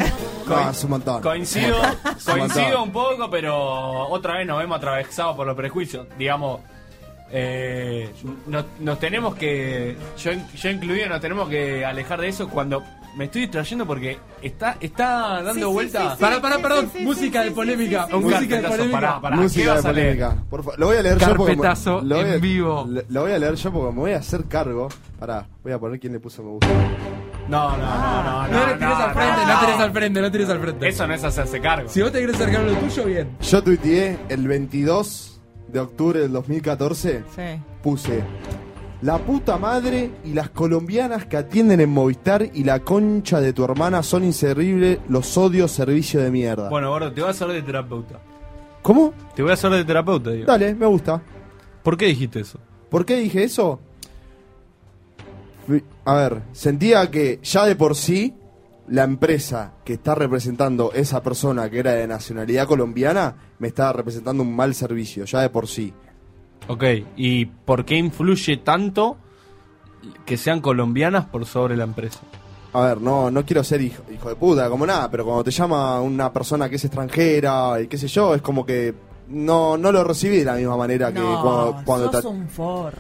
No, 0.48 0.70
es 0.70 0.84
un 0.84 0.90
montón. 0.90 1.22
Coincido, 1.22 1.78
Es 2.18 2.28
un 2.28 2.34
coincido 2.40 2.64
montón. 2.66 2.82
un 2.84 2.92
poco, 2.92 3.30
pero 3.30 4.08
otra 4.10 4.38
vez 4.38 4.48
nos 4.48 4.60
vemos 4.60 4.78
atravesados 4.78 5.36
por 5.36 5.48
los 5.48 5.56
prejuicios. 5.56 6.08
Digamos, 6.18 6.60
eh, 7.32 8.10
nos, 8.48 8.66
nos 8.80 9.00
tenemos 9.00 9.36
que, 9.36 9.96
yo, 10.18 10.32
yo 10.56 10.70
incluido, 10.70 11.08
nos 11.10 11.22
tenemos 11.22 11.50
que 11.50 11.86
alejar 11.86 12.22
de 12.22 12.28
eso 12.30 12.48
cuando 12.50 12.84
me 13.18 13.26
estoy 13.26 13.42
distrayendo 13.42 13.86
porque 13.88 14.20
está, 14.44 14.78
está 14.80 15.42
dando 15.42 15.72
vuelta. 15.72 16.16
Pará, 16.20 16.40
pará, 16.40 16.60
perdón. 16.60 16.92
música 17.02 17.42
de 17.42 17.50
polémica. 17.52 18.08
Música 18.12 18.40
de 18.40 18.48
carpetazo, 18.48 18.76
polémica. 18.78 19.00
pará, 19.02 19.22
pará. 19.22 19.36
¿Qué 19.38 19.42
Música 19.42 19.76
de 19.76 19.82
polémica. 19.82 20.36
Por 20.50 20.80
lo 20.80 20.86
voy 20.86 20.98
a 20.98 21.02
leer 21.02 21.18
yo 21.18 21.36
porque. 21.36 21.56
me- 21.56 21.62
Carpetazo 21.64 22.02
lo 22.02 22.16
voy 22.18 22.26
a- 22.26 22.36
en 22.36 22.42
vivo. 22.42 22.88
Lo, 23.10 23.22
voy 23.22 23.32
a 23.32 23.40
leer 23.40 23.56
yo 23.56 23.72
porque 23.74 23.92
me 23.96 24.00
voy 24.02 24.12
a 24.12 24.18
hacer 24.18 24.44
cargo. 24.46 24.88
Pará, 25.20 25.48
voy 25.64 25.74
a 25.74 25.80
poner 25.80 26.00
quién 26.00 26.14
le 26.14 26.20
puso 26.20 26.44
me 26.44 26.50
gusta. 26.52 26.68
No, 27.50 27.76
no, 27.78 27.78
no, 27.78 28.24
no, 28.24 28.48
No 28.50 28.68
le 28.68 28.74
tires 28.74 28.94
al 28.98 29.14
frente, 29.14 29.46
no 29.48 29.60
tires 29.62 29.80
al 29.80 29.92
frente, 29.92 30.22
no 30.22 30.32
tires 30.32 30.50
al 30.50 30.60
frente. 30.60 30.88
Eso 30.90 31.08
no 31.08 31.14
es 31.16 31.24
hacerse 31.24 31.60
cargo. 31.62 31.90
Si 31.90 32.02
vos 32.02 32.12
te 32.12 32.20
querés 32.20 32.36
hacer 32.36 32.52
cargo 32.52 32.68
de 32.70 32.74
lo 32.76 32.80
tuyo, 32.82 33.06
bien. 33.06 33.30
Yo 33.42 33.64
tuiteé 33.64 34.20
el 34.30 34.48
22 34.48 35.37
de 35.68 35.80
octubre 35.80 36.20
del 36.20 36.32
2014. 36.32 37.24
Sí. 37.36 37.62
Puse. 37.82 38.24
La 39.02 39.20
puta 39.20 39.58
madre 39.58 40.10
y 40.26 40.34
las 40.34 40.50
colombianas 40.50 41.26
que 41.26 41.38
atienden 41.38 41.80
en 41.82 41.90
Movistar 41.92 42.50
y 42.52 42.64
la 42.64 42.80
concha 42.80 43.40
de 43.40 43.54
tu 43.54 43.64
hermana 43.64 44.02
son 44.02 44.24
inservibles, 44.24 45.00
los 45.08 45.38
odios 45.38 45.72
servicio 45.72 46.20
de 46.20 46.32
mierda. 46.32 46.70
Bueno, 46.70 46.90
gordo, 46.90 47.14
te 47.14 47.22
voy 47.22 47.28
a 47.28 47.32
hacer 47.32 47.48
de 47.50 47.62
terapeuta. 47.62 48.20
¿Cómo? 48.82 49.14
Te 49.36 49.44
voy 49.44 49.52
a 49.52 49.54
hacer 49.54 49.70
de 49.70 49.86
terapeuta, 49.86 50.32
digo. 50.32 50.46
Dale, 50.48 50.74
me 50.74 50.88
gusta. 50.88 51.22
¿Por 51.84 51.96
qué 51.96 52.08
dijiste 52.08 52.40
eso? 52.40 52.60
¿Por 52.90 53.06
qué 53.06 53.18
dije 53.18 53.44
eso? 53.44 53.80
A 56.06 56.16
ver, 56.16 56.42
sentía 56.54 57.12
que 57.12 57.40
ya 57.44 57.66
de 57.66 57.76
por 57.76 57.96
sí 57.96 58.34
la 58.88 59.04
empresa 59.04 59.74
que 59.84 59.94
está 59.94 60.16
representando 60.16 60.92
esa 60.94 61.22
persona 61.22 61.70
que 61.70 61.80
era 61.80 61.92
de 61.92 62.08
nacionalidad 62.08 62.68
colombiana 62.68 63.36
me 63.60 63.68
estaba 63.68 63.94
representando 63.94 64.44
un 64.44 64.56
mal 64.56 64.74
servicio, 64.74 65.26
ya 65.26 65.42
de 65.42 65.50
por 65.50 65.68
sí. 65.68 65.94
Ok, 66.68 66.84
¿y 67.16 67.46
por 67.46 67.86
qué 67.86 67.96
influye 67.96 68.58
tanto 68.58 69.18
que 70.26 70.38
sean 70.38 70.62
colombianas 70.62 71.26
por 71.26 71.46
sobre 71.46 71.76
la 71.76 71.84
empresa? 71.84 72.20
A 72.74 72.82
ver, 72.82 73.02
no, 73.02 73.32
no 73.32 73.46
quiero 73.46 73.64
ser 73.64 73.82
hijo, 73.82 74.04
hijo 74.14 74.30
de 74.30 74.36
puta, 74.36 74.70
como 74.70 74.86
nada, 74.86 75.10
pero 75.10 75.26
cuando 75.26 75.44
te 75.44 75.52
llama 75.52 76.02
una 76.02 76.32
persona 76.32 76.70
que 76.70 76.76
es 76.76 76.86
extranjera 76.86 77.82
y 77.82 77.88
qué 77.88 77.98
sé 77.98 78.08
yo, 78.08 78.36
es 78.36 78.42
como 78.42 78.66
que 78.66 78.94
no, 79.30 79.78
no 79.78 79.92
lo 79.92 80.04
recibí 80.04 80.38
de 80.40 80.46
la 80.46 80.54
misma 80.54 80.78
manera 80.78 81.12
que 81.12 81.20
No, 81.20 81.42
cuando, 81.42 81.82
cuando 81.86 82.12
sos 82.12 82.22
te- 82.22 82.28
un. 82.28 82.48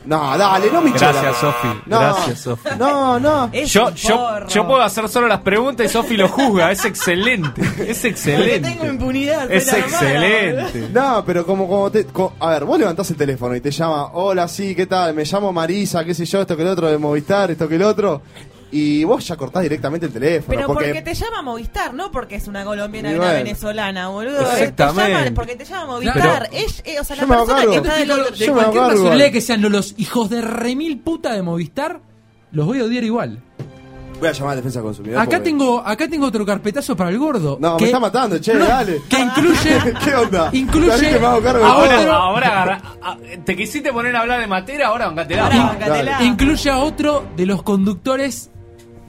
No, 0.06 0.38
dale, 0.38 0.70
no 0.72 0.82
me 0.82 0.92
Gracias, 0.92 1.38
Sofi. 1.38 1.68
No, 1.86 2.00
Gracias, 2.00 2.40
Sofi. 2.42 2.70
No, 2.78 3.20
no. 3.20 3.50
Es 3.54 3.72
Yo, 3.72 3.88
un 3.88 3.94
yo, 3.96 4.18
forro. 4.18 4.48
yo 4.48 4.68
puedo 4.68 4.82
hacer 4.82 5.08
solo 5.10 5.28
las 5.28 5.40
preguntas 5.42 5.86
y 5.86 5.90
Sofi 5.90 6.18
lo 6.18 6.28
juzga. 6.28 6.72
Es 6.72 6.84
excelente. 6.86 7.62
Es 7.88 8.04
excelente. 8.04 8.60
Tengo 8.70 8.86
impunidad. 8.86 9.52
Es 9.52 9.72
excelente. 9.72 10.90
No, 10.94 11.24
pero 11.26 11.46
como, 11.46 11.68
como 11.68 11.90
te. 11.92 12.06
co- 12.06 12.34
a 12.40 12.50
ver, 12.52 12.66
vos 12.66 12.78
levantás 12.80 13.10
el 13.12 13.18
teléfono 13.18 13.56
y 13.56 13.62
te 13.62 13.72
llama, 13.72 14.08
hola, 14.14 14.48
sí, 14.48 14.76
¿qué 14.76 14.86
tal? 14.86 15.14
Me 15.14 15.24
llamo 15.24 15.54
Marisa, 15.54 16.04
qué 16.04 16.14
sé 16.14 16.26
yo, 16.26 16.42
esto 16.42 16.56
que 16.56 16.64
el 16.64 16.68
otro 16.70 16.88
de 16.88 16.98
Movistar, 16.98 17.52
esto 17.52 17.68
que 17.68 17.76
el 17.76 17.84
otro. 17.84 18.22
Y 18.72 19.04
vos 19.06 19.26
ya 19.26 19.36
cortás 19.38 19.64
directamente 19.64 20.08
el 20.08 20.12
teléfono. 20.12 20.56
Pero 20.56 20.68
porque... 20.68 20.86
porque, 20.88 21.02
te 21.02 21.14
llama 21.14 21.42
Movistar, 21.42 21.94
no 21.94 22.12
porque 22.12 22.36
es 22.36 22.48
una 22.48 22.66
colombiana 22.66 23.10
Y 23.10 23.14
y 23.14 23.16
una 23.16 23.26
bueno. 23.28 23.44
venezolana, 23.44 24.08
boludo. 24.10 24.42
Exactamente. 24.42 25.04
Te 25.14 25.24
llama 25.24 25.36
porque 25.36 25.56
te 25.56 25.66
llama 25.66 25.86
Movistar. 25.86 26.50
Es, 26.52 26.82
eh, 26.86 27.00
o 27.00 27.04
sea, 27.04 27.16
Yo 27.16 27.22
la 27.28 27.28
persona 27.38 27.58
cargo. 27.60 27.72
que 27.72 27.78
está 27.78 27.96
del 27.98 28.12
otro... 28.12 28.32
De 28.32 28.46
Yo 28.46 28.54
cualquier 28.54 28.94
igual. 28.98 29.32
que 29.32 29.42
sean 29.42 29.62
los 29.72 29.94
hijos 29.98 30.30
de 30.30 30.42
remil 30.42 31.00
puta 31.00 31.32
de 31.34 31.42
Movistar, 31.44 32.02
los 32.52 32.66
voy 32.66 32.82
a 32.82 32.84
odiar 32.84 33.04
igual. 33.06 33.40
voy 34.20 34.28
a 34.30 34.32
llamar 34.34 34.54
a 34.54 34.56
Defensa 34.58 34.82
Consumidor. 34.82 35.20
Acá 35.20 35.30
porque- 35.38 35.44
tengo, 35.44 35.80
acá 35.86 36.08
tengo 36.10 36.26
otro 36.28 36.46
carpetazo 36.46 36.96
para 36.98 37.10
el 37.12 37.20
gordo. 37.20 37.58
No, 37.62 37.78
que- 37.78 37.84
me 37.84 37.88
está 37.90 38.00
matando, 38.02 38.38
che, 38.40 38.54
No, 38.54 38.66
dale. 38.66 39.02
Que 39.08 39.20
incluye. 39.20 39.80
¿Qué 40.04 40.14
onda? 40.16 40.50
Incluye 40.52 40.90
Sabés 40.92 41.14
que 41.14 41.20
me 41.20 41.26
hago 41.26 41.42
cargo 41.42 41.60
de 41.60 41.66
Ahora, 41.72 42.14
ahora 42.16 42.48
agarra- 42.48 42.82
ah, 43.02 43.18
te 43.46 43.56
quisiste 43.56 43.94
poner 43.94 44.14
a 44.16 44.22
hablar 44.22 44.42
de 44.42 44.48
Matera, 44.48 44.88
ahora 44.88 45.06
bancatela. 45.08 45.44
Ahora, 45.46 45.58
bancatela. 45.68 46.24
Incluye 46.24 46.70
a 46.70 46.80
otro 46.80 47.26
de 47.38 47.46
los 47.46 47.64
conductores 47.64 48.50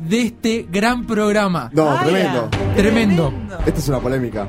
de 0.01 0.23
este 0.23 0.66
gran 0.70 1.07
programa. 1.07 1.70
No, 1.73 1.85
Vaya. 1.87 2.05
tremendo. 2.05 2.51
Tremendo. 2.77 3.33
Esta 3.66 3.79
es 3.81 3.89
una 3.89 4.01
polémica. 4.01 4.49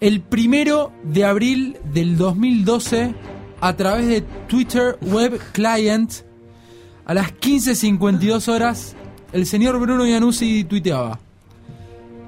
El 0.00 0.20
primero 0.22 0.92
de 1.02 1.24
abril 1.24 1.76
del 1.92 2.16
2012, 2.16 3.14
a 3.60 3.76
través 3.76 4.06
de 4.08 4.22
Twitter 4.48 4.98
Web 5.02 5.38
Client, 5.52 6.12
a 7.04 7.14
las 7.14 7.34
15.52 7.34 8.48
horas, 8.48 8.96
el 9.32 9.46
señor 9.46 9.78
Bruno 9.78 10.06
Iannuzzi 10.06 10.64
tuiteaba. 10.64 11.18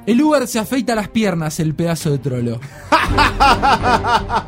El 0.06 0.20
Uber 0.20 0.46
se 0.48 0.58
afeita 0.58 0.94
las 0.94 1.08
piernas, 1.08 1.60
el 1.60 1.74
pedazo 1.74 2.10
de 2.10 2.18
trolo. 2.18 2.60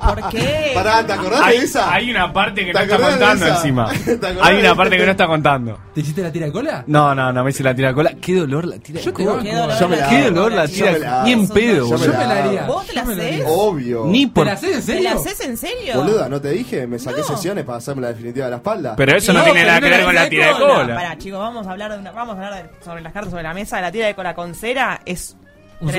¿Por 0.06 0.28
qué? 0.30 0.72
Pará, 0.74 1.06
¿te 1.06 1.12
acordás 1.12 1.42
Hay, 1.42 1.58
de 1.58 1.64
esa? 1.64 1.92
hay 1.92 2.10
una 2.10 2.32
parte 2.32 2.64
que 2.64 2.72
¿Te 2.72 2.78
no 2.78 2.80
está 2.80 2.96
de 2.98 3.02
contando 3.04 3.46
encima. 3.46 3.88
¿Te 4.04 4.12
acordás 4.14 4.36
Hay 4.42 4.56
de 4.56 4.60
una 4.62 4.74
parte 4.74 4.96
que 4.96 5.04
no 5.04 5.10
está 5.12 5.26
contando. 5.26 5.78
¿Te 5.94 6.00
hiciste 6.00 6.22
la 6.22 6.32
tira 6.32 6.46
de 6.46 6.52
cola? 6.52 6.84
No, 6.86 7.14
no, 7.14 7.32
no 7.32 7.44
me 7.44 7.50
hice 7.50 7.62
la 7.62 7.74
tira 7.74 7.88
de 7.88 7.94
cola. 7.94 8.14
Qué 8.20 8.34
dolor 8.34 8.64
la 8.66 8.78
tira 8.78 8.98
de 8.98 9.04
Yo 9.06 9.12
te 9.12 9.24
cola. 9.24 9.42
Qué 9.42 9.54
dolor 9.54 9.78
Yo 9.78 9.88
me 9.88 9.96
la 9.96 10.08
Qué 10.08 10.22
dolor 10.24 10.52
la 10.52 10.66
tira 10.68 10.92
me 10.92 10.98
la 10.98 11.22
Ni 11.24 11.32
en 11.32 11.48
pedo, 11.48 11.88
Yo 11.88 11.98
me 11.98 12.06
boludo. 12.06 12.06
Yo 12.06 12.18
me 12.18 12.26
la 12.34 12.44
haría. 12.44 12.62
¿Vos 12.66 12.86
te 12.86 12.92
la 12.94 13.02
hacés? 13.02 13.44
Obvio. 13.46 14.04
Ni 14.06 14.26
¿Te 14.26 14.32
por. 14.32 14.46
la 14.46 14.52
haces 14.52 14.70
en 14.70 14.76
¿Te 14.76 14.82
serio? 14.82 15.02
la 15.04 15.12
haces 15.12 15.40
en 15.40 15.56
serio? 15.56 15.94
Boluda, 15.96 16.28
¿no 16.28 16.40
te 16.40 16.50
dije? 16.50 16.86
Me 16.86 16.98
saqué 16.98 17.20
No. 17.20 17.26
sesiones 17.26 17.64
para 17.64 17.78
hacerme 17.78 18.02
la 18.02 18.08
definitiva 18.08 18.46
de 18.46 18.50
la 18.50 18.56
espalda. 18.56 18.96
Pero 18.96 19.16
eso 19.16 19.32
no, 19.32 19.38
No, 19.40 19.44
tiene 19.44 19.64
nada 19.64 19.80
que 19.80 19.88
ver 19.88 20.04
con 20.04 20.14
la 20.14 20.28
tira 20.28 20.46
de 20.48 20.52
de 20.54 20.58
cola. 20.58 20.74
cola. 20.74 20.94
Pará, 20.96 21.18
chicos, 21.18 21.38
vamos 21.38 21.66
a 21.66 21.70
hablar 21.70 21.92
de 21.92 21.98
una, 21.98 22.10
vamos 22.10 22.36
a 22.38 22.46
hablar 22.46 22.62
de- 22.64 22.84
sobre 22.84 23.02
las 23.02 23.12
cartas 23.12 23.30
sobre 23.30 23.42
la 23.44 23.54
mesa. 23.54 23.80
La 23.80 23.92
tira 23.92 24.06
de 24.06 24.14
cola 24.14 24.34
con 24.34 24.54
cera 24.54 25.00
es 25.04 25.36
¿Un 25.80 25.88
tremendo. 25.88 25.94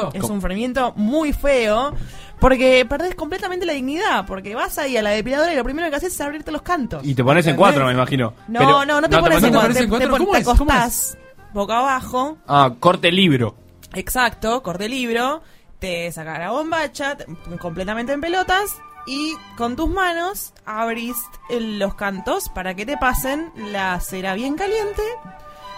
sufrimiento? 0.00 0.10
Es 0.14 0.22
un 0.24 0.40
sufrimiento 0.40 0.92
muy 0.96 1.32
feo 1.32 1.94
porque 2.38 2.84
perdés 2.88 3.14
completamente 3.14 3.66
la 3.66 3.72
dignidad. 3.74 4.26
Porque 4.26 4.54
vas 4.54 4.78
ahí 4.78 4.96
a 4.96 5.02
la 5.02 5.10
depiladora 5.10 5.52
y 5.52 5.56
lo 5.56 5.64
primero 5.64 5.88
que 5.90 5.96
haces 5.96 6.12
es 6.14 6.20
abrirte 6.20 6.50
los 6.52 6.62
cantos. 6.62 7.04
Y 7.04 7.14
te 7.14 7.22
pones 7.24 7.46
en 7.46 7.56
cuatro, 7.56 7.86
me 7.86 7.92
imagino. 7.92 8.34
No, 8.48 8.58
Pero- 8.60 8.84
no, 8.84 9.00
no 9.00 9.08
te 9.08 9.18
pones 9.18 9.42
en 9.42 9.52
¿No 9.52 9.60
te 9.60 9.66
cuatro. 9.66 9.74
Te, 9.74 9.80
te 9.80 9.88
¿Cómo 9.88 9.98
te 10.32 10.38
es? 10.38 10.44
¿Cómo 10.46 10.72
acostás 10.72 11.18
boca 11.52 11.78
abajo. 11.78 12.38
Ah, 12.46 12.74
corte 12.78 13.10
libro. 13.10 13.56
Exacto, 13.94 14.62
corte 14.62 14.88
libro, 14.88 15.42
te 15.80 16.10
saca 16.12 16.38
la 16.38 16.50
bombacha, 16.52 17.16
te- 17.16 17.26
completamente 17.58 18.12
en 18.12 18.20
pelotas, 18.20 18.70
y 19.06 19.32
con 19.56 19.74
tus 19.74 19.88
manos 19.90 20.52
abrís 20.64 21.16
los 21.48 21.94
cantos 21.96 22.48
para 22.50 22.74
que 22.74 22.86
te 22.86 22.96
pasen 22.98 23.50
la 23.72 23.98
cera 23.98 24.34
bien 24.34 24.54
caliente, 24.54 25.02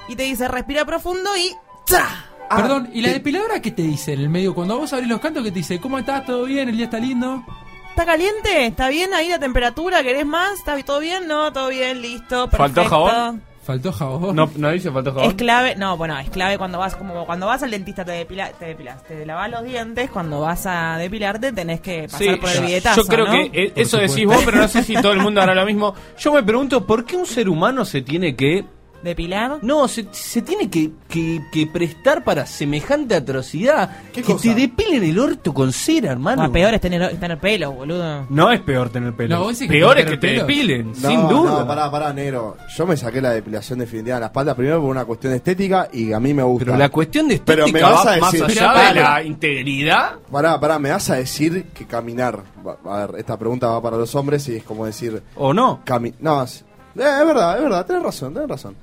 y 0.09 0.17
te 0.17 0.25
dice 0.25 0.47
respira 0.49 0.85
profundo 0.85 1.31
y 1.39 1.55
¡tra! 1.87 2.07
Ah, 2.51 2.57
Perdón, 2.57 2.91
¿y 2.93 3.01
la 3.01 3.09
te- 3.09 3.15
depiladora 3.15 3.61
qué 3.63 3.71
te 3.71 3.83
dice 3.83 4.13
en 4.13 4.21
el 4.21 4.29
medio? 4.29 4.55
Cuando 4.55 4.79
vos 4.79 4.93
abrís 4.93 5.09
los 5.09 5.21
cantos, 5.21 5.43
¿qué 5.43 5.51
te 5.51 5.59
dice? 5.61 5.81
¿Cómo 5.81 5.99
estás? 5.99 6.27
¿Todo 6.27 6.45
bien? 6.45 6.69
¿El 6.69 6.77
día 6.77 6.85
está 6.85 6.99
lindo? 6.99 7.43
¿Está 7.91 8.05
caliente? 8.05 8.67
¿Está 8.67 8.89
bien 8.89 9.13
ahí 9.15 9.29
la 9.29 9.39
temperatura? 9.39 10.03
¿Querés 10.03 10.27
más? 10.27 10.59
¿Está 10.59 10.77
todo 10.83 11.01
bien? 11.01 11.27
No, 11.29 11.53
todo 11.53 11.69
bien, 11.69 12.01
listo. 12.03 12.49
¿Faltó 12.49 12.85
jabón? 12.85 13.43
¿Faltó 13.63 13.93
jabón? 13.93 14.35
No, 14.35 14.51
no 14.57 14.71
dice 14.71 14.91
faltó 14.91 15.11
Es 15.11 15.17
jabón. 15.17 15.35
clave, 15.37 15.77
no, 15.77 15.97
bueno, 15.97 16.19
es 16.19 16.29
clave 16.31 16.59
cuando 16.59 16.79
vas, 16.79 16.97
como 16.97 17.25
cuando 17.27 17.47
vas 17.47 17.63
al 17.63 17.71
dentista 17.71 18.05
te 18.05 18.11
depila, 18.13 18.51
te 18.51 18.65
depilas, 18.67 19.05
te 19.05 19.25
lavas 19.25 19.51
los 19.51 19.63
dientes, 19.65 20.11
cuando 20.11 20.41
vas 20.41 20.67
a 20.67 20.97
depilarte 20.99 21.53
tenés 21.53 21.81
que 21.81 22.03
pasar 22.11 22.19
Sí, 22.21 22.37
por 22.41 22.51
el 22.51 22.61
billetazo, 22.65 23.03
yo 23.03 23.07
creo 23.09 23.27
¿no? 23.27 23.33
que 23.33 23.51
eh, 23.67 23.73
eso 23.77 23.99
decís 23.99 24.27
vos, 24.27 24.43
pero 24.45 24.57
no 24.59 24.67
sé 24.69 24.83
si 24.83 24.95
todo 24.95 25.13
el 25.13 25.21
mundo 25.21 25.41
hará 25.41 25.55
lo 25.55 25.65
mismo. 25.67 25.95
Yo 26.19 26.33
me 26.33 26.43
pregunto, 26.43 26.85
¿por 26.87 27.05
qué 27.05 27.17
un 27.17 27.25
ser 27.27 27.49
humano 27.49 27.85
se 27.85 28.03
tiene 28.03 28.35
que... 28.35 28.65
¿Depilar? 29.03 29.59
No, 29.63 29.89
se, 29.89 30.07
se 30.13 30.43
tiene 30.43 30.71
que, 30.71 30.91
que- 31.09 31.41
que 31.51 31.67
prestar 31.67 32.23
para 32.23 32.47
semejante 32.47 33.15
atrocidad. 33.17 33.91
¿Qué 34.13 34.23
que 34.23 34.33
cosa? 34.33 34.43
te 34.43 34.55
depilen 34.55 35.03
el 35.03 35.19
orto 35.19 35.53
con 35.53 35.73
cera, 35.73 36.13
hermano. 36.13 36.43
Ah, 36.45 36.49
peor 36.53 36.75
es 36.75 36.81
tener, 36.81 37.19
tener 37.19 37.39
pelo, 37.39 37.73
boludo. 37.73 38.27
No 38.31 38.53
es 38.53 38.61
peor 38.61 38.91
tener 38.91 39.13
pelo. 39.15 39.35
No, 39.37 39.43
vos 39.45 39.59
decís 39.59 39.71
que 39.71 39.79
peor 39.79 39.99
es 39.99 40.05
que 40.05 40.11
te 40.13 40.19
pelo. 40.19 40.41
depilen, 40.43 40.93
No, 41.01 41.09
sin 41.09 41.29
duda. 41.29 41.61
No, 41.61 41.67
pará, 41.67 41.91
pará, 41.91 42.13
negro. 42.13 42.57
Yo 42.77 42.87
me 42.87 42.97
saqué 42.97 43.21
la 43.21 43.31
depilación 43.31 43.81
definitiva 43.81 44.15
de 44.17 44.21
la 44.21 44.27
espalda 44.27 44.55
primero 44.55 44.81
por 44.81 44.91
una 44.91 45.05
cuestión 45.05 45.33
de 45.33 45.39
estética 45.39 45.89
y 45.93 46.13
a 46.13 46.21
mí 46.21 46.33
me 46.33 46.43
gusta. 46.45 46.67
Pero 46.67 46.77
la 46.79 46.89
cuestión 46.89 47.27
de 47.29 47.41
Pero 47.45 47.67
estética 47.67 47.87
me 47.89 47.93
vas 47.95 48.07
va 48.07 48.15
a 48.15 48.17
más 48.19 48.33
decir- 48.33 48.45
allá 48.45 48.73
Pero, 48.73 48.89
de 48.89 48.95
la 49.01 49.07
pará. 49.07 49.23
integridad. 49.25 50.13
Pará, 50.31 50.61
pará, 50.61 50.79
me 50.79 50.91
vas 50.91 51.11
a 51.11 51.17
decir 51.17 51.65
que 51.75 51.87
caminar. 51.87 52.41
va- 52.67 52.79
A 53.03 53.07
ver, 53.07 53.19
esta 53.19 53.37
pregunta 53.37 53.67
va 53.69 53.83
para 53.83 53.97
los 53.97 54.15
hombres 54.15 54.49
y 54.49 54.57
es 54.57 54.63
como 54.65 54.87
decir. 54.87 55.23
¿O 55.35 55.53
no? 55.53 55.81
Cami 55.85 56.15
no, 56.21 56.43
es, 56.45 56.61
eh, 56.97 57.01
es 57.21 57.27
verdad, 57.27 57.57
es 57.57 57.63
verdad, 57.65 57.87
tenés 57.87 58.03
razón, 58.03 58.33
tenés 58.35 58.49
razón. 58.49 58.77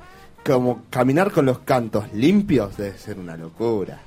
Como 0.46 0.84
caminar 0.90 1.32
con 1.32 1.46
los 1.46 1.60
cantos 1.60 2.06
limpios 2.14 2.78
debe 2.78 2.98
ser 2.98 3.20
una 3.20 3.36
locura. 3.38 4.00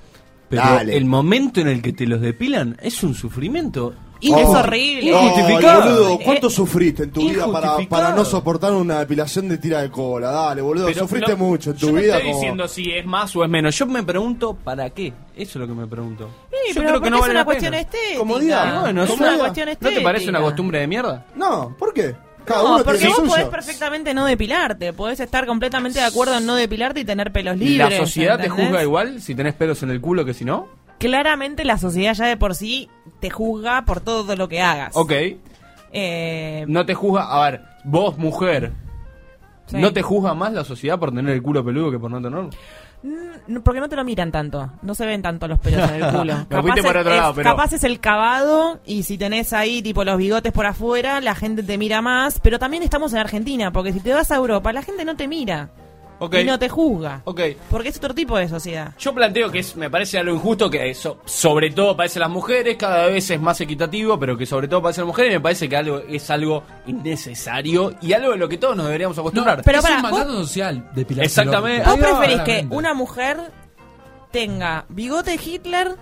Pero 0.48 0.62
Dale. 0.62 0.96
el 0.96 1.04
momento 1.06 1.60
en 1.60 1.68
el 1.68 1.80
que 1.80 1.92
te 1.92 2.06
los 2.06 2.20
depilan 2.20 2.76
es 2.82 3.02
un 3.02 3.14
sufrimiento. 3.14 3.94
Oh, 4.30 4.38
es 4.38 4.46
horrible. 4.46 5.12
oh, 5.14 5.30
boludo, 5.30 6.18
¿cuánto 6.24 6.46
Eh, 6.46 6.50
sufriste 6.50 7.02
en 7.04 7.10
tu 7.10 7.28
vida 7.28 7.44
para, 7.88 8.14
no 8.14 8.24
soportar 8.24 8.72
una 8.72 9.00
depilación 9.00 9.48
de 9.48 9.58
tira 9.58 9.82
de 9.82 9.90
cola? 9.90 10.30
Dale, 10.30 10.62
boludo, 10.62 10.86
Pero 10.86 11.00
sufriste 11.00 11.32
no- 11.32 11.38
mucho 11.38 11.70
en 11.70 11.76
tu 11.76 11.86
yo 11.86 11.92
no 11.92 12.00
vida. 12.00 12.16
estoy 12.16 12.30
como- 12.30 12.40
diciendo 12.40 12.68
si 12.68 12.90
es 12.92 13.04
más 13.04 13.34
o 13.34 13.42
es 13.42 13.50
menos. 13.50 13.76
Yo 13.76 13.86
me 13.86 14.02
pregunto, 14.04 14.54
¿para 14.54 14.90
qué? 14.90 15.08
Eso 15.34 15.50
es 15.50 15.56
lo 15.56 15.66
que 15.66 15.72
me 15.74 15.86
pregunto. 15.88 16.28
Sí, 16.50 16.56
Yo 16.68 16.74
pero 16.82 16.88
creo 16.90 17.00
que 17.00 17.10
no 17.10 17.16
es 17.16 17.20
vale 17.22 17.30
una 17.32 17.40
la 17.40 17.44
cuestión 17.44 17.70
pena. 17.72 17.80
estética. 17.82 18.18
Comodidad. 18.18 18.80
Bueno, 18.82 19.02
es 19.02 19.10
una 19.10 19.28
una- 19.28 19.38
cuestión 19.38 19.66
¿No 19.66 19.72
estética. 19.72 19.98
te 19.98 20.04
parece 20.04 20.28
una 20.28 20.40
costumbre 20.40 20.78
de 20.80 20.86
mierda? 20.86 21.26
No, 21.34 21.74
¿por 21.76 21.92
qué? 21.92 22.14
Cada 22.44 22.62
no, 22.62 22.74
uno 22.76 22.84
porque 22.84 22.98
tiene 23.00 23.14
vos 23.18 23.28
podés 23.28 23.46
perfectamente 23.46 24.14
no 24.14 24.24
depilarte. 24.24 24.92
Podés 24.92 25.20
estar 25.20 25.46
completamente 25.46 26.00
de 26.00 26.04
acuerdo 26.06 26.36
en 26.38 26.46
no 26.46 26.54
depilarte 26.54 27.00
y 27.00 27.04
tener 27.04 27.32
pelos 27.32 27.56
¿Y 27.56 27.60
libres. 27.60 27.90
la 27.90 27.96
sociedad 27.98 28.38
te 28.40 28.48
juzga 28.48 28.82
igual 28.82 29.20
si 29.20 29.34
tenés 29.34 29.54
pelos 29.54 29.82
en 29.82 29.90
el 29.90 30.00
culo 30.00 30.24
que 30.24 30.34
si 30.34 30.44
no? 30.44 30.68
Claramente 30.98 31.64
la 31.64 31.78
sociedad 31.78 32.14
ya 32.14 32.26
de 32.26 32.36
por 32.36 32.54
sí 32.54 32.88
te 33.20 33.30
juzga 33.30 33.84
por 33.84 34.00
todo 34.00 34.36
lo 34.36 34.48
que 34.48 34.60
hagas. 34.60 34.96
Ok. 34.96 35.12
Eh, 35.92 36.64
No 36.68 36.86
te 36.86 36.94
juzga, 36.94 37.24
a 37.24 37.50
ver, 37.50 37.62
vos 37.84 38.16
mujer, 38.18 38.72
Sí. 39.66 39.76
¿no 39.78 39.92
te 39.92 40.02
juzga 40.02 40.34
más 40.34 40.52
la 40.52 40.64
sociedad 40.64 40.98
por 40.98 41.12
tener 41.14 41.32
el 41.34 41.42
culo 41.42 41.64
peludo 41.64 41.90
que 41.90 41.98
por 41.98 42.10
no 42.10 42.20
tenerlo? 42.20 42.50
Mm, 43.02 43.56
porque 43.64 43.80
no 43.80 43.88
te 43.88 43.96
lo 43.96 44.04
miran 44.04 44.30
tanto. 44.32 44.70
No 44.82 44.94
se 44.94 45.06
ven 45.06 45.22
tanto 45.22 45.48
los 45.48 45.58
pelos 45.58 45.88
en 45.90 46.02
el 46.02 46.12
culo. 46.16 46.34
Fuiste 46.62 46.80
es, 46.80 46.86
por 46.86 46.96
otro 46.96 47.12
es- 47.12 47.18
lado, 47.18 47.34
pero- 47.34 47.50
capaz 47.50 47.72
es 47.72 47.84
el 47.84 48.00
cavado 48.00 48.80
y 48.84 49.02
si 49.02 49.18
tenés 49.18 49.52
ahí 49.52 49.82
tipo 49.82 50.04
los 50.04 50.16
bigotes 50.18 50.52
por 50.52 50.66
afuera, 50.66 51.20
la 51.20 51.34
gente 51.34 51.62
te 51.62 51.78
mira 51.78 52.00
más. 52.02 52.38
Pero 52.40 52.58
también 52.58 52.82
estamos 52.82 53.12
en 53.12 53.18
Argentina, 53.18 53.72
porque 53.72 53.92
si 53.92 54.00
te 54.00 54.12
vas 54.12 54.30
a 54.30 54.36
Europa, 54.36 54.72
la 54.72 54.82
gente 54.82 55.04
no 55.04 55.16
te 55.16 55.26
mira. 55.28 55.70
Y 56.40 56.44
no 56.44 56.58
te 56.58 56.68
juzga. 56.68 57.20
Porque 57.68 57.88
es 57.88 57.96
otro 57.96 58.14
tipo 58.14 58.38
de 58.38 58.48
sociedad. 58.48 58.92
Yo 58.98 59.12
planteo 59.12 59.50
que 59.50 59.58
es, 59.58 59.74
me 59.76 59.90
parece 59.90 60.18
algo 60.18 60.34
injusto 60.34 60.70
que 60.70 60.88
eso, 60.88 61.18
sobre 61.24 61.70
todo 61.70 61.96
parece 61.96 62.20
las 62.20 62.30
mujeres, 62.30 62.76
cada 62.76 63.06
vez 63.06 63.28
es 63.30 63.40
más 63.40 63.60
equitativo, 63.60 64.18
pero 64.18 64.36
que 64.38 64.46
sobre 64.46 64.68
todo 64.68 64.80
parece 64.82 65.00
las 65.00 65.08
mujeres, 65.08 65.32
y 65.32 65.34
me 65.34 65.40
parece 65.40 65.68
que 65.68 65.76
algo 65.76 65.98
es 65.98 66.30
algo 66.30 66.62
innecesario 66.86 67.94
y 68.00 68.12
algo 68.12 68.30
de 68.32 68.36
lo 68.38 68.48
que 68.48 68.56
todos 68.58 68.76
nos 68.76 68.86
deberíamos 68.86 69.18
acostumbrar. 69.18 69.62
pero 69.64 69.78
es 69.78 69.82
pará, 69.84 69.96
un 69.96 70.02
vos- 70.02 70.10
mandato 70.12 70.38
social 70.38 70.90
depilarse 70.94 71.26
Exactamente. 71.40 71.88
¿Vos 71.88 71.98
preferís 71.98 72.40
que 72.42 72.66
una 72.70 72.94
mujer 72.94 73.38
tenga 74.30 74.84
bigote 74.88 75.38
Hitler, 75.44 75.96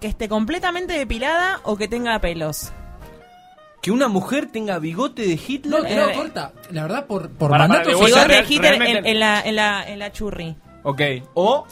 que 0.00 0.08
esté 0.08 0.28
completamente 0.28 0.92
depilada 0.94 1.60
o 1.62 1.76
que 1.76 1.88
tenga 1.88 2.18
pelos? 2.20 2.72
Que 3.86 3.92
una 3.92 4.08
mujer 4.08 4.48
tenga 4.50 4.80
bigote 4.80 5.22
de 5.22 5.34
Hitler. 5.46 5.80
No, 5.80 5.88
no, 5.88 6.08
Eh, 6.10 6.12
corta. 6.16 6.50
La 6.72 6.82
verdad, 6.82 7.06
por, 7.06 7.30
por 7.30 7.50
Para, 7.52 7.68
mandato 7.68 7.84
para, 7.84 7.96
de 8.00 8.04
Bigote 8.04 8.26
real- 8.26 8.46
Hitler 8.48 8.72
en, 9.06 9.20
la, 9.20 9.40
en, 9.42 9.54
la, 9.54 9.88
en 9.88 9.98
la 10.00 10.10
churri. 10.10 10.56
Ok. 10.82 11.00
O 11.34 11.64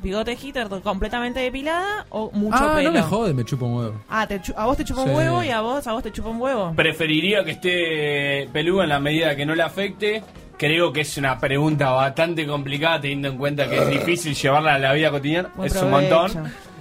Bigote 0.00 0.38
Hitler 0.40 0.68
completamente 0.84 1.40
depilada 1.40 2.06
o 2.10 2.30
mucho 2.30 2.56
Ah, 2.60 2.74
pelo. 2.76 2.92
no 2.92 2.96
me 2.98 3.02
jode, 3.02 3.34
me 3.34 3.44
chupa 3.44 3.64
un 3.64 3.74
huevo. 3.74 4.00
Ah, 4.08 4.24
te 4.28 4.40
chu- 4.40 4.54
a 4.56 4.66
vos 4.66 4.76
te 4.76 4.84
chupa 4.84 5.02
Sí. 5.02 5.08
un 5.10 5.16
huevo 5.16 5.42
y 5.42 5.48
a 5.50 5.60
vos 5.60 5.84
a 5.84 5.92
vos 5.94 6.02
te 6.04 6.12
chupa 6.12 6.28
un 6.28 6.40
huevo. 6.40 6.72
preferiría 6.76 7.42
que 7.44 7.50
esté 7.50 8.48
peludo 8.52 8.84
en 8.84 8.90
la 8.90 9.00
medida 9.00 9.34
que 9.34 9.44
no 9.44 9.56
le 9.56 9.64
afecte. 9.64 10.22
Creo 10.56 10.92
que 10.92 11.00
es 11.00 11.16
una 11.18 11.40
pregunta 11.40 11.90
bastante 11.90 12.46
complicada 12.46 13.00
teniendo 13.00 13.26
en 13.26 13.36
cuenta 13.36 13.68
que 13.68 13.78
es 13.78 13.88
difícil 14.06 14.32
llevarla 14.36 14.74
a 14.74 14.78
la 14.78 14.92
vida 14.92 15.10
cotidiana. 15.10 15.50
Buen 15.56 15.66
es 15.66 15.82
un 15.82 15.90
montón. 15.90 16.30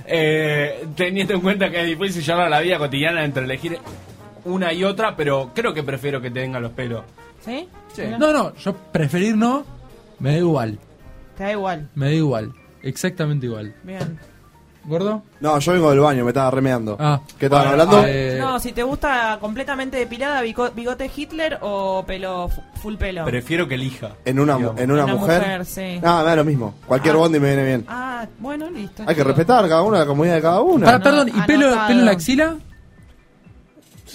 Eh, 0.06 0.86
teniendo 0.96 1.34
en 1.34 1.42
cuenta 1.42 1.72
que 1.72 1.82
es 1.82 1.88
difícil 1.88 2.22
llevarla 2.24 2.46
a 2.46 2.60
la 2.60 2.60
vida 2.60 2.78
cotidiana 2.78 3.26
entre 3.26 3.44
elegir 3.44 3.80
una 4.48 4.74
y 4.74 4.84
otra, 4.84 5.16
pero 5.16 5.52
creo 5.54 5.74
que 5.74 5.84
prefiero 5.84 6.22
que 6.22 6.32
tenga 6.32 6.60
los 6.60 6.72
pelos. 6.72 7.04
¿Sí? 7.46 7.68
Sí. 7.94 8.04
No, 8.18 8.32
no, 8.34 8.54
yo 8.56 8.74
preferir 8.92 9.36
no, 9.38 9.64
me 10.20 10.32
da 10.32 10.38
igual. 10.38 10.80
Te 11.38 11.44
da 11.44 11.52
igual. 11.52 11.90
Me 11.96 12.08
da 12.08 12.12
igual. 12.14 12.54
Exactamente 12.82 13.46
igual. 13.46 13.76
Bien. 13.84 14.20
¿Gordo? 14.86 15.22
No, 15.42 15.60
yo 15.60 15.74
vengo 15.74 15.90
del 15.90 16.00
baño, 16.00 16.24
me 16.24 16.30
estaba 16.30 16.50
remeando. 16.50 16.96
Ah. 16.98 17.20
¿Qué 17.38 17.48
estaban 17.48 17.68
Bueno, 17.68 17.84
hablando? 17.84 18.08
eh, 18.08 18.38
No, 18.40 18.58
si 18.58 18.72
te 18.72 18.84
gusta 18.84 19.38
completamente 19.42 19.98
depilada, 19.98 20.42
bigo- 20.44 20.72
bigote 20.74 21.12
Hitler 21.14 21.58
o 21.62 22.06
pelo 22.08 22.48
fu- 22.48 22.62
full 22.82 22.96
pelo. 22.96 23.26
Prefiero 23.26 23.68
que 23.68 23.76
elija. 23.76 24.12
En 24.24 24.40
una, 24.40 24.54
mu- 24.54 24.60
digamos. 24.60 24.82
en 24.82 24.92
una, 24.92 25.04
Una 25.04 25.14
mujer. 25.16 25.42
mujer, 25.42 25.66
sí. 25.66 26.00
Ah, 26.02 26.20
me 26.24 26.30
da 26.30 26.36
lo 26.38 26.46
mismo. 26.46 26.74
Cualquier 26.88 27.16
Ah. 27.16 27.18
bondi 27.18 27.38
me 27.40 27.48
viene 27.50 27.64
bien. 27.66 27.86
Ah, 27.90 28.26
bueno, 28.40 28.70
listo. 28.70 29.04
Hay 29.06 29.14
que 29.14 29.26
respetar 29.26 29.68
cada 29.68 29.82
una 29.82 30.00
la 30.00 30.06
comodidad 30.06 30.36
de 30.36 30.42
cada 30.42 30.62
una. 30.62 30.86
Pará, 30.86 31.00
perdón, 31.02 31.28
¿y 31.30 31.42
pelo, 31.42 31.66
anotado. 31.68 31.88
pelo 31.90 32.00
en 32.00 32.06
la 32.06 32.12
axila? 32.14 32.56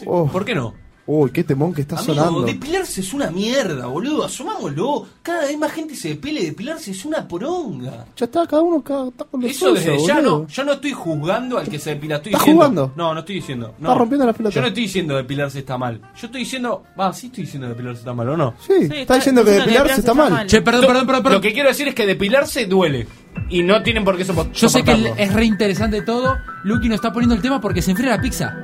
Oh. 0.07 0.27
¿Por 0.29 0.45
qué 0.45 0.55
no? 0.55 0.75
Uy, 1.05 1.33
qué 1.33 1.43
temón 1.43 1.75
que 1.75 1.81
está 1.81 1.97
Amigo, 1.99 2.15
sonando. 2.15 2.43
depilarse 2.43 3.01
es 3.01 3.13
una 3.13 3.29
mierda, 3.29 3.87
boludo. 3.87 4.25
Asumámoslo. 4.25 5.05
Cada 5.21 5.47
vez 5.47 5.59
más 5.59 5.73
gente 5.73 5.97
se 5.97 6.11
depila 6.11 6.39
y 6.39 6.47
depilarse 6.47 6.93
es 6.93 7.05
una 7.05 7.27
poronga. 7.27 8.07
Ya 8.17 8.27
está, 8.27 8.47
cada 8.47 8.63
uno 8.63 8.81
cada, 8.83 9.09
está 9.09 9.25
con 9.25 9.41
lo 9.41 9.49
Eso 9.49 9.71
suyo, 9.71 9.75
desde 9.75 10.07
ya 10.07 10.15
boludo. 10.21 10.39
no. 10.43 10.47
Yo 10.47 10.65
no 10.65 10.73
estoy 10.75 10.93
juzgando 10.93 11.59
al 11.59 11.69
que 11.69 11.81
se 11.81 11.91
depila. 11.91 12.17
Estoy 12.17 12.31
¿Estás 12.35 12.43
diciendo, 12.47 12.63
jugando? 12.63 12.93
No, 12.95 13.15
no 13.15 13.19
estoy 13.21 13.35
diciendo. 13.35 13.67
No. 13.81 13.89
Estás 13.89 13.99
rompiendo 13.99 14.27
la 14.27 14.33
pelota. 14.33 14.55
Yo 14.55 14.61
no 14.61 14.67
estoy 14.69 14.83
diciendo 14.85 15.17
depilarse 15.17 15.59
está 15.59 15.77
mal. 15.77 16.01
Yo 16.17 16.27
estoy 16.27 16.41
diciendo. 16.41 16.85
Va, 16.99 17.13
sí 17.13 17.27
estoy 17.27 17.45
diciendo 17.47 17.69
depilarse 17.69 17.99
está 17.99 18.15
mal, 18.15 18.29
¿o 18.29 18.37
no? 18.37 18.55
Sí, 18.65 18.73
está 18.93 19.17
diciendo 19.17 19.45
que 19.45 19.51
depilarse 19.51 19.99
está 19.99 20.15
mal. 20.15 20.47
Che, 20.47 20.63
perdón, 20.63 20.87
perdón, 20.87 21.07
perdón, 21.07 21.23
perdón. 21.25 21.33
Lo 21.33 21.41
que 21.41 21.53
quiero 21.53 21.69
decir 21.69 21.89
es 21.89 21.97
que 21.97 22.07
depilarse 22.07 22.67
duele. 22.67 23.09
Y 23.51 23.65
no 23.65 23.83
tienen 23.83 24.05
por 24.05 24.17
qué 24.17 24.25
soportarlo. 24.25 24.57
Yo 24.57 24.69
sé 24.69 24.85
que 24.85 25.15
es 25.17 25.33
re 25.33 25.47
interesante 25.47 26.01
todo. 26.03 26.37
Lucky 26.63 26.89
nos 26.89 26.97
está 26.97 27.13
poniendo 27.13 27.35
el 27.35 27.43
tema 27.43 27.61
porque 27.61 27.83
se 27.83 27.91
enfría 27.91 28.11
la 28.11 28.21
pizza. 28.23 28.57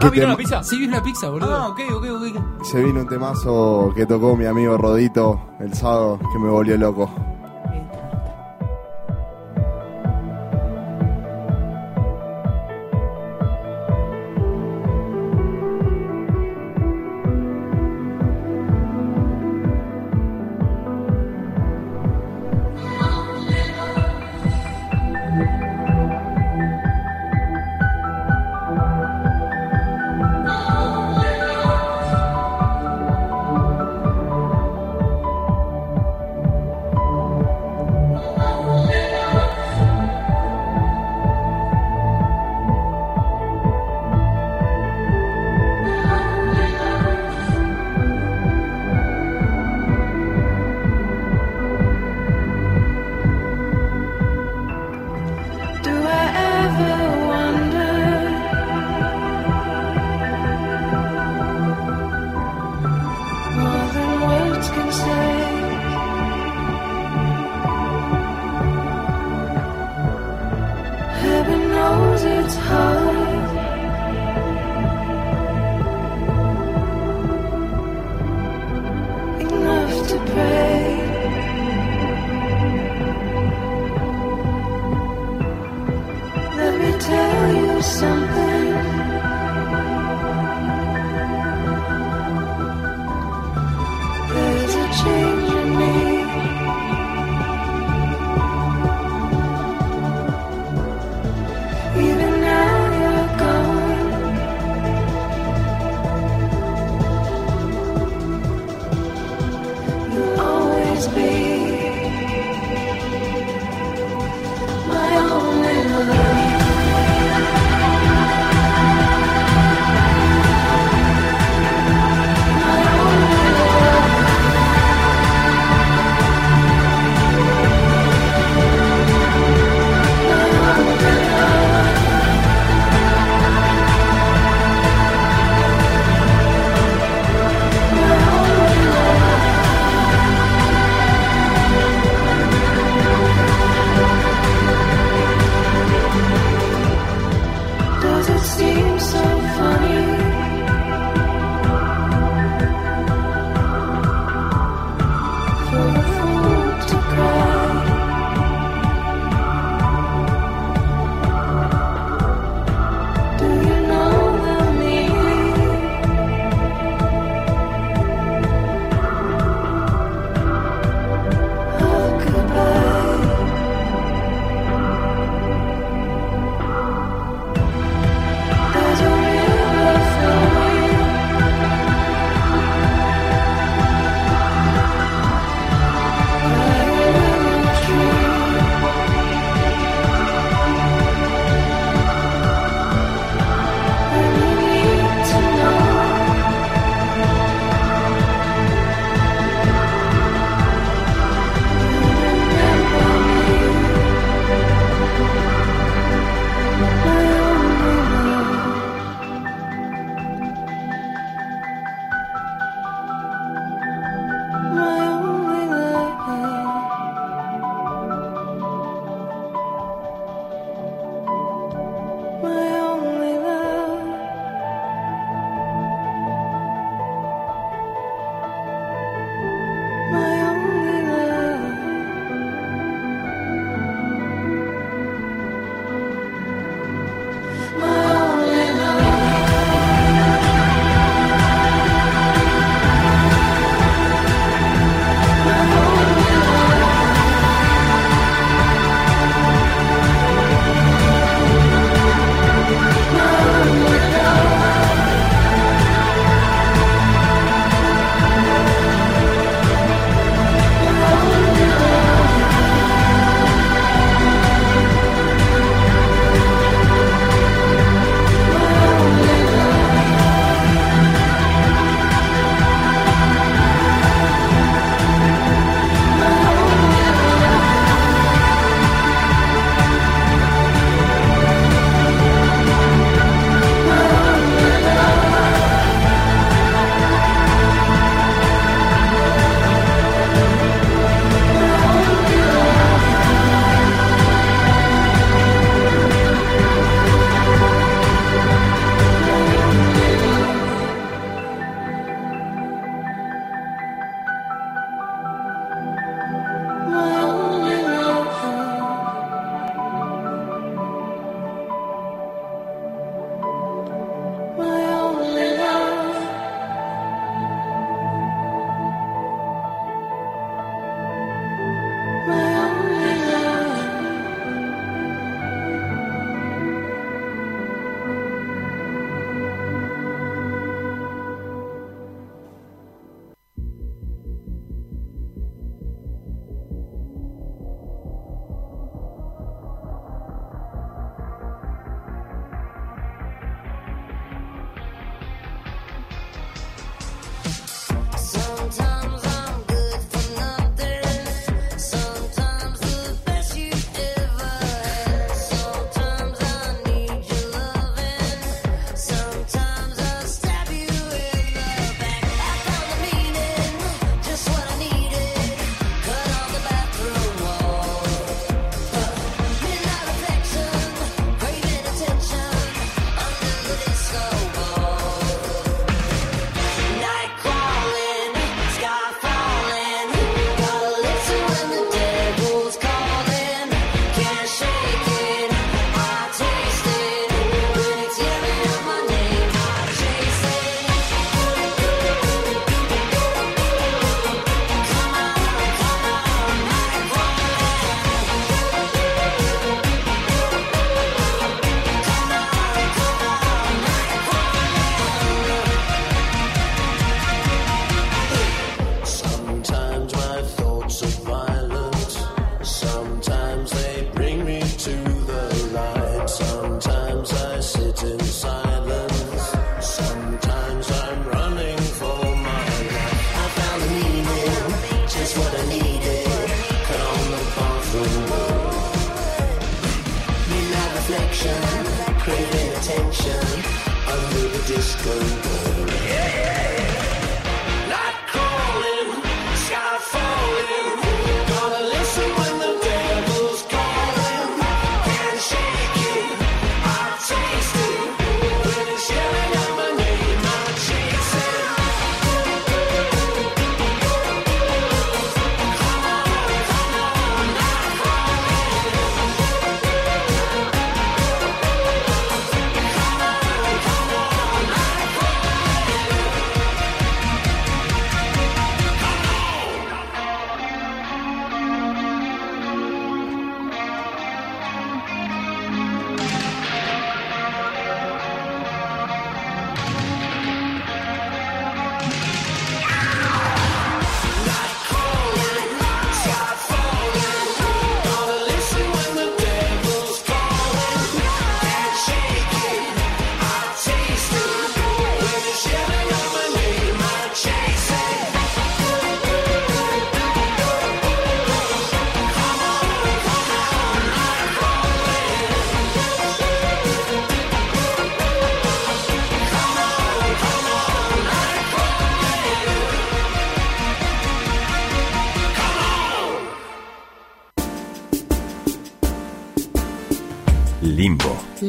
¿Qué 0.00 0.06
Ah, 0.06 0.10
¿vino 0.10 0.26
la 0.28 0.36
pizza? 0.36 0.62
Sí, 0.62 0.78
vino 0.78 0.96
la 0.96 1.02
pizza, 1.02 1.28
boludo. 1.30 1.54
Ah, 1.54 1.68
ok, 1.68 1.80
ok, 1.94 2.04
ok. 2.10 2.64
Se 2.64 2.82
vino 2.82 3.00
un 3.00 3.06
temazo 3.08 3.92
que 3.94 4.04
tocó 4.06 4.36
mi 4.36 4.44
amigo 4.44 4.76
Rodito 4.76 5.40
el 5.60 5.72
sábado 5.74 6.18
que 6.32 6.38
me 6.38 6.50
volvió 6.50 6.76
loco. 6.76 7.10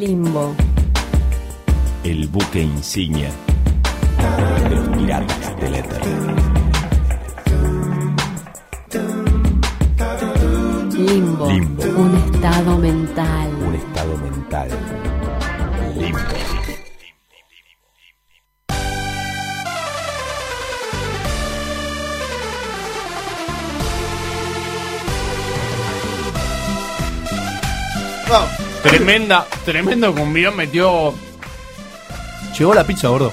Limbo, 0.07 0.55
el 2.05 2.29
buque 2.29 2.61
insignia 2.61 3.29
de 4.63 4.69
los 4.69 4.87
piratas 4.97 5.59
del 5.59 5.75
éter. 5.75 6.01
Limbo. 10.93 11.49
Limbo. 11.49 11.83
Un 11.83 12.15
estado 12.15 12.77
mental. 12.77 13.53
Un 13.67 13.75
estado 13.75 14.17
mental. 14.17 14.69
Limbo. 15.97 16.19
Tremenda, 28.89 29.45
tremendo 29.65 30.13
cumbión 30.13 30.55
metió. 30.55 31.13
Llegó 32.57 32.73
la 32.73 32.83
pizza, 32.83 33.07
gordo. 33.09 33.31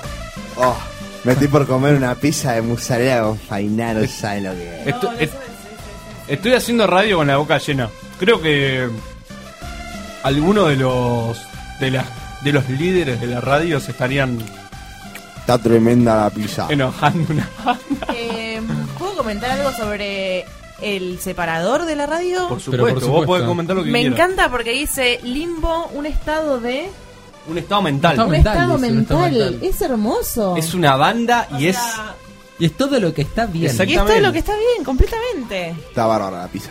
Oh, 0.56 0.76
me 1.24 1.32
estoy 1.32 1.48
por 1.48 1.66
comer 1.66 1.94
una 1.94 2.14
pizza 2.14 2.52
de 2.52 2.62
mozzarella 2.62 3.22
con 3.22 3.38
fainá, 3.38 3.94
no 3.94 4.06
saben 4.06 4.44
lo 4.44 4.52
que 4.52 4.80
es. 4.82 4.86
Esto- 4.88 5.12
est- 5.18 5.34
estoy 6.28 6.54
haciendo 6.54 6.86
radio 6.86 7.18
con 7.18 7.26
la 7.26 7.36
boca 7.36 7.58
llena. 7.58 7.88
Creo 8.18 8.40
que 8.40 8.88
algunos 10.22 10.68
de 10.68 10.76
los 10.76 11.38
de 11.80 11.90
las 11.90 12.06
de 12.42 12.52
los 12.52 12.68
líderes 12.68 13.20
de 13.20 13.26
la 13.26 13.40
radio 13.40 13.80
se 13.80 13.90
estarían 13.92 14.38
Está 15.38 15.58
tremenda 15.58 16.16
la 16.16 16.30
pizza. 16.30 16.66
enojando 16.70 17.32
una 17.32 17.48
Eh, 18.14 18.60
¿Puedo 18.98 19.16
comentar 19.16 19.50
algo 19.50 19.72
sobre 19.72 20.44
el 20.84 21.18
separador 21.20 21.84
de 21.86 21.96
la 21.96 22.06
radio? 22.06 22.48
Por 22.48 22.60
supuesto, 22.60 23.08
vos 23.08 23.26
podés 23.26 23.46
comentar 23.46 23.74
lo 23.76 23.84
que 23.84 23.90
Me 23.90 24.00
quieras. 24.00 24.18
encanta 24.18 24.50
porque 24.50 24.72
dice 24.72 25.20
limbo, 25.22 25.86
un 25.94 26.06
estado 26.06 26.60
de... 26.60 26.88
Un 27.46 27.58
estado 27.58 27.82
mental. 27.82 28.20
un 28.20 28.34
estado 28.34 28.78
mental. 28.78 29.58
Es 29.62 29.80
hermoso. 29.82 30.56
Es 30.56 30.72
una 30.72 30.96
banda 30.96 31.46
y 31.58 31.66
es. 31.66 31.78
Y 32.58 32.66
es 32.66 32.76
todo 32.76 32.98
lo 33.00 33.12
que 33.12 33.22
está 33.22 33.46
bien. 33.46 33.64
Y 33.64 33.66
es 33.66 33.76
todo 33.76 34.20
lo 34.20 34.32
que 34.32 34.38
está 34.38 34.52
bien, 34.56 34.84
completamente. 34.84 35.70
Está 35.70 36.06
bárbara 36.06 36.42
la 36.42 36.48
pizza. 36.48 36.70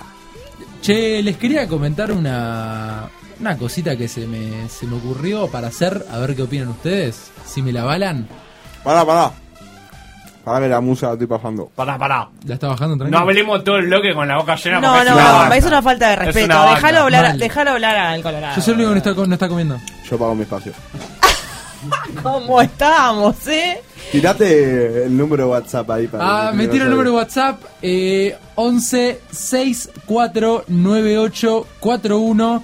Che, 0.82 1.22
les 1.22 1.38
quería 1.38 1.68
comentar 1.68 2.12
una, 2.12 3.10
una 3.40 3.58
cosita 3.58 3.96
que 3.96 4.08
se 4.08 4.26
me, 4.26 4.68
se 4.70 4.86
me 4.88 4.96
ocurrió 4.98 5.48
para 5.48 5.68
hacer, 5.68 6.06
a 6.12 6.18
ver 6.20 6.36
qué 6.36 6.42
opinan 6.42 6.70
ustedes, 6.70 7.32
si 7.46 7.62
me 7.62 7.72
la 7.72 7.84
avalan. 7.84 8.28
Pará, 8.84 9.06
pará. 9.06 9.32
Pará 10.44 10.60
que 10.60 10.68
la 10.68 10.82
musa 10.82 11.08
la 11.08 11.14
estoy 11.14 11.28
pasando. 11.28 11.70
Pará, 11.76 11.98
pará. 11.98 12.28
¿La 12.46 12.56
está 12.56 12.68
bajando 12.68 12.96
No 12.96 13.00
tranquilo? 13.00 13.20
hablemos 13.20 13.64
todo 13.64 13.78
el 13.78 13.86
bloque 13.88 14.14
con 14.14 14.28
la 14.28 14.38
boca 14.38 14.56
llena. 14.56 14.82
No, 14.82 14.94
no, 14.96 15.02
es 15.02 15.12
una 15.14 15.32
banda. 15.32 15.56
es 15.58 15.66
una 15.66 15.82
falta 15.82 16.08
de 16.08 16.14
Es 16.14 16.20
respeto. 16.20 16.66
Déjalo 16.76 17.00
hablar, 17.00 17.38
déjalo 17.38 17.72
hablar 17.72 17.96
al 17.96 18.22
Colorado. 18.22 18.56
Yo 18.56 18.62
soy 18.62 18.74
el 18.74 18.80
único 18.82 18.94
que 18.94 19.06
no 19.08 19.12
está, 19.14 19.28
no 19.28 19.34
está 19.36 19.48
comiendo. 19.48 19.78
Yo 20.10 20.18
pago 20.18 20.36
mi 20.36 20.42
espacio. 20.44 20.74
¿Cómo 22.24 22.62
estamos, 22.62 23.48
eh? 23.48 23.82
Tirate 24.12 25.06
el 25.06 25.18
número 25.18 25.46
de 25.46 25.50
WhatsApp 25.50 25.90
ahí 25.92 26.08
para 26.08 26.48
Ah, 26.48 26.52
que 26.52 26.58
me 26.58 26.68
tiro 26.68 26.86
el 26.86 26.92
número 26.92 27.12
de 27.12 27.16
WhatsApp, 27.18 27.60
eh, 27.82 28.38
11 28.56 29.22
64 29.32 30.66
98 30.68 31.68
41 31.80 32.64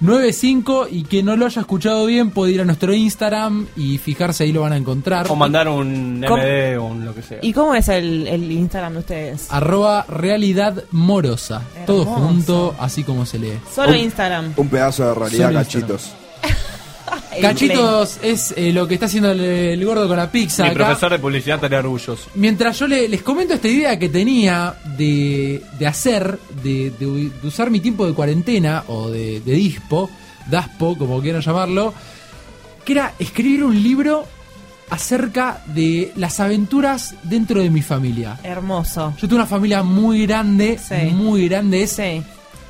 95 0.00 0.88
y 0.90 1.02
que 1.04 1.22
no 1.22 1.36
lo 1.36 1.46
haya 1.46 1.60
escuchado 1.60 2.06
bien 2.06 2.30
puede 2.30 2.52
ir 2.52 2.60
a 2.60 2.64
nuestro 2.64 2.92
Instagram 2.94 3.66
y 3.76 3.98
fijarse 3.98 4.44
ahí 4.44 4.52
lo 4.52 4.62
van 4.62 4.72
a 4.72 4.76
encontrar. 4.76 5.26
O 5.30 5.36
mandar 5.36 5.68
un 5.68 6.24
¿Cómo? 6.26 6.42
MD 6.42 6.78
o 6.78 6.84
un 6.84 7.04
lo 7.04 7.14
que 7.14 7.22
sea. 7.22 7.38
¿Y 7.42 7.52
cómo 7.52 7.74
es 7.74 7.88
el, 7.88 8.26
el 8.26 8.50
Instagram 8.50 8.94
de 8.94 8.98
ustedes? 9.00 9.46
Arroba 9.50 10.04
realidad 10.08 10.84
morosa. 10.90 11.62
Todo 11.86 12.04
junto, 12.04 12.74
así 12.78 13.04
como 13.04 13.26
se 13.26 13.38
lee. 13.38 13.58
Solo 13.74 13.92
Un- 13.92 13.98
Instagram. 13.98 14.52
Un 14.56 14.68
pedazo 14.68 15.06
de 15.06 15.14
realidad 15.14 15.46
Solo 15.48 15.58
cachitos. 15.58 16.10
Cachitos 17.40 18.18
es 18.22 18.52
eh, 18.56 18.72
lo 18.72 18.86
que 18.86 18.94
está 18.94 19.06
haciendo 19.06 19.30
el, 19.30 19.40
el 19.40 19.84
gordo 19.84 20.06
con 20.08 20.16
la 20.16 20.30
pizza. 20.30 20.64
Mi 20.64 20.70
acá. 20.70 20.86
profesor 20.86 21.12
de 21.12 21.18
publicidad 21.18 21.56
estaría 21.56 21.78
orgulloso. 21.78 22.28
Mientras 22.34 22.78
yo 22.78 22.86
le- 22.86 23.08
les 23.08 23.22
comento 23.22 23.54
esta 23.54 23.68
idea 23.68 23.98
que 23.98 24.08
tenía 24.08 24.74
de, 24.96 25.62
de 25.78 25.86
hacer, 25.86 26.38
de, 26.62 26.90
de- 26.98 27.30
de 27.40 27.48
usar 27.48 27.70
mi 27.70 27.80
tiempo 27.80 28.06
de 28.06 28.12
cuarentena 28.12 28.84
o 28.88 29.10
de, 29.10 29.40
de 29.40 29.52
dispo, 29.52 30.10
daspo, 30.50 30.96
como 30.98 31.20
quieran 31.20 31.40
llamarlo, 31.42 31.94
que 32.84 32.92
era 32.92 33.14
escribir 33.18 33.64
un 33.64 33.82
libro 33.82 34.26
acerca 34.90 35.62
de 35.66 36.12
las 36.16 36.40
aventuras 36.40 37.14
dentro 37.22 37.60
de 37.60 37.70
mi 37.70 37.80
familia. 37.82 38.38
Hermoso. 38.42 39.14
Yo 39.16 39.28
tengo 39.28 39.36
una 39.36 39.46
familia 39.46 39.82
muy 39.82 40.26
grande, 40.26 40.78
Sí. 40.78 40.94
muy 41.12 41.48
grande. 41.48 41.82
Es, 41.84 42.00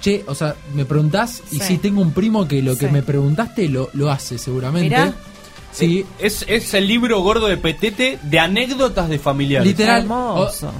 Che, 0.01 0.24
o 0.27 0.35
sea, 0.35 0.55
me 0.74 0.85
preguntás 0.85 1.43
y 1.51 1.59
Sí. 1.59 1.64
sí 1.66 1.78
tengo 1.78 2.01
un 2.01 2.12
primo 2.12 2.48
que 2.48 2.62
lo 2.62 2.77
que 2.77 2.86
Sí. 2.86 2.93
me 2.93 3.02
preguntaste 3.02 3.68
lo, 3.68 3.90
lo 3.93 4.10
hace 4.10 4.39
seguramente. 4.39 4.89
Mirá. 4.89 5.12
Sí, 5.72 6.05
Es, 6.18 6.44
es 6.48 6.74
el 6.74 6.89
libro 6.89 7.20
gordo 7.20 7.47
de 7.47 7.56
Petete 7.56 8.18
de 8.22 8.39
anécdotas 8.40 9.09
de 9.09 9.18
familiares. 9.18 9.66
Literal. 9.68 10.01
Hermoso. 10.02 10.68
o- 10.68 10.72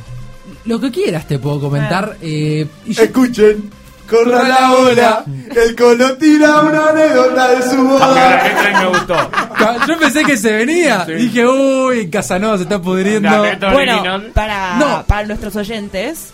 lo 0.65 0.81
que 0.81 0.91
quieras 0.91 1.27
te 1.29 1.39
puedo 1.39 1.61
comentar. 1.61 2.17
eh, 2.21 2.67
y 2.87 2.93
yo- 2.95 3.03
Escuchen, 3.05 3.71
corra 4.09 4.47
la 4.49 4.73
ola, 4.73 5.25
el 5.65 5.77
colo 5.77 6.17
tira 6.17 6.61
una 6.63 6.89
anécdota 6.89 7.49
de 7.55 7.63
su 7.71 7.77
boda. 7.87 8.43
me 8.81 8.87
gustó. 8.89 9.31
Ca- 9.57 9.87
Yo 9.87 9.99
pensé 9.99 10.25
que 10.25 10.37
se 10.37 10.53
venía. 10.53 11.05
Dije, 11.05 11.47
uy, 11.47 12.11
Casanova 12.11 12.57
se 12.57 12.65
está 12.65 12.81
pudriendo. 12.83 13.31
Bueno, 13.73 14.03
para, 14.35 14.77
No. 14.77 15.05
para 15.07 15.27
nuestros 15.29 15.55
oyentes, 15.57 16.33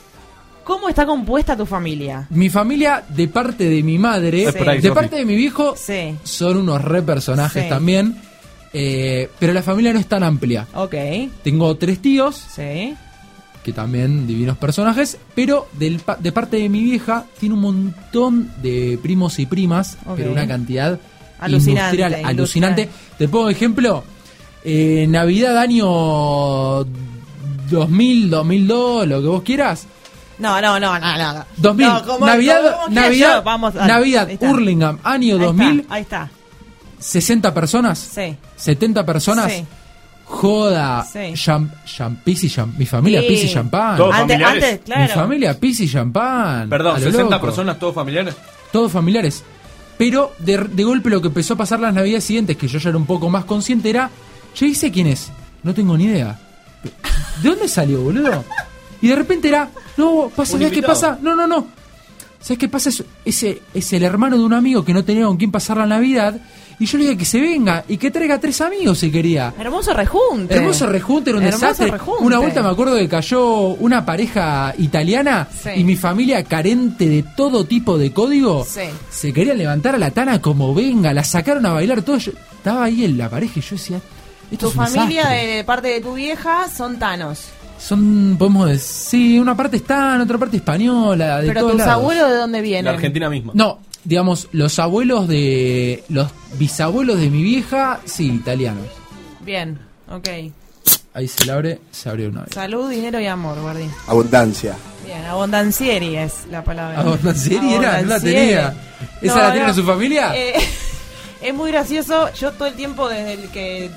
¿cómo 0.66 0.88
está 0.88 1.06
compuesta 1.06 1.56
tu 1.56 1.64
familia? 1.64 2.26
Mi 2.30 2.50
familia, 2.50 3.02
de 3.08 3.28
parte 3.28 3.64
de 3.70 3.82
mi 3.82 3.96
madre, 3.98 4.46
de 4.52 4.92
parte 4.92 5.16
de 5.16 5.24
mi 5.24 5.36
viejo, 5.36 5.74
Sí. 5.76 6.14
son 6.24 6.56
unos 6.58 6.82
re 6.82 7.02
personajes 7.02 7.62
Sí. 7.64 7.68
también. 7.68 8.20
eh, 8.78 9.30
pero 9.38 9.54
la 9.54 9.62
familia 9.62 9.94
no 9.94 9.98
es 10.00 10.06
tan 10.06 10.22
amplia. 10.22 10.66
Ok. 10.74 10.94
Tengo 11.42 11.74
tres 11.78 11.98
tíos, 12.02 12.36
Sí. 12.54 12.94
que 13.64 13.72
también 13.72 14.26
divinos 14.26 14.58
personajes, 14.58 15.16
pero 15.34 15.66
del 15.78 16.00
pa- 16.00 16.16
de 16.16 16.30
parte 16.30 16.58
de 16.58 16.68
mi 16.68 16.82
vieja 16.82 17.24
tiene 17.40 17.54
un 17.54 17.62
montón 17.62 18.50
de 18.62 18.98
primos 19.02 19.38
y 19.38 19.46
primas, 19.46 19.96
Ok. 20.04 20.16
pero 20.16 20.32
una 20.32 20.46
cantidad 20.46 20.98
Alucinante, 21.38 21.80
industrial, 21.80 22.10
industrial. 22.12 22.30
alucinante. 22.38 22.88
Te 23.16 23.28
pongo 23.28 23.48
ejemplo, 23.48 24.04
eh, 24.62 25.06
Navidad 25.08 25.56
año 25.56 25.86
2000, 27.70 28.28
2002, 28.28 29.06
lo 29.06 29.20
que 29.22 29.26
vos 29.28 29.42
quieras. 29.42 29.86
No, 30.38 30.60
no, 30.60 30.78
no, 30.78 30.98
no, 30.98 31.16
no. 31.18 31.44
2000, 31.56 31.86
No, 31.88 32.04
como- 32.06 32.26
Navidad, 32.26 32.76
como 32.82 32.94
Navidad, 32.94 33.42
vamos, 33.44 33.74
dale, 33.74 33.92
Navidad. 33.92 34.28
Hurlingham, 34.40 34.98
año 35.02 35.34
Ahí 35.36 35.40
2000, 35.42 35.80
está, 35.80 35.94
ahí 35.94 36.02
está. 36.02 36.30
60 36.98 37.54
personas, 37.54 37.98
Sí. 37.98 38.36
70 38.56 39.04
personas, 39.06 39.52
Sí. 39.52 39.64
joda, 40.24 41.04
Sí. 41.10 41.34
pis 42.24 42.44
y 42.44 42.60
mi 42.76 42.86
familia 42.86 43.20
Sí. 43.22 43.28
pis 43.28 43.44
y 43.44 43.52
champán. 43.54 43.96
¿Todos 43.96 44.14
Antes- 44.14 44.36
familiares? 44.38 44.64
antes, 44.64 44.84
claro. 44.84 45.02
Mi 45.02 45.08
familia 45.08 45.60
pis 45.60 45.80
y 45.80 45.88
champán. 45.90 46.68
Perdón, 46.68 46.96
a 46.96 46.98
lo 46.98 47.04
60 47.04 47.36
loco. 47.36 47.46
personas, 47.46 47.78
todos 47.78 47.94
familiares. 47.94 48.34
Todos 48.72 48.92
familiares. 48.92 49.42
Pero 49.98 50.32
de, 50.38 50.58
de 50.58 50.84
golpe 50.84 51.08
lo 51.08 51.22
que 51.22 51.28
empezó 51.28 51.54
a 51.54 51.56
pasar 51.56 51.80
las 51.80 51.94
navidades 51.94 52.24
siguientes, 52.24 52.56
que 52.56 52.68
yo 52.68 52.78
ya 52.78 52.90
era 52.90 52.98
un 52.98 53.06
poco 53.06 53.30
más 53.30 53.44
consciente, 53.46 53.88
era, 53.88 54.10
che, 54.54 54.66
¿dice 54.66 54.90
quién 54.90 55.06
es? 55.06 55.30
No 55.62 55.72
tengo 55.72 55.96
ni 55.96 56.04
idea. 56.04 56.38
¿De 57.42 57.48
dónde 57.48 57.68
salió, 57.68 58.00
boludo? 58.02 58.44
Y 59.02 59.08
de 59.08 59.16
repente 59.16 59.48
era, 59.48 59.68
no, 59.96 60.30
pasa, 60.34 60.52
¿sabes 60.52 60.72
qué 60.72 60.82
pasa? 60.82 61.18
No, 61.20 61.34
no, 61.36 61.46
no. 61.46 61.66
¿Sabes 62.40 62.58
qué 62.58 62.68
pasa? 62.68 62.90
Es, 62.90 63.02
ese, 63.24 63.62
es 63.74 63.92
el 63.92 64.04
hermano 64.04 64.38
de 64.38 64.44
un 64.44 64.52
amigo 64.52 64.84
que 64.84 64.94
no 64.94 65.04
tenía 65.04 65.24
con 65.26 65.36
quién 65.36 65.50
pasar 65.50 65.78
la 65.78 65.86
Navidad. 65.86 66.38
Y 66.78 66.84
yo 66.86 66.98
le 66.98 67.04
dije 67.04 67.16
que 67.16 67.24
se 67.24 67.40
venga 67.40 67.84
y 67.88 67.96
que 67.96 68.10
traiga 68.10 68.38
tres 68.38 68.60
amigos 68.60 68.98
si 68.98 69.10
quería. 69.10 69.52
Hermoso 69.58 69.94
rejunte. 69.94 70.54
Hermoso 70.54 70.86
rejunte, 70.86 71.30
era 71.30 71.38
un 71.38 71.44
Hermoso 71.44 71.64
desastre. 71.64 71.90
rejunte. 71.90 72.22
Una 72.24 72.38
vuelta 72.38 72.62
me 72.62 72.68
acuerdo 72.68 72.96
que 72.96 73.08
cayó 73.08 73.68
una 73.68 74.04
pareja 74.04 74.74
italiana 74.78 75.48
Sí. 75.62 75.70
y 75.76 75.84
mi 75.84 75.96
familia 75.96 76.44
carente 76.44 77.08
de 77.08 77.24
todo 77.36 77.64
tipo 77.64 77.96
de 77.96 78.12
código 78.12 78.64
Sí. 78.68 78.82
se 79.10 79.32
querían 79.32 79.56
levantar 79.58 79.94
a 79.94 79.98
la 79.98 80.10
tana 80.10 80.40
como 80.42 80.74
venga, 80.74 81.14
la 81.14 81.24
sacaron 81.24 81.64
a 81.66 81.72
bailar 81.72 82.02
todo. 82.02 82.18
Yo, 82.18 82.32
estaba 82.58 82.84
ahí 82.84 83.04
en 83.06 83.16
la 83.16 83.30
pareja 83.30 83.54
y 83.58 83.62
yo 83.62 83.70
decía, 83.76 83.96
esto 84.52 84.66
Tu 84.66 84.72
es 84.72 84.76
un 84.76 84.84
familia 84.94 85.22
desastre. 85.30 85.56
de 85.56 85.64
parte 85.64 85.88
de 85.88 86.00
tu 86.02 86.12
vieja 86.14 86.68
son 86.68 86.98
tanos. 86.98 87.46
Son, 87.78 88.36
podemos 88.38 88.68
decir, 88.68 88.80
sí, 88.80 89.38
una 89.38 89.56
parte 89.56 89.76
está, 89.76 90.20
otra 90.22 90.38
parte 90.38 90.56
española, 90.56 91.40
de 91.40 91.48
Pero 91.48 91.60
todos 91.60 91.72
tus 91.72 91.80
lados. 91.80 91.94
abuelos 91.94 92.30
de 92.30 92.36
dónde 92.36 92.60
vienen? 92.62 92.84
La 92.86 92.90
Argentina 92.92 93.28
misma. 93.30 93.52
No, 93.54 93.78
digamos, 94.04 94.48
los 94.52 94.78
abuelos 94.78 95.28
de. 95.28 96.02
Los 96.08 96.28
bisabuelos 96.58 97.20
de 97.20 97.30
mi 97.30 97.42
vieja, 97.42 98.00
sí, 98.04 98.26
italianos. 98.32 98.86
Bien, 99.40 99.78
ok. 100.10 100.28
Ahí 101.14 101.28
se 101.28 101.44
le 101.46 101.52
abre, 101.52 101.80
se 101.92 102.08
abrió 102.10 102.28
una 102.28 102.42
vez. 102.42 102.52
Salud, 102.54 102.90
dinero 102.90 103.18
y 103.20 103.26
amor, 103.26 103.58
Guardi. 103.60 103.88
Abundancia. 104.06 104.74
Bien, 105.04 105.24
abondancieri 105.24 106.16
es 106.16 106.46
la 106.50 106.62
palabra. 106.62 107.00
Abondancieri 107.00 107.74
era, 107.74 108.02
no 108.02 108.08
la 108.08 108.20
tenía. 108.20 108.74
¿Esa 109.22 109.34
No, 109.34 109.40
la 109.42 109.50
tiene 109.52 109.62
no. 109.66 109.68
en 109.70 109.74
su 109.74 109.82
familia? 109.84 110.36
Eh, 110.36 110.54
es 111.42 111.54
muy 111.54 111.70
gracioso. 111.70 112.30
Yo 112.34 112.52
todo 112.52 112.68
el 112.68 112.74
tiempo 112.74 113.08
desde 113.08 113.32
el 113.34 113.48
que 113.50 113.90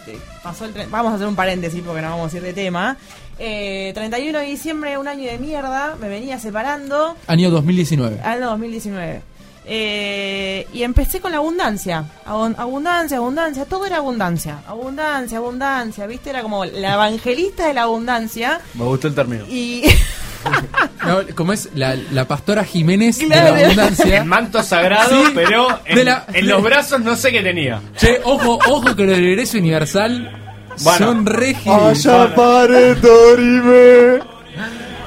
pasó 0.43 0.63
el 0.63 0.71
tren, 0.71 0.89
vamos 0.91 1.11
a 1.11 1.15
hacer 1.15 1.27
un 1.27 1.35
paréntesis 1.35 1.81
porque 1.85 2.01
no 2.01 2.09
vamos 2.11 2.33
a 2.33 2.37
ir 2.37 2.43
de 2.43 2.53
tema. 2.53 2.95
Eh, 3.39 3.91
31 3.95 4.39
de 4.39 4.45
diciembre, 4.45 4.97
un 4.97 5.07
año 5.07 5.29
de 5.31 5.37
mierda, 5.37 5.95
me 5.99 6.09
venía 6.09 6.37
separando. 6.39 7.15
Año 7.27 7.49
2019. 7.51 8.19
Año 8.21 8.47
2019. 8.49 9.21
Eh, 9.71 10.67
y 10.73 10.83
empecé 10.83 11.19
con 11.21 11.31
la 11.31 11.37
abundancia. 11.37 12.03
Abun- 12.25 12.55
abundancia, 12.57 13.17
abundancia, 13.17 13.65
todo 13.65 13.85
era 13.85 13.97
abundancia. 13.97 14.57
Abundancia, 14.67 15.37
abundancia, 15.37 16.07
¿viste? 16.07 16.31
Era 16.31 16.41
como 16.41 16.65
la 16.65 16.93
evangelista 16.95 17.67
de 17.67 17.73
la 17.75 17.83
abundancia. 17.83 18.59
Me 18.73 18.83
gustó 18.85 19.07
el 19.07 19.15
término. 19.15 19.45
Y 19.47 19.83
No, 21.05 21.19
como 21.35 21.53
es 21.53 21.69
la, 21.75 21.95
la 22.11 22.25
pastora 22.27 22.63
Jiménez 22.63 23.17
Claro. 23.19 23.53
de 23.55 23.61
la 23.61 23.65
abundancia. 23.67 24.17
El 24.19 24.25
manto 24.25 24.63
sagrado, 24.63 25.09
Sí, 25.25 25.31
pero 25.35 25.67
en, 25.85 26.05
la- 26.05 26.25
en 26.33 26.47
los 26.47 26.63
brazos 26.63 26.99
no 27.01 27.15
sé 27.15 27.31
qué 27.31 27.41
tenía. 27.41 27.79
Che, 27.95 28.19
ojo, 28.23 28.57
ojo 28.67 28.95
que 28.95 29.03
los 29.05 29.15
del 29.15 29.27
egreso 29.29 29.57
universal 29.57 30.48
Bueno. 30.83 31.07
son 31.07 31.25
regis. 31.25 31.67
Allá 31.67 32.35
pare 32.35 32.95
Dorime. 32.95 34.19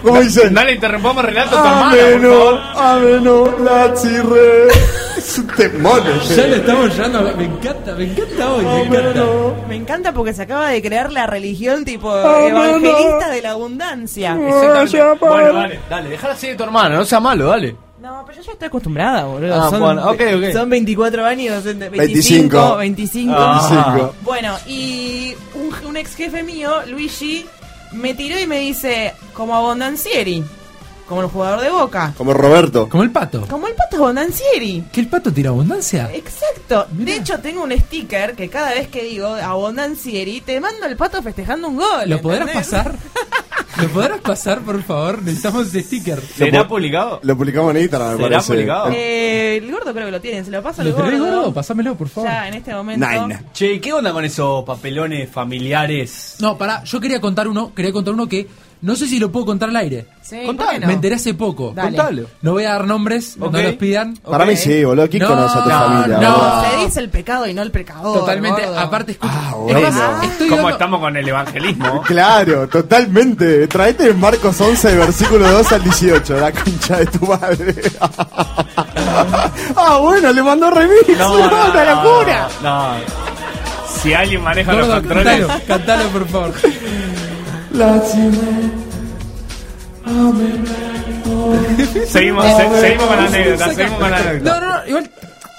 ¿Cómo 0.03 0.21
dicen? 0.21 0.53
No 0.53 0.65
le 0.65 0.73
interrumpamos 0.73 1.25
relato 1.25 1.57
a 1.57 1.63
tu 1.63 1.69
hermana, 1.69 2.29
por 2.29 2.61
Ameno, 2.83 3.59
la 3.59 3.95
chirre. 3.95 4.69
Es 5.17 5.39
un 5.39 5.47
temón. 5.47 6.03
Ya 6.29 6.47
le 6.49 6.57
estamos 6.57 6.97
llevando. 6.97 7.37
Me 7.37 7.45
encanta, 7.45 7.95
me 7.95 8.05
encanta 8.05 8.53
hoy, 8.53 8.65
me 8.65 8.83
encanta. 8.83 9.25
me 9.69 9.77
encanta 9.77 10.13
porque 10.13 10.33
se 10.33 10.43
acaba 10.43 10.69
de 10.71 10.83
crear 10.83 11.13
la 11.13 11.27
religión 11.29 11.85
tipo 11.85 12.13
evangelista 12.19 13.29
de 13.31 13.43
la 13.43 13.51
abundancia. 13.53 14.37
Exactamente. 14.41 15.17
Bueno, 15.21 15.53
dale, 15.53 15.81
dale, 15.89 16.11
dejala 16.11 16.35
así 16.35 16.49
de 16.49 16.57
tu 16.57 16.65
hermana, 16.65 16.97
no 16.97 17.05
sea 17.05 17.21
malo, 17.21 17.47
dale. 17.47 17.77
No, 18.03 18.25
pero 18.27 18.39
yo 18.39 18.45
ya 18.45 18.53
estoy 18.53 18.67
acostumbrada, 18.67 19.27
boludo. 19.27 19.55
Ah, 19.55 19.71
son, 19.71 19.79
bueno, 19.79 20.11
ok, 20.11 20.21
ok. 20.35 20.53
son 20.53 20.69
24 20.69 21.25
años, 21.25 21.63
25, 21.63 21.93
25. 21.93 22.77
25. 22.77 23.33
Ah. 23.33 24.11
Bueno, 24.23 24.57
y 24.67 25.37
un, 25.55 25.87
un 25.87 25.97
ex 25.97 26.17
jefe 26.17 26.43
mío, 26.43 26.83
Luigi, 26.89 27.47
me 27.93 28.15
tiró 28.15 28.41
y 28.41 28.49
me 28.49 28.59
dice, 28.59 29.15
como 29.33 29.55
Abondancieri, 29.55 30.43
como 31.09 31.21
el 31.21 31.29
jugador 31.29 31.61
de 31.61 31.71
Boca. 31.71 32.13
Como 32.19 32.35
Roberto. 32.35 32.89
Como 32.89 33.05
el 33.05 33.13
pato. 33.13 33.47
Como 33.49 33.69
el 33.69 33.75
pato 33.77 33.99
Abondancieri. 33.99 34.83
¿Que 34.93 35.01
el 35.01 35.07
pato 35.07 35.33
tira 35.33 35.51
abundancia? 35.51 36.11
Exacto. 36.13 36.89
De 36.91 37.15
hecho, 37.15 37.39
tengo 37.39 37.63
un 37.63 37.71
sticker 37.71 38.35
que 38.35 38.49
cada 38.49 38.71
vez 38.71 38.89
que 38.89 39.05
digo 39.05 39.29
Abondancieri, 39.29 40.41
te 40.41 40.59
mando 40.59 40.87
el 40.87 40.97
pato 40.97 41.23
festejando 41.23 41.69
un 41.69 41.77
gol. 41.77 42.09
¿Lo 42.09 42.21
podrás 42.21 42.51
pasar? 42.51 42.97
¿Lo 43.83 43.89
podrás 43.89 44.21
pasar, 44.21 44.61
por 44.61 44.83
favor? 44.83 45.23
Necesitamos 45.23 45.67
ese 45.69 45.83
sticker. 45.83 46.21
¿Será 46.21 46.69
publicado? 46.69 47.21
Lo 47.23 47.37
publicamos 47.37 47.75
en 47.75 47.83
Instagram, 47.83 48.13
me 48.13 48.17
¿Será 48.17 48.29
parece. 48.37 48.53
publicado? 48.53 48.91
Eh, 48.93 49.57
el 49.57 49.73
gordo 49.73 49.93
creo 49.93 50.07
que 50.07 50.13
lo 50.13 50.21
tiene, 50.21 50.45
se 50.45 50.51
lo 50.51 50.63
paso 50.63 50.83
al 50.83 50.91
¿Lo 50.91 50.95
tenés 50.95 51.19
gordo. 51.21 51.37
gordo? 51.37 51.55
Pásamelo, 51.55 51.95
por 51.97 52.09
favor. 52.09 52.31
Ya, 52.31 52.49
en 52.49 52.55
este 52.55 52.73
momento. 52.75 53.07
Nine. 53.07 53.43
Che, 53.53 53.81
¿qué 53.81 53.93
onda 53.93 54.13
con 54.13 54.25
esos 54.25 54.65
papelones 54.65 55.29
familiares? 55.31 56.37
No, 56.41 56.57
pará, 56.57 56.85
yo 56.85 57.01
quería 57.01 57.21
contar 57.21 57.49
uno, 57.49 57.73
quería 57.75 57.93
contar 57.93 58.15
uno 58.15 58.29
que 58.29 58.47
no 58.83 58.97
sé 58.97 59.07
si 59.07 59.19
lo 59.19 59.31
puedo 59.33 59.47
contar 59.47 59.69
al 59.71 59.77
aire. 59.77 60.07
Sí, 60.23 60.43
Contalo. 60.47 60.69
¿por 60.71 60.75
qué 60.75 60.81
no? 60.81 60.87
Me 60.89 60.93
enteré 60.95 61.15
hace 61.17 61.35
poco. 61.35 61.73
Dale. 61.75 61.97
Contalo. 61.97 62.27
No 62.43 62.53
voy 62.53 62.65
a 62.65 62.71
dar 62.71 62.87
nombres, 62.87 63.37
Ok. 63.41 63.53
no 63.53 63.63
los 63.63 63.75
pidan. 63.75 64.17
Para 64.19 64.45
mí 64.45 64.57
sí, 64.57 64.85
boludo. 64.85 65.09
¿Quién 65.09 65.23
No, 65.23 65.29
conoce 65.31 65.59
a 65.59 65.63
tu 65.65 65.69
no, 65.71 65.79
familia? 65.79 66.19
no. 66.19 66.65
Se 66.71 66.77
dice 66.85 67.01
el 67.01 67.09
pecado 67.09 67.47
y 67.47 67.55
no 67.55 67.63
el 67.63 67.71
pecador. 67.71 68.19
Totalmente. 68.21 68.63
gordo. 68.67 68.79
Aparte, 68.79 69.13
escucha. 69.13 69.33
Ah, 69.35 69.49
es 69.51 69.55
bueno. 69.75 70.23
estoy 70.23 70.49
¿Cómo 70.49 70.57
dando- 70.63 70.71
estamos 70.71 71.01
con 71.01 71.17
el 71.17 71.29
evangelismo? 71.29 72.03
Claro, 72.07 72.69
totalmente. 72.69 73.67
Traete 73.69 74.13
Marcos 74.15 74.61
11, 74.61 74.97
versículo 74.97 75.51
2 75.51 75.73
al 75.73 75.83
18, 75.85 76.37
la 76.41 76.53
concha 76.53 76.99
de 76.99 77.07
tu 77.07 77.27
madre. 77.27 77.75
ah, 79.77 79.99
bueno, 80.01 80.33
le 80.33 80.43
mandó 80.43 80.71
remix. 80.71 81.09
una 81.09 81.29
locura. 81.95 82.49
No, 82.63 82.93
no. 82.95 82.95
Si 84.03 84.13
alguien 84.13 84.43
maneja 84.43 84.73
los 84.73 84.89
controles. 84.89 85.47
cantalo, 85.47 85.65
cantalo, 85.67 86.09
por 86.11 86.27
favor. 86.29 86.53
Seguimos, 92.07 92.45
se- 92.47 92.81
seguimos 92.81 93.07
con 93.07 93.17
la 93.17 93.25
anécdota, 93.27 93.75
seguimos 93.75 93.99
con 93.99 94.11
la 94.11 94.17
anécdota. 94.19 94.61
No, 94.61 94.67
no, 94.67 94.79
no, 94.79 94.87
igual. 94.89 95.11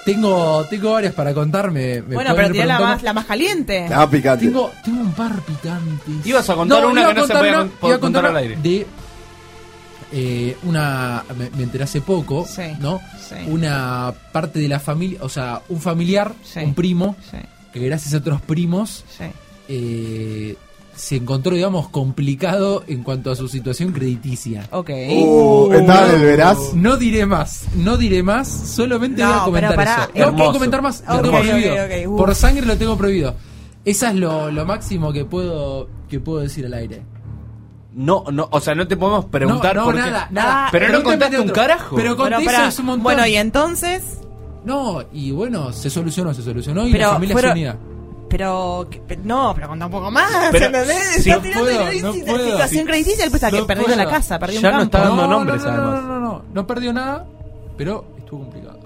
Tengo, 0.05 0.65
tengo 0.69 0.91
varias 0.91 1.13
para 1.13 1.33
contarme. 1.33 2.01
Bueno, 2.01 2.31
pero 2.35 2.51
tiene 2.51 2.67
la 2.67 2.79
más, 2.79 3.03
la 3.03 3.13
más 3.13 3.25
caliente. 3.25 3.87
La 3.89 3.97
más 3.99 4.07
picante. 4.07 4.45
Tengo, 4.45 4.69
tengo 4.83 4.99
un 5.01 5.13
par 5.13 5.31
picante. 5.41 6.11
Ibas 6.25 6.49
a 6.49 6.55
contar 6.55 6.85
una 6.85 7.07
que 7.07 7.13
no 7.13 7.25
se 7.27 7.33
podía 7.33 7.51
una- 7.51 7.59
con- 7.59 7.89
iba 7.89 7.95
a 7.95 7.99
contar 7.99 7.99
contar 7.99 8.25
al 8.25 8.37
aire. 8.37 8.57
De 8.61 8.85
eh, 10.11 10.57
una. 10.63 11.23
Me, 11.37 11.49
me 11.51 11.63
enteré 11.63 11.85
hace 11.85 12.01
poco, 12.01 12.45
Sí, 12.45 12.63
¿no? 12.79 12.99
sí. 13.29 13.35
Una 13.47 14.13
parte 14.33 14.59
de 14.59 14.67
la 14.67 14.79
familia, 14.81 15.19
o 15.21 15.29
sea, 15.29 15.61
un 15.69 15.79
familiar, 15.79 16.33
un 16.61 16.73
primo, 16.75 17.15
que 17.71 17.79
gracias 17.79 18.13
a 18.13 18.17
otros 18.17 18.41
primos 18.41 19.05
eh, 19.69 20.55
se 20.95 21.15
encontró, 21.17 21.55
digamos, 21.55 21.89
complicado 21.89 22.83
en 22.87 23.03
cuanto 23.03 23.31
a 23.31 23.35
su 23.35 23.47
situación 23.47 23.91
crediticia. 23.91 24.67
Ok. 24.71 24.89
Uh, 25.09 25.73
¿estaba 25.73 26.07
en 26.09 26.15
el 26.15 26.21
veraz? 26.25 26.73
No 26.75 26.97
diré 26.97 27.25
más, 27.25 27.65
no 27.75 27.97
diré 27.97 28.21
más, 28.23 28.47
solamente 28.47 29.21
No, 29.21 29.29
voy 29.29 29.37
a 29.39 29.43
comentar 29.45 29.69
pero 29.71 29.75
pará, 29.83 30.03
eso. 30.03 30.11
No 30.15 30.21
hermoso. 30.23 30.37
puedo 30.37 30.53
comentar 30.53 30.81
más, 30.81 31.03
lo 31.07 31.21
tengo 31.21 31.39
prohibido. 31.39 31.75
uf. 32.11 32.17
Por 32.17 32.35
sangre 32.35 32.65
lo 32.65 32.77
tengo 32.77 32.97
prohibido. 32.97 33.35
Esa 33.85 34.09
es 34.09 34.15
lo, 34.15 34.49
lo 34.51 34.65
máximo 34.65 35.11
que 35.11 35.25
puedo 35.25 35.89
que 36.09 36.19
puedo 36.19 36.39
decir 36.39 36.65
al 36.65 36.73
aire. 36.75 37.01
No, 37.95 38.23
no, 38.31 38.47
o 38.51 38.59
sea, 38.59 38.73
no 38.75 38.87
te 38.87 38.97
podemos 38.97 39.25
preguntar 39.25 39.75
no, 39.75 39.81
no, 39.81 39.85
por 39.87 39.95
qué. 39.95 40.01
nada, 40.01 40.27
nada. 40.31 40.67
Pero 40.71 40.89
no 40.91 41.03
contaste 41.03 41.39
un 41.39 41.49
carajo. 41.49 41.95
Pero 41.95 42.15
conté 42.15 42.35
Bueno, 42.35 42.51
eso 42.51 42.61
hace 42.61 42.81
un 42.81 42.87
montón. 42.87 43.03
Bueno, 43.03 43.27
y 43.27 43.35
entonces. 43.35 44.03
No, 44.65 45.03
y 45.11 45.31
bueno, 45.31 45.73
se 45.73 45.89
solucionó, 45.89 46.33
se 46.33 46.41
solucionó 46.41 46.87
y 46.87 46.91
Pero 46.91 47.07
la 47.07 47.13
familia 47.13 47.33
fueron- 47.33 47.51
se 47.51 47.59
unida. 47.59 47.77
Pero, 48.33 48.87
que- 48.89 49.15
no, 49.17 49.53
pero 49.53 49.67
contá 49.67 49.85
un 49.85 49.91
poco 49.91 50.09
más. 50.09 50.27
Pero- 50.51 50.65
¿entendés? 50.65 51.21
sí, 51.23 51.29
Está 51.29 51.35
no 51.35 51.41
tirando 51.43 51.65
puedo, 51.65 51.77
la 51.79 51.85
no 51.85 51.91
la 51.93 52.25
puedo. 52.25 52.45
situación 52.49 52.87
que 52.87 53.59
No 53.59 53.67
perdió 53.67 53.85
puedo. 53.85 53.97
la 53.97 54.09
casa, 54.09 54.39
perdió 54.39 54.59
Ya 54.59 54.69
un 54.69 54.73
no 54.73 54.79
campo. 54.81 54.97
está 54.97 55.07
dando 55.07 55.21
No, 55.21 55.27
nombres, 55.29 55.61
no, 55.63 55.67
no, 55.71 55.73
además. 55.83 56.01
No, 56.03 56.07
no, 56.07 56.19
no, 56.19 56.45
no 56.51 56.67
perdió 56.67 56.93
nada, 56.93 57.25
pero 57.77 58.05
estuvo 58.17 58.39
complicado. 58.39 58.79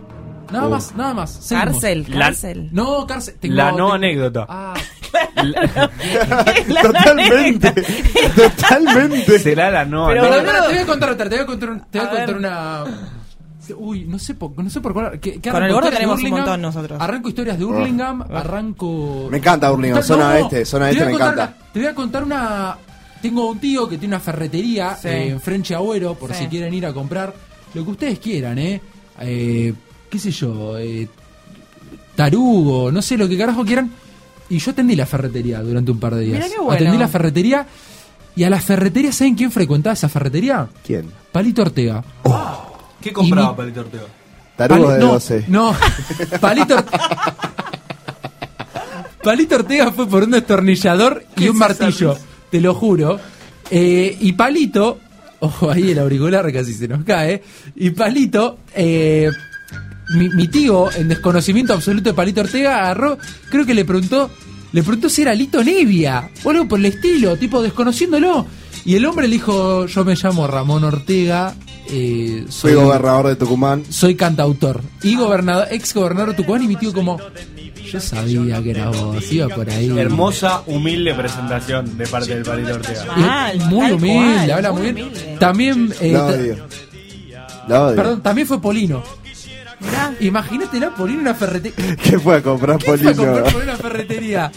Nada 0.52 0.68
Uh. 0.68 0.70
más, 0.70 0.96
nada 0.96 1.14
más. 1.14 1.30
seguimos. 1.32 1.72
Cárcel, 1.74 2.06
La- 2.10 2.26
cárcel. 2.26 2.70
No, 2.74 3.08
cárcel. 3.08 3.36
tengo- 3.40 3.56
La 3.56 3.72
no 3.72 3.78
tengo- 3.78 3.94
anécdota. 3.94 4.46
Ah, 4.50 4.74
Totalmente. 6.82 7.74
Totalmente. 8.36 9.40
Será 9.40 9.72
la 9.72 9.86
no 9.86 10.08
Pero, 10.08 10.24
anécdota. 10.26 10.46
pará, 10.46 10.62
te 10.68 10.74
voy 10.74 10.78
a 10.78 10.86
contar 10.86 11.10
otra, 11.12 11.30
te 11.30 11.36
voy 11.36 11.44
a 11.44 11.48
contar, 11.48 11.70
un- 11.70 11.80
te 11.90 12.00
voy 12.00 12.08
a 12.08 12.10
A 12.10 12.12
contar 12.12 12.28
ver. 12.28 12.38
una. 12.38 12.84
Uy, 13.76 14.06
no 14.06 14.20
sé 14.20 14.36
por, 14.36 14.52
no 14.64 14.70
sé 14.70 14.80
por 14.82 14.94
cuál. 14.94 15.20
¿qué- 15.20 15.40
qué 15.40 15.50
Con 15.50 15.64
el 15.64 15.72
arranco? 15.72 15.74
gordo 15.76 15.88
¿Historias 15.88 15.92
de 15.92 15.98
tenemos 15.98 16.16
un 16.20 16.20
Hurlingham? 16.26 16.40
montón 16.46 16.62
nosotros. 16.62 17.02
Arranco 17.02 17.30
historias 17.30 17.58
de 17.60 17.66
Hurlingham, 17.66 18.22
arranco. 18.22 19.28
Me 19.32 19.38
encanta 19.38 19.72
Hurlingham, 19.72 20.04
zona 20.04 20.30
no, 20.34 20.36
este, 20.46 20.66
zona 20.66 20.86
te 20.86 20.92
este 20.94 21.06
me 21.06 21.12
encanta. 21.14 21.34
una- 21.58 21.72
te 21.74 21.80
voy 21.80 21.88
a 21.88 21.96
contar 21.96 22.24
una. 22.24 22.78
Tengo 23.22 23.50
un 23.50 23.60
tío 23.60 23.90
que 23.90 23.98
tiene 23.98 24.16
una 24.16 24.20
ferretería 24.24 24.96
Sí. 24.96 25.08
eh, 25.08 25.30
en 25.30 25.42
French 25.42 25.72
Agüero, 25.72 26.14
por 26.16 26.34
Sí. 26.34 26.44
si 26.44 26.48
quieren 26.48 26.74
ir 26.74 26.86
a 26.86 26.94
comprar 26.94 27.34
lo 27.74 27.84
que 27.84 27.92
ustedes 27.92 28.20
quieran, 28.20 28.58
¿eh? 28.60 28.80
Eh, 29.22 29.74
¿Qué 30.10 30.20
sé 30.20 30.32
yo? 30.32 30.78
Eh, 30.78 31.08
tarugo, 32.16 32.92
no 32.92 33.02
sé 33.02 33.18
lo 33.18 33.28
que 33.28 33.38
carajo 33.38 33.66
quieran. 33.66 33.92
Y 34.50 34.60
yo 34.60 34.72
atendí 34.72 34.96
la 34.96 35.06
ferretería 35.06 35.62
durante 35.62 35.92
un 35.92 36.00
par 36.00 36.16
de 36.16 36.22
días. 36.22 36.38
Mirá 36.40 36.50
qué 36.50 36.60
bueno. 36.60 36.72
Atendí 36.74 36.98
la 36.98 37.08
ferretería. 37.08 37.68
Y 38.36 38.44
a 38.44 38.50
la 38.52 38.62
ferretería, 38.62 39.12
¿saben 39.12 39.36
quién 39.36 39.52
frecuentaba 39.52 39.94
esa 39.94 40.08
ferretería? 40.10 40.68
¿Quién? 40.86 41.10
Palito 41.32 41.64
Ortega. 41.64 42.04
¿Qué 43.08 43.14
compraba 43.14 43.52
mi- 43.52 43.58
Palito 43.58 43.80
Ortega? 43.82 44.04
Tarugo 44.56 44.86
Pali- 44.88 44.94
de 44.94 45.00
no, 45.06 45.12
12. 45.14 45.46
No, 45.48 45.76
Palito 46.42 46.76
Palito 49.24 49.56
Ortega 49.56 49.92
fue 49.92 50.08
por 50.08 50.24
un 50.24 50.32
destornillador 50.32 51.24
y 51.36 51.42
¿Qué 51.44 51.50
un 51.50 51.58
martillo, 51.58 52.18
te 52.50 52.62
lo 52.62 52.74
juro. 52.74 53.20
Eh, 53.70 54.18
y 54.22 54.32
Palito, 54.34 55.00
ojo 55.40 55.70
ahí 55.70 55.92
el 55.92 56.00
auricular 56.00 56.52
casi 56.54 56.74
se 56.74 56.88
nos 56.88 57.04
cae. 57.04 57.42
Y 57.76 57.90
Palito, 57.90 58.60
eh, 58.74 59.30
mi, 60.16 60.30
mi 60.30 60.48
tío, 60.48 60.90
en 60.94 61.10
desconocimiento 61.10 61.74
absoluto 61.74 62.10
de 62.10 62.14
Palito 62.14 62.42
Ortega, 62.42 62.78
agarró, 62.80 63.18
creo 63.50 63.66
que 63.66 63.74
le 63.74 63.84
preguntó, 63.84 64.30
le 64.72 64.82
preguntó 64.82 65.10
si 65.10 65.24
era 65.24 65.34
Lito 65.34 65.62
Nevia 65.64 66.30
o 66.44 66.50
algo 66.52 66.68
por 66.68 66.80
el 66.80 66.86
estilo, 66.86 67.36
tipo 67.36 67.62
desconociéndolo. 67.62 68.46
Y 68.86 68.96
el 68.96 69.06
hombre 69.06 69.28
le 69.28 69.34
dijo, 69.34 69.86
yo 69.88 70.06
me 70.06 70.16
llamo 70.16 70.48
Ramón 70.48 70.86
Ortega, 70.86 71.54
eh, 71.90 72.46
Soy 72.50 72.74
gobernador 72.74 73.28
de 73.28 73.36
Tucumán. 73.36 73.84
soy 73.90 74.16
cantautor 74.16 74.82
y 75.04 75.16
gobernador, 75.16 75.68
ex 75.72 75.94
gobernador 75.94 76.30
de 76.30 76.36
Tucumán 76.36 76.64
y 76.64 76.68
mi 76.68 76.76
tío 76.76 76.94
como 76.94 77.18
yo 77.92 78.02
sabía 78.02 78.62
que 78.62 78.72
era 78.72 78.90
vos, 78.90 79.32
iba 79.32 79.48
por 79.48 79.70
ahí. 79.70 79.98
Hermosa, 79.98 80.62
humilde 80.66 81.14
presentación 81.14 81.98
de 81.98 82.06
parte 82.08 82.36
del 82.36 82.44
Palito 82.44 82.74
Ortega. 82.76 83.54
Muy 83.70 83.92
humilde, 83.94 84.36
cual, 84.36 84.52
habla 84.52 84.72
muy 84.74 84.82
bien. 84.82 84.96
humilde. 85.08 85.38
También 85.40 85.94
eh, 86.02 86.12
La 86.12 86.20
ta- 86.20 86.26
odio. 86.34 86.56
La 87.70 87.84
odio. 87.86 87.96
perdón, 87.96 88.22
también 88.22 88.46
fue 88.48 88.62
Polino. 88.62 89.02
Imagínate 90.20 90.80
la 90.80 90.94
Polino 90.96 91.20
en 91.20 91.26
una 91.28 91.34
ferretería. 91.36 91.96
¿Qué 92.04 92.20
fue 92.20 92.38
a 92.38 92.42
comprar 92.44 92.78
¿Qué 92.78 92.86
fue 92.86 92.94
a 92.96 92.98
Polino? 92.98 93.16
comprar 93.16 93.44
Polino 93.44 93.60
en 93.62 93.70
una 93.70 93.78
ferretería? 93.78 94.52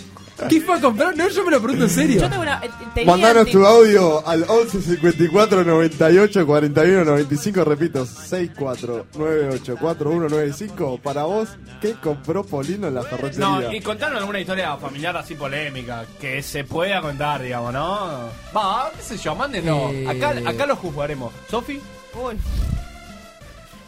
¿Qué 0.48 0.60
fue 0.60 0.76
a 0.76 0.80
comprar? 0.80 1.16
No, 1.16 1.28
yo 1.28 1.44
me 1.44 1.50
lo 1.50 1.60
pregunto 1.60 1.84
en 1.84 1.90
serio. 1.90 2.20
Yo 2.22 2.28
tengo 2.30 2.42
una. 2.42 2.60
eh, 2.64 2.70
tenía 2.94 3.10
Mandanos 3.12 3.44
de- 3.46 3.52
tu 3.52 3.66
audio 3.66 4.26
al 4.26 4.44
11 4.48 4.80
54 4.82 5.64
98 5.64 6.46
41 6.46 7.04
95, 7.04 7.64
repito, 7.64 8.06
64 8.06 9.06
98 9.14 9.76
4195. 9.80 10.98
Para 11.02 11.24
vos, 11.24 11.48
¿qué 11.80 11.94
compró 11.94 12.44
Polino 12.44 12.88
en 12.88 12.94
la 12.94 13.02
ferretería? 13.02 13.46
No, 13.46 13.72
y 13.72 13.80
contaron 13.80 14.18
alguna 14.18 14.40
historia 14.40 14.76
familiar 14.76 15.16
así 15.16 15.34
polémica 15.34 16.04
que 16.20 16.42
se 16.42 16.64
pueda 16.64 17.00
contar, 17.00 17.42
digamos, 17.42 17.72
¿no? 17.72 18.28
Va, 18.56 18.90
qué 18.96 19.02
sé 19.02 19.16
yo, 19.18 19.34
mándenos. 19.34 19.92
Eh. 19.92 20.06
Acá, 20.08 20.34
acá 20.48 20.66
lo 20.66 20.76
juzgaremos. 20.76 21.32
¿Sofi? 21.50 21.80
Uy. 22.14 22.36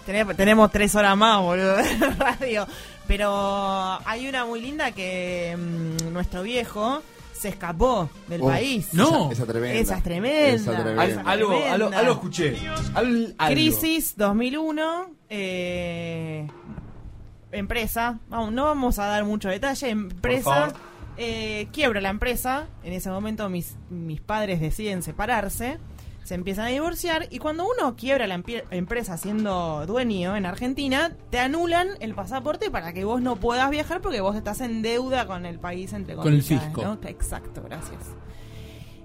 Tenemos, 0.06 0.34
tenemos 0.36 0.70
tres 0.72 0.92
horas 0.96 1.16
más, 1.16 1.40
boludo, 1.40 1.76
de 1.76 2.10
radio. 2.18 2.66
Pero 3.12 3.98
hay 4.06 4.26
una 4.26 4.47
muy 4.47 4.62
linda 4.62 4.90
que 4.93 5.55
mm, 5.55 6.12
nuestro 6.14 6.43
viejo 6.43 7.02
se 7.34 7.51
escapó 7.51 8.09
del 8.26 8.40
Oh, 8.40 8.47
país. 8.47 8.89
No. 8.94 9.30
Esa, 9.30 9.43
esa 9.43 9.47
tremenda. 9.52 9.78
Esa 9.78 9.97
es 9.98 10.02
tremenda. 10.02 10.48
Esa 10.72 10.82
tremenda. 10.82 11.02
Algo, 11.30 11.48
tremenda. 11.48 11.72
algo, 11.74 11.89
algo 11.98 12.12
escuché. 12.12 12.56
Al- 12.94 13.34
algo. 13.36 13.55
Crisis 13.55 14.16
2001. 14.16 15.10
eh, 15.28 16.48
empresa. 17.51 18.18
Vamos, 18.28 18.52
no 18.52 18.64
vamos 18.64 18.98
a 18.98 19.05
dar 19.06 19.24
mucho 19.24 19.51
detalle. 19.51 19.90
Empresa. 19.90 20.72
eh, 21.18 21.68
quiebra 21.70 22.01
la 22.01 22.09
empresa. 22.09 22.66
En 22.82 22.94
ese 22.94 23.10
momento 23.10 23.47
mis, 23.51 23.76
mis 23.90 24.22
padres 24.22 24.59
deciden 24.59 25.02
separarse. 25.02 25.76
Se 26.24 26.35
empiezan 26.35 26.66
a 26.66 26.69
divorciar. 26.69 27.27
Y 27.31 27.39
cuando 27.39 27.65
uno 27.65 27.97
quiebra 27.97 28.27
la 28.27 28.40
empresa 28.70 29.16
siendo 29.16 29.85
dueño 29.86 30.36
en 30.36 30.47
Argentina, 30.47 31.16
te 31.31 31.39
anulan 31.40 31.89
el 32.01 32.15
pasaporte 32.15 32.70
para 32.70 32.93
que 32.93 33.05
vos 33.05 33.20
no 33.20 33.36
puedas 33.36 33.70
viajar 33.70 34.01
porque 34.01 34.20
vos 34.20 34.36
estás 34.36 34.61
en 34.61 34.82
deuda 34.82 35.27
con 35.27 35.47
el 35.47 35.59
país 35.59 35.93
entre 35.93 36.15
Con 36.15 36.32
el 36.32 36.43
fisco. 36.43 36.82
¿no? 36.82 36.99
Exacto, 37.07 37.62
gracias. 37.62 38.01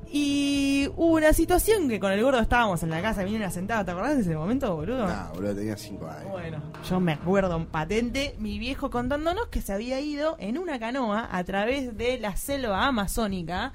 Y 0.10 0.90
hubo 0.96 1.16
una 1.16 1.34
situación 1.34 1.90
que 1.90 2.00
con 2.00 2.14
el 2.14 2.24
gordo 2.24 2.40
estábamos 2.40 2.82
en 2.82 2.90
la 2.90 3.02
casa, 3.02 3.26
vinieron 3.26 3.46
a 3.46 3.52
sentar, 3.52 3.84
¿te 3.84 3.92
acordás 3.92 4.16
de 4.16 4.22
ese 4.22 4.36
momento, 4.36 4.74
boludo? 4.74 5.06
No, 5.06 5.30
boludo, 5.34 5.54
tenía 5.54 5.76
5 5.76 6.08
años. 6.08 6.32
Bueno, 6.32 6.64
yo 6.90 7.00
me 7.02 7.12
acuerdo 7.12 7.66
patente, 7.66 8.34
mi 8.40 8.58
viejo 8.58 8.90
contándonos 8.90 9.48
que 9.48 9.62
se 9.62 9.74
había 9.74 10.00
ido 10.00 10.38
en 10.40 10.58
una 10.58 10.80
canoa 10.80 11.28
a 11.30 11.44
través 11.44 11.98
de 11.98 12.20
la 12.20 12.38
selva 12.38 12.88
amazónica. 12.88 13.74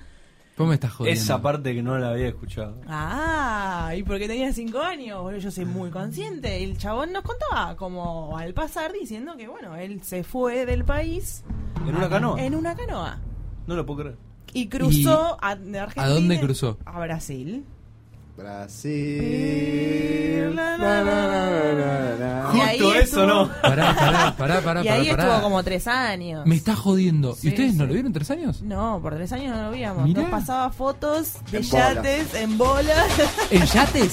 ¿Cómo 0.56 0.68
me 0.68 0.74
estás 0.74 0.92
jodiendo? 0.92 1.20
Esa 1.20 1.40
parte 1.40 1.74
que 1.74 1.82
no 1.82 1.98
la 1.98 2.10
había 2.10 2.28
escuchado. 2.28 2.80
Ah, 2.86 3.92
y 3.96 4.02
porque 4.02 4.28
tenía 4.28 4.52
cinco 4.52 4.80
años, 4.80 5.22
boludo, 5.22 5.40
yo 5.40 5.50
soy 5.50 5.64
muy 5.64 5.90
consciente. 5.90 6.62
El 6.62 6.76
chabón 6.76 7.12
nos 7.12 7.22
contaba 7.22 7.74
como 7.76 8.36
al 8.36 8.52
pasar 8.52 8.92
diciendo 8.92 9.34
que, 9.36 9.48
bueno, 9.48 9.76
él 9.76 10.02
se 10.02 10.22
fue 10.24 10.66
del 10.66 10.84
país 10.84 11.42
¿En 11.86 11.96
una 11.96 12.08
canoa? 12.08 12.42
en 12.42 12.54
una 12.54 12.76
canoa. 12.76 13.18
No 13.66 13.76
lo 13.76 13.86
puedo 13.86 14.00
creer. 14.00 14.16
Y 14.52 14.68
cruzó 14.68 15.38
a, 15.40 15.56
de 15.56 15.78
Argentina 15.78 16.04
¿A 16.04 16.08
dónde 16.10 16.38
cruzó? 16.38 16.78
A 16.84 17.00
Brasil. 17.00 17.64
Brasil. 19.22 20.52
Na, 20.54 20.76
na, 20.76 21.02
na, 21.04 21.26
na, 21.28 21.72
na, 21.74 22.16
na. 22.18 22.52
Y 22.54 22.60
ahí 22.60 22.78
Justo 22.78 22.94
eso, 22.94 23.02
estuvo- 23.02 23.26
¿no? 23.26 23.50
Pará, 23.62 23.94
pará, 23.96 24.34
pará, 24.36 24.60
pará, 24.60 24.84
y 24.84 24.88
ahí 24.88 25.08
pará, 25.08 25.10
estuvo 25.22 25.28
pará. 25.30 25.40
como 25.42 25.62
tres 25.62 25.86
años. 25.86 26.44
Me 26.46 26.56
está 26.56 26.74
jodiendo. 26.76 27.34
Sí, 27.34 27.46
¿Y 27.46 27.50
ustedes 27.50 27.74
no 27.74 27.84
sí. 27.84 27.88
lo 27.88 27.94
vieron 27.94 28.12
tres 28.12 28.30
años? 28.30 28.60
No, 28.62 28.98
por 29.00 29.14
tres 29.14 29.32
años 29.32 29.56
no 29.56 29.62
lo 29.64 29.70
veíamos. 29.70 30.04
Mirá. 30.04 30.22
Nos 30.22 30.30
pasaba 30.30 30.70
fotos 30.70 31.34
de 31.50 31.58
En 31.58 31.68
bola. 31.70 31.94
yates 31.94 32.34
en 32.34 32.58
bola. 32.58 33.04
¿En 33.50 33.64
yates? 33.66 34.12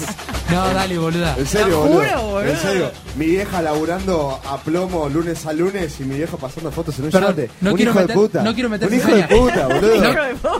No, 0.51 0.73
dale, 0.73 0.97
boluda. 0.97 1.35
En 1.37 1.45
serio, 1.45 1.67
Lo 1.69 1.79
boludo. 1.81 1.99
juro, 2.01 2.21
boludo. 2.21 2.51
En 2.51 2.57
serio. 2.57 2.91
Mi 3.17 3.25
vieja 3.25 3.61
laburando 3.61 4.39
a 4.47 4.57
plomo 4.59 5.09
lunes 5.09 5.45
a 5.45 5.53
lunes 5.53 5.99
y 5.99 6.03
mi 6.03 6.15
viejo 6.15 6.37
pasando 6.37 6.71
fotos 6.71 6.97
en 6.99 7.05
un 7.05 7.11
Perdón, 7.11 7.31
yate. 7.35 7.51
no 7.61 7.71
un 7.71 7.75
quiero 7.75 7.91
hijo 7.91 7.99
meter- 8.01 8.15
de 8.15 8.21
puta. 8.21 8.43
no 8.43 8.53
quiero 8.53 8.69
meter 8.69 8.87
Un 8.87 8.93
hijo 8.95 9.15
de 9.15 9.23
puta, 9.23 9.67
boludo. 9.67 9.95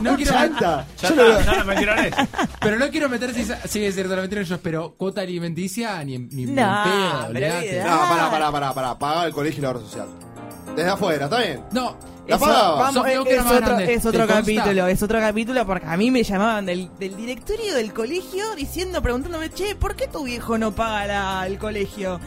no 0.00 0.16
quiero 0.16 0.32
Yo 1.02 1.14
no 1.46 1.52
la 1.56 1.64
metieron 1.64 1.98
eso. 1.98 2.16
Pero 2.60 2.78
no 2.78 2.90
quiero 2.90 3.08
meter 3.08 3.30
Sí, 3.66 3.84
es 3.84 3.94
cierto, 3.94 4.16
la 4.16 4.22
metieron 4.22 4.44
ellos, 4.46 4.60
pero 4.62 4.94
cuota 4.96 5.20
alimenticia 5.22 6.02
ni 6.04 6.14
en, 6.14 6.28
ni 6.32 6.46
No, 6.46 6.54
pedo, 6.84 7.26
olvidate. 7.28 7.82
No, 7.84 7.98
pará, 8.08 8.30
pará, 8.30 8.50
pará, 8.52 8.74
pará. 8.74 8.98
Pagaba 8.98 9.26
el 9.26 9.32
colegio 9.32 9.58
y 9.58 9.62
la 9.62 9.70
obra 9.70 9.80
social. 9.80 10.08
Desde 10.76 10.90
afuera, 10.90 11.24
¿está 11.24 11.38
bien? 11.40 11.64
No, 11.72 11.96
La 12.28 12.36
Eso- 12.36 12.46
vamos, 12.46 13.06
es, 13.06 13.12
es 13.12 13.46
otro, 13.46 13.78
es 13.80 14.06
otro 14.06 14.26
capítulo, 14.26 14.86
es 14.86 15.02
otro 15.02 15.18
capítulo 15.18 15.66
porque 15.66 15.86
a 15.86 15.96
mí 15.96 16.10
me 16.12 16.22
llamaban 16.22 16.64
del, 16.66 16.88
del 16.98 17.16
directorio 17.16 17.74
del 17.74 17.92
colegio 17.92 18.54
diciendo, 18.54 19.02
preguntándome, 19.02 19.50
che, 19.50 19.74
¿por 19.74 19.96
qué 19.96 20.06
tu 20.06 20.24
viejo 20.24 20.56
no 20.56 20.72
paga 20.72 21.06
la- 21.06 21.46
el 21.46 21.58
colegio? 21.58 22.20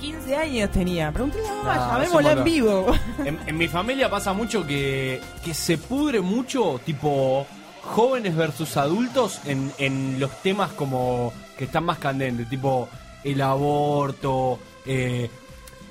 15 0.00 0.36
años 0.36 0.70
tenía. 0.72 1.10
Pregúntale 1.12 1.48
a 1.48 1.54
mamá, 1.54 2.06
un 2.12 2.26
en 2.26 2.44
vivo. 2.44 2.86
En, 3.24 3.38
en 3.46 3.56
mi 3.56 3.66
familia 3.68 4.10
pasa 4.10 4.32
mucho 4.34 4.66
que, 4.66 5.20
que 5.44 5.54
se 5.54 5.78
pudre 5.78 6.20
mucho, 6.20 6.80
tipo 6.84 7.46
jóvenes 7.86 8.36
versus 8.36 8.76
adultos, 8.76 9.40
en, 9.46 9.72
en 9.78 10.18
los 10.20 10.42
temas 10.42 10.72
como 10.72 11.32
que 11.56 11.64
están 11.64 11.84
más 11.84 11.98
candentes, 11.98 12.48
tipo 12.48 12.88
el 13.24 13.40
aborto, 13.40 14.58
eh, 14.84 15.30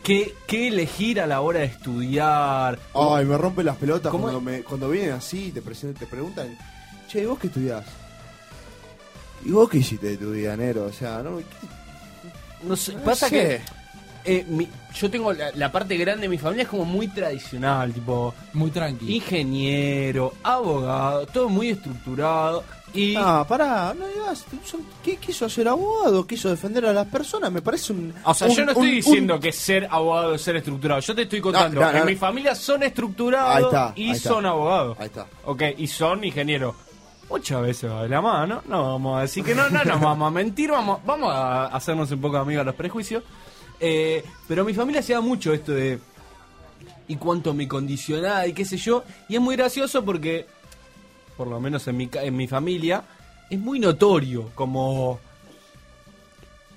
qué, 0.04 0.36
qué 0.48 0.68
elegir 0.70 1.20
a 1.20 1.28
la 1.28 1.42
hora 1.42 1.60
de 1.60 1.66
estudiar. 1.66 2.80
Ay, 2.94 3.26
me 3.26 3.38
rompe 3.38 3.64
las 3.64 3.76
pelotas 3.78 4.12
¿Cómo 4.12 4.24
cuando, 4.24 4.42
me, 4.42 4.62
cuando 4.64 4.90
vienen 4.90 5.12
así 5.14 5.48
y 5.48 5.52
te, 5.52 5.62
te 5.62 6.06
preguntan, 6.06 6.58
che, 7.08 7.22
¿y 7.22 7.26
vos 7.26 7.40
qué 7.40 7.48
estudiás? 7.48 7.84
¿Y 9.44 9.52
vos 9.52 9.70
qué 9.70 9.78
hiciste 9.80 10.08
de 10.08 10.18
tu 10.18 10.32
vida, 10.32 10.56
Nero? 10.56 10.86
O 10.86 10.94
sea, 10.94 11.22
no, 11.24 11.40
No 12.64 12.76
sé, 12.76 12.94
No 12.94 13.02
pasa 13.02 13.30
sé. 13.30 13.36
que 13.36 13.62
eh, 14.26 14.45
mi- 14.47 14.68
yo 14.93 15.10
tengo 15.10 15.31
la, 15.34 15.52
la 15.56 15.72
parte 15.72 15.95
grande 15.97 16.23
de 16.23 16.30
mi 16.30 16.38
familia 16.38 16.64
es 16.64 16.69
como 16.69 16.85
muy 16.85 17.07
tradicional, 17.07 17.93
tipo 17.93 18.34
muy 18.53 18.72
tranqui, 18.72 19.15
ingeniero, 19.15 20.34
abogado, 20.43 21.26
todo 21.27 21.49
muy 21.49 21.69
estructurado 21.69 22.64
y 22.93 23.15
Ah, 23.18 23.45
pará, 23.47 23.93
no 23.93 24.07
digas, 24.07 24.45
¿qué 25.03 25.18
quiso 25.18 25.45
hacer 25.45 25.68
abogado? 25.68 26.26
¿Quiso 26.26 26.49
defender 26.49 26.85
a 26.85 26.93
las 26.93 27.07
personas? 27.07 27.52
Me 27.52 27.61
parece 27.61 27.91
un... 27.91 28.14
O 28.23 28.34
sea, 28.34 28.47
un- 28.47 28.56
yo 28.56 28.64
no 28.65 28.72
estoy 28.72 28.89
un- 28.89 28.95
diciendo 28.95 29.35
un- 29.35 29.39
que 29.41 29.52
ser 29.52 29.88
abogado 29.91 30.34
es 30.35 30.41
ser 30.41 30.56
estructurado. 30.56 31.02
Yo 31.02 31.14
te 31.14 31.23
estoy 31.23 31.41
contando. 31.41 31.81
No, 31.81 31.88
no, 31.88 31.91
no. 31.91 31.99
En 31.99 32.06
mi 32.06 32.15
familia 32.15 32.56
son 32.56 32.84
estructurados 32.84 33.56
Ahí 33.57 33.64
está, 33.64 33.93
y 33.97 34.03
ahí 34.06 34.11
está. 34.15 34.30
son 34.30 34.45
abogados. 34.45 34.97
Ahí 34.99 35.07
está. 35.07 35.27
Ok, 35.43 35.61
y 35.77 35.88
son 35.88 36.23
ingenieros. 36.23 36.73
Muchas 37.30 37.61
veces 37.64 37.91
va 37.91 38.03
de 38.03 38.10
la 38.10 38.22
mano. 38.22 38.61
No 38.69 38.84
vamos 38.93 39.18
a 39.18 39.22
decir 39.23 39.43
que 39.43 39.53
no, 39.56 39.68
no 39.69 39.84
nos 39.84 39.99
vamos 39.99 40.27
a 40.27 40.31
mentir. 40.31 40.72
Vamos, 40.72 40.99
vamos 41.06 41.34
a 41.34 41.65
hacernos 41.65 42.10
un 42.11 42.22
poco 42.22 42.38
amigos 42.38 42.61
a 42.61 42.65
los 42.65 42.76
prejuicios. 42.76 43.23
Eh, 43.80 44.23
pero 44.47 44.64
mi 44.65 44.73
familia 44.73 45.02
se 45.02 45.14
da 45.14 45.22
mucho 45.22 45.53
esto 45.53 45.73
de. 45.73 45.99
Y 47.07 47.18
cuánto 47.18 47.53
me 47.53 47.68
condicionaba 47.68 48.47
y 48.47 48.53
qué 48.53 48.65
sé 48.65 48.77
yo. 48.77 49.03
Y 49.30 49.35
es 49.35 49.41
muy 49.41 49.56
gracioso 49.56 50.03
porque, 50.03 50.45
por 51.38 51.47
lo 51.47 51.60
menos 51.60 51.88
en 51.88 51.97
mi, 51.97 52.10
en 52.14 52.35
mi 52.35 52.47
familia, 52.47 53.03
es 53.49 53.60
muy 53.60 53.80
notorio 53.80 54.52
como 54.56 55.19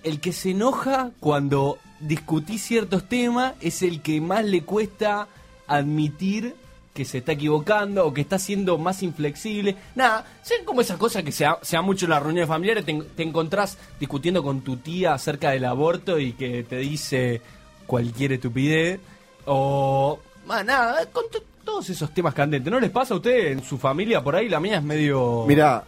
el 0.02 0.20
que 0.20 0.32
se 0.32 0.50
enoja 0.50 1.10
cuando 1.20 1.78
discutís 2.00 2.62
ciertos 2.62 3.08
temas 3.08 3.54
es 3.60 3.82
el 3.82 4.00
que 4.00 4.20
más 4.20 4.44
le 4.44 4.62
cuesta 4.62 5.28
admitir 5.66 6.54
que 6.98 7.04
se 7.04 7.18
está 7.18 7.30
equivocando 7.32 8.04
o 8.04 8.12
que 8.12 8.20
está 8.22 8.40
siendo 8.40 8.76
más 8.76 9.04
inflexible. 9.04 9.76
Nada, 9.94 10.26
son 10.42 10.64
como 10.64 10.80
esas 10.80 10.96
cosas 10.98 11.22
que 11.22 11.30
se 11.30 11.44
da, 11.44 11.58
se 11.62 11.76
da 11.76 11.82
mucho 11.82 12.06
en 12.06 12.10
las 12.10 12.20
reuniones 12.22 12.48
familiares. 12.48 12.84
Te, 12.84 12.92
te 13.14 13.22
encontrás 13.22 13.78
discutiendo 14.00 14.42
con 14.42 14.62
tu 14.62 14.78
tía 14.78 15.14
acerca 15.14 15.50
del 15.52 15.64
aborto 15.64 16.18
y 16.18 16.32
que 16.32 16.64
te 16.64 16.78
dice 16.78 17.40
cualquier 17.86 18.32
estupidez. 18.32 18.98
O. 19.46 20.18
ah, 20.48 20.64
nada, 20.64 21.06
con 21.12 21.24
to- 21.30 21.42
todos 21.64 21.88
esos 21.90 22.12
temas 22.12 22.34
candentes. 22.34 22.70
¿No 22.72 22.80
les 22.80 22.90
pasa 22.90 23.14
a 23.14 23.18
usted 23.18 23.52
en 23.52 23.62
su 23.62 23.78
familia 23.78 24.22
por 24.24 24.34
ahí? 24.34 24.48
La 24.48 24.58
mía 24.58 24.78
es 24.78 24.82
medio. 24.82 25.44
Mirá, 25.46 25.84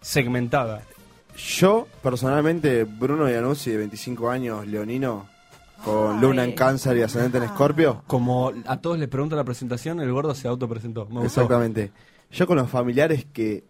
segmentada. 0.00 0.82
Yo, 1.36 1.86
personalmente, 2.02 2.82
Bruno 2.84 3.30
Iannuzzi, 3.30 3.70
de 3.70 3.76
25 3.76 4.28
años, 4.28 4.66
leonino, 4.66 5.28
con 5.84 6.20
luna 6.20 6.44
en 6.44 6.52
cáncer 6.52 6.96
y 6.96 7.02
ascendente 7.02 7.38
en 7.38 7.44
escorpio. 7.44 8.02
Como 8.06 8.52
a 8.66 8.80
todos 8.80 8.98
les 8.98 9.08
pregunta 9.08 9.36
la 9.36 9.44
presentación, 9.44 10.00
el 10.00 10.12
gordo 10.12 10.34
se 10.34 10.48
autopresentó. 10.48 11.06
Me 11.06 11.20
gustó. 11.20 11.26
Exactamente. 11.26 11.92
Yo 12.30 12.46
con 12.46 12.56
los 12.56 12.68
familiares 12.68 13.26
que 13.32 13.64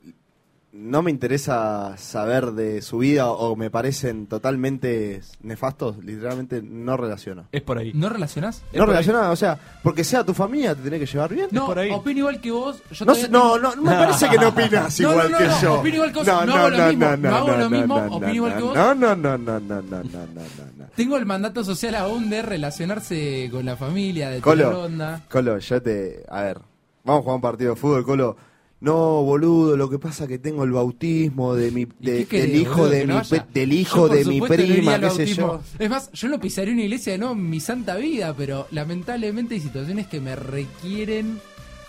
no 0.73 1.03
me 1.03 1.11
interesa 1.11 1.97
saber 1.97 2.53
de 2.53 2.82
su 2.82 2.99
vida 2.99 3.31
o 3.31 3.57
me 3.57 3.70
parecen 3.70 4.27
totalmente 4.27 5.23
nefastos, 5.43 6.05
literalmente 6.05 6.61
no 6.62 6.97
relaciono. 6.97 7.47
Es 7.53 7.62
por 7.62 7.78
ahí. 7.78 7.93
¿No 7.95 8.09
relacionás? 8.09 8.62
No 8.74 8.85
relaciona, 8.85 9.31
o 9.31 9.36
sea, 9.36 9.59
porque 9.82 10.05
sea 10.05 10.24
tu 10.24 10.35
familia 10.35 10.74
te 10.74 10.82
tenés 10.82 11.01
que 11.01 11.07
llevar 11.07 11.32
bien. 11.32 11.49
No, 11.51 11.66
por 11.66 11.78
ahí. 11.78 11.90
opino 11.90 12.20
igual 12.20 12.40
que 12.40 12.51
vos. 12.51 12.82
Yo 12.90 13.05
no, 13.07 13.15
sé, 13.15 13.28
no, 13.28 13.59
no, 13.59 13.74
no, 13.77 13.82
me 13.82 13.97
parece 13.97 14.28
que 14.28 14.36
no 14.36 14.49
opinas 14.49 15.01
igual 15.01 15.36
que 15.36 15.49
yo. 15.62 15.74
Opino 15.81 15.95
igual 15.97 16.12
que 16.12 16.19
vos. 16.19 16.27
No, 16.27 16.45
no, 16.45 16.70
no, 16.70 16.93
no, 16.93 17.16
no, 17.16 17.36
hago 17.36 17.57
lo 17.57 17.70
mismo, 17.70 17.97
opino 17.97 18.35
igual 18.35 18.57
que. 18.57 18.61
No, 18.61 18.95
no, 18.95 19.16
no, 19.16 19.39
no, 19.39 19.61
no, 19.61 19.61
no, 19.61 19.82
no, 19.82 20.03
no, 20.03 20.86
Tengo 20.95 21.16
el 21.16 21.24
mandato 21.24 21.65
social 21.65 21.95
aún 21.95 22.28
de 22.28 22.43
relacionarse 22.43 23.49
con 23.51 23.65
la 23.65 23.77
familia, 23.77 24.28
de 24.31 24.40
Colo, 24.40 24.89
Colo, 25.31 25.59
yo 25.59 25.82
te, 25.82 26.24
a 26.28 26.43
ver, 26.43 26.59
vamos 27.05 27.20
a 27.20 27.23
jugar 27.23 27.36
un 27.36 27.40
partido 27.40 27.74
de 27.74 27.81
fútbol, 27.81 28.05
Colo 28.05 28.48
no, 28.81 29.23
boludo, 29.25 29.77
lo 29.77 29.91
que 29.91 29.99
pasa 29.99 30.25
es 30.25 30.29
que 30.29 30.39
tengo 30.39 30.63
el 30.63 30.71
bautismo 30.71 31.55
de 31.57 31.73
mi, 31.73 31.85
de- 31.99 32.19
¿Qué 32.19 32.27
querés, 32.27 32.47
del 32.53 32.61
hijo 32.61 32.71
boludo, 32.77 32.91
de 32.91 33.07
mi, 33.07 33.13
no 33.15 33.23
pe- 33.29 33.45
del 33.53 33.73
hijo 33.73 34.09
de 34.09 34.25
mi 34.25 34.39
no 34.41 34.47
prima, 34.47 35.01
qué 35.01 35.11
sé 35.11 35.27
yo. 35.27 35.61
Es 35.81 35.91
más, 35.91 36.13
yo 36.13 36.29
no 36.29 36.39
pisaría 36.39 36.73
una 36.75 36.83
iglesia, 36.83 37.19
no, 37.19 37.33
en 37.33 37.51
mi 37.51 37.59
santa 37.59 37.97
vida, 37.97 38.35
pero 38.37 38.69
lamentablemente 38.71 39.57
hay 39.57 39.61
situaciones 39.61 40.07
que 40.07 40.21
me 40.21 40.37
requieren 40.37 41.41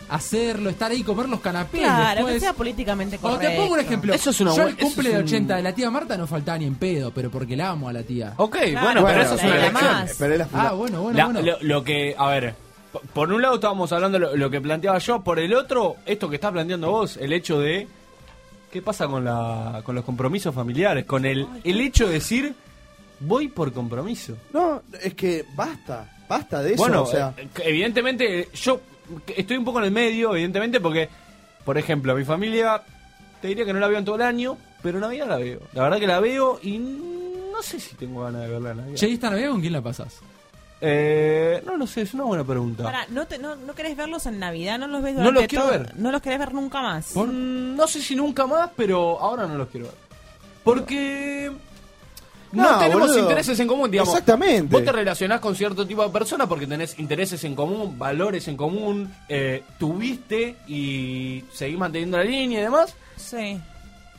hacerlo, 0.09 0.71
estar 0.71 0.89
ahí, 0.89 1.03
comer 1.03 1.29
los 1.29 1.39
canapés. 1.41 1.81
Claro, 1.81 2.15
después. 2.15 2.33
que 2.33 2.39
sea 2.39 2.53
políticamente 2.53 3.17
O 3.17 3.19
correcto. 3.19 3.47
te 3.47 3.55
pongo 3.57 3.73
un 3.75 3.79
ejemplo. 3.79 4.11
Eso 4.15 4.31
es 4.31 4.39
una 4.41 4.55
Yo 4.55 4.63
al 4.63 4.75
cumple 4.75 5.09
de 5.09 5.15
es 5.17 5.21
un- 5.21 5.25
80 5.27 5.55
de 5.57 5.61
la 5.61 5.75
tía 5.75 5.91
Marta 5.91 6.17
no 6.17 6.25
faltaba 6.25 6.57
ni 6.57 6.65
en 6.65 6.73
pedo, 6.73 7.11
pero 7.13 7.29
porque 7.29 7.55
la 7.55 7.69
amo 7.69 7.87
a 7.89 7.93
la 7.93 8.01
tía. 8.01 8.33
Ok, 8.37 8.57
bueno, 8.81 9.05
pero 9.05 9.21
eso 9.21 9.35
es 9.35 9.43
una 9.43 9.57
elección. 9.67 10.47
Ah, 10.53 10.71
bueno, 10.71 11.03
bueno, 11.03 11.17
La- 11.17 11.25
bueno. 11.25 11.41
Lo, 11.43 11.57
lo 11.61 11.83
que, 11.83 12.15
a 12.17 12.29
ver, 12.29 12.55
por 13.13 13.31
un 13.31 13.41
lado 13.41 13.55
estábamos 13.55 13.91
hablando 13.91 14.19
lo, 14.19 14.35
lo 14.35 14.49
que 14.49 14.61
planteaba 14.61 14.97
yo, 14.97 15.23
por 15.23 15.39
el 15.39 15.53
otro, 15.53 15.97
esto 16.05 16.29
que 16.29 16.35
estás 16.35 16.51
planteando 16.51 16.91
vos, 16.91 17.17
el 17.17 17.33
hecho 17.33 17.59
de 17.59 17.87
qué 18.71 18.81
pasa 18.81 19.07
con 19.07 19.25
la 19.25 19.81
con 19.83 19.95
los 19.95 20.03
compromisos 20.03 20.53
familiares, 20.53 21.05
con 21.05 21.25
el 21.25 21.47
el 21.63 21.81
hecho 21.81 22.07
de 22.07 22.13
decir 22.13 22.53
voy 23.19 23.47
por 23.47 23.71
compromiso. 23.73 24.35
No, 24.53 24.81
es 25.01 25.13
que 25.13 25.45
basta, 25.55 26.17
basta 26.27 26.61
de 26.63 26.73
eso. 26.73 26.83
bueno, 26.83 27.03
o 27.03 27.05
sea, 27.05 27.33
eh, 27.37 27.47
evidentemente 27.63 28.49
yo 28.53 28.79
estoy 29.35 29.57
un 29.57 29.65
poco 29.65 29.79
en 29.79 29.85
el 29.85 29.91
medio, 29.91 30.33
evidentemente 30.33 30.79
porque 30.79 31.09
por 31.65 31.77
ejemplo, 31.77 32.15
mi 32.15 32.23
familia 32.23 32.81
te 33.41 33.49
diría 33.49 33.65
que 33.65 33.73
no 33.73 33.79
la 33.79 33.87
veo 33.87 33.99
en 33.99 34.05
todo 34.05 34.15
el 34.15 34.21
año, 34.23 34.57
pero 34.81 34.99
Navidad 34.99 35.27
la 35.27 35.37
veo. 35.37 35.59
La 35.73 35.83
verdad 35.83 35.99
que 35.99 36.07
la 36.07 36.19
veo 36.19 36.59
y 36.63 36.77
no 36.79 37.61
sé 37.61 37.79
si 37.79 37.95
tengo 37.95 38.23
ganas 38.23 38.41
de 38.41 38.47
verla 38.47 38.71
en 38.71 38.77
Navidad. 38.77 38.95
Che, 38.95 39.07
¿y 39.07 39.13
esta 39.13 39.29
Navidad 39.29 39.51
con 39.51 39.61
quién 39.61 39.73
la 39.73 39.81
pasás? 39.81 40.19
Eh, 40.81 41.61
no 41.65 41.75
lo 41.77 41.85
sé, 41.87 42.01
es 42.03 42.13
una 42.13 42.23
buena 42.23 42.43
pregunta. 42.43 42.83
Pará, 42.83 43.05
¿no, 43.09 43.27
te- 43.27 43.37
no, 43.37 43.55
¿no 43.55 43.73
querés 43.75 43.97
verlos 43.97 44.25
en 44.27 44.39
Navidad? 44.39 44.79
¿No 44.79 44.87
los 44.87 45.01
ves 45.03 45.13
No 45.15 45.23
durante 45.23 45.41
los 45.41 45.47
quiero 45.49 45.65
todo- 45.65 45.71
ver. 45.79 45.93
¿No 45.97 46.11
los 46.11 46.21
querés 46.21 46.39
ver 46.39 46.53
nunca 46.53 46.81
más? 46.81 47.15
Mm, 47.15 47.75
No 47.75 47.87
sé 47.87 48.01
si 48.01 48.15
nunca 48.15 48.47
más, 48.47 48.69
pero 48.75 49.19
ahora 49.19 49.45
no 49.45 49.55
los 49.57 49.67
quiero 49.67 49.87
ver. 49.87 49.95
Porque 50.63 51.51
no, 52.51 52.63
No, 52.71 52.79
tenemos 52.79 53.07
boludo. 53.09 53.19
intereses 53.19 53.59
en 53.59 53.67
común, 53.67 53.91
digamos. 53.91 54.13
Exactamente. 54.13 54.71
Vos 54.73 54.83
te 54.85 54.91
relacionás 54.91 55.39
con 55.39 55.55
cierto 55.55 55.85
tipo 55.85 56.03
de 56.03 56.09
persona 56.09 56.47
porque 56.47 56.65
tenés 56.67 56.97
intereses 56.99 57.43
en 57.43 57.55
común, 57.55 57.97
valores 57.99 58.47
en 58.47 58.57
común, 58.57 59.13
eh, 59.27 59.63
tuviste 59.77 60.55
y 60.67 61.43
seguís 61.51 61.77
manteniendo 61.77 62.17
la 62.17 62.23
línea 62.23 62.59
y 62.59 62.63
demás. 62.63 62.95
Sí. 63.17 63.59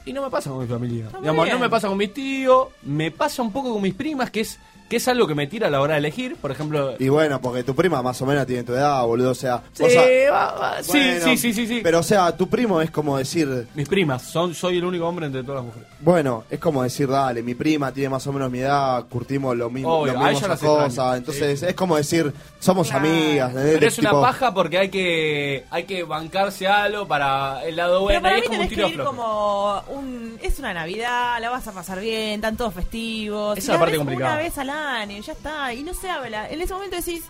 Y 0.05 0.12
no 0.12 0.23
me 0.23 0.31
pasa 0.31 0.51
con 0.51 0.61
mi 0.61 0.66
familia. 0.66 1.09
Digamos, 1.20 1.49
no 1.49 1.59
me 1.59 1.69
pasa 1.69 1.89
con 1.89 1.97
mis 1.99 2.12
tíos, 2.15 2.69
me 2.82 3.11
pasa 3.11 3.43
un 3.43 3.53
poco 3.53 3.73
con 3.73 3.82
mis 3.82 3.95
primas, 3.95 4.31
que 4.31 4.41
es 4.41 4.59
que 4.91 4.97
es 4.97 5.07
algo 5.07 5.29
que 5.29 5.37
me 5.37 5.47
tira 5.47 5.69
a 5.69 5.71
la 5.71 5.81
hora 5.81 5.95
de 5.95 6.01
elegir. 6.01 6.35
Por 6.35 6.51
ejemplo, 6.51 6.97
y 6.99 7.09
bueno, 7.09 7.41
porque 7.41 7.62
tu 7.62 7.77
prima 7.77 8.03
más 8.03 8.21
o 8.23 8.27
menos 8.27 8.45
tiene 8.45 8.65
tu 8.65 8.73
edad, 8.73 9.05
boludo. 9.07 9.31
O 9.31 9.35
sea, 9.35 9.62
Sí, 9.73 9.85
va, 10.29 10.53
va, 10.53 10.83
sí, 10.83 10.91
Bueno, 10.91 11.25
sí, 11.25 11.37
sí, 11.37 11.53
sí, 11.55 11.67
sí. 11.69 11.81
Pero 11.81 12.01
o 12.01 12.03
sea, 12.03 12.37
tu 12.37 12.49
primo 12.49 12.81
es 12.83 12.91
como 12.91 13.17
decir. 13.17 13.69
mis 13.75 13.89
primas, 13.89 14.23
son, 14.23 14.53
soy 14.53 14.79
el 14.79 14.85
único 14.85 15.07
hombre 15.07 15.27
entre 15.27 15.45
todas 15.45 15.65
las 15.65 15.67
mujeres. 15.67 15.89
Bueno, 16.01 16.43
es 16.51 16.59
como 16.59 16.83
decir, 16.83 17.09
dale, 17.09 17.41
mi 17.43 17.55
prima 17.55 17.93
tiene 17.93 18.09
más 18.09 18.27
o 18.27 18.33
menos 18.33 18.51
mi 18.51 18.59
edad, 18.59 19.05
curtimos 19.09 19.57
lo 19.57 19.71
mismo, 19.71 20.01
Obvio, 20.01 20.15
lo 20.15 20.21
a 20.21 20.25
mismo 20.25 20.39
ella 20.39 20.49
las 20.49 20.61
cosas. 20.61 21.19
Entonces, 21.19 21.62
es 21.62 21.75
como 21.75 21.97
decir, 21.97 22.33
somos 22.59 22.93
amigas. 22.93 23.53
Pero 23.55 23.87
es 23.87 23.99
una 24.01 24.11
paja 24.11 24.53
porque 24.53 24.77
hay 24.79 24.89
que 24.89 25.67
hay 25.71 25.85
que 25.85 26.03
bancarse 26.03 26.67
algo 26.67 27.07
para 27.07 27.65
el 27.65 27.77
lado 27.77 28.01
bueno 28.03 28.21
Pero 28.21 28.23
para 28.23 28.39
y 28.39 28.41
mí 28.41 28.43
es 28.43 28.49
como 28.49 28.62
un 28.62 28.69
tiro 28.69 28.87
que 28.89 28.93
ir 28.95 29.05
como 29.05 29.83
un... 29.89 30.39
Es 30.43 30.59
una 30.59 30.75
Navidad, 30.75 31.39
la 31.41 31.51
vas 31.51 31.69
a 31.69 31.73
pasar 31.73 32.01
bien, 32.01 32.35
están 32.35 32.57
todos 32.57 32.75
festivos. 32.75 33.57
Esa 33.57 33.73
es 33.73 33.79
la 33.79 33.79
parte 33.79 33.97
complicada. 33.99 34.35
Una 34.35 34.43
vez 34.43 34.59
al 34.59 34.71
año, 34.81 35.20
ya 35.23 35.32
está. 35.32 35.73
Y 35.74 35.82
no 35.82 35.94
se 35.94 36.09
habla. 36.11 36.48
En 36.51 36.61
ese 36.61 36.73
momento 36.74 36.97
decís, 36.97 37.24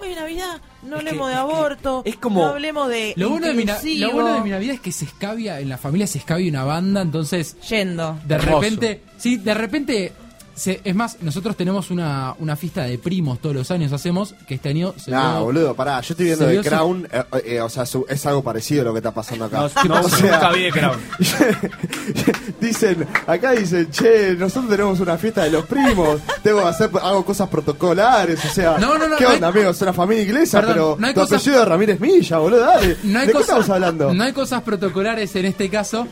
oye, 0.00 0.14
Navidad, 0.14 0.60
no 0.82 0.96
Es 0.98 1.02
que- 1.02 1.08
hablemos 1.08 1.28
de 1.28 1.34
es 1.34 1.38
que 1.38 1.42
aborto. 1.42 2.02
es 2.04 2.16
como- 2.16 2.40
No 2.42 2.46
hablemos 2.48 2.88
de 2.88 3.14
Lo 3.16 3.30
bueno 3.30 3.46
de, 3.46 3.54
mi, 3.54 3.64
lo 3.98 4.10
bueno 4.12 4.34
de 4.34 4.40
mi 4.40 4.50
Navidad 4.50 4.74
es 4.74 4.80
que 4.80 4.92
se 4.92 5.04
escabia, 5.06 5.60
en 5.60 5.68
la 5.68 5.78
familia 5.78 6.06
se 6.06 6.18
escabia 6.18 6.50
una 6.50 6.64
banda, 6.64 7.02
entonces... 7.02 7.56
Yendo. 7.68 8.18
De 8.24 8.34
Hermoso. 8.34 8.60
repente, 8.60 9.02
sí, 9.18 9.36
de 9.36 9.54
repente... 9.54 10.12
se- 10.56 10.80
es 10.82 10.94
más, 10.94 11.18
nosotros 11.20 11.54
tenemos 11.56 11.90
una, 11.90 12.34
una 12.38 12.56
fiesta 12.56 12.82
de 12.84 12.98
primos 12.98 13.38
todos 13.40 13.54
los 13.54 13.70
años, 13.70 13.92
hacemos, 13.92 14.34
que 14.48 14.54
este 14.54 14.70
año 14.70 14.94
se 14.96 15.10
Nah, 15.10 15.36
dio- 15.36 15.44
boludo, 15.44 15.74
pará, 15.74 16.00
yo 16.00 16.14
estoy 16.14 16.26
viendo 16.26 16.46
de 16.46 16.60
Crown, 16.62 17.06
eh, 17.12 17.22
eh, 17.44 17.60
o 17.60 17.68
sea, 17.68 17.84
su- 17.86 18.06
es 18.08 18.24
algo 18.26 18.42
parecido 18.42 18.82
a 18.82 18.84
lo 18.86 18.92
que 18.92 18.98
está 19.00 19.12
pasando 19.12 19.44
acá. 19.44 19.68
No, 19.86 20.00
no, 20.00 20.08
nunca 20.22 20.50
vi 20.52 20.62
de 20.62 20.72
Crown. 20.72 20.98
dicen, 22.60 23.06
acá 23.26 23.52
dicen, 23.52 23.90
che, 23.90 24.34
nosotros 24.34 24.70
tenemos 24.70 25.00
una 25.00 25.16
fiesta 25.18 25.44
de 25.44 25.50
los 25.50 25.64
primos, 25.66 26.20
tengo 26.42 26.62
que 26.62 26.68
hacer, 26.68 26.90
hago 27.02 27.24
cosas 27.24 27.48
protocolares, 27.48 28.44
o 28.44 28.48
sea, 28.48 28.78
No, 28.78 28.96
no, 28.98 29.08
no, 29.08 29.16
¿qué 29.16 29.24
no 29.24 29.30
hay- 29.30 29.34
onda, 29.36 29.48
amigo? 29.48 29.70
Es 29.70 29.80
una 29.82 29.92
familia 29.92 30.22
inglesa, 30.24 30.60
Perdón, 30.60 30.74
pero 30.74 30.96
no 30.98 31.06
hay 31.06 31.14
tu 31.14 31.20
cosas- 31.20 31.40
apellido 31.42 31.62
es 31.62 31.68
Ramírez 31.68 32.00
Milla, 32.00 32.38
boludo, 32.38 32.60
dale. 32.60 32.96
no 33.04 33.18
hay 33.18 33.26
¿De 33.26 33.32
qué 33.32 33.38
cosas- 33.38 33.48
estamos 33.58 33.70
hablando? 33.70 34.14
No 34.14 34.24
hay 34.24 34.32
cosas 34.32 34.62
protocolares 34.62 35.34
en 35.36 35.46
este 35.46 35.68
caso. 35.68 36.06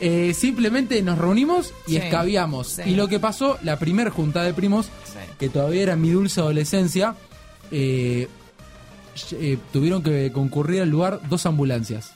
Eh, 0.00 0.34
simplemente 0.34 1.00
nos 1.02 1.16
reunimos 1.18 1.72
y 1.86 1.92
Sí, 1.92 1.96
escabiamos. 1.96 2.66
sí. 2.68 2.82
Y 2.86 2.94
lo 2.96 3.08
que 3.08 3.18
pasó, 3.18 3.58
la 3.62 3.78
primer 3.78 4.10
juntada 4.10 4.44
de 4.46 4.52
primos, 4.54 4.88
que 5.38 5.48
todavía 5.48 5.82
era 5.82 5.96
mi 5.96 6.10
dulce 6.10 6.40
adolescencia, 6.40 7.14
eh, 7.70 8.28
eh, 9.32 9.58
tuvieron 9.72 10.02
que 10.02 10.30
concurrir 10.32 10.82
al 10.82 10.90
lugar 10.90 11.20
dos 11.28 11.46
ambulancias. 11.46 12.12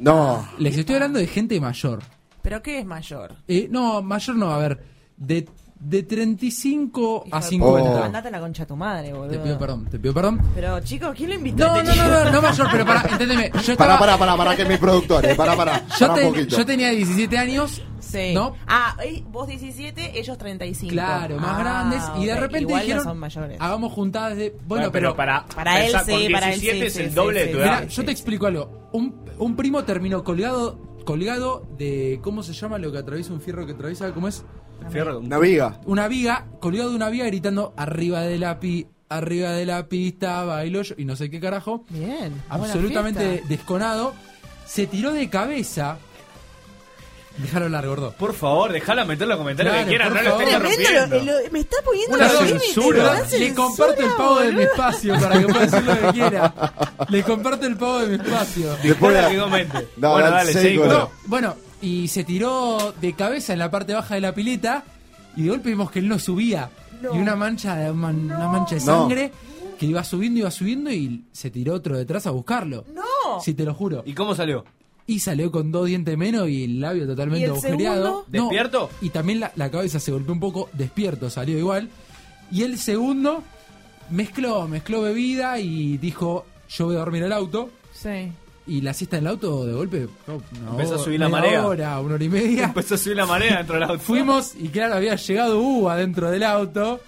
No. 0.00 0.48
Les 0.58 0.76
estoy 0.78 0.94
hablando 0.94 1.18
de 1.18 1.26
gente 1.26 1.60
mayor. 1.60 2.00
¿Pero 2.42 2.62
qué 2.62 2.78
es 2.78 2.86
mayor? 2.86 3.34
Eh, 3.48 3.68
no, 3.70 4.00
mayor 4.02 4.36
no, 4.36 4.50
a 4.50 4.58
ver, 4.58 4.84
de, 5.16 5.48
de 5.84 6.02
35 6.02 7.24
a 7.24 7.28
Hijo 7.28 7.36
de 7.36 7.42
50. 7.42 7.90
puta, 7.90 8.04
Andate 8.06 8.28
a 8.28 8.30
la 8.30 8.40
concha 8.40 8.62
de 8.62 8.66
tu 8.66 8.76
madre, 8.76 9.12
boludo. 9.12 9.28
Te 9.30 9.38
pido 9.38 9.58
perdón, 9.58 9.84
te 9.90 9.98
pido 9.98 10.14
perdón. 10.14 10.40
Pero, 10.54 10.80
chicos, 10.80 11.14
¿quién 11.16 11.28
lo 11.30 11.34
invitó? 11.36 11.66
No, 11.66 11.74
a 11.74 11.82
no, 11.82 11.94
no, 11.94 12.08
no, 12.24 12.30
no 12.32 12.42
mayor, 12.42 12.68
pero 12.72 12.86
para, 12.86 13.02
entendeme. 13.02 13.50
Yo 13.62 13.76
Pará, 13.76 13.94
estaba, 13.94 13.98
pará, 13.98 14.18
pará, 14.18 14.36
pará, 14.36 14.56
que 14.56 14.62
es 14.62 14.68
mi 14.68 14.76
productor, 14.76 15.24
eh, 15.26 15.34
pará, 15.34 15.54
pará. 15.56 15.82
yo, 15.98 16.06
pará 16.06 16.14
ten- 16.14 16.26
un 16.26 16.32
poquito. 16.32 16.56
yo 16.56 16.66
tenía 16.66 16.90
17 16.90 17.36
años, 17.38 17.82
Sí. 18.00 18.32
¿no? 18.34 18.54
Ah, 18.66 18.96
vos 19.30 19.46
17, 19.48 20.18
ellos 20.18 20.38
35. 20.38 20.92
Claro, 20.92 21.36
más 21.38 21.56
Ah, 21.56 21.58
grandes. 21.60 22.02
Y 22.22 22.26
de 22.26 22.34
repente 22.36 22.60
Igual 22.60 22.80
dijeron, 22.82 23.04
no 23.04 23.10
son 23.10 23.18
mayores. 23.18 23.60
hagamos 23.60 23.92
juntadas 23.92 24.36
de... 24.36 24.50
Bueno, 24.50 24.64
Bueno, 24.66 24.92
pero... 24.92 25.08
pero 25.14 25.16
para, 25.16 25.46
Para 25.46 25.84
él 25.84 25.92
sí, 26.04 26.22
con 26.22 26.32
para 26.32 26.52
él 26.52 26.60
17 26.60 26.78
sí, 26.80 26.86
es 26.86 26.92
sí, 26.94 27.02
el 27.02 27.14
doble 27.14 27.40
sí, 27.40 27.46
de 27.46 27.52
tu 27.52 27.58
edad. 27.60 27.80
Mira, 27.80 27.88
yo 27.88 28.04
te 28.04 28.10
explico 28.12 28.46
algo. 28.46 28.88
Un, 28.92 29.14
un 29.38 29.56
primo 29.56 29.84
terminó 29.84 30.22
colgado 30.24 30.78
colgado 31.04 31.66
de... 31.76 32.18
¿Cómo 32.22 32.42
se 32.42 32.52
llama 32.54 32.78
lo 32.78 32.90
que 32.90 32.96
atraviesa 32.98 33.32
un 33.32 33.40
fierro 33.40 33.66
que 33.66 33.72
atraviesa? 33.72 34.10
¿Cómo 34.14 34.26
es? 34.28 34.42
Fierro, 34.90 35.18
Una 35.18 35.38
viga. 35.38 35.80
Una 35.86 36.08
viga, 36.08 36.46
colgado 36.60 36.90
de 36.90 36.96
una 36.96 37.08
viga 37.10 37.26
gritando 37.26 37.74
arriba 37.76 38.20
de 38.22 38.38
la 38.38 38.60
pi... 38.60 38.86
Arriba 39.10 39.50
de 39.52 39.66
la 39.66 39.86
pista, 39.86 40.42
bailo 40.44 40.82
yo", 40.82 40.94
y 40.98 41.04
no 41.04 41.14
sé 41.14 41.30
qué 41.30 41.38
carajo. 41.38 41.84
Bien. 41.90 42.42
absolutamente 42.48 43.44
desconado. 43.48 44.12
Se 44.66 44.86
tiró 44.86 45.12
de 45.12 45.28
cabeza. 45.28 45.98
Déjalo 47.36 47.68
largo, 47.68 47.90
gordo. 47.90 48.12
Por 48.12 48.32
favor, 48.32 48.72
dejala 48.72 49.04
meter 49.04 49.28
los 49.28 49.36
comentarios 49.36 49.72
Claro, 49.74 49.84
que 49.86 49.90
quieran, 49.90 50.14
no 51.10 51.16
lo 51.16 51.22
lo- 51.24 51.42
lo- 51.42 51.50
me 51.52 51.58
está 51.60 51.76
poniendo 51.84 52.16
Una 52.16 52.28
censura. 52.28 53.14
Le 53.20 53.24
censura, 53.26 53.54
comparto 53.54 54.02
el 54.02 54.08
pago 54.16 54.40
de 54.40 54.52
mi 54.52 54.62
espacio 54.62 55.14
para 55.20 55.38
que 55.40 55.46
pueda 55.46 55.60
decir 55.66 55.82
lo 55.84 56.00
que 56.00 56.12
quiera. 56.12 56.54
Le 57.08 57.22
comparto 57.24 57.66
el 57.66 57.76
pago 57.76 57.98
de 58.00 58.06
mi 58.06 58.24
espacio. 58.24 58.76
Después 58.82 59.14
la- 59.14 59.28
que 59.30 59.38
comente. 59.38 59.88
No, 59.96 60.12
bueno, 60.12 60.30
dale. 60.30 60.74
No, 60.76 61.10
bueno, 61.26 61.54
y 61.84 62.08
se 62.08 62.24
tiró 62.24 62.94
de 63.00 63.12
cabeza 63.12 63.52
en 63.52 63.58
la 63.58 63.70
parte 63.70 63.92
baja 63.94 64.14
de 64.14 64.20
la 64.20 64.34
pileta 64.34 64.84
y 65.36 65.42
de 65.42 65.50
golpe 65.50 65.68
vimos 65.70 65.90
que 65.90 65.98
él 65.98 66.08
no 66.08 66.18
subía. 66.18 66.70
Y 67.02 67.18
una 67.18 67.36
mancha, 67.36 67.76
de- 67.76 67.90
una, 67.90 68.08
una 68.08 68.48
mancha 68.48 68.76
de 68.76 68.80
No. 68.80 68.86
sangre 68.86 69.30
que 69.78 69.86
iba 69.86 70.02
subiendo, 70.04 70.40
iba 70.40 70.50
subiendo 70.50 70.90
y 70.90 71.24
se 71.32 71.50
tiró 71.50 71.74
otro 71.74 71.98
detrás 71.98 72.26
a 72.26 72.30
buscarlo. 72.30 72.84
No. 72.94 73.40
Sí, 73.40 73.52
te 73.54 73.64
lo 73.64 73.74
juro. 73.74 74.02
¿Y 74.06 74.14
cómo 74.14 74.34
salió? 74.34 74.64
Y 75.06 75.18
salió 75.18 75.50
con 75.52 75.70
dos 75.70 75.86
dientes 75.86 76.16
menos 76.16 76.48
y 76.48 76.64
el 76.64 76.80
labio 76.80 77.06
totalmente 77.06 77.40
¿Y 77.40 77.44
el 77.44 77.50
agujereado. 77.50 77.96
segundo? 78.04 78.26
No, 78.32 78.42
¿Despierto? 78.44 78.90
y 79.02 79.10
también 79.10 79.40
la, 79.40 79.52
la 79.56 79.70
cabeza 79.70 80.00
se 80.00 80.12
golpeó 80.12 80.32
un 80.32 80.40
poco, 80.40 80.70
despierto, 80.72 81.28
salió 81.28 81.58
igual. 81.58 81.90
Y 82.50 82.62
el 82.62 82.78
segundo 82.78 83.42
mezcló, 84.10 84.66
mezcló 84.68 85.02
bebida 85.02 85.58
y 85.58 85.98
dijo, 85.98 86.46
yo 86.70 86.86
voy 86.86 86.96
a 86.96 87.00
dormir 87.00 87.20
en 87.22 87.26
el 87.26 87.32
auto. 87.32 87.68
Sí. 87.92 88.32
Y 88.66 88.80
la 88.80 88.94
siesta 88.94 89.18
en 89.18 89.24
el 89.24 89.30
auto 89.30 89.66
de 89.66 89.72
golpe 89.74 90.08
Empezó 90.70 90.94
a 90.94 90.98
subir 90.98 91.20
la 91.20 91.28
marea. 91.28 91.66
hora, 91.66 92.00
una 92.00 92.14
hora 92.14 92.24
y 92.24 92.28
media. 92.30 92.64
Empezó 92.74 92.94
a 92.94 92.98
subir 92.98 93.16
la 93.16 93.26
marea 93.26 93.58
dentro 93.58 93.74
del 93.74 93.82
auto. 93.84 93.98
Fuimos 93.98 94.54
y 94.58 94.68
claro, 94.68 94.94
había 94.94 95.16
llegado 95.16 95.60
uva 95.60 95.96
dentro 95.96 96.30
del 96.30 96.42
auto 96.44 97.00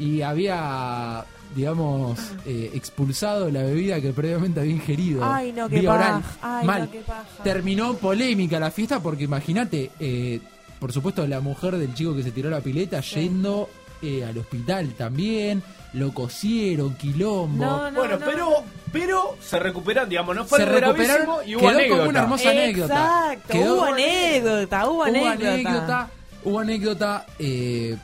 y 0.00 0.22
había, 0.22 1.24
digamos, 1.54 2.18
eh, 2.44 2.72
expulsado 2.74 3.50
la 3.50 3.62
bebida 3.62 4.00
que 4.00 4.12
previamente 4.12 4.58
había 4.58 4.72
ingerido. 4.72 5.24
Ay, 5.24 5.52
no, 5.52 5.68
qué 5.68 5.82
paja. 5.82 6.22
Ay, 6.42 6.66
Mal. 6.66 6.82
no, 6.82 6.90
qué 6.90 7.00
paja. 7.00 7.24
Terminó 7.44 7.94
polémica 7.94 8.58
la 8.58 8.72
fiesta 8.72 9.00
porque 9.00 9.24
imagínate, 9.24 9.92
eh, 10.00 10.40
por 10.80 10.92
supuesto, 10.92 11.24
la 11.28 11.40
mujer 11.40 11.76
del 11.76 11.94
chico 11.94 12.16
que 12.16 12.24
se 12.24 12.32
tiró 12.32 12.50
la 12.50 12.60
pileta 12.60 13.00
yendo 13.00 13.68
eh, 14.02 14.24
al 14.24 14.36
hospital 14.38 14.94
también. 14.94 15.62
Lo 15.92 16.12
cosieron, 16.12 16.94
quilombo. 16.96 17.64
No, 17.64 17.90
no, 17.90 17.98
Bueno, 18.00 18.18
no. 18.18 18.26
pero, 18.26 18.50
pero 18.92 19.36
se 19.40 19.58
recuperaron, 19.58 20.10
digamos, 20.10 20.36
no 20.36 20.44
fue 20.44 20.58
se 20.58 20.64
recuperaron, 20.66 21.48
y 21.48 21.54
hubo 21.54 21.60
quedó 21.62 21.70
anécdota. 21.70 21.96
como 21.98 22.10
una 22.10 22.20
hermosa 22.20 22.50
anécdota. 22.50 22.94
Exacto, 23.32 23.52
Quedó- 23.52 23.74
hubo 23.76 23.84
anécdota, 23.84 24.86
hubo 24.86 24.94
Hubo 24.94 25.02
anécdota. 25.04 25.48
anécdota, 25.52 26.10
hubo 26.44 26.58
anécdota, 26.58 27.26
eh, 27.38 27.96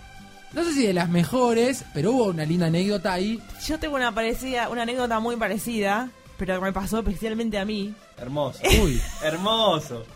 no 0.54 0.64
sé 0.64 0.72
si 0.72 0.86
de 0.86 0.94
las 0.94 1.08
mejores, 1.10 1.84
pero 1.92 2.12
hubo 2.12 2.24
una 2.26 2.44
linda 2.46 2.66
anécdota 2.66 3.12
ahí. 3.12 3.42
Yo 3.66 3.78
tengo 3.78 3.96
una 3.96 4.14
parecida, 4.14 4.70
una 4.70 4.82
anécdota 4.82 5.20
muy 5.20 5.36
parecida, 5.36 6.08
pero 6.38 6.54
que 6.58 6.64
me 6.64 6.72
pasó 6.72 7.00
especialmente 7.00 7.58
a 7.58 7.64
mí. 7.66 7.92
Hermoso. 8.16 8.60
Uy, 8.82 9.02
Hermoso. 9.22 10.06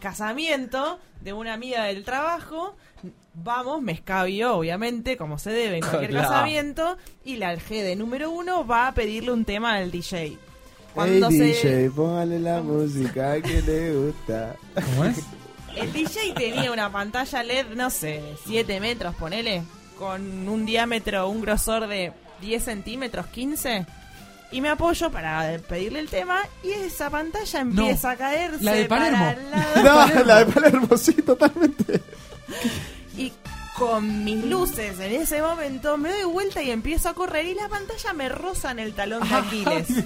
Casamiento 0.00 0.98
de 1.20 1.32
una 1.32 1.52
amiga 1.54 1.84
del 1.84 2.04
trabajo. 2.04 2.76
Vamos, 3.42 3.80
me 3.82 3.92
escabio, 3.92 4.54
obviamente, 4.56 5.16
como 5.16 5.38
se 5.38 5.50
debe 5.50 5.76
en 5.76 5.82
cualquier 5.82 6.10
Claro. 6.12 6.28
casamiento. 6.28 6.96
Y 7.24 7.36
la 7.36 7.54
G 7.56 7.82
de 7.82 7.96
número 7.96 8.30
uno 8.30 8.66
va 8.66 8.88
a 8.88 8.94
pedirle 8.94 9.32
un 9.32 9.44
tema 9.44 9.74
al 9.76 9.90
DJ. 9.90 10.18
Hey 10.18 10.38
Cuando 10.94 11.30
se- 11.30 11.36
DJ, 11.44 11.90
póngale 11.90 12.40
la 12.40 12.60
música 12.62 13.40
que 13.40 13.62
le 13.62 13.94
gusta. 13.94 14.56
¿cómo 14.74 15.04
es? 15.04 15.18
El 15.76 15.92
DJ 15.92 16.34
tenía 16.34 16.72
una 16.72 16.90
pantalla 16.90 17.42
LED, 17.44 17.66
no 17.76 17.88
sé, 17.90 18.20
7 18.46 18.80
metros, 18.80 19.14
ponele, 19.14 19.62
con 19.96 20.48
un 20.48 20.66
diámetro, 20.66 21.28
un 21.28 21.40
grosor 21.40 21.86
de 21.86 22.12
10 22.40 22.64
centímetros, 22.64 23.26
15. 23.26 23.86
Y 24.50 24.60
me 24.60 24.70
apoyo 24.70 25.10
para 25.12 25.56
pedirle 25.68 26.00
el 26.00 26.08
tema 26.08 26.40
y 26.64 26.70
esa 26.70 27.10
pantalla 27.10 27.60
empieza 27.60 28.12
a 28.12 28.16
caerse. 28.16 28.64
la 28.64 28.72
de 28.72 28.84
Palermo. 28.86 29.18
para 29.18 29.32
el 29.32 29.50
lado. 29.84 30.08
No, 30.18 30.24
la 30.24 30.38
de 30.44 30.46
Palermo, 30.52 30.96
sí, 30.96 31.12
totalmente. 31.12 32.00
Con 33.78 34.24
mis 34.24 34.44
luces 34.44 34.98
en 34.98 35.12
ese 35.12 35.40
momento 35.40 35.96
me 35.96 36.10
doy 36.10 36.24
vuelta 36.24 36.62
y 36.62 36.70
empiezo 36.70 37.08
a 37.08 37.14
correr 37.14 37.46
y 37.46 37.54
la 37.54 37.68
pantalla 37.68 38.12
me 38.12 38.28
roza 38.28 38.72
en 38.72 38.80
el 38.80 38.92
talón 38.94 39.28
de 39.28 39.34
Aquiles. 39.34 39.86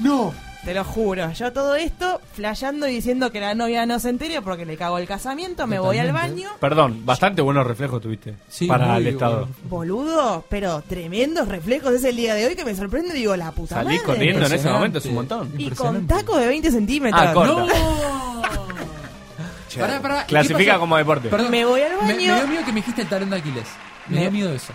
No, 0.00 0.32
Te 0.64 0.74
lo 0.74 0.84
juro, 0.84 1.32
yo 1.32 1.52
todo 1.52 1.74
esto 1.74 2.20
flasheando 2.34 2.86
y 2.86 2.92
diciendo 2.92 3.32
que 3.32 3.40
la 3.40 3.56
novia 3.56 3.84
no 3.84 3.98
se 3.98 4.10
entere 4.10 4.40
porque 4.42 4.64
le 4.64 4.76
cago 4.76 4.98
el 4.98 5.08
casamiento, 5.08 5.66
me 5.66 5.80
voy 5.80 5.98
al 5.98 6.12
baño. 6.12 6.48
Perdón, 6.60 7.04
bastante 7.04 7.42
buenos 7.42 7.66
reflejos 7.66 8.00
tuviste 8.00 8.34
Sí, 8.48 8.66
para 8.68 8.96
el 8.96 9.08
estado. 9.08 9.48
bueno. 9.68 9.96
Boludo, 10.04 10.44
pero 10.48 10.82
tremendos 10.82 11.48
reflejos 11.48 11.94
es 11.94 12.04
el 12.04 12.14
día 12.14 12.34
de 12.34 12.46
hoy 12.46 12.54
que 12.54 12.64
me 12.64 12.76
sorprende. 12.76 13.12
Digo, 13.12 13.34
la 13.34 13.50
puta 13.50 13.74
Salís 13.76 14.00
madre. 14.02 14.04
corriendo 14.14 14.46
en 14.46 14.52
ese 14.52 14.70
momento, 14.70 14.98
es 14.98 15.06
un 15.06 15.14
montón. 15.14 15.48
Y 15.58 15.70
con 15.70 15.96
Impresionante. 15.96 16.14
taco 16.14 16.36
de 16.38 16.46
20 16.46 16.70
centímetros. 16.70 17.22
Ah, 17.26 17.32
corta. 17.34 17.52
no. 17.54 17.68
Pará, 19.76 20.00
pará, 20.00 20.16
¿y 20.16 20.20
qué 20.20 20.26
Clasifica 20.28 20.72
pasó? 20.72 20.80
como 20.80 20.96
deporte. 20.96 21.28
Perdón, 21.28 21.50
Me 21.50 21.64
voy 21.64 21.82
al 21.82 21.92
Me, 21.92 21.96
me 22.02 22.14
baño. 22.14 22.34
dio 22.36 22.46
miedo 22.48 22.64
que 22.64 22.72
me 22.72 22.80
dijiste 22.80 23.02
el 23.02 23.08
talón 23.08 23.30
de 23.30 23.36
Aquiles. 23.36 23.66
Me, 24.06 24.16
Me- 24.16 24.20
dio 24.22 24.30
miedo 24.32 24.52
eso. 24.52 24.72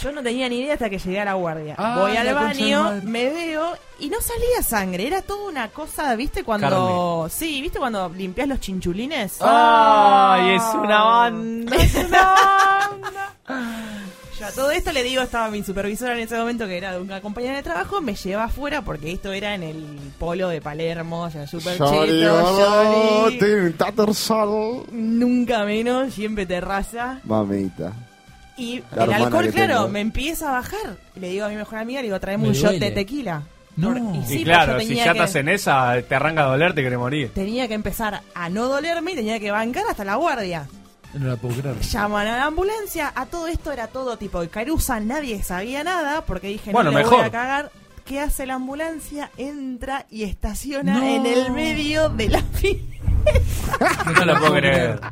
Yo 0.00 0.12
no 0.12 0.22
tenía 0.22 0.48
ni 0.48 0.60
idea 0.60 0.74
hasta 0.74 0.88
que 0.88 0.98
llegué 0.98 1.20
a 1.20 1.24
la 1.26 1.34
guardia. 1.34 1.74
Ah, 1.76 1.96
Voy 1.98 2.16
al 2.16 2.24
la 2.24 2.32
concha 2.32 2.54
de 2.54 2.60
baño, 2.62 2.82
madre. 2.84 3.00
me 3.04 3.28
veo 3.30 3.76
y 3.98 4.08
no 4.08 4.18
salía 4.22 4.62
sangre. 4.62 5.06
Era 5.06 5.20
toda 5.20 5.50
una 5.50 5.68
cosa, 5.68 6.14
¿viste? 6.16 6.42
Cuando. 6.44 7.28
Sí, 7.30 7.60
¿viste 7.60 7.78
cuando 7.78 8.08
limpias 8.08 8.48
los 8.48 8.60
chinchulines? 8.60 9.36
¡Ay, 9.40 10.54
es 10.54 10.62
una 10.74 11.02
banda! 11.02 11.76
Yo 14.40 14.46
a 14.46 14.50
todo 14.52 14.70
esto 14.70 14.90
le 14.92 15.02
digo, 15.02 15.22
estaba 15.22 15.50
mi 15.50 15.62
supervisora 15.62 16.14
en 16.14 16.20
ese 16.20 16.36
momento, 16.38 16.66
que 16.66 16.76
era 16.78 16.92
de 16.94 17.00
una 17.00 17.20
compañera 17.20 17.56
de 17.56 17.62
trabajo, 17.62 18.00
me 18.00 18.14
lleva 18.14 18.44
afuera 18.44 18.80
porque 18.82 19.12
esto 19.12 19.32
era 19.32 19.54
en 19.54 19.62
el 19.62 19.98
polo 20.18 20.48
de 20.48 20.60
Palermo, 20.62 21.22
o 21.24 21.30
sea, 21.30 21.46
super 21.46 21.76
Sorry, 21.76 22.20
cheto, 22.20 22.42
Johnny. 22.44 23.38
Tim 23.38 23.72
Tattersall. 23.74 24.84
Nunca 24.92 25.64
menos, 25.64 26.14
siempre 26.14 26.46
terraza. 26.46 27.20
Mamita. 27.24 27.92
Y 28.56 28.82
La 28.94 29.04
el 29.04 29.12
alcohol, 29.12 29.48
claro, 29.52 29.74
tengo. 29.76 29.88
me 29.88 30.00
empieza 30.00 30.48
a 30.48 30.52
bajar. 30.52 30.96
Le 31.16 31.28
digo 31.30 31.44
a 31.44 31.48
mi 31.48 31.56
mejor 31.56 31.78
amiga, 31.78 32.00
le 32.00 32.06
digo, 32.08 32.20
traeme 32.20 32.42
Me 32.44 32.48
un 32.48 32.54
shot 32.54 32.72
de 32.74 32.90
tequila. 32.90 33.42
No. 33.76 33.94
Y 34.14 34.26
sí, 34.26 34.32
y 34.40 34.44
pues 34.44 34.44
claro, 34.44 34.80
si 34.80 34.94
ya 34.94 35.04
que- 35.04 35.10
estás 35.10 35.34
en 35.36 35.48
esa, 35.48 35.94
te 36.06 36.14
arranca 36.14 36.42
a 36.42 36.46
doler, 36.46 36.74
te 36.74 36.82
querés 36.82 36.98
morir. 36.98 37.30
Tenía 37.34 37.68
que 37.68 37.74
empezar 37.74 38.20
a 38.34 38.48
no 38.48 38.68
dolerme 38.68 39.12
y 39.12 39.16
tenía 39.16 39.38
que 39.40 39.50
bancar 39.50 39.84
hasta 39.88 40.04
la 40.04 40.16
guardia. 40.16 40.66
No 41.14 41.26
la 41.28 41.36
puedo 41.36 41.56
creer. 41.60 41.78
Llaman 41.80 42.26
a 42.28 42.36
la 42.36 42.44
ambulancia, 42.46 43.12
a 43.14 43.26
todo 43.26 43.46
esto 43.48 43.72
era 43.72 43.88
todo 43.88 44.16
tipo 44.16 44.40
de 44.40 44.48
caruza, 44.48 45.00
nadie 45.00 45.42
sabía 45.42 45.82
nada 45.84 46.24
porque 46.24 46.46
dije, 46.48 46.70
Bueno, 46.72 46.90
no 46.92 46.98
le 46.98 47.04
voy 47.04 47.10
mejor. 47.12 47.26
a 47.26 47.30
cagar. 47.30 47.72
¿Qué 48.04 48.20
hace 48.20 48.46
la 48.46 48.54
ambulancia? 48.54 49.30
Entra 49.36 50.06
y 50.10 50.24
estaciona 50.24 50.94
No. 50.98 51.04
en 51.06 51.26
el 51.26 51.50
medio 51.52 52.08
de 52.08 52.28
la 52.28 52.42
fila. 52.52 52.80
No 54.16 54.24
lo 54.24 54.38
puedo 54.38 54.54
creer. 54.54 55.00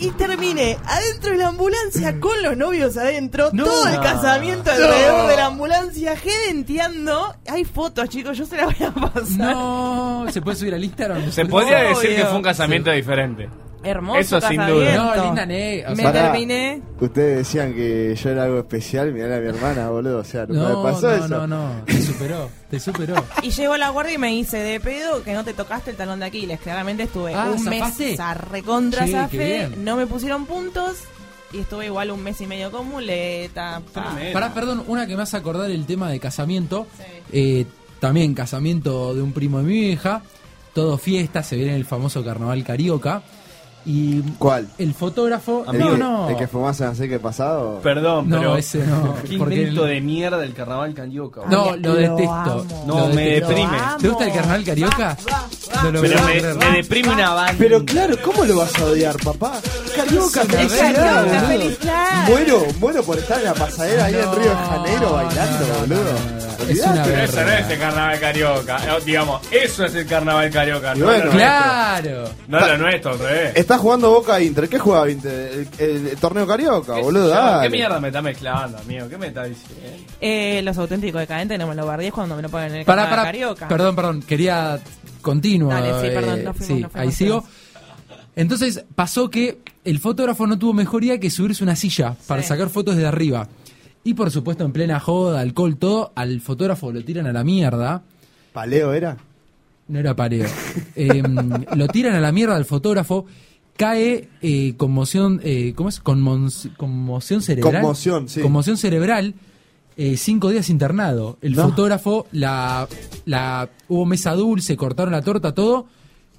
Y 0.00 0.10
terminé 0.12 0.78
adentro 0.86 1.32
de 1.32 1.38
la 1.38 1.48
ambulancia 1.48 2.20
con 2.20 2.40
los 2.42 2.56
novios 2.56 2.96
adentro, 2.96 3.50
No. 3.52 3.64
todo 3.64 3.88
el 3.88 3.96
No. 3.96 4.02
casamiento 4.02 4.70
alrededor 4.70 5.26
de 5.28 5.36
la 5.36 5.46
ambulancia, 5.46 6.16
gedenteando. 6.16 7.34
Hay 7.48 7.64
fotos, 7.64 8.08
chicos, 8.08 8.38
yo 8.38 8.46
se 8.46 8.56
las 8.56 8.66
voy 8.66 8.86
a 8.86 8.92
pasar. 8.92 9.54
No, 9.54 10.26
¿se 10.30 10.40
puede 10.40 10.56
subir 10.56 10.74
al 10.74 10.84
Instagram? 10.84 11.30
Se 11.32 11.44
podría 11.46 11.78
decir 11.82 12.14
que 12.14 12.24
fue 12.24 12.36
un 12.36 12.42
casamiento 12.42 12.90
diferente. 12.92 13.48
Hermoso 13.84 14.18
Eso 14.18 14.40
sin 14.40 14.56
casamiento. 14.58 14.74
duda. 14.80 14.96
No, 14.96 15.24
linda. 15.24 15.42
O 15.88 15.94
Me 15.94 16.02
Pará. 16.02 16.32
terminé. 16.32 16.82
Ustedes 17.00 17.38
decían 17.38 17.72
que 17.74 18.14
yo 18.16 18.30
era 18.30 18.42
algo 18.44 18.58
especial, 18.58 19.12
mirá 19.12 19.36
a 19.36 19.40
mi 19.40 19.46
hermana, 19.48 19.88
boludo. 19.90 20.18
O 20.18 20.24
sea, 20.24 20.46
nunca 20.46 20.60
No, 20.68 20.82
me 20.82 20.90
pasó 20.90 21.06
no, 21.08 21.14
eso. 21.14 21.28
no, 21.28 21.46
no. 21.46 21.70
Se, 21.86 22.02
su- 22.02 22.12
superó, 22.12 22.50
te 22.70 22.80
superó. 22.80 23.14
Y 23.42 23.50
llegó 23.50 23.76
la 23.76 23.90
guardia 23.90 24.14
y 24.14 24.18
me 24.18 24.28
dice, 24.28 24.56
de 24.58 24.80
pedo, 24.80 25.22
que 25.22 25.32
no 25.32 25.44
te 25.44 25.54
tocaste 25.54 25.92
el 25.92 25.96
talón 25.96 26.18
de 26.20 26.26
Aquiles. 26.26 26.58
Claramente 26.60 27.04
estuve 27.04 27.34
Ah, 27.34 27.50
un 27.52 27.58
¿zafaste? 27.62 28.10
mes 28.10 28.20
a 28.20 28.34
recontra 28.34 29.06
bien. 29.30 29.84
no 29.84 29.96
me 29.96 30.06
pusieron 30.06 30.46
puntos 30.46 30.96
y 31.52 31.58
estuve 31.60 31.86
igual 31.86 32.10
un 32.10 32.22
mes 32.22 32.40
y 32.40 32.46
medio 32.46 32.70
con 32.72 32.88
muleta. 32.88 33.80
pa. 33.94 34.16
Pará, 34.32 34.52
perdón, 34.52 34.82
una 34.88 35.06
que 35.06 35.14
me 35.16 35.22
hace 35.22 35.36
acordar 35.36 35.70
el 35.70 35.86
tema 35.86 36.10
de 36.10 36.18
casamiento. 36.18 36.86
Eh, 37.32 37.64
también 38.00 38.34
casamiento 38.34 39.14
de 39.14 39.22
un 39.22 39.32
primo 39.32 39.58
de 39.58 39.64
mi 39.64 39.72
vieja. 39.80 40.22
Todo 40.74 40.98
fiesta, 40.98 41.42
se 41.42 41.56
viene 41.56 41.74
el 41.76 41.84
famoso 41.84 42.24
carnaval 42.24 42.62
carioca. 42.64 43.22
Y 43.90 44.20
¿Cuál? 44.38 44.68
El 44.76 44.92
fotógrafo. 44.92 45.64
¿El, 45.72 45.78
no, 45.78 45.92
que, 45.92 45.96
no. 45.98 46.28
el 46.28 46.36
que 46.36 46.46
fumás 46.46 46.78
en 46.82 46.88
aceite 46.88 47.18
pasado? 47.18 47.80
Perdón, 47.82 48.28
No, 48.28 48.36
pero. 48.38 48.56
ese 48.58 48.84
no, 48.86 49.14
Qué 49.26 49.36
invento 49.36 49.86
el- 49.86 49.94
de 49.94 50.00
mierda 50.02 50.44
el 50.44 50.52
carnaval 50.52 50.92
carioca. 50.92 51.40
No, 51.48 51.74
lo 51.74 51.94
detesto. 51.94 52.66
No, 52.86 53.08
Lo 53.08 53.14
me 53.14 53.22
detesto. 53.24 53.48
deprime. 53.48 53.78
¿Te 53.98 54.08
gusta 54.10 54.24
el 54.26 54.32
carnaval 54.34 54.64
carioca? 54.64 55.16
No 55.82 55.90
lo 55.92 56.00
Pero 56.02 56.20
me, 56.22 56.76
deprime 56.76 57.12
una 57.14 57.30
banda. 57.32 57.54
Pero 57.58 57.82
claro, 57.86 58.14
¿cómo 58.22 58.44
lo 58.44 58.58
vas 58.58 58.78
a 58.78 58.84
odiar, 58.84 59.16
papá? 59.24 59.52
Carioca, 59.96 60.42
Es 60.42 60.72
felicidad. 61.46 62.28
Muero, 62.28 62.66
muero 62.80 63.02
por 63.02 63.16
estar 63.18 63.38
en 63.38 63.44
la 63.46 63.54
pasadera 63.54 64.04
ahí 64.04 64.14
en 64.16 64.32
Río 64.34 64.50
de 64.50 64.54
Janeiro 64.54 65.12
bailando, 65.14 65.66
boludo. 65.80 66.38
Olvidate. 66.60 67.00
Pero 67.10 67.22
eso 67.22 67.42
no 67.44 67.52
es 67.52 67.70
el 67.70 67.78
carnaval 67.78 68.20
carioca. 68.20 68.76
Eh, 68.84 69.00
Digamos, 69.06 69.40
eso 69.50 69.84
es 69.86 69.94
el 69.94 70.06
carnaval 70.06 70.50
carioca. 70.50 70.92
Bueno, 70.94 71.24
lo 71.26 71.30
claro. 71.30 72.10
nuestro. 72.20 72.34
No 72.48 72.60
lo 72.60 72.78
nuestro, 72.78 73.10
al 73.12 73.18
revés. 73.20 73.52
Está 73.54 73.77
jugando 73.78 74.10
Boca 74.10 74.40
Inter. 74.42 74.68
¿Qué 74.68 74.78
juega 74.78 75.10
Inter? 75.10 75.66
El, 75.78 75.86
el- 75.88 76.06
el 76.08 76.16
torneo 76.18 76.46
carioca, 76.46 76.98
boludo. 77.00 77.32
Yo. 77.34 77.60
¿Qué 77.62 77.70
mierda 77.70 77.98
me 78.00 78.08
está 78.08 78.20
mezclando, 78.20 78.78
amigo? 78.78 79.08
¿Qué 79.08 79.16
me 79.16 79.28
está 79.28 79.44
diciendo? 79.44 79.76
Eh, 80.20 80.60
los 80.62 80.76
auténticos 80.78 81.20
decadentes 81.20 81.58
no 81.58 81.66
me 81.66 81.74
lo 81.74 81.84
guardé 81.84 82.12
cuando 82.12 82.36
me 82.36 82.42
lo 82.42 82.48
ponen 82.48 82.72
en 82.72 82.76
el 82.80 82.84
carnaval 82.84 83.10
pará. 83.10 83.22
carioca. 83.24 83.68
Perdón, 83.68 83.96
perdón. 83.96 84.22
Quería 84.22 84.78
continuar. 85.22 85.82
Dale, 85.82 86.08
sí, 86.08 86.14
perdón, 86.14 86.38
eh, 86.40 86.42
no 86.42 86.54
fuimos- 86.54 86.66
sí, 86.66 86.82
no 86.82 86.88
fuimos 86.90 86.96
ahí 87.08 87.12
sigo. 87.12 87.44
Entonces 88.36 88.84
pasó 88.94 89.30
que 89.30 89.58
el 89.84 89.98
fotógrafo 89.98 90.46
no 90.46 90.58
tuvo 90.58 90.72
mejoría 90.72 91.18
que 91.18 91.30
subirse 91.30 91.64
una 91.64 91.74
silla 91.76 92.14
para 92.26 92.42
Sí. 92.42 92.48
sacar 92.48 92.68
fotos 92.68 92.94
desde 92.94 93.08
arriba. 93.08 93.48
Y 94.04 94.14
por 94.14 94.30
supuesto, 94.30 94.64
en 94.64 94.72
plena 94.72 95.00
joda, 95.00 95.40
alcohol, 95.40 95.76
todo, 95.76 96.12
al 96.14 96.40
fotógrafo 96.40 96.92
lo 96.92 97.04
tiran 97.04 97.26
a 97.26 97.32
la 97.32 97.42
mierda. 97.44 98.02
¿Paleo 98.52 98.92
era? 98.92 99.16
No 99.88 99.98
era 99.98 100.14
pareo. 100.14 100.46
Eh, 100.94 101.22
lo 101.74 101.88
tiran 101.88 102.14
a 102.14 102.20
la 102.20 102.30
mierda 102.32 102.54
al 102.56 102.64
fotógrafo. 102.64 103.26
Cae 103.78 104.28
eh, 104.42 104.74
conmoción, 104.76 105.40
eh, 105.44 105.72
¿cómo 105.76 105.88
es? 105.88 106.02
Conmon- 106.02 106.76
conmoción 106.76 107.40
cerebral. 107.42 107.80
Conmoción, 107.80 108.28
sí. 108.28 108.40
Conmoción 108.42 108.76
cerebral. 108.76 109.34
eh, 109.96 110.16
cinco 110.16 110.50
días 110.50 110.68
internado. 110.70 111.38
El 111.42 111.54
No. 111.56 111.64
fotógrafo, 111.70 112.26
la, 112.32 112.86
la, 113.24 113.68
hubo 113.88 114.04
mesa 114.06 114.32
dulce, 114.34 114.76
cortaron 114.76 115.12
la 115.12 115.22
torta, 115.22 115.54
todo. 115.54 115.86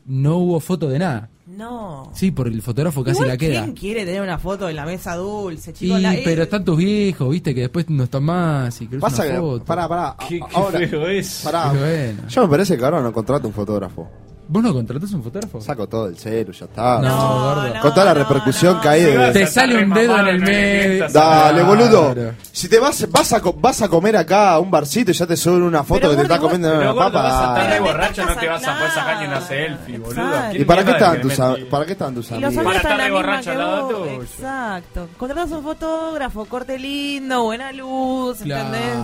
No 0.05 0.37
hubo 0.37 0.59
foto 0.61 0.87
de 0.87 0.99
nada. 0.99 1.29
No. 1.47 2.09
Sí, 2.13 2.31
porque 2.31 2.53
el 2.53 2.61
fotógrafo 2.61 3.03
casi 3.03 3.17
Igual, 3.17 3.27
la 3.29 3.37
queda. 3.37 3.63
¿Quién 3.63 3.75
quiere 3.75 4.05
tener 4.05 4.21
una 4.21 4.37
foto 4.39 4.69
en 4.69 4.75
la 4.77 4.85
mesa 4.85 5.15
dulce, 5.15 5.71
Y, 5.71 5.73
chicos? 5.73 6.01
La- 6.01 6.15
eh, 6.15 6.21
pero 6.23 6.43
están 6.43 6.63
tus 6.63 6.77
viejos, 6.77 7.29
viste, 7.29 7.53
que 7.55 7.61
después 7.61 7.89
no 7.89 8.03
están 8.05 8.23
más 8.23 8.79
y 8.81 8.85
querés 8.87 9.01
Pasa 9.01 9.23
una 9.23 9.31
que. 9.33 9.39
foto. 9.39 9.65
Pará, 9.65 9.87
pará. 9.89 10.15
Qué- 10.27 10.39
qué 10.39 10.45
ahora, 10.55 10.79
feo 10.87 11.07
es. 11.07 11.41
Pará. 11.43 11.73
Bueno. 11.73 12.27
Yo 12.29 12.41
me 12.43 12.47
parece 12.49 12.77
que 12.77 12.83
ahora 12.85 13.01
no 13.01 13.11
contrata 13.11 13.45
un 13.47 13.53
fotógrafo. 13.53 14.09
¿Vos 14.51 14.63
no 14.63 14.73
contratás 14.73 15.11
un 15.13 15.21
fotógrafo? 15.21 15.61
Saco 15.61 15.87
todo 15.87 16.07
el 16.07 16.17
celu, 16.17 16.51
ya 16.51 16.65
está. 16.65 16.99
No, 17.01 17.39
gordo. 17.39 17.81
Con 17.83 17.93
toda 17.93 18.05
la 18.05 18.13
repercusión 18.15 18.81
que 18.81 18.87
hay 18.89 19.03
de. 19.03 19.31
Te 19.31 19.45
sale 19.45 19.83
un 19.83 19.93
dedo 19.93 20.17
en 20.17 20.27
el 20.27 20.39
medio. 20.39 21.07
Dale, 21.07 21.61
boludo. 21.61 22.15
Si 22.51 22.67
te 22.67 22.79
vas, 22.79 23.07
vas, 23.11 23.31
a, 23.33 23.41
vas 23.55 23.81
a 23.83 23.87
comer 23.87 24.17
acá 24.17 24.53
a 24.53 24.59
un 24.59 24.71
barcito 24.71 25.11
y 25.11 25.13
ya 25.13 25.27
te 25.27 25.37
suben 25.37 25.61
una 25.61 25.83
foto 25.83 26.09
que 26.09 26.15
te 26.15 26.23
está 26.23 26.39
comiendo 26.39 26.67
Pero 26.67 26.81
una 26.81 26.91
gordo, 26.93 27.11
papa. 27.11 27.21
vas 27.21 27.33
a 27.33 27.37
estar 27.37 27.63
dale. 27.63 27.73
de 27.75 27.79
borracho, 27.79 28.25
no 28.25 28.35
te 28.35 28.47
vas 28.47 28.67
a 28.67 28.75
poder 28.75 28.91
sacar 28.91 29.19
ni 29.19 29.27
una 29.27 29.41
selfie, 29.41 29.97
boludo. 29.99 30.21
Exacto. 30.21 30.49
¿Quién 30.49 30.61
¿Y 30.61 30.65
para 30.65 30.83
qué, 30.83 30.91
están 30.91 31.21
tus, 31.21 31.33
para 31.69 31.85
qué 31.85 31.91
están 31.91 32.15
tus 32.15 32.31
amigos? 32.31 32.53
Para 32.55 32.77
estar 32.77 33.03
de 33.03 33.11
borracho 33.11 33.51
al 33.51 33.57
lado 33.59 33.87
tuyo. 33.87 34.21
Exacto. 34.23 35.07
Contratas 35.15 35.51
un 35.51 35.63
fotógrafo, 35.63 36.45
corte 36.45 36.79
lindo, 36.79 37.43
buena 37.43 37.71
luz, 37.71 38.41
¿entendés? 38.41 38.97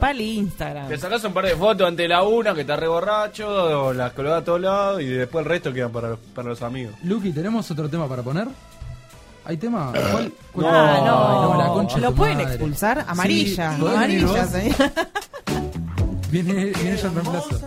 Para 0.00 0.10
el 0.10 0.20
Instagram. 0.20 0.88
Te 0.88 0.98
sacás 0.98 1.22
un 1.22 1.32
par 1.32 1.46
de 1.46 1.54
fotos 1.54 1.86
ante 1.86 2.08
la 2.08 2.22
una 2.24 2.54
que 2.54 2.62
está 2.62 2.74
re 2.74 2.88
borracho, 2.88 3.92
las 3.92 4.12
colgás 4.12 4.42
a 4.42 4.44
y 5.00 5.06
después 5.06 5.44
el 5.44 5.48
resto 5.50 5.72
quedan 5.72 5.90
para, 5.92 6.16
para 6.34 6.48
los 6.48 6.62
amigos. 6.62 6.94
Luqui, 7.04 7.32
¿tenemos 7.32 7.70
otro 7.70 7.88
tema 7.88 8.08
para 8.08 8.22
poner? 8.22 8.48
¿Hay 9.44 9.56
tema? 9.58 9.92
¿Cuál? 10.12 10.32
cuál- 10.52 10.66
Ah, 10.68 10.94
Ay, 10.96 11.02
no. 11.04 11.58
la 11.58 11.68
concha 11.68 11.98
Lo 11.98 12.14
pueden 12.14 12.38
madre. 12.38 12.50
expulsar. 12.50 13.04
Amarilla. 13.06 13.74
Sí, 13.74 13.80
¿podés 13.80 13.98
venir 14.00 14.24
amarilla, 14.24 14.46
viene 16.30 16.62
ella 16.70 17.08
en 17.08 17.14
reemplazo. 17.14 17.60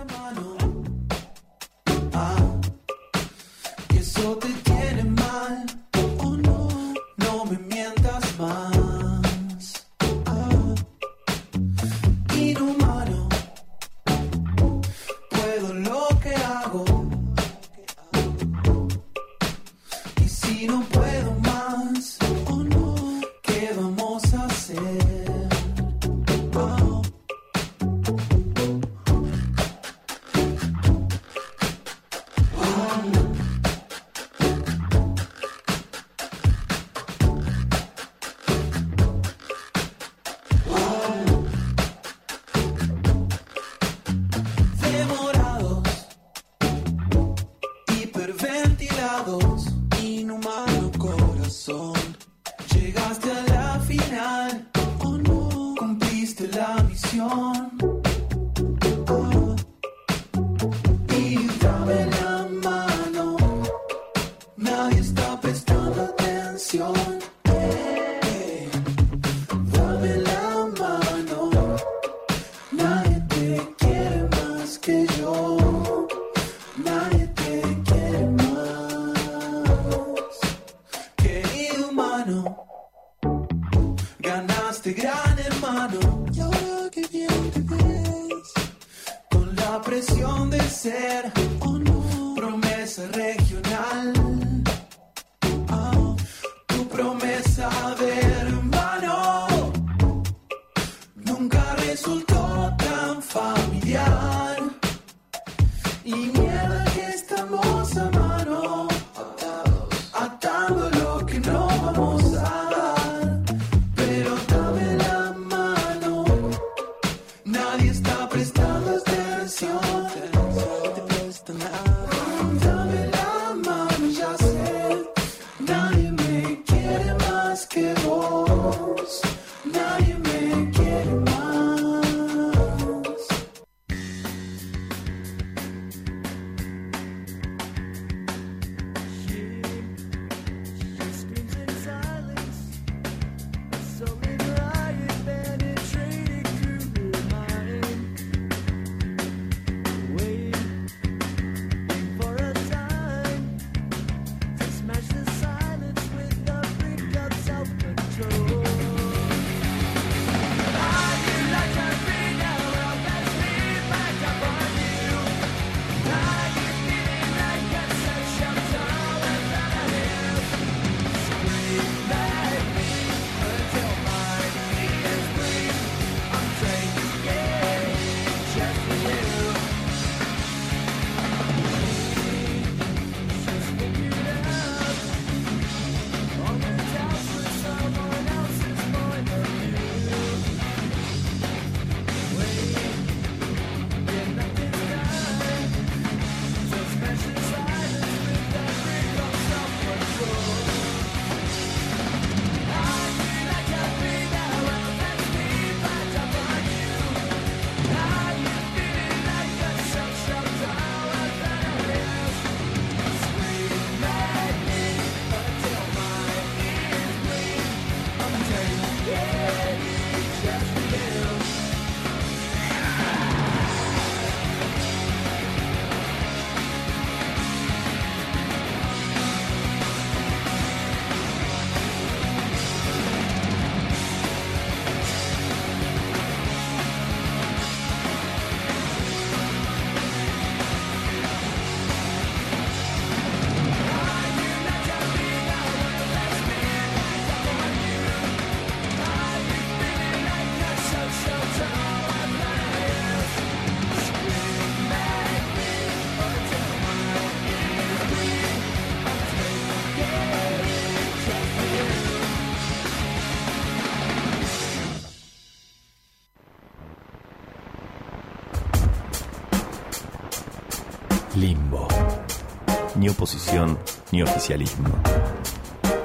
Ni 272.97 273.09
oposición, 273.09 273.77
ni 274.11 274.23
oficialismo. 274.23 274.89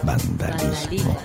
Vandalismo. 0.02 1.16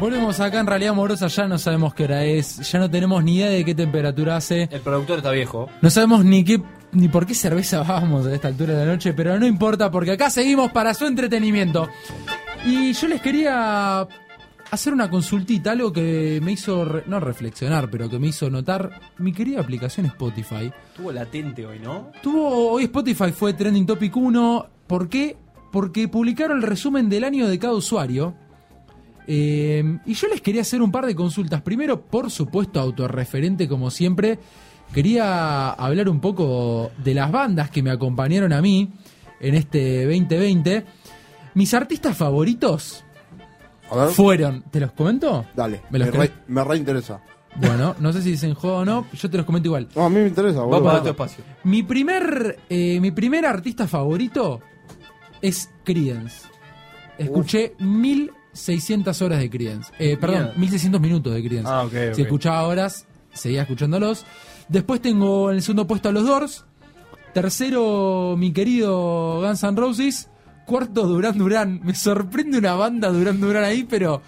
Volvemos 0.00 0.38
acá 0.40 0.60
en 0.60 0.66
realidad 0.66 0.92
amorosa, 0.92 1.26
ya 1.26 1.48
no 1.48 1.58
sabemos 1.58 1.94
qué 1.94 2.04
hora 2.04 2.24
es, 2.24 2.70
ya 2.70 2.78
no 2.78 2.90
tenemos 2.90 3.24
ni 3.24 3.36
idea 3.36 3.48
de 3.48 3.64
qué 3.64 3.74
temperatura 3.74 4.36
hace, 4.36 4.68
El 4.70 4.80
productor 4.80 5.18
está 5.18 5.30
viejo. 5.32 5.68
no 5.80 5.90
sabemos 5.90 6.24
ni 6.24 6.44
qué 6.44 6.62
ni 6.92 7.08
por 7.08 7.26
qué 7.26 7.34
cerveza 7.34 7.82
vamos 7.88 8.26
a 8.26 8.34
esta 8.34 8.48
altura 8.48 8.74
de 8.74 8.86
la 8.86 8.92
noche, 8.92 9.12
pero 9.12 9.38
no 9.38 9.46
importa 9.46 9.90
porque 9.90 10.12
acá 10.12 10.30
seguimos 10.30 10.72
para 10.72 10.94
su 10.94 11.06
entretenimiento. 11.06 11.88
Y 12.66 12.92
yo 12.92 13.08
les 13.08 13.20
quería 13.22 14.06
hacer 14.70 14.92
una 14.92 15.08
consultita, 15.08 15.72
algo 15.72 15.92
que 15.92 16.40
me 16.42 16.52
hizo, 16.52 16.84
re- 16.84 17.04
no 17.06 17.18
reflexionar, 17.20 17.88
pero 17.90 18.10
que 18.10 18.18
me 18.18 18.28
hizo 18.28 18.50
notar 18.50 19.00
mi 19.18 19.32
querida 19.32 19.60
aplicación 19.60 20.06
Spotify. 20.06 20.70
Estuvo 20.90 21.12
latente 21.12 21.64
hoy, 21.64 21.78
¿no? 21.78 22.10
Tuvo, 22.22 22.72
hoy 22.72 22.84
Spotify 22.84 23.32
fue 23.32 23.54
Trending 23.54 23.86
Topic 23.86 24.14
1. 24.14 24.66
¿Por 24.86 25.08
qué? 25.08 25.36
Porque 25.72 26.08
publicaron 26.08 26.58
el 26.58 26.62
resumen 26.64 27.08
del 27.08 27.24
año 27.24 27.48
de 27.48 27.58
cada 27.58 27.74
usuario. 27.74 28.34
Eh, 29.26 29.98
y 30.06 30.14
yo 30.14 30.28
les 30.28 30.40
quería 30.40 30.62
hacer 30.62 30.82
un 30.82 30.90
par 30.90 31.06
de 31.06 31.14
consultas. 31.14 31.62
Primero, 31.62 32.02
por 32.02 32.30
supuesto, 32.30 32.80
autorreferente 32.80 33.68
como 33.68 33.90
siempre. 33.90 34.38
Quería 34.92 35.70
hablar 35.70 36.08
un 36.08 36.20
poco 36.20 36.90
de 37.02 37.14
las 37.14 37.30
bandas 37.30 37.70
que 37.70 37.82
me 37.82 37.90
acompañaron 37.90 38.52
a 38.54 38.62
mí 38.62 38.90
en 39.40 39.54
este 39.54 40.04
2020. 40.06 40.84
Mis 41.58 41.74
artistas 41.74 42.16
favoritos 42.16 43.04
fueron... 44.12 44.62
¿Te 44.70 44.78
los 44.78 44.92
comento? 44.92 45.44
Dale, 45.56 45.82
¿Me 45.90 45.98
los 45.98 46.12
me, 46.12 46.16
re, 46.16 46.32
me 46.46 46.62
reinteresa. 46.62 47.20
Bueno, 47.56 47.96
no 47.98 48.12
sé 48.12 48.22
si 48.22 48.30
dicen 48.30 48.54
juego 48.54 48.76
o 48.76 48.84
no, 48.84 49.06
yo 49.12 49.28
te 49.28 49.36
los 49.36 49.44
comento 49.44 49.66
igual. 49.66 49.88
No, 49.96 50.04
a 50.04 50.08
mí 50.08 50.20
me 50.20 50.28
interesa, 50.28 50.60
boludo. 50.60 50.84
para 50.84 51.02
tu 51.02 51.08
espacio. 51.08 51.42
Mi 51.64 51.82
primer, 51.82 52.60
eh, 52.68 53.00
mi 53.00 53.10
primer 53.10 53.44
artista 53.44 53.88
favorito 53.88 54.60
es 55.42 55.68
Creedence. 55.82 56.46
Escuché 57.18 57.74
1600 57.80 59.20
horas 59.20 59.40
de 59.40 59.50
Creedence. 59.50 59.92
Eh, 59.98 60.16
perdón, 60.16 60.42
Mierda. 60.42 60.58
1600 60.58 61.00
minutos 61.00 61.34
de 61.34 61.42
Creedence. 61.42 61.72
Ah, 61.72 61.82
ok, 61.82 61.92
ok. 62.10 62.14
Si 62.14 62.22
escuchaba 62.22 62.68
horas, 62.68 63.08
seguía 63.32 63.62
escuchándolos. 63.62 64.24
Después 64.68 65.02
tengo 65.02 65.50
en 65.50 65.56
el 65.56 65.62
segundo 65.62 65.88
puesto 65.88 66.08
a 66.08 66.12
los 66.12 66.24
Doors. 66.24 66.66
Tercero, 67.34 68.36
mi 68.38 68.52
querido 68.52 69.40
Guns 69.40 69.64
N' 69.64 69.76
Roses. 69.76 70.30
Cuarto, 70.68 71.06
Duran 71.06 71.38
Duran. 71.38 71.80
Me 71.82 71.94
sorprende 71.94 72.58
una 72.58 72.74
banda 72.74 73.08
Duran 73.08 73.40
Duran 73.40 73.64
ahí, 73.64 73.84
pero, 73.84 74.20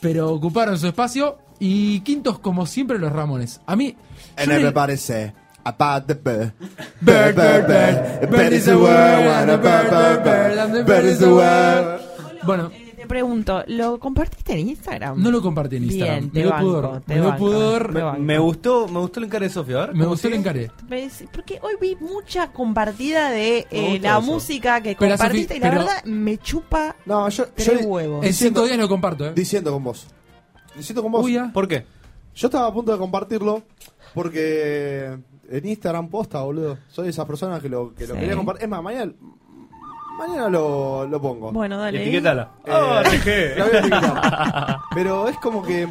pero 0.00 0.32
ocuparon 0.32 0.78
su 0.78 0.86
espacio. 0.86 1.36
Y 1.58 2.00
quintos, 2.00 2.38
como 2.38 2.64
siempre, 2.64 2.98
los 2.98 3.12
Ramones. 3.12 3.60
A 3.66 3.76
mí. 3.76 3.94
And 4.36 4.50
everybody 4.50 4.96
say 4.96 5.32
about 5.64 6.06
the 6.06 6.14
bird. 6.14 6.52
Bird, 7.00 7.36
bird, 7.36 7.66
bird. 7.66 8.30
Bird 8.30 8.52
is 8.54 8.64
the 8.64 8.76
word, 8.76 8.90
and 8.90 9.50
the 9.50 9.56
bird, 9.58 9.90
bird, 9.90 10.24
bird, 10.24 10.58
and 10.58 10.74
the 10.74 10.84
bird 10.84 11.04
is 11.04 11.18
the 11.18 11.28
word. 11.28 12.00
Bueno, 12.44 12.70
Te 13.06 13.10
pregunto, 13.10 13.62
¿lo 13.68 14.00
compartiste 14.00 14.54
en 14.58 14.68
Instagram? 14.68 15.22
no 15.22 15.30
lo 15.30 15.40
compartí 15.40 15.76
en 15.76 15.84
Instagram. 15.84 16.18
Bien, 16.18 16.30
te 16.32 16.38
me 16.40 16.42
dio 16.42 16.50
banco, 16.50 16.66
pudor. 16.66 17.00
te 17.02 17.14
Me 17.14 17.20
dio 17.20 17.28
banco, 17.28 17.38
pudor. 17.38 17.92
te 17.94 18.02
banco. 18.02 18.20
Me 18.22 18.38
gustó, 18.40 18.88
me 18.88 18.98
gustó 18.98 19.20
el 19.20 19.26
encare 19.26 19.46
de 19.46 19.52
Sofía. 19.52 19.76
A 19.76 19.80
ver, 19.86 19.88
Me 19.94 19.98
¿cómo 20.00 20.10
gustó 20.10 20.26
el 20.28 20.34
sigue? 20.42 20.70
¿Ves? 20.88 21.24
Porque 21.32 21.60
hoy 21.62 21.74
vi 21.80 21.96
mucha 22.00 22.50
compartida 22.52 23.30
de 23.30 23.64
Me 23.70 23.94
eh, 23.96 24.00
la 24.00 24.18
eso. 24.18 24.22
música 24.22 24.80
que 24.80 24.96
Pero, 24.98 25.12
compartiste 25.12 25.54
Sofi, 25.54 25.56
y 25.58 25.60
la 25.60 25.70
pero- 25.70 25.80
verdad 25.82 26.04
me 26.04 26.38
chupa 26.38 26.96
No, 27.06 27.28
yo, 27.28 27.46
tres 27.54 27.80
yo 27.80 27.86
huevos. 27.86 28.26
En 28.26 28.34
cinco 28.34 28.64
días 28.64 28.76
lo 28.76 28.88
comparto, 28.88 29.26
¿eh? 29.28 29.32
diciendo 29.36 29.70
con 29.72 29.84
vos. 29.84 30.08
Diciendo 30.76 31.00
con 31.02 31.12
vos. 31.12 31.24
Uy. 31.24 31.38
¿Por 31.54 31.68
qué? 31.68 31.86
Yo 32.34 32.48
estaba 32.48 32.66
a 32.66 32.72
punto 32.72 32.90
de 32.90 32.98
compartirlo 32.98 33.62
porque 34.14 35.16
en 35.48 35.66
Instagram 35.68 36.08
posta, 36.08 36.40
boludo. 36.42 36.78
Soy 36.88 37.04
de 37.04 37.10
esas 37.10 37.24
personas 37.26 37.62
que 37.62 37.68
lo, 37.68 37.94
que 37.94 38.04
lo 38.06 38.14
Sí. 38.14 38.20
quería 38.20 38.34
compartir. 38.36 38.64
Es 38.64 38.68
más, 38.68 38.82
mañana, 38.82 39.12
mañana 40.18 40.48
lo, 40.48 41.06
lo 41.06 41.20
pongo. 41.20 41.52
Bueno, 41.52 41.78
dale. 41.78 42.02
Etiquetala. 42.02 42.50
Eh, 42.64 42.70
Oh, 42.72 43.00
RG. 43.02 43.56
la 43.58 43.64
voy 43.64 43.74
a 43.74 43.78
etiquetar. 43.80 44.78
Pero 44.94 45.28
es 45.28 45.36
como 45.38 45.62
que 45.62 45.88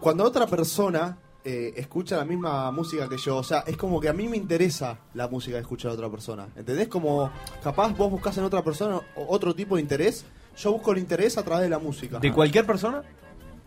cuando 0.00 0.24
otra 0.24 0.46
persona 0.46 1.16
eh, 1.44 1.74
escucha 1.76 2.16
la 2.16 2.24
misma 2.24 2.70
música 2.72 3.08
que 3.08 3.16
yo, 3.18 3.36
o 3.38 3.42
sea, 3.44 3.60
es 3.66 3.76
como 3.76 4.00
que 4.00 4.08
a 4.08 4.12
mí 4.12 4.26
me 4.28 4.36
interesa 4.36 4.98
la 5.14 5.28
música 5.28 5.56
que 5.56 5.62
escucha 5.62 5.88
la 5.88 5.94
otra 5.94 6.08
persona. 6.10 6.48
¿Entendés? 6.56 6.88
Como 6.88 7.30
capaz 7.62 7.92
vos 7.96 8.10
buscas 8.10 8.36
en 8.38 8.44
otra 8.44 8.62
persona 8.62 8.96
o- 9.16 9.26
otro 9.28 9.54
tipo 9.54 9.76
de 9.76 9.82
interés. 9.82 10.24
Yo 10.56 10.72
busco 10.72 10.92
el 10.92 10.98
interés 10.98 11.36
a 11.38 11.42
través 11.42 11.64
de 11.64 11.68
la 11.70 11.78
música. 11.78 12.18
¿De 12.18 12.32
cualquier 12.32 12.64
persona? 12.66 13.02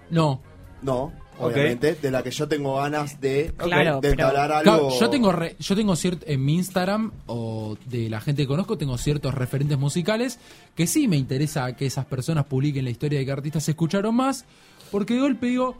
No. 0.10 0.42
No, 0.82 1.12
Obviamente, 1.40 1.96
de 1.96 2.12
la 2.12 2.22
que 2.24 2.32
yo 2.32 2.48
tengo 2.48 2.76
ganas 2.76 3.20
de, 3.22 3.54
Claro, 3.58 4.02
de 4.02 4.12
pero- 4.16 4.28
algo. 4.28 4.62
Claro, 4.62 4.90
yo 5.00 5.10
tengo 5.10 5.32
re- 5.32 5.56
yo 5.60 5.76
tengo 5.76 5.96
cierto 5.96 6.26
en 6.28 6.44
mi 6.44 6.56
Instagram 6.56 7.12
o 7.28 7.78
de 7.86 8.10
la 8.10 8.20
gente 8.22 8.44
que 8.44 8.48
conozco 8.48 8.78
tengo 8.78 8.98
ciertos 8.98 9.34
referentes 9.34 9.78
musicales 9.78 10.40
que 10.76 10.86
sí 10.88 11.08
me 11.08 11.18
interesa 11.18 11.76
que 11.76 11.86
esas 11.86 12.06
personas 12.06 12.46
publiquen 12.46 12.84
la 12.86 12.92
historia 12.92 13.20
de 13.20 13.26
qué 13.26 13.32
artistas 13.32 13.64
se 13.64 13.72
escucharon 13.72 14.16
más 14.16 14.46
porque 14.92 15.14
de 15.16 15.22
golpe 15.22 15.48
digo 15.48 15.78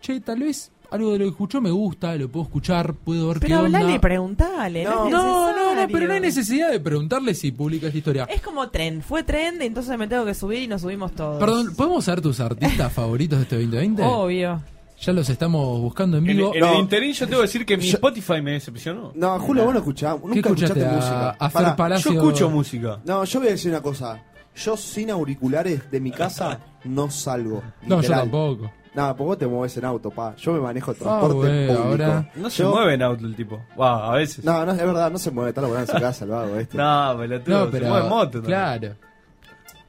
che 0.00 0.20
tal 0.20 0.40
vez 0.40 0.70
algo 0.90 1.12
de 1.12 1.18
lo 1.18 1.24
que 1.26 1.30
escuchó 1.30 1.60
me 1.60 1.70
gusta 1.70 2.14
lo 2.16 2.28
puedo 2.30 2.44
escuchar 2.46 2.94
puedo 2.94 3.28
ver 3.28 3.40
Pero 3.40 3.48
qué 3.48 3.54
onda 3.66 3.78
hablale 3.78 3.94
y 3.96 3.98
preguntale. 3.98 4.84
No, 4.84 5.08
no, 5.10 5.52
no, 5.54 5.74
no, 5.74 5.88
pero 5.92 6.06
no 6.06 6.14
hay 6.14 6.20
necesidad 6.20 6.70
de 6.70 6.80
preguntarle 6.80 7.34
si 7.34 7.52
publica 7.52 7.86
esta 7.86 7.98
historia. 7.98 8.24
Es 8.24 8.40
como 8.40 8.68
trend. 8.70 9.02
Fue 9.02 9.22
trend, 9.22 9.60
entonces 9.62 9.96
me 9.98 10.06
tengo 10.08 10.24
que 10.24 10.34
subir 10.34 10.62
y 10.62 10.66
nos 10.68 10.80
subimos 10.82 11.12
todos. 11.12 11.38
Perdón, 11.38 11.74
¿podemos 11.76 12.04
saber 12.04 12.20
tus 12.22 12.40
artistas 12.40 12.92
favoritos 12.94 13.38
de 13.38 13.42
este 13.44 13.56
2020? 13.56 14.02
Obvio. 14.02 14.62
Ya 15.00 15.12
los 15.12 15.28
estamos 15.30 15.80
buscando 15.80 16.16
en 16.16 16.28
En, 16.28 16.36
vivo. 16.36 16.52
en 16.54 16.64
el 16.64 16.74
interín 16.76 17.12
yo 17.12 17.26
tengo 17.26 17.40
que 17.42 17.46
decir 17.46 17.64
que 17.64 17.76
mi 17.76 17.88
Spotify 17.88 18.42
me 18.42 18.52
decepcionó. 18.52 19.12
No, 19.14 19.38
Julio, 19.38 19.64
vos 19.64 19.72
no 19.74 19.78
escuchás, 19.78 20.18
nunca 20.20 20.34
escuchaste? 20.40 20.80
escuchaste 20.80 20.86
A- 20.86 20.92
música. 20.96 21.30
a 21.38 21.50
Fer 21.50 21.62
Pará, 21.62 21.76
Palacio- 21.76 22.12
Yo 22.14 22.18
escucho 22.20 22.50
música. 22.50 22.98
No, 23.04 23.24
yo 23.24 23.38
voy 23.38 23.48
a 23.48 23.52
decir 23.52 23.70
una 23.70 23.80
cosa. 23.80 24.20
Yo 24.56 24.76
sin 24.76 25.10
auriculares 25.12 25.88
de 25.88 26.00
mi 26.00 26.10
casa 26.10 26.58
no 26.82 27.08
salgo. 27.12 27.62
No, 27.82 27.96
yo 27.96 28.00
literal. 28.02 28.20
tampoco. 28.22 28.72
No, 28.98 29.08
porque 29.16 29.24
vos 29.28 29.38
te 29.38 29.46
mueves 29.46 29.76
en 29.76 29.84
auto, 29.84 30.10
pa. 30.10 30.34
Yo 30.36 30.52
me 30.52 30.60
manejo 30.60 30.90
el 30.90 30.96
Ah, 30.96 31.00
transporte 31.04 31.36
público. 31.68 31.82
ahora- 31.84 32.30
No 32.34 32.50
se 32.50 32.62
Yo- 32.64 32.70
mueve 32.70 32.94
en 32.94 33.02
auto 33.02 33.24
el 33.26 33.36
tipo. 33.36 33.60
Wow, 33.76 33.86
a 33.86 34.14
veces. 34.16 34.44
No, 34.44 34.66
no, 34.66 34.72
es 34.72 34.78
verdad, 34.78 35.10
no 35.10 35.18
se 35.18 35.30
mueve, 35.30 35.50
está 35.50 35.60
laburando 35.60 35.90
en 35.92 35.96
su 35.96 36.02
casa 36.02 36.24
el 36.24 36.30
vago 36.32 36.56
este. 36.56 36.76
No, 36.76 37.14
pelotudo. 37.18 37.58
No, 37.58 37.64
se 37.66 37.70
pero 37.70 37.86
mueve 37.88 38.02
en 38.04 38.08
moto. 38.10 38.42
también. 38.42 38.96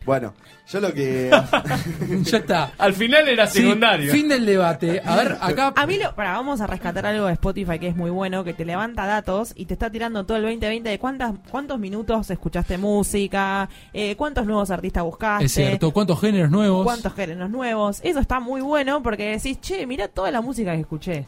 Bueno, 0.09 0.33
yo 0.67 0.79
lo 0.79 0.91
que... 0.91 1.29
ya 2.23 2.37
está. 2.39 2.71
Al 2.79 2.93
final 2.95 3.27
era 3.27 3.45
Sí, 3.45 3.61
secundario. 3.61 4.11
fin 4.11 4.27
del 4.27 4.43
debate. 4.43 4.99
A 5.05 5.15
ver, 5.15 5.37
acá 5.39 5.71
A 5.75 5.85
mí, 5.85 5.99
lo, 5.99 6.15
para, 6.15 6.31
vamos 6.31 6.61
a 6.61 6.65
rescatar 6.65 7.05
algo 7.05 7.27
de 7.27 7.33
Spotify 7.33 7.77
que 7.77 7.89
es 7.89 7.95
muy 7.95 8.09
bueno, 8.09 8.43
que 8.43 8.55
te 8.55 8.65
levanta 8.65 9.05
datos 9.05 9.53
y 9.55 9.65
te 9.65 9.75
está 9.75 9.91
tirando 9.91 10.25
todo 10.25 10.37
el 10.37 10.43
2020 10.45 10.89
de 10.89 10.97
cuántas, 10.97 11.35
cuántos 11.51 11.77
minutos 11.77 12.27
escuchaste 12.31 12.79
música, 12.79 13.69
eh, 13.93 14.15
cuántos 14.15 14.47
nuevos 14.47 14.71
artistas 14.71 15.03
buscaste. 15.03 15.45
es 15.45 15.51
cierto, 15.53 15.91
¿cuántos 15.91 16.19
géneros 16.19 16.49
nuevos? 16.49 16.83
¿Cuántos 16.85 17.13
géneros 17.13 17.51
nuevos? 17.51 17.99
Eso 18.03 18.19
está 18.19 18.39
muy 18.39 18.61
bueno 18.61 19.03
porque 19.03 19.29
decís, 19.37 19.61
che, 19.61 19.85
mira 19.85 20.07
toda 20.07 20.31
la 20.31 20.41
música 20.41 20.73
que 20.73 20.81
escuché. 20.81 21.27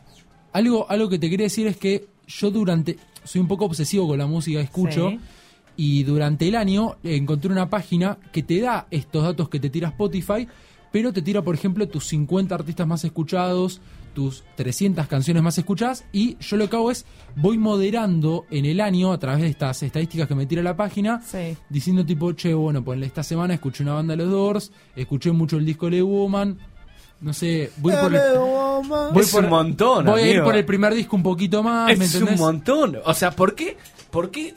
Algo, 0.54 0.90
algo 0.90 1.08
que 1.08 1.20
te 1.20 1.30
quería 1.30 1.46
decir 1.46 1.68
es 1.68 1.78
que 1.78 2.08
yo 2.26 2.50
durante 2.50 2.98
soy 3.26 3.42
un 3.42 3.48
poco 3.48 3.66
obsesivo 3.66 4.08
con 4.08 4.18
la 4.18 4.26
música 4.26 4.58
que 4.58 4.64
escucho 4.66 5.10
Sí. 5.12 5.20
Y 5.78 6.04
durante 6.04 6.48
el 6.48 6.56
año 6.56 6.98
encontré 7.04 7.52
una 7.52 7.70
página 7.70 8.18
que 8.32 8.44
te 8.44 8.60
da 8.62 8.88
estos 8.92 9.24
datos 9.24 9.50
que 9.50 9.60
te 9.60 9.70
tira 9.70 9.90
Spotify, 9.90 10.48
pero 10.92 11.14
te 11.14 11.22
tira, 11.22 11.42
por 11.42 11.56
ejemplo, 11.56 11.88
tus 11.88 12.06
50 12.08 12.54
artistas 12.54 12.86
más 12.86 13.04
escuchados, 13.06 13.80
tus 14.14 14.44
300 14.58 15.08
canciones 15.08 15.42
más 15.42 15.58
escuchadas 15.58 16.04
y 16.12 16.36
yo 16.42 16.58
lo 16.58 16.70
que 16.70 16.76
hago 16.76 16.92
es 16.92 17.06
voy 17.38 17.58
moderando 17.58 18.46
en 18.52 18.66
el 18.66 18.82
año 18.82 19.14
a 19.14 19.18
través 19.18 19.42
de 19.42 19.48
estas 19.48 19.82
estadísticas 19.84 20.28
que 20.28 20.36
me 20.36 20.46
tira 20.46 20.62
la 20.62 20.76
página 20.76 21.22
Sí. 21.26 21.56
diciendo 21.70 22.06
tipo, 22.06 22.34
che, 22.34 22.54
bueno, 22.54 22.84
pues 22.84 23.02
esta 23.04 23.24
semana 23.24 23.54
escuché 23.54 23.84
una 23.84 23.94
banda 23.94 24.16
de 24.16 24.24
los 24.24 24.30
Doors, 24.32 24.72
escuché 24.98 25.32
mucho 25.32 25.56
el 25.58 25.66
disco 25.66 25.90
Le 25.90 26.02
Woman, 26.02 26.58
no 27.22 27.32
sé, 27.32 27.72
voy 27.78 27.94
por 28.02 28.14
el, 28.14 28.22
voy 29.14 29.24
es 29.24 29.32
por- 29.32 29.44
un 29.46 29.50
montón, 29.50 30.06
Voy 30.06 30.22
a 30.24 30.30
ir 30.30 30.44
por 30.44 30.56
el 30.58 30.66
primer 30.66 30.94
disco 30.94 31.16
un 31.16 31.24
poquito 31.24 31.64
más, 31.64 31.98
¿me 31.98 32.04
Es 32.04 32.14
un 32.16 32.22
entendés? 32.24 32.40
montón. 32.42 32.98
O 33.06 33.14
sea, 33.14 33.32
¿por 33.32 33.56
qué, 33.56 33.78
¿por 34.10 34.30
qué 34.30 34.54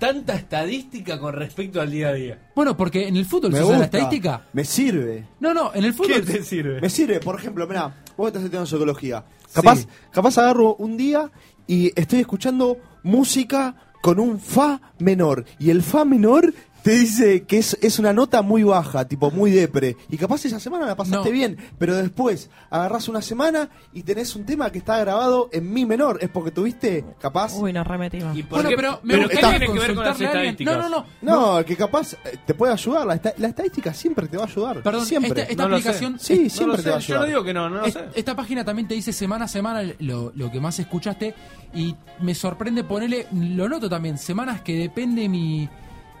tanta 0.00 0.34
estadística 0.34 1.20
con 1.20 1.34
respecto 1.34 1.80
al 1.80 1.92
día 1.92 2.08
a 2.08 2.12
día? 2.14 2.38
Bueno, 2.56 2.76
porque 2.76 3.06
en 3.06 3.16
el 3.16 3.26
fútbol 3.26 3.52
Me 3.52 3.58
se 3.58 3.62
usa 3.62 3.72
la 3.72 3.78
gusta, 3.84 3.98
estadística. 3.98 4.46
Me 4.52 4.64
sirve. 4.64 5.26
No, 5.38 5.54
no, 5.54 5.72
en 5.72 5.84
el 5.84 5.94
fútbol. 5.94 6.14
¿Qué 6.14 6.22
te 6.22 6.42
sirve? 6.42 6.80
Me 6.80 6.90
sirve, 6.90 7.20
por 7.20 7.36
ejemplo, 7.36 7.68
mira, 7.68 8.02
vos 8.16 8.26
estás 8.26 8.42
estudiando 8.42 8.66
psicología. 8.66 9.24
Capaz, 9.52 9.86
capaz 10.10 10.38
agarro 10.38 10.74
un 10.76 10.96
día 10.96 11.30
y 11.68 11.92
estoy 11.94 12.20
escuchando 12.20 12.78
música 13.04 13.76
con 14.02 14.18
un 14.18 14.40
fa 14.40 14.80
menor. 14.98 15.44
Y 15.58 15.70
el 15.70 15.82
fa 15.82 16.04
menor 16.04 16.52
te 16.82 16.92
dice 16.92 17.42
que 17.44 17.58
es, 17.58 17.76
es 17.82 17.98
una 17.98 18.12
nota 18.12 18.42
muy 18.42 18.62
baja, 18.62 19.06
tipo 19.06 19.30
muy 19.30 19.50
depre. 19.50 19.96
Y 20.08 20.16
capaz 20.16 20.44
esa 20.44 20.58
semana 20.60 20.86
la 20.86 20.96
pasaste 20.96 21.28
No. 21.28 21.32
bien, 21.32 21.58
pero 21.78 21.94
después 21.96 22.50
agarrás 22.70 23.08
una 23.08 23.20
semana 23.22 23.68
y 23.92 24.02
tenés 24.02 24.34
un 24.36 24.44
tema 24.46 24.70
que 24.72 24.78
está 24.78 24.98
grabado 24.98 25.48
en 25.52 25.72
mi 25.72 25.84
menor. 25.84 26.18
Es 26.22 26.28
porque 26.30 26.50
tuviste, 26.50 27.04
capaz. 27.20 27.54
Uy, 27.56 27.72
nos 27.72 27.86
remetimos. 27.86 28.36
Bueno, 28.48 28.70
pero 28.76 29.00
me 29.02 29.14
pero 29.14 29.28
gustaría 29.28 29.56
está- 29.56 29.66
consultarle 29.66 30.26
a 30.26 30.30
alguien. 30.32 30.56
No, 30.60 30.76
no, 30.76 30.88
no. 30.88 31.06
No, 31.58 31.64
que 31.64 31.76
capaz 31.76 32.14
eh, 32.14 32.38
te 32.46 32.54
puede 32.54 32.72
ayudar. 32.72 33.06
La, 33.06 33.14
esta- 33.14 33.34
la 33.38 33.48
estadística 33.48 33.92
siempre 33.94 34.26
te 34.28 34.36
va 34.36 34.44
a 34.44 34.46
ayudar. 34.46 34.82
Perdón, 34.82 35.06
siempre. 35.06 35.42
esta, 35.42 35.52
esta 35.52 35.64
aplicación. 35.64 36.18
Sí, 36.18 36.44
no 36.44 36.50
siempre 36.50 36.82
te 36.82 36.88
va 36.90 36.96
a 36.96 36.98
ayudar. 36.98 37.18
Yo 37.18 37.18
no 37.20 37.26
digo 37.26 37.44
que 37.44 37.54
no, 37.54 37.68
no 37.68 37.76
lo 37.80 37.84
Es- 37.86 37.94
sé. 37.94 38.04
Esta 38.14 38.34
página 38.34 38.64
también 38.64 38.88
te 38.88 38.94
dice 38.94 39.12
semana 39.12 39.44
a 39.44 39.48
semana 39.48 39.82
lo, 39.98 40.32
lo 40.34 40.50
que 40.50 40.60
más 40.60 40.78
escuchaste 40.78 41.34
y 41.74 41.94
me 42.20 42.34
sorprende 42.34 42.84
ponerle, 42.84 43.26
lo 43.32 43.68
noto 43.68 43.88
también, 43.88 44.18
semanas 44.18 44.60
que 44.62 44.76
depende 44.76 45.28
mi, 45.28 45.68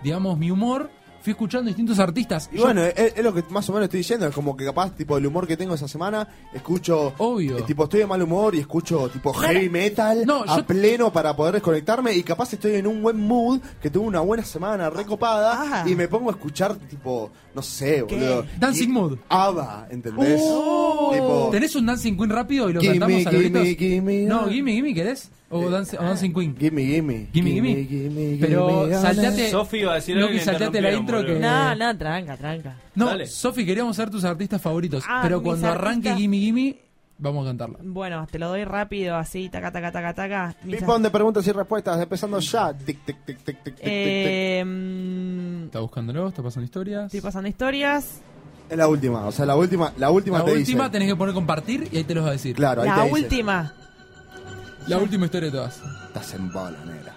digamos, 0.02 0.38
mi 0.38 0.50
humor, 0.50 0.90
fui 1.22 1.32
escuchando 1.32 1.66
distintos 1.68 1.98
artistas. 1.98 2.48
Y 2.50 2.56
Yo- 2.56 2.62
bueno, 2.64 2.82
es, 2.82 2.94
es 3.14 3.22
lo 3.22 3.34
que 3.34 3.42
más 3.50 3.68
o 3.68 3.72
menos 3.74 3.84
estoy 3.84 3.98
diciendo, 3.98 4.26
es 4.26 4.34
como 4.34 4.56
que 4.56 4.64
capaz, 4.64 4.96
tipo, 4.96 5.18
el 5.18 5.26
humor 5.26 5.46
que 5.46 5.54
tengo 5.54 5.74
esa 5.74 5.86
semana, 5.86 6.26
escucho, 6.54 7.12
Obvio. 7.18 7.58
eh, 7.58 7.62
tipo, 7.66 7.84
estoy 7.84 8.00
de 8.00 8.06
mal 8.06 8.22
humor 8.22 8.54
y 8.54 8.60
escucho, 8.60 9.06
tipo, 9.10 9.30
heavy 9.34 9.68
metal 9.68 10.24
No, 10.24 10.44
a 10.46 10.56
yo- 10.56 10.64
pleno 10.66 11.12
para 11.12 11.36
poder 11.36 11.52
desconectarme 11.56 12.14
y 12.14 12.22
capaz 12.22 12.54
estoy 12.54 12.76
en 12.76 12.86
un 12.86 13.02
buen 13.02 13.18
mood, 13.20 13.60
que 13.82 13.90
tuve 13.90 14.06
una 14.06 14.20
buena 14.20 14.44
semana 14.46 14.88
recopada 14.88 15.84
y 15.86 15.94
me 15.94 16.08
pongo 16.08 16.30
a 16.30 16.32
escuchar, 16.32 16.76
tipo, 16.76 17.30
no 17.54 17.60
sé, 17.60 18.00
boludo. 18.00 18.46
Dancing 18.58 18.88
Y- 18.88 18.92
Mood. 18.92 19.18
ABBA, 19.28 19.88
¿entendés? 19.90 20.40
Oh. 20.42 21.10
Tipo, 21.12 21.48
¿Tenés 21.52 21.74
un 21.76 21.84
Dancing 21.84 22.16
Queen 22.16 22.30
rápido 22.30 22.70
y 22.70 22.72
lo 22.72 22.80
Gimme, 22.80 22.98
cantamos 22.98 23.26
a 23.26 23.30
gimme, 23.30 23.42
gritos? 23.60 23.78
gimme, 23.78 24.22
no, 24.22 24.40
ah. 24.40 24.48
gimme, 24.48 24.72
gimme, 24.72 24.94
¿querés? 24.94 25.30
O, 25.52 25.68
dance- 25.68 25.98
o 25.98 26.02
Dancing 26.02 26.32
Queen. 26.32 26.56
Gimme, 26.56 26.82
gimme. 26.84 27.26
Gimme, 27.32 27.50
gimme. 27.50 27.84
gimme, 27.86 28.36
Pero 28.40 28.84
gimme, 28.84 28.94
salteate. 29.00 29.50
Sofi 29.50 29.78
iba 29.78 29.92
a 29.92 29.94
decir 29.96 30.16
algo 30.16 30.28
le 30.30 30.40
salteate 30.40 30.80
la 30.80 30.92
intro 30.92 31.24
que. 31.26 31.38
No, 31.40 31.74
no, 31.74 31.98
tranca, 31.98 32.36
tranca. 32.36 32.76
No. 32.94 33.26
Sofi, 33.26 33.66
queríamos 33.66 33.96
ser 33.96 34.10
tus 34.10 34.24
artistas 34.24 34.62
favoritos. 34.62 35.02
Ah, 35.08 35.20
pero 35.22 35.42
cuando 35.42 35.66
arranque 35.68 36.14
Gimme 36.14 36.36
Gimme, 36.38 36.78
vamos 37.18 37.44
a 37.44 37.50
cantarla. 37.50 37.78
Bueno, 37.82 38.26
te 38.30 38.38
lo 38.38 38.48
doy 38.48 38.62
rápido, 38.64 39.16
así, 39.16 39.48
taca, 39.48 39.72
taca, 39.72 39.90
taca, 39.90 40.14
taca. 40.14 40.54
Ping-pong 40.64 41.02
de 41.02 41.10
preguntas 41.10 41.44
y 41.46 41.50
respuestas, 41.52 42.00
empezando 42.00 42.38
ya. 42.38 42.72
Tic, 42.72 43.04
tic, 43.04 43.16
tic, 43.26 43.38
tic. 43.44 43.74
Eh, 43.80 44.64
Está 45.64 45.80
buscándolo, 45.80 46.28
está 46.28 46.42
pasando 46.42 46.64
historias. 46.64 47.06
estoy 47.06 47.20
pasando 47.20 47.48
historias. 47.48 48.20
Es 48.68 48.76
la 48.78 48.86
última, 48.86 49.26
o 49.26 49.32
sea, 49.32 49.46
la 49.46 49.56
última, 49.56 49.92
la 49.98 50.10
última 50.12 50.38
La 50.38 50.44
te 50.44 50.52
última 50.52 50.84
dice. 50.84 50.92
tenés 50.92 51.08
que 51.08 51.16
poner 51.16 51.34
compartir 51.34 51.88
y 51.90 51.96
ahí 51.96 52.04
te 52.04 52.14
los 52.14 52.24
va 52.24 52.28
a 52.28 52.32
decir. 52.32 52.54
Claro, 52.54 52.82
ahí 52.82 52.88
La 52.88 52.94
te 53.02 53.02
dice. 53.02 53.16
La 54.86 54.98
última 54.98 55.26
historia 55.26 55.50
de 55.50 55.56
todas. 55.56 55.80
Estás 56.06 56.34
en 56.34 56.50
bola, 56.52 56.76
negra. 56.84 57.14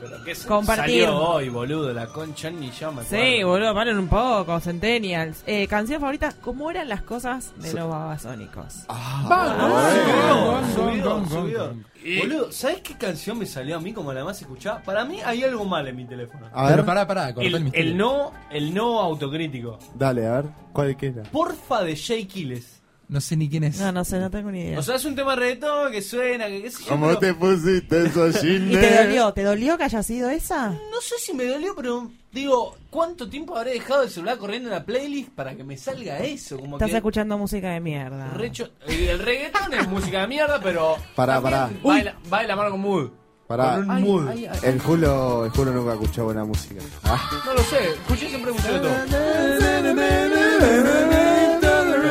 Pero 0.00 0.22
que 0.22 0.32
se- 0.34 0.46
Compartir. 0.46 1.04
Salió 1.06 1.18
hoy, 1.18 1.48
boludo, 1.48 1.92
la 1.92 2.06
concha 2.06 2.50
ni 2.50 2.70
yo 2.70 2.92
me 2.92 3.02
acuerdo. 3.02 3.24
Sí, 3.24 3.42
boludo, 3.42 3.74
paren 3.74 3.98
un 3.98 4.06
poco, 4.08 4.60
Centennials. 4.60 5.42
Eh, 5.46 5.66
canción 5.66 6.00
favorita, 6.00 6.32
¿cómo 6.40 6.70
eran 6.70 6.88
las 6.88 7.02
cosas 7.02 7.52
de 7.56 7.72
los 7.72 7.88
babasónicos? 7.88 8.84
Ah, 8.88 10.62
subido, 10.74 11.26
subido. 11.28 11.74
Boludo, 12.20 12.52
¿sabes 12.52 12.80
qué 12.82 12.94
canción 12.96 13.38
me 13.38 13.46
salió 13.46 13.76
a 13.76 13.80
mí 13.80 13.92
como 13.92 14.12
la 14.12 14.22
más 14.24 14.40
escuchada? 14.40 14.80
Para 14.82 15.04
mí 15.04 15.18
hay 15.24 15.42
algo 15.42 15.64
mal 15.64 15.88
en 15.88 15.96
mi 15.96 16.04
teléfono. 16.06 16.46
A 16.52 16.66
Pero 16.66 16.76
ver, 16.76 16.84
pará, 16.86 17.06
pará, 17.06 17.34
cortá 17.34 17.48
el, 17.48 17.54
El, 17.56 17.64
misterio. 17.64 17.90
el 17.90 17.96
no, 17.96 18.32
el 18.52 18.74
no 18.74 19.00
autocrítico. 19.00 19.78
dale, 19.96 20.26
a 20.28 20.32
ver, 20.42 20.44
¿cuál 20.72 20.96
que 20.96 21.06
era? 21.08 21.22
Porfa 21.24 21.82
de 21.82 21.96
Jay 21.96 22.24
Kiles. 22.26 22.77
No 23.08 23.20
sé 23.22 23.36
ni 23.38 23.48
quién 23.48 23.64
es. 23.64 23.80
No, 23.80 23.90
no 23.90 24.04
sé, 24.04 24.18
no 24.18 24.30
tengo 24.30 24.50
ni 24.50 24.60
idea. 24.60 24.78
O 24.78 24.82
sea, 24.82 24.96
es 24.96 25.04
un 25.06 25.14
tema 25.16 25.30
de 25.30 25.36
reggaetón 25.40 25.90
que 25.92 26.02
suena, 26.02 26.46
que 26.48 26.60
qué 26.62 26.70
sé 26.70 26.82
yo, 26.84 26.90
¿Cómo 26.90 27.06
pero 27.06 27.18
te 27.18 27.32
pusiste 27.34 28.04
eso, 28.06 28.28
¿Y 28.28 28.32
Ginny? 28.34 28.76
te 28.76 28.96
dolió? 29.04 29.32
¿Te 29.32 29.42
dolió 29.44 29.78
que 29.78 29.84
haya 29.84 30.02
sido 30.02 30.28
esa? 30.28 30.68
No 30.72 31.00
sé 31.00 31.14
si 31.18 31.32
me 31.32 31.46
dolió, 31.46 31.74
pero 31.74 32.10
digo, 32.32 32.76
¿cuánto 32.90 33.26
tiempo 33.30 33.56
habré 33.56 33.72
dejado 33.72 34.02
el 34.02 34.10
celular 34.10 34.36
corriendo 34.36 34.68
en 34.68 34.74
la 34.74 34.84
playlist 34.84 35.30
para 35.30 35.56
que 35.56 35.64
me 35.64 35.78
salga 35.78 36.18
eso? 36.18 36.58
Como 36.58 36.76
Estás 36.76 36.90
que 36.90 36.96
escuchando 36.96 37.38
música 37.38 37.70
de 37.70 37.80
mierda. 37.80 38.30
recho- 38.34 38.70
eh, 38.86 39.08
el 39.10 39.20
reggaetón 39.20 39.72
es 39.72 39.88
música 39.88 40.20
de 40.20 40.26
mierda, 40.28 40.60
pero 40.62 40.96
Pará, 41.16 41.40
pará. 41.40 41.70
baila, 41.82 42.14
baila 42.28 42.56
mano 42.56 42.70
con 42.72 42.80
mood. 42.80 43.08
Pará. 43.46 43.76
Con 43.76 43.88
un 43.90 44.00
mood. 44.02 44.28
ay, 44.28 44.44
ay. 44.44 44.58
El 44.64 44.78
Julio, 44.82 45.46
el 45.46 45.50
Julio 45.52 45.72
nunca 45.72 45.94
escuchó 45.94 46.24
buena 46.26 46.44
música. 46.44 46.82
Ah. 47.04 47.30
No 47.46 47.54
lo 47.54 47.62
sé, 47.62 47.88
escuché 47.94 48.28
siempre 48.28 48.52
música 48.52 48.72
de 48.74 48.80
todo. 48.80 48.92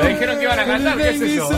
Me 0.08 0.14
dijeron 0.14 0.38
que 0.38 0.44
iban 0.44 0.60
a 0.60 0.66
cantar, 0.66 0.98
qué 0.98 1.18
sé 1.18 1.36
yo. 1.36 1.50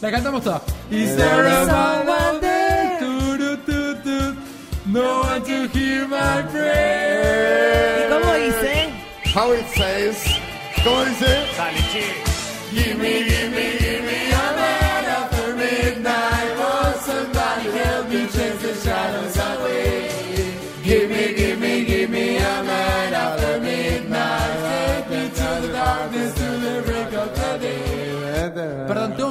La 0.00 0.10
cantamos 0.10 0.42
toda. 0.42 0.62
Is 0.90 1.16
there 1.16 1.46
a 1.46 1.66
someone 1.66 2.40
there? 2.40 2.98
Tu, 3.00 3.36
tu, 3.66 3.94
tu. 4.02 4.36
No 4.86 5.20
one 5.20 5.42
to 5.42 5.68
hear 5.76 6.06
my 6.08 6.16
¿Y 6.16 6.42
prayer. 6.52 8.08
cómo 8.08 8.32
dice? 8.34 8.88
How 9.34 9.52
it 9.52 9.66
says. 9.76 10.16
¿Cómo 10.84 11.04
dice? 11.04 11.26
Dale, 11.56 11.80
che. 11.92 12.04
Gimme, 12.72 13.08
gimme, 13.24 13.62
gimme 13.72 13.77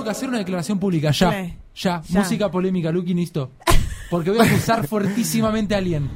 que 0.07 0.11
hacer 0.11 0.29
una 0.29 0.38
declaración 0.39 0.79
pública 0.79 1.11
ya. 1.11 1.31
Ya, 1.75 2.01
Ya. 2.07 2.19
música 2.19 2.49
polémica, 2.49 2.91
Lucky, 2.91 3.13
listo. 3.13 3.51
Porque 4.09 4.31
voy 4.31 4.39
a 4.39 4.43
acusar 4.43 4.88
fuertísimamente 4.88 5.75
a 5.75 5.77
alguien. 5.77 6.09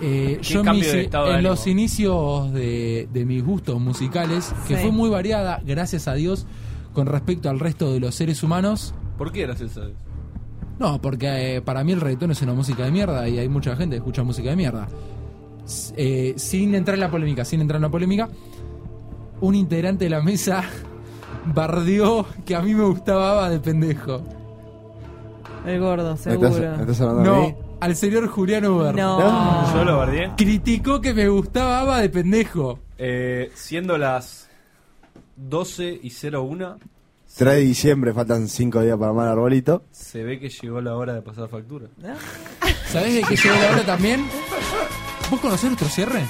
Eh, 0.00 0.38
¿Qué 0.42 0.54
yo 0.54 0.64
mis- 0.64 0.90
de 0.92 1.02
estado 1.02 1.24
de 1.26 1.30
en 1.30 1.36
ánimo? 1.38 1.50
los 1.50 1.66
inicios 1.66 2.52
de, 2.52 3.08
de 3.12 3.24
mis 3.24 3.44
gustos 3.44 3.80
musicales, 3.80 4.52
que 4.66 4.76
Sí. 4.76 4.82
fue 4.82 4.90
muy 4.90 5.08
variada, 5.10 5.60
gracias 5.64 6.08
a 6.08 6.14
Dios, 6.14 6.46
con 6.92 7.06
respecto 7.06 7.48
al 7.50 7.60
resto 7.60 7.92
de 7.92 8.00
los 8.00 8.14
seres 8.14 8.42
humanos. 8.42 8.94
¿Por 9.16 9.30
qué 9.30 9.42
eras 9.42 9.60
eso? 9.60 9.82
No, 10.80 11.00
porque 11.00 11.56
eh, 11.56 11.60
para 11.62 11.84
mí 11.84 11.92
el 11.92 12.00
reggaetón 12.00 12.32
es 12.32 12.42
una 12.42 12.54
música 12.54 12.84
de 12.84 12.90
mierda 12.90 13.28
y 13.28 13.38
hay 13.38 13.48
mucha 13.48 13.76
gente 13.76 13.94
que 13.94 13.98
escucha 13.98 14.24
música 14.24 14.50
de 14.50 14.56
mierda. 14.56 14.88
Eh, 15.96 16.34
sin 16.36 16.74
entrar 16.74 16.94
en 16.96 17.00
la 17.00 17.10
polémica, 17.10 17.44
sin 17.44 17.60
entrar 17.60 17.76
en 17.76 17.82
la 17.82 17.90
polémica, 17.90 18.28
un 19.42 19.54
integrante 19.54 20.04
de 20.04 20.10
la 20.10 20.22
mesa 20.22 20.64
bardeó 21.46 22.26
que 22.46 22.54
a 22.56 22.62
mí 22.62 22.74
me 22.74 22.84
gustaba 22.84 23.32
Ava 23.32 23.50
de 23.50 23.60
pendejo. 23.60 24.22
El 25.66 25.80
gordo, 25.80 26.16
¿Me 26.24 26.32
estás, 26.32 26.54
seguro. 26.54 26.76
me 26.76 26.80
estás 26.82 27.00
hablando 27.00 27.34
a 27.34 27.38
mí? 27.40 27.48
No, 27.52 27.56
al 27.80 27.96
señor 27.96 28.26
Julián 28.28 28.64
Uber. 28.66 28.94
No. 28.94 29.74
Yo 29.74 29.84
lo 29.84 29.98
bardeé. 29.98 30.30
Criticó 30.36 31.00
que 31.00 31.12
me 31.12 31.28
gustaba 31.28 31.80
Ava 31.80 32.00
de 32.00 32.08
pendejo. 32.08 32.78
Eh, 32.98 33.50
siendo 33.54 33.98
las 33.98 34.48
12 35.36 36.00
y 36.02 36.12
01, 36.34 36.78
3 37.36 37.54
de 37.54 37.60
diciembre, 37.60 38.12
faltan 38.12 38.46
5 38.48 38.80
días 38.82 38.96
para 38.96 39.08
armar 39.10 39.26
el 39.26 39.32
arbolito. 39.32 39.82
se 39.90 40.22
ve 40.22 40.38
que 40.38 40.48
llegó 40.50 40.80
la 40.80 40.96
hora 40.96 41.14
de 41.14 41.22
pasar 41.22 41.48
factura. 41.48 41.86
¿Sabés 42.88 43.14
de 43.14 43.22
qué 43.22 43.36
llegó 43.36 43.54
la 43.56 43.70
hora 43.72 43.82
también? 43.86 44.24
¿Vos 45.30 45.40
conocés 45.40 45.64
nuestro 45.70 45.88
cierre? 45.88 46.22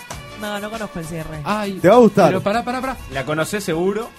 No, 0.42 0.60
no 0.60 0.70
conozco 0.70 0.98
el 0.98 1.06
cierre. 1.06 1.40
Ay, 1.44 1.78
Te 1.80 1.88
va 1.88 1.94
a 1.94 1.98
gustar. 1.98 2.26
Pero 2.28 2.42
pará, 2.42 2.62
pará, 2.64 2.80
pará. 2.80 2.96
La 3.12 3.24
conocés 3.24 3.64
seguro. 3.64 4.10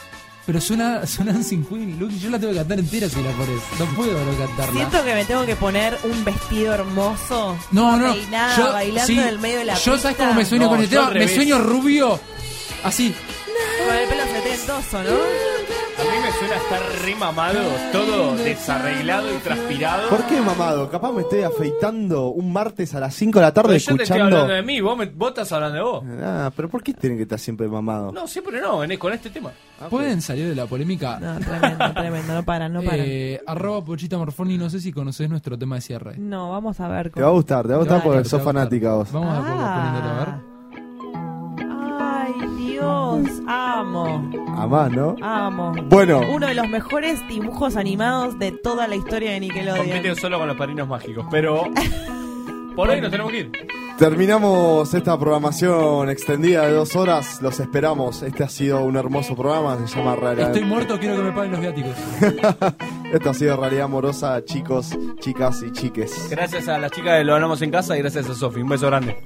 Pero 0.45 0.59
suena, 0.59 1.05
suena 1.05 1.31
Dancing 1.33 1.63
Queen. 1.63 1.97
Yo 2.19 2.29
la 2.29 2.37
tengo 2.39 2.51
que 2.51 2.59
cantar 2.59 2.79
entera 2.79 3.07
si 3.07 3.15
la 3.21 3.31
pones. 3.31 3.61
No 3.79 3.85
puedo 3.95 4.11
no 4.25 4.37
cantarla. 4.37 4.73
Siento 4.73 5.03
que 5.05 5.13
me 5.13 5.23
tengo 5.25 5.45
que 5.45 5.55
poner 5.55 5.97
un 6.03 6.25
vestido 6.25 6.73
hermoso. 6.73 7.55
No, 7.71 7.95
no, 7.97 8.07
no. 8.07 8.13
Peinada, 8.13 8.57
Yo- 8.57 8.73
bailando 8.73 9.05
sí, 9.07 9.19
en 9.19 9.27
el 9.27 9.39
medio 9.39 9.59
de 9.59 9.65
la 9.65 9.75
Yo, 9.75 9.93
pista. 9.93 9.97
¿sabes 9.99 10.17
cómo 10.17 10.33
me 10.33 10.43
sueño 10.45 10.63
No, 10.65 10.69
con 10.71 10.81
el 10.81 10.89
tema? 10.89 11.09
Me 11.11 11.27
sueño 11.29 11.59
rubio. 11.59 12.19
Así. 12.83 13.15
Con 13.87 13.95
el 13.95 14.09
pelo 14.09 14.23
setentoso, 14.25 15.03
¿no? 15.03 15.09
Suena 16.45 16.57
estar 16.61 16.81
re 17.05 17.15
mamado, 17.15 17.59
todo 17.93 18.35
desarreglado 18.35 19.33
y 19.33 19.37
transpirado. 19.37 20.09
¿Por 20.09 20.25
qué, 20.25 20.41
mamado? 20.41 20.89
Capaz 20.89 21.13
me 21.13 21.21
estoy 21.21 21.41
afeitando 21.43 22.27
un 22.29 22.51
martes 22.51 22.93
a 22.95 22.99
las 22.99 23.15
5 23.15 23.39
de 23.39 23.45
la 23.45 23.53
tarde 23.53 23.69
Pero 23.69 23.79
yo 23.79 23.85
te 23.95 24.03
estoy 24.03 24.17
escuchando. 24.17 24.35
hablando 24.41 24.53
de 24.55 24.61
mí, 24.61 24.81
vos, 24.81 24.97
me- 24.97 25.05
vos 25.05 25.29
estás 25.29 25.49
hablando 25.53 25.77
de 25.77 25.83
vos. 25.83 26.03
Ah, 26.21 26.51
pero 26.53 26.67
¿por 26.69 26.83
qué 26.83 26.93
tienen 26.93 27.17
que 27.17 27.23
estar 27.23 27.39
siempre 27.39 27.67
mamado? 27.69 28.11
No, 28.11 28.27
siempre 28.27 28.59
no, 28.59 28.83
en- 28.83 28.97
con 28.97 29.13
este 29.13 29.29
tema. 29.29 29.51
¿Pueden 29.89 30.21
salir 30.21 30.49
de 30.49 30.55
la 30.55 30.65
polémica? 30.65 31.17
No, 31.19 31.39
tremendo, 31.39 31.93
tremendo. 31.93 32.33
No 32.33 32.43
paran, 32.43 32.73
no 32.73 32.81
paran. 32.81 32.99
Eh, 33.07 33.39
arroba 33.47 33.83
Pochita 33.85 34.17
Morfoni, 34.17 34.57
no 34.57 34.69
sé 34.69 34.81
si 34.81 34.91
conoces 34.91 35.29
nuestro 35.29 35.57
tema 35.57 35.75
de 35.75 35.81
cierre. 35.81 36.17
No, 36.17 36.51
vamos 36.51 36.77
a 36.81 36.89
ver. 36.89 37.09
Te 37.11 37.21
va 37.21 37.29
a 37.29 37.31
gustar, 37.31 37.63
te 37.63 37.69
va 37.69 37.75
a 37.75 37.79
gustar 37.79 38.03
porque 38.03 38.25
sos 38.25 38.41
fanática 38.43 38.95
vos. 38.95 39.09
Vamos 39.13 39.33
a 39.33 39.39
poco 39.39 39.59
Ah. 39.61 39.75
poniéndolo 39.93 40.13
a 40.13 40.25
ver. 40.25 40.52
Ay, 42.25 42.33
Dios, 42.55 43.27
amo. 43.47 44.31
Amás, 44.55 44.89
¿no? 44.91 45.17
Amo. 45.21 45.73
Bueno. 45.89 46.21
Uno 46.31 46.47
de 46.47 46.53
los 46.53 46.69
mejores 46.69 47.19
dibujos 47.27 47.75
animados 47.75 48.39
de 48.39 48.53
toda 48.53 48.87
la 48.87 48.95
historia 48.95 49.31
de 49.31 49.41
Nickelodeon. 49.41 49.85
Compiten 49.85 50.15
solo 50.15 50.39
con 50.39 50.47
los 50.47 50.55
padrinos 50.55 50.87
mágicos, 50.87 51.25
pero 51.29 51.65
por 52.77 52.89
hoy 52.89 53.01
nos 53.01 53.11
tenemos 53.11 53.29
que 53.29 53.39
ir. 53.39 53.51
Terminamos 53.97 54.93
esta 54.93 55.19
programación 55.19 56.09
extendida 56.09 56.65
de 56.65 56.71
dos 56.71 56.95
horas. 56.95 57.41
Los 57.41 57.59
esperamos. 57.59 58.23
Este 58.23 58.45
ha 58.45 58.49
sido 58.49 58.79
un 58.79 58.95
hermoso 58.95 59.35
programa. 59.35 59.77
Se 59.85 59.97
llama 59.97 60.15
Rara. 60.15 60.43
Estoy 60.43 60.63
muerto, 60.63 60.97
quiero 60.97 61.17
que 61.17 61.23
me 61.23 61.31
paguen 61.33 61.51
los 61.51 61.59
viáticos. 61.59 61.95
Esto 63.13 63.29
ha 63.31 63.33
sido 63.33 63.57
Realidad 63.57 63.83
Amorosa, 63.83 64.45
chicos, 64.45 64.97
chicas 65.19 65.61
y 65.61 65.73
chiques. 65.73 66.29
Gracias 66.29 66.69
a 66.69 66.77
las 66.77 66.89
chicas 66.91 67.17
de 67.17 67.25
Lo 67.25 67.33
Hablamos 67.35 67.61
en 67.61 67.69
Casa 67.69 67.97
y 67.97 67.99
gracias 67.99 68.29
a 68.29 68.33
Sofi. 68.33 68.61
Un 68.61 68.69
beso 68.69 68.87
grande. 68.87 69.17